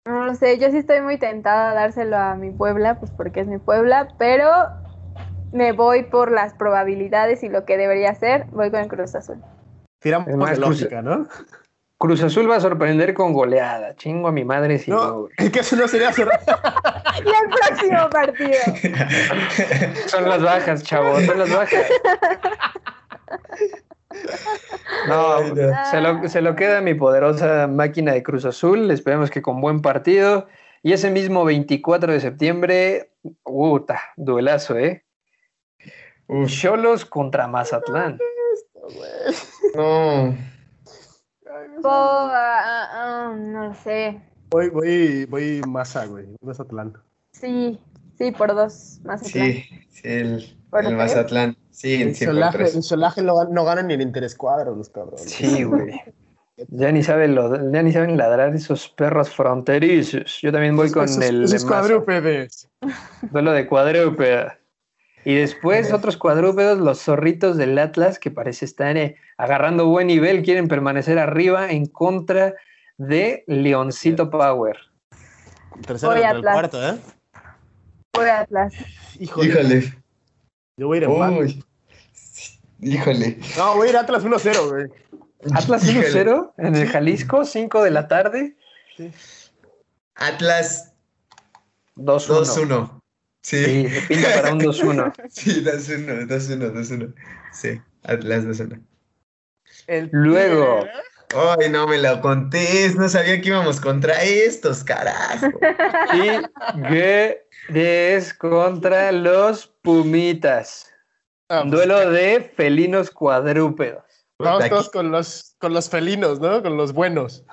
No 0.10 0.26
lo 0.26 0.34
sé, 0.34 0.58
yo 0.58 0.72
sí 0.72 0.78
estoy 0.78 1.02
muy 1.02 1.18
tentada 1.18 1.70
a 1.70 1.74
dárselo 1.76 2.18
a 2.18 2.34
mi 2.34 2.50
Puebla, 2.50 2.96
pues 2.96 3.12
porque 3.12 3.42
es 3.42 3.48
mi 3.48 3.60
Puebla, 3.60 4.08
pero 4.18 4.50
me 5.52 5.72
voy 5.72 6.02
por 6.02 6.32
las 6.32 6.56
probabilidades 6.56 7.44
y 7.44 7.50
lo 7.50 7.64
que 7.64 7.78
debería 7.78 8.16
ser, 8.16 8.48
voy 8.52 8.72
con 8.72 8.80
el 8.80 8.88
Cruz 8.88 9.14
Azul. 9.14 9.40
Tiramos 10.00 10.28
Es 10.28 10.36
más, 10.36 10.58
lógica, 10.58 11.04
¿no? 11.04 11.28
Cruz 12.00 12.24
Azul 12.24 12.50
va 12.50 12.56
a 12.56 12.60
sorprender 12.60 13.14
con 13.14 13.34
goleada. 13.34 13.96
Chingo 13.98 14.30
a 14.30 14.32
mi 14.32 14.44
madre 14.44 14.80
si 14.80 14.90
no, 14.90 15.28
es 15.38 15.52
que 15.52 15.60
eso 15.60 15.76
no 15.76 15.88
sería 15.88 16.12
ser- 16.12 16.28
Y 17.24 17.30
el 17.30 17.50
próximo 17.52 18.10
partido. 18.10 18.62
Son 20.08 20.28
las 20.28 20.42
bajas, 20.42 20.82
chavos, 20.84 21.24
son 21.24 21.38
las 21.38 21.54
bajas. 21.54 21.84
No, 25.08 25.42
no. 25.56 25.86
se 25.92 26.02
lo, 26.02 26.28
se 26.28 26.42
lo 26.42 26.56
queda 26.56 26.82
mi 26.82 26.94
poderosa 26.94 27.68
máquina 27.68 28.14
de 28.14 28.24
Cruz 28.24 28.46
Azul. 28.46 28.92
Esperemos 28.92 29.30
que 29.30 29.42
con 29.42 29.62
buen 29.62 29.82
partido. 29.82 30.48
Y 30.82 30.94
ese 30.94 31.10
mismo 31.12 31.44
24 31.44 32.14
de 32.14 32.20
septiembre, 32.22 33.12
puta, 33.44 34.00
duelazo, 34.16 34.78
¿eh? 34.78 35.04
Uf, 36.28 36.50
Cholos 36.50 37.06
contra 37.06 37.48
Mazatlán. 37.48 38.20
no. 39.76 40.38
Po- 41.82 41.90
ah, 41.90 42.90
ah, 42.92 43.36
no 43.38 43.68
lo 43.68 43.74
sé. 43.74 44.22
Voy, 44.52 44.70
voy, 44.70 45.26
voy 45.26 45.62
Masa, 45.68 46.06
güey. 46.06 46.28
Mazatlán. 46.42 46.94
Sí, 47.34 47.80
sí, 48.18 48.32
por 48.32 48.54
dos 48.54 49.00
más. 49.04 49.22
Sí, 49.22 49.64
sí, 49.90 50.02
el, 50.04 50.59
¿Por 50.70 50.82
El 50.84 50.90
qué? 50.92 50.96
Mazatlán. 50.96 51.58
Sí, 51.72 52.04
por 52.06 52.16
Solaje, 52.16 52.70
en 52.76 52.84
Solaje 52.84 53.22
no, 53.24 53.44
no 53.46 53.66
ganan 53.66 53.88
ni 53.88 53.94
el 53.96 54.02
interescuadro 54.02 54.76
los 54.76 54.90
cabrones. 54.90 55.22
Sí, 55.30 55.64
güey. 55.64 56.02
Ya 56.68 56.92
ni, 56.92 57.02
saben 57.04 57.36
lo- 57.36 57.72
ya 57.72 57.82
ni 57.82 57.92
saben 57.94 58.18
ladrar 58.18 58.54
esos 58.54 58.90
perros 58.90 59.34
fronterizos. 59.34 60.40
Yo 60.42 60.52
también 60.52 60.76
voy 60.76 60.92
con 60.92 61.06
Esos- 61.06 61.24
el 61.24 61.44
esos 61.46 61.64
cuadrúpedes. 61.66 62.68
duelo 63.32 63.54
de 63.54 63.66
cuadrúpedos. 63.66 64.54
Y 65.26 65.36
después 65.36 65.92
otros 65.94 66.18
cuadrúpedos, 66.18 66.78
los 66.80 67.02
zorritos 67.02 67.56
del 67.58 67.78
Atlas, 67.80 68.20
que 68.20 68.30
parece 68.32 68.66
estar 68.66 68.96
eh, 68.98 69.16
agarrando 69.38 69.86
buen 69.88 70.08
nivel, 70.08 70.44
quieren 70.44 70.68
permanecer 70.68 71.18
arriba 71.20 71.72
en 71.72 71.86
contra 71.86 72.54
de 72.98 73.44
Leoncito 73.48 74.30
Power. 74.30 74.78
Tercero 75.86 76.12
Voy 76.14 76.22
contra 76.22 76.32
el 76.32 76.38
Atlas. 76.40 76.54
cuarto, 76.54 76.90
¿eh? 76.90 76.98
Voy 78.14 78.28
a 78.28 78.40
Atlas. 78.42 78.74
Híjole. 79.20 79.48
Híjole. 79.48 79.94
Yo 80.80 80.88
voy 80.88 81.00
a 81.00 81.02
ir 81.02 81.04
en. 81.04 81.12
Uy. 81.38 81.64
Híjole. 82.82 83.38
No, 83.58 83.76
voy 83.76 83.88
a 83.88 83.90
ir 83.92 83.98
a 83.98 84.00
Atlas 84.00 84.24
1-0, 84.24 84.70
güey. 84.70 84.86
Atlas 85.54 85.84
Híjole. 85.84 86.10
1-0 86.26 86.54
en 86.58 86.76
el 86.76 86.88
Jalisco, 86.88 87.44
5 87.44 87.84
de 87.84 87.92
la 87.92 88.08
tarde, 88.08 88.56
Atlas 90.16 90.94
2-1. 91.98 92.46
2-1. 92.46 93.02
Sí, 93.42 93.66
Sí. 93.66 93.90
se 93.90 94.02
pinta 94.08 94.34
para 94.36 94.54
un 94.54 94.60
2-1. 94.62 95.14
Sí, 95.30 95.64
2-1, 95.64 96.28
2-1, 96.28 96.72
2-1. 96.72 97.14
Sí, 97.52 97.82
Atlas 98.04 98.46
2-1. 98.46 98.82
El 99.88 100.10
Luego. 100.14 100.86
Ay, 101.36 101.70
no 101.70 101.88
me 101.88 102.00
lo 102.00 102.20
contés, 102.22 102.96
no 102.96 103.08
sabía 103.08 103.40
que 103.40 103.50
íbamos 103.50 103.80
contra 103.80 104.24
estos, 104.24 104.84
carajo. 104.84 105.48
Tigres 106.12 108.34
contra 108.34 109.12
los 109.12 109.68
Pumitas. 109.82 110.92
Ah, 111.50 111.62
Un 111.62 111.70
pues, 111.70 111.88
duelo 111.88 112.12
de 112.12 112.52
felinos 112.56 113.12
cuadrúpedos. 113.12 114.04
Vamos 114.40 114.70
todos 114.70 114.90
con 114.90 115.12
los, 115.12 115.56
con 115.60 115.74
los 115.74 115.90
felinos, 115.90 116.40
¿no? 116.40 116.64
Con 116.64 116.78
los 116.78 116.94
buenos. 116.94 117.44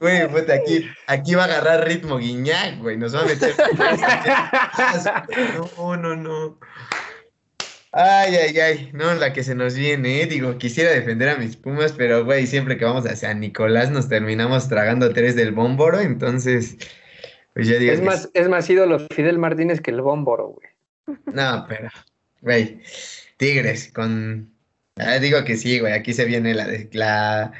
Güey, 0.00 0.28
puta, 0.28 0.54
aquí, 0.54 0.88
aquí 1.06 1.34
va 1.34 1.42
a 1.42 1.46
agarrar 1.46 1.86
ritmo 1.86 2.18
Guiñac, 2.18 2.78
güey. 2.78 2.96
Nos 2.96 3.14
va 3.14 3.22
a 3.22 3.24
meter. 3.24 3.54
No, 5.76 5.96
no, 5.96 6.16
no. 6.16 6.58
Ay, 7.92 8.34
ay, 8.36 8.58
ay. 8.58 8.90
No, 8.92 9.14
la 9.14 9.32
que 9.32 9.42
se 9.42 9.54
nos 9.54 9.74
viene, 9.74 10.22
¿eh? 10.22 10.26
Digo, 10.26 10.58
quisiera 10.58 10.90
defender 10.90 11.28
a 11.30 11.36
mis 11.36 11.56
Pumas, 11.56 11.92
pero, 11.92 12.24
güey, 12.24 12.46
siempre 12.46 12.76
que 12.76 12.84
vamos 12.84 13.06
hacia 13.06 13.32
Nicolás 13.34 13.90
nos 13.90 14.08
terminamos 14.08 14.68
tragando 14.68 15.12
tres 15.12 15.34
del 15.36 15.52
bómboro, 15.52 16.00
entonces, 16.00 16.76
pues 17.54 17.66
yo 17.66 17.78
digo 17.78 17.92
Es 17.92 18.00
que 18.00 18.06
más, 18.06 18.30
es 18.34 18.48
más 18.48 18.68
ídolo 18.68 18.98
Fidel 19.14 19.38
Martínez 19.38 19.80
que 19.80 19.90
el 19.90 20.02
Bómboro, 20.02 20.48
güey. 20.48 21.18
No, 21.32 21.64
pero, 21.68 21.88
güey, 22.42 22.80
Tigres 23.38 23.90
con... 23.92 24.52
Ah, 24.96 25.18
digo 25.18 25.42
que 25.44 25.56
sí, 25.56 25.78
güey, 25.78 25.92
aquí 25.92 26.12
se 26.12 26.24
viene 26.24 26.54
la, 26.54 26.66
de- 26.66 26.90
la 26.92 27.52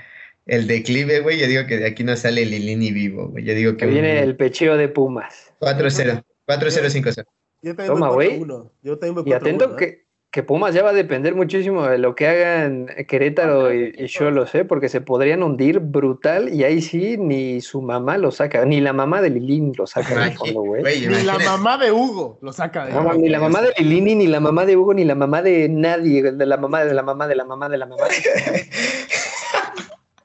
el 0.46 0.66
declive, 0.66 1.20
güey. 1.20 1.38
Yo 1.38 1.46
digo 1.46 1.66
que 1.66 1.76
de 1.78 1.86
aquí 1.86 2.02
no 2.04 2.16
sale 2.16 2.44
Lilini 2.44 2.90
vivo, 2.90 3.28
güey. 3.28 3.44
Yo 3.44 3.54
digo 3.54 3.76
que 3.76 3.86
viene 3.86 4.20
el 4.20 4.34
pecheo 4.36 4.76
de 4.76 4.88
Pumas. 4.88 5.52
4-0, 5.60 6.24
4-0-5-0. 6.46 7.24
Yo 7.62 7.74
también 7.76 7.86
Toma, 7.94 8.08
voy 8.10 8.26
güey. 8.26 8.40
4-1. 8.40 8.70
Yo 8.82 8.98
también 8.98 9.14
voy 9.14 9.30
Y 9.30 9.32
atento 9.34 9.68
4-1, 9.68 9.72
¿eh? 9.72 9.76
que, 9.78 10.07
que 10.30 10.42
Pumas 10.42 10.74
ya 10.74 10.82
va 10.82 10.90
a 10.90 10.92
depender 10.92 11.34
muchísimo 11.34 11.86
de 11.86 11.96
lo 11.96 12.14
que 12.14 12.26
hagan 12.28 12.86
Querétaro 13.08 13.72
y, 13.72 13.94
y 13.96 14.06
Cholos, 14.08 14.54
¿eh? 14.54 14.64
Porque 14.66 14.90
se 14.90 15.00
podrían 15.00 15.42
hundir 15.42 15.78
brutal 15.80 16.52
y 16.52 16.64
ahí 16.64 16.82
sí 16.82 17.16
ni 17.16 17.62
su 17.62 17.80
mamá 17.80 18.18
lo 18.18 18.30
saca, 18.30 18.62
ni 18.66 18.80
la 18.82 18.92
mamá 18.92 19.22
de 19.22 19.30
Lilín 19.30 19.72
lo 19.78 19.86
saca 19.86 20.20
del 20.20 20.32
fondo, 20.34 20.60
güey. 20.60 20.82
Ni 21.06 21.22
la 21.22 21.38
mamá 21.38 21.78
de 21.78 21.92
Hugo 21.92 22.38
lo 22.42 22.52
saca 22.52 22.84
de 22.86 22.92
No, 22.92 23.14
ni 23.14 23.30
la 23.30 23.40
mamá 23.40 23.62
de 23.62 23.72
Lilini, 23.78 24.14
ni 24.16 24.26
la 24.26 24.38
mamá 24.40 24.66
de 24.66 24.76
Hugo, 24.76 24.92
ni 24.92 25.04
la 25.04 25.14
mamá 25.14 25.40
de 25.40 25.66
nadie, 25.70 26.22
de 26.22 26.46
la 26.46 26.58
mamá, 26.58 26.84
de 26.84 26.92
la 26.92 27.02
mamá, 27.02 27.26
de 27.26 27.34
la 27.34 27.44
mamá, 27.46 27.68
de 27.70 27.78
la 27.78 27.86
mamá. 27.86 28.04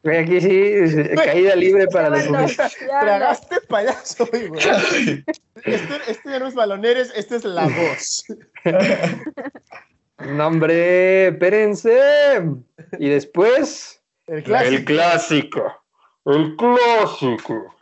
Güey, 0.06 0.18
aquí 0.18 0.41
sí, 0.41 0.49
es- 0.51 1.10
caída 1.22 1.56
libre 1.56 1.88
para 1.88 2.10
los 2.10 2.28
Tragaste 2.89 3.56
payaso, 3.70 4.26
güey. 4.30 4.47
güey. 4.49 4.62
Este, 5.64 5.95
este 6.10 6.30
ya 6.30 6.39
no 6.39 6.47
es 6.47 6.56
baloneres, 6.56 7.14
este 7.16 7.38
es 7.38 7.45
la 7.45 7.64
voz. 7.70 8.26
No, 10.20 10.47
hombre, 10.47 11.28
espérense. 11.30 12.43
Y 12.99 13.09
después, 13.09 14.01
El 14.28 14.43
clásico. 14.43 14.76
el 14.78 14.86
clásico. 14.86 15.84
El 16.26 16.55
clásico. 16.55 17.76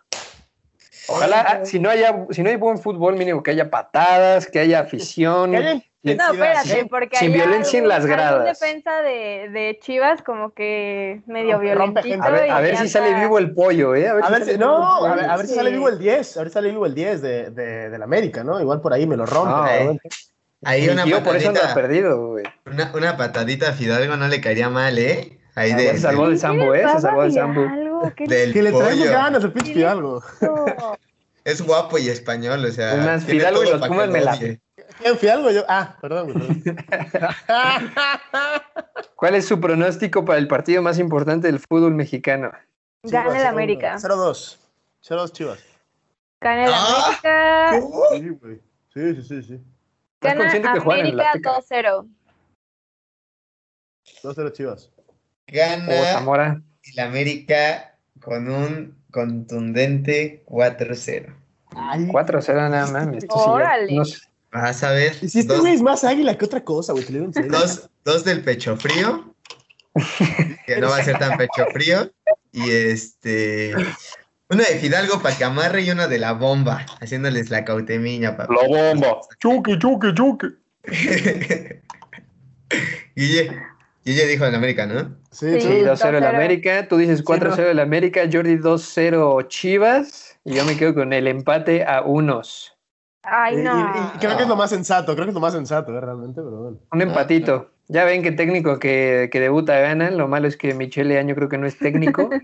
Ojalá, 1.07 1.41
ah, 1.41 1.65
si 1.65 1.79
no 1.79 1.89
haya, 1.89 2.25
si 2.29 2.41
no 2.41 2.49
hay 2.49 2.55
buen 2.55 2.77
fútbol, 2.77 3.15
mínimo 3.17 3.43
que 3.43 3.51
haya 3.51 3.69
patadas, 3.69 4.47
que 4.47 4.59
haya 4.59 4.79
afición. 4.79 5.51
Que 5.51 6.15
No, 6.15 6.31
espérate, 6.31 6.85
porque 6.89 7.17
Sin 7.17 7.33
violencia 7.33 7.77
en 7.77 7.87
las 7.87 8.05
gradas. 8.05 8.59
defensa 8.59 9.01
de, 9.01 9.49
de 9.51 9.77
Chivas 9.81 10.23
como 10.23 10.51
que 10.51 11.21
medio 11.27 11.59
gente. 11.59 12.17
A 12.21 12.29
ver, 12.29 12.47
y 12.47 12.49
a 12.49 12.59
ver 12.59 12.71
si 12.75 12.81
anda- 12.83 12.89
sale 12.91 13.13
vivo 13.19 13.37
el 13.37 13.53
pollo, 13.53 13.93
¿eh? 13.93 14.07
A 14.07 14.29
ver, 14.29 14.45
si, 14.45 14.57
no, 14.57 15.05
a 15.05 15.15
ver, 15.15 15.25
a 15.29 15.37
ver 15.37 15.47
si 15.47 15.55
sale 15.55 15.69
vivo 15.71 15.89
el 15.89 15.99
10. 15.99 16.37
A 16.37 16.39
ver 16.39 16.49
si 16.49 16.53
sale 16.53 16.69
vivo 16.71 16.85
el 16.85 16.95
10 16.95 17.21
de, 17.21 17.49
de, 17.51 17.89
del 17.89 18.01
América, 18.01 18.43
¿no? 18.43 18.59
Igual 18.59 18.81
por 18.81 18.93
ahí 18.93 19.05
me 19.05 19.17
lo 19.17 19.25
rompe. 19.25 19.49
No, 19.51 19.63
pero 19.67 19.85
bueno. 19.85 19.99
Ahí 20.63 20.83
Mi 20.83 20.89
una 20.89 21.03
tío 21.05 21.23
por 21.23 21.35
eso 21.35 21.47
anda 21.49 21.61
patadita, 21.61 21.81
perdido, 21.81 22.27
güey. 22.27 22.45
una, 22.65 22.91
una 22.93 23.17
patadita 23.17 23.69
a 23.69 23.73
Fidalgo 23.73 24.15
no 24.17 24.27
le 24.27 24.41
caería 24.41 24.69
mal, 24.69 24.97
¿eh? 24.99 25.39
Ahí 25.55 25.71
Ah, 25.71 25.77
de, 25.77 25.87
se 25.91 25.97
salvó 25.99 26.27
de 26.27 26.33
¿Qué 26.35 26.39
Sambo, 26.39 26.73
¿eh? 26.75 26.85
Se 26.95 27.01
salvó 27.01 27.23
de 27.23 27.27
a 27.29 27.31
Sambo. 27.31 27.61
Del 28.27 28.53
Que 28.53 28.61
le 28.63 28.71
pollo. 28.71 29.11
ganas 29.11 29.43
al 29.43 29.51
pinche. 29.51 29.73
Fidalgo. 29.73 30.23
Es 31.43 31.61
guapo 31.61 31.97
y 31.97 32.07
español, 32.09 32.63
o 32.63 32.71
sea. 32.71 32.91
Tiene 32.93 33.19
Fidalgo 33.19 33.63
y 33.63 33.69
los 33.71 33.87
Pumas 33.87 34.09
me 34.09 34.21
la-. 34.21 34.37
¿Quién 34.37 35.17
Fidalgo? 35.17 35.49
Yo. 35.51 35.63
Ah, 35.67 35.97
perdón, 35.99 36.31
güey. 36.33 36.61
perdón. 37.09 37.35
¿Cuál 39.15 39.35
es 39.35 39.47
su 39.47 39.59
pronóstico 39.59 40.23
para 40.25 40.37
el 40.39 40.47
partido 40.47 40.81
más 40.81 40.99
importante 40.99 41.47
del 41.47 41.59
fútbol 41.59 41.93
mexicano? 41.95 42.51
Gana 43.03 43.39
el 43.39 43.47
América. 43.47 43.95
0-2. 43.97 44.57
0-2 45.07 45.31
Chivas. 45.31 45.59
Gana 46.39 46.65
el 46.65 46.71
Ah. 46.73 47.05
América. 47.07 47.79
¿Cómo? 47.81 48.03
Sí, 48.11 48.29
güey. 48.29 48.61
Sí, 48.93 49.15
sí, 49.15 49.21
sí, 49.23 49.43
sí. 49.43 49.53
¿Estás 49.53 49.70
Gana 50.21 50.55
en 50.55 50.63
la 50.63 50.71
América 50.71 51.31
Azteca? 51.31 51.59
2-0. 51.59 52.09
2-0 54.23 54.51
Chivas. 54.53 54.91
Gana 55.47 56.13
Zamora. 56.13 56.61
el 56.83 56.99
América 56.99 57.97
con 58.21 58.49
un 58.49 58.95
contundente 59.11 60.43
4-0. 60.45 61.35
Ay. 61.75 62.05
4-0 62.05 62.69
nada 62.69 62.91
más. 62.91 63.25
Órale. 63.29 64.01
Vas 64.51 64.83
a 64.83 64.91
ver. 64.91 65.15
Y 65.21 65.29
si 65.29 65.39
este 65.39 65.77
más 65.81 66.03
águila 66.03 66.37
que 66.37 66.45
otra 66.45 66.63
cosa, 66.63 66.93
güey, 66.93 67.05
dos, 67.47 67.89
dos 68.03 68.23
del 68.25 68.43
pecho 68.43 68.75
frío, 68.75 69.33
que 70.65 70.77
no 70.77 70.89
va 70.89 70.97
a 70.97 71.03
ser 71.03 71.17
tan 71.17 71.37
pecho 71.37 71.65
frío, 71.71 72.11
y 72.51 72.69
este, 72.69 73.73
uno 74.51 74.63
de 74.63 74.77
Fidalgo 74.79 75.21
para 75.21 75.35
que 75.35 75.43
amarre 75.43 75.81
y 75.81 75.91
uno 75.91 76.07
de 76.07 76.19
la 76.19 76.33
bomba, 76.33 76.85
haciéndoles 76.99 77.49
la 77.49 77.63
cautemiña, 77.65 78.35
papá. 78.37 78.53
bomba. 78.67 79.17
Chuque, 79.39 79.77
chuque, 79.79 80.13
chuque. 80.13 80.47
Guille, 83.15 83.51
Guille 84.05 84.27
dijo 84.27 84.45
en 84.45 84.55
América, 84.55 84.85
¿no? 84.85 85.15
Sí, 85.31 85.59
Sí. 85.59 85.61
Sí, 85.61 85.67
2-0 85.67 86.15
el 86.17 86.23
2-0. 86.23 86.29
América. 86.29 86.87
Tú 86.87 86.97
dices 86.97 87.23
4-0 87.23 87.59
el 87.71 87.79
América. 87.79 88.21
Jordi 88.31 88.57
2-0 88.57 89.47
Chivas. 89.47 90.37
Y 90.43 90.55
yo 90.55 90.65
me 90.65 90.75
quedo 90.77 90.93
con 90.95 91.13
el 91.13 91.27
empate 91.27 91.83
a 91.85 92.01
unos. 92.01 92.73
Ay, 93.23 93.55
Y- 93.57 93.59
y- 93.59 93.63
no. 93.63 94.11
y 94.15 94.17
creo 94.19 94.35
que 94.35 94.43
es 94.43 94.49
lo 94.49 94.55
más 94.55 94.71
sensato, 94.71 95.13
creo 95.13 95.25
que 95.25 95.29
es 95.29 95.35
lo 95.35 95.39
más 95.41 95.53
sensato, 95.53 95.95
¿eh? 95.95 96.01
realmente, 96.01 96.41
pero 96.41 96.57
bueno. 96.57 96.77
Un 96.91 97.01
empatito. 97.01 97.69
Ya 97.87 98.03
ven 98.05 98.23
que 98.23 98.31
técnico 98.31 98.79
que, 98.79 99.29
que 99.31 99.39
debuta 99.39 99.77
gana. 99.79 100.09
Lo 100.11 100.27
malo 100.27 100.47
es 100.47 100.57
que 100.57 100.73
Michele 100.73 101.19
Año 101.19 101.35
creo 101.35 101.47
que 101.49 101.57
no 101.57 101.67
es 101.67 101.77
técnico. 101.77 102.29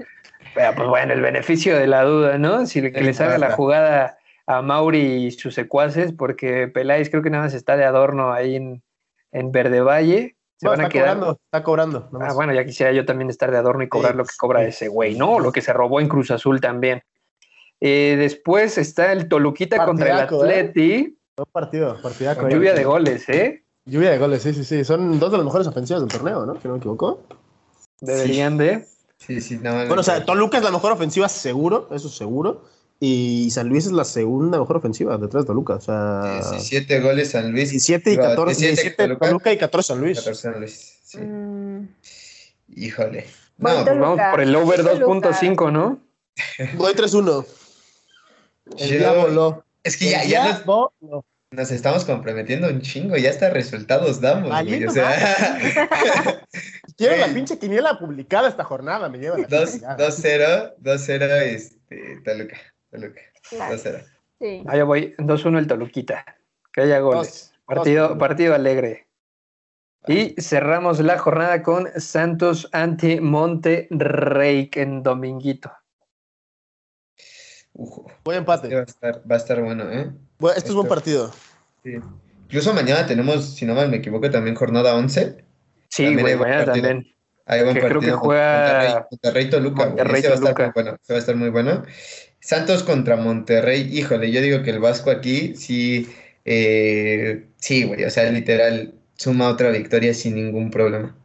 Pero 0.58 0.76
pues 0.76 0.88
bueno, 0.90 1.14
el 1.14 1.22
beneficio 1.22 1.78
de 1.78 1.88
la 1.88 2.04
duda, 2.04 2.38
¿no? 2.38 2.66
Si 2.66 2.82
le- 2.82 2.92
que 2.92 3.02
les 3.02 3.22
haga 3.22 3.38
la 3.38 3.52
jugada 3.52 4.18
a 4.48 4.62
Mauri 4.62 5.26
y 5.28 5.32
sus 5.32 5.54
secuaces, 5.54 6.14
porque 6.14 6.68
Peláez 6.68 7.10
creo 7.10 7.22
que 7.22 7.30
nada 7.30 7.44
más 7.44 7.54
está 7.54 7.78
de 7.78 7.86
adorno 7.86 8.34
ahí 8.34 8.56
en, 8.56 8.82
en 9.32 9.52
Verde 9.52 9.82
Valle. 9.82 10.36
Se 10.58 10.66
No, 10.66 10.72
van 10.72 10.80
a 10.80 10.84
está 10.84 10.92
quedar. 10.94 11.08
cobrando, 11.16 11.40
está 11.46 11.64
cobrando. 11.64 12.10
Ah, 12.20 12.34
bueno, 12.34 12.54
ya 12.54 12.66
quisiera 12.66 12.92
yo 12.92 13.06
también 13.06 13.30
estar 13.30 13.52
de 13.52 13.58
adorno 13.58 13.84
y 13.84 13.90
cobrar 13.90 14.14
Sí, 14.14 14.18
lo 14.18 14.24
que 14.26 14.32
cobra 14.40 14.62
sí, 14.62 14.68
ese 14.70 14.88
güey, 14.88 15.16
¿no? 15.16 15.40
Lo 15.40 15.52
que 15.52 15.62
se 15.62 15.72
robó 15.74 16.00
en 16.02 16.08
Cruz 16.10 16.32
Azul 16.32 16.60
también. 16.60 17.04
Eh, 17.80 18.16
después 18.18 18.78
está 18.80 19.12
el 19.12 19.28
Toluquita 19.28 19.86
contra 19.86 20.10
el 20.12 20.18
¿eh? 20.18 20.22
Atleti. 20.22 21.18
Buen 21.38 21.52
partido, 21.52 22.02
partidaco. 22.02 22.42
Con 22.42 22.52
¿eh? 22.52 22.56
lluvia 22.56 22.74
de 22.74 22.84
goles, 22.84 23.30
¿eh? 23.30 23.64
Lluvia 23.86 24.10
de 24.10 24.18
goles, 24.18 24.42
sí, 24.42 24.54
sí, 24.54 24.64
sí. 24.64 24.84
Son 24.84 25.20
dos 25.20 25.30
de 25.32 25.38
las 25.38 25.46
mejores 25.46 25.68
ofensivas 25.68 26.02
del 26.02 26.12
torneo, 26.12 26.46
¿no? 26.48 26.56
Si 26.60 26.68
no 26.68 26.74
me 26.74 26.80
equivoco. 26.80 27.22
Deberían 28.02 28.58
de. 28.58 28.88
Sí, 29.18 29.42
sí, 29.42 29.60
no 29.62 29.74
Bueno, 29.74 30.02
o 30.02 30.04
sea, 30.04 30.26
Toluca 30.26 30.58
es 30.58 30.64
la 30.64 30.72
mejor 30.72 30.92
ofensiva, 30.92 31.28
seguro, 31.28 31.90
eso 31.92 32.10
seguro. 32.10 32.66
Y 33.00 33.50
San 33.52 33.70
Luis 33.70 33.86
es 33.86 33.92
la 33.92 34.06
segunda 34.06 34.60
mejor 34.60 34.78
ofensiva 34.78 35.18
detrás 35.18 35.44
de 35.44 35.48
Toluca. 35.48 35.76
O 35.76 35.82
sea, 35.82 36.40
17 36.42 37.00
goles 37.02 37.32
San 37.32 37.52
Luis. 37.52 37.70
17 37.70 38.10
y 38.10 38.14
Digo, 38.14 38.24
14. 38.24 38.66
17 38.66 38.96
Toluca, 38.96 39.28
Toluca 39.28 39.54
y 39.54 39.58
14 39.58 39.88
San 39.88 40.02
Luis. 40.02 40.18
14 40.18 40.42
San 40.42 40.60
Luis. 40.60 41.00
Sí. 41.04 41.18
Mm, 41.20 41.90
Híjole. 42.76 43.26
No, 43.58 43.86
Toluca. 43.86 43.94
Vamos 43.94 44.20
por 44.32 44.42
el 44.42 44.56
over 44.56 44.84
Toluca. 44.84 45.30
2.5, 45.30 45.72
¿no? 45.72 46.00
Voy 46.76 46.94
3-1. 46.94 47.46
El 48.78 49.00
Yo- 49.00 49.64
es 49.84 49.98
que 49.98 50.10
ya, 50.10 50.24
ya, 50.26 50.64
nos. 50.66 51.24
Nos 51.50 51.72
estamos 51.72 52.04
comprometiendo 52.04 52.68
un 52.68 52.82
chingo, 52.82 53.16
ya 53.16 53.30
hasta 53.30 53.50
resultados 53.50 54.20
damos, 54.20 54.50
güey. 54.66 54.84
O 54.84 54.92
sea, 54.92 55.16
Quiero 56.98 57.16
la 57.18 57.28
pinche 57.28 57.60
quiniela 57.60 58.00
publicada 58.00 58.48
esta 58.50 58.64
jornada, 58.64 59.08
me 59.08 59.20
lleva 59.20 59.38
la 59.38 59.48
dos- 59.48 59.72
chingada. 59.74 59.98
2-0, 59.98 60.74
2-0, 60.80 61.42
este, 61.44 62.22
Toluca, 62.26 62.58
Toluca, 62.90 63.22
Claro, 63.50 63.76
2-0. 63.76 64.04
sí. 64.40 64.64
Ahí 64.68 64.82
voy, 64.82 65.14
2-1 65.20 65.60
el 65.60 65.68
Toluquita. 65.68 66.26
Que 66.74 66.82
haya 66.82 67.00
goles. 67.00 67.22
Dos- 67.22 67.54
Partido, 67.66 68.08
dos- 68.10 68.18
partido 68.18 68.56
alegre. 68.56 69.08
Y 70.08 70.42
cerramos 70.42 71.00
la 71.02 71.18
jornada 71.20 71.62
con 71.62 71.88
Santos 72.00 72.70
ante 72.72 73.20
Monterrey 73.20 74.70
en 74.74 75.04
Dominguito. 75.04 75.72
Ujo, 77.74 78.08
Buen 78.24 78.38
este 78.40 78.52
empate. 78.54 78.74
va 78.76 78.82
a 78.82 78.84
estar, 78.84 79.32
va 79.32 79.36
a 79.36 79.38
estar 79.38 79.62
bueno, 79.62 79.92
¿eh? 79.92 80.10
Bueno, 80.40 80.58
esto 80.58 80.70
es 80.70 80.76
buen 80.76 80.88
partido. 80.88 81.32
Sí. 81.84 81.96
Incluso 82.46 82.74
mañana 82.74 83.06
tenemos, 83.06 83.54
si 83.56 83.66
no 83.66 83.76
mal 83.76 83.90
me 83.90 83.98
equivoco, 83.98 84.30
también 84.32 84.56
jornada 84.56 84.96
11. 84.96 85.44
Sí, 85.90 86.04
También 86.06 86.22
güey, 86.22 86.36
mañana 86.38 86.66
partido. 86.66 86.88
también. 86.88 87.14
Hay 87.46 87.62
buen 87.64 87.74
Que 87.76 87.80
creo 87.80 87.94
partido. 87.94 88.14
que 88.20 88.26
juega 88.28 88.58
Monterrey, 88.60 89.06
Monterrey 89.12 89.50
Toluca, 89.50 89.76
güey. 89.86 89.88
Monterrey, 89.90 90.20
Ese 90.20 90.28
va 90.28 90.34
a 90.34 90.38
estar 90.38 90.54
Toluca. 90.54 90.64
muy 90.66 90.74
bueno. 90.84 90.98
ese 91.02 91.14
va 91.14 91.18
a 91.18 91.20
estar 91.20 91.36
muy 91.36 91.50
bueno. 91.50 91.84
Santos 92.40 92.84
contra 92.84 93.16
Monterrey. 93.16 93.90
Híjole, 93.98 94.32
yo 94.32 94.42
digo 94.42 94.64
que 94.64 94.70
el 94.72 94.80
Vasco 94.80 95.10
aquí 95.12 95.56
sí, 95.56 96.08
eh, 96.46 97.48
sí, 97.58 97.86
güey. 97.86 98.04
O 98.04 98.10
sea, 98.10 98.30
literal, 98.32 98.94
suma 99.16 99.48
otra 99.50 99.70
victoria 99.70 100.14
sin 100.14 100.36
ningún 100.36 100.70
problema. 100.72 101.16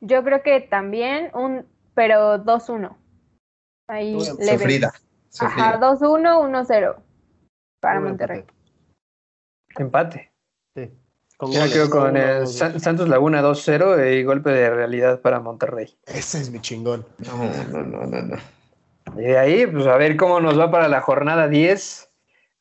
Yo 0.00 0.22
creo 0.24 0.42
que 0.42 0.60
también 0.60 1.30
un, 1.34 1.66
pero 1.94 2.38
2-1. 2.44 2.96
Ahí 3.88 4.14
Muy 4.14 4.24
leve. 4.38 4.58
Sufrida. 4.58 4.88
Ajá, 4.88 4.98
Sufrida. 5.28 5.80
2-1, 5.80 6.66
1-0 6.66 6.96
para 7.80 8.00
Monterrey. 8.00 8.44
empate. 9.78 10.32
Con 11.36 11.52
Yo 11.52 11.58
goles, 11.60 11.74
quedo 11.74 11.90
con 11.90 12.16
el. 12.16 12.46
San- 12.46 12.80
Santos 12.80 13.08
Laguna 13.08 13.42
2-0 13.42 14.14
y 14.14 14.24
golpe 14.24 14.50
de 14.50 14.70
realidad 14.70 15.20
para 15.20 15.40
Monterrey. 15.40 15.96
Ese 16.06 16.40
es 16.40 16.50
mi 16.50 16.60
chingón. 16.60 17.04
No, 17.18 17.44
no, 17.72 17.82
no, 17.84 18.06
no, 18.06 18.22
no. 18.22 18.36
Y 19.16 19.24
de 19.24 19.38
ahí, 19.38 19.66
pues 19.66 19.86
a 19.86 19.96
ver 19.96 20.16
cómo 20.16 20.40
nos 20.40 20.58
va 20.58 20.70
para 20.70 20.88
la 20.88 21.00
jornada 21.00 21.46
10 21.48 22.10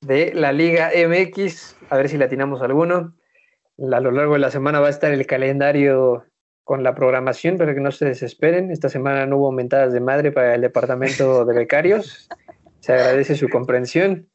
de 0.01 0.33
la 0.33 0.51
Liga 0.51 0.91
MX, 0.93 1.75
a 1.89 1.97
ver 1.97 2.09
si 2.09 2.17
le 2.17 2.25
atinamos 2.25 2.61
alguno. 2.61 3.15
A 3.91 3.99
lo 3.99 4.11
largo 4.11 4.33
de 4.33 4.39
la 4.39 4.51
semana 4.51 4.79
va 4.79 4.87
a 4.87 4.91
estar 4.91 5.11
el 5.11 5.25
calendario 5.25 6.25
con 6.63 6.83
la 6.83 6.95
programación, 6.95 7.57
pero 7.57 7.73
que 7.73 7.81
no 7.81 7.91
se 7.91 8.05
desesperen. 8.05 8.71
Esta 8.71 8.89
semana 8.89 9.25
no 9.25 9.37
hubo 9.37 9.47
aumentadas 9.47 9.93
de 9.93 9.99
madre 10.01 10.31
para 10.31 10.55
el 10.55 10.61
departamento 10.61 11.45
de 11.45 11.53
becarios. 11.55 12.27
Se 12.79 12.93
agradece 12.93 13.35
su 13.35 13.49
comprensión. 13.49 14.29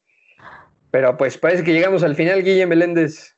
Pero 0.91 1.15
pues 1.15 1.37
parece 1.37 1.63
que 1.63 1.73
llegamos 1.73 2.03
al 2.03 2.15
final, 2.15 2.43
Guille 2.43 2.65
Meléndez. 2.65 3.37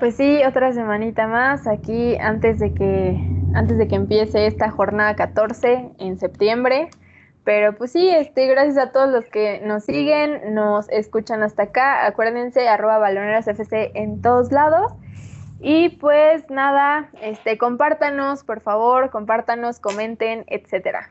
Pues 0.00 0.16
sí, 0.16 0.40
otra 0.48 0.72
semanita 0.72 1.26
más 1.26 1.66
aquí 1.66 2.16
antes 2.16 2.58
de 2.58 2.72
que 2.72 3.22
antes 3.54 3.76
de 3.76 3.86
que 3.86 3.96
empiece 3.96 4.46
esta 4.46 4.70
jornada 4.70 5.14
14 5.14 5.90
en 5.98 6.18
septiembre. 6.18 6.88
Pero 7.44 7.76
pues 7.76 7.92
sí, 7.92 8.08
este, 8.08 8.46
gracias 8.46 8.78
a 8.78 8.92
todos 8.92 9.10
los 9.10 9.26
que 9.26 9.60
nos 9.60 9.84
siguen, 9.84 10.54
nos 10.54 10.88
escuchan 10.88 11.42
hasta 11.42 11.64
acá. 11.64 12.06
Acuérdense, 12.06 12.66
arroba 12.66 12.96
balonerasfc 12.96 13.70
en 13.94 14.22
todos 14.22 14.50
lados. 14.52 14.90
Y 15.60 15.90
pues 15.90 16.48
nada, 16.48 17.10
este, 17.20 17.58
compártanos, 17.58 18.42
por 18.42 18.62
favor, 18.62 19.10
compártanos, 19.10 19.80
comenten, 19.80 20.44
etcétera. 20.46 21.10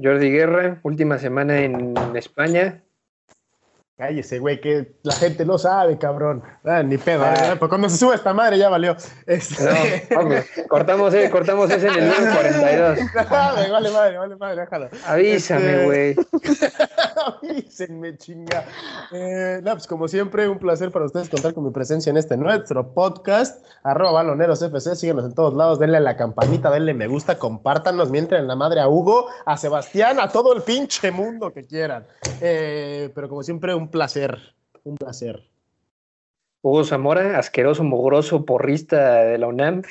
Jordi 0.00 0.30
Guerra, 0.30 0.78
última 0.84 1.18
semana 1.18 1.58
en 1.58 1.94
España. 2.14 2.84
Cállese, 3.96 4.38
güey, 4.38 4.58
que 4.60 4.96
la 5.02 5.12
gente 5.14 5.44
no 5.44 5.58
sabe, 5.58 5.98
cabrón. 5.98 6.42
Ah, 6.64 6.82
ni 6.82 6.96
pedo. 6.96 7.24
Ah. 7.24 7.56
pues 7.58 7.68
cuando 7.68 7.88
se 7.90 7.98
sube 7.98 8.14
esta 8.14 8.32
madre 8.32 8.56
ya 8.58 8.68
valió. 8.70 8.96
Este... 9.26 9.62
No, 10.10 10.16
vamos, 10.16 10.44
cortamos, 10.68 11.14
eh, 11.14 11.28
cortamos 11.30 11.70
ese 11.70 11.88
en 11.88 11.94
el 11.94 12.02
minuto 12.04 12.32
42. 12.34 12.98
Ah, 13.30 13.52
güey, 13.54 13.70
vale 13.70 13.90
madre, 13.90 14.18
vale 14.18 14.36
madre, 14.36 14.60
déjalo. 14.62 14.88
Avísame, 15.06 15.72
Este- 15.72 15.84
güey. 15.84 16.16
Avísenme, 17.42 18.16
chinga. 18.16 18.64
Eh, 19.12 19.60
no, 19.62 19.72
pues 19.72 19.86
como 19.86 20.08
siempre, 20.08 20.48
un 20.48 20.58
placer 20.58 20.90
para 20.90 21.04
ustedes 21.04 21.28
contar 21.28 21.52
con 21.54 21.64
mi 21.64 21.70
presencia 21.70 22.10
en 22.10 22.16
este 22.16 22.36
nuestro 22.36 22.94
podcast. 22.94 23.64
Arroba 23.82 24.12
baloneros 24.12 24.62
FC, 24.62 24.96
síguenos 24.96 25.24
en 25.26 25.34
todos 25.34 25.54
lados, 25.54 25.78
denle 25.78 25.98
a 25.98 26.00
la 26.00 26.16
campanita, 26.16 26.70
denle 26.70 26.94
me 26.94 27.06
gusta, 27.08 27.38
compártanos, 27.38 28.10
mientras 28.10 28.40
en 28.40 28.48
la 28.48 28.56
madre 28.56 28.80
a 28.80 28.88
Hugo, 28.88 29.26
a 29.44 29.56
Sebastián, 29.56 30.18
a 30.18 30.28
todo 30.28 30.54
el 30.54 30.62
pinche 30.62 31.10
mundo 31.10 31.52
que 31.52 31.64
quieran. 31.64 32.06
Eh, 32.40 33.10
pero 33.14 33.28
como 33.28 33.42
siempre, 33.42 33.74
un 33.74 33.81
placer, 33.90 34.54
un 34.84 34.96
placer. 34.96 35.48
Hugo 36.62 36.84
Zamora, 36.84 37.38
asqueroso, 37.38 37.82
mugroso, 37.82 38.44
porrista 38.44 39.24
de 39.24 39.38
la 39.38 39.48
UNAM. 39.48 39.82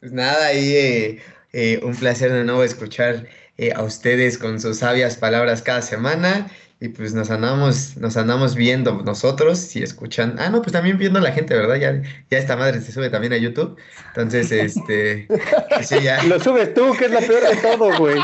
Pues 0.00 0.12
nada, 0.12 0.46
ahí 0.46 0.74
eh, 0.74 1.22
eh, 1.52 1.80
un 1.82 1.96
placer 1.96 2.30
de 2.32 2.44
nuevo 2.44 2.62
escuchar 2.62 3.26
eh, 3.56 3.72
a 3.74 3.82
ustedes 3.82 4.36
con 4.36 4.60
sus 4.60 4.78
sabias 4.78 5.16
palabras 5.16 5.62
cada 5.62 5.80
semana. 5.80 6.50
Y 6.80 6.88
pues 6.88 7.14
nos 7.14 7.30
andamos, 7.30 7.96
nos 7.96 8.16
andamos 8.16 8.56
viendo 8.56 9.02
nosotros 9.04 9.76
y 9.76 9.84
escuchan. 9.84 10.34
Ah, 10.40 10.50
no, 10.50 10.60
pues 10.62 10.72
también 10.72 10.98
viendo 10.98 11.20
a 11.20 11.22
la 11.22 11.30
gente, 11.30 11.54
¿verdad? 11.54 11.76
Ya, 11.76 12.02
ya 12.28 12.38
esta 12.38 12.56
madre 12.56 12.80
se 12.80 12.90
sube 12.90 13.08
también 13.08 13.32
a 13.32 13.36
YouTube. 13.36 13.76
Entonces, 14.08 14.50
este, 14.50 15.28
sí, 15.82 16.00
ya. 16.02 16.20
Lo 16.24 16.40
subes 16.40 16.74
tú, 16.74 16.92
que 16.98 17.04
es 17.04 17.12
lo 17.12 17.20
peor 17.20 17.48
de 17.48 17.56
todo, 17.62 17.96
güey. 17.98 18.18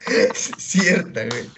Cierta, 0.34 1.24
güey. 1.26 1.48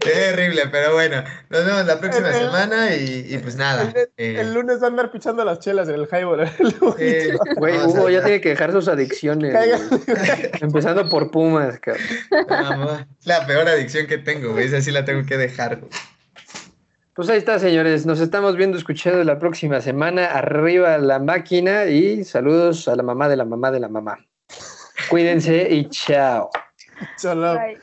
Terrible, 0.00 0.62
pero 0.70 0.92
bueno, 0.92 1.22
nos 1.50 1.64
vemos 1.64 1.86
la 1.86 2.00
próxima 2.00 2.28
El- 2.28 2.34
semana 2.34 2.94
y, 2.96 3.26
y 3.28 3.38
pues 3.38 3.54
nada. 3.56 3.92
El, 3.94 4.08
eh, 4.16 4.40
el 4.40 4.52
lunes 4.54 4.80
va 4.82 4.86
a 4.86 4.90
andar 4.90 5.12
pichando 5.12 5.44
las 5.44 5.60
chelas 5.60 5.88
en 5.88 5.94
el 5.94 6.08
highball. 6.10 6.40
eh, 6.98 7.36
Güey, 7.56 7.78
Hugo 7.78 8.10
ya 8.10 8.22
tiene 8.22 8.40
que 8.40 8.50
dejar 8.50 8.72
sus 8.72 8.88
adicciones. 8.88 9.54
Empezando 10.60 11.08
por 11.08 11.30
Pumas, 11.30 11.78
cabrón. 11.78 13.06
Es 13.20 13.26
la 13.26 13.46
peor 13.46 13.68
adicción 13.68 14.06
que 14.06 14.18
tengo, 14.18 14.52
güey. 14.52 14.66
Esa 14.66 14.80
sí 14.80 14.90
la 14.90 15.04
tengo 15.04 15.24
que 15.24 15.36
dejar, 15.36 15.78
güey. 15.78 15.90
Pues 17.14 17.28
ahí 17.28 17.38
está, 17.38 17.58
señores. 17.58 18.06
Nos 18.06 18.20
estamos 18.20 18.56
viendo, 18.56 18.78
escuchando 18.78 19.22
la 19.22 19.38
próxima 19.38 19.80
semana. 19.80 20.26
Arriba 20.26 20.98
la 20.98 21.18
máquina 21.18 21.84
y 21.84 22.24
saludos 22.24 22.88
a 22.88 22.96
la 22.96 23.02
mamá 23.02 23.28
de 23.28 23.36
la 23.36 23.44
mamá 23.44 23.70
de 23.70 23.80
la 23.80 23.88
mamá. 23.88 24.18
Cuídense 25.08 25.68
y 25.70 25.88
chao. 25.90 26.50
Solo. 27.16 27.54
Bye. 27.54 27.78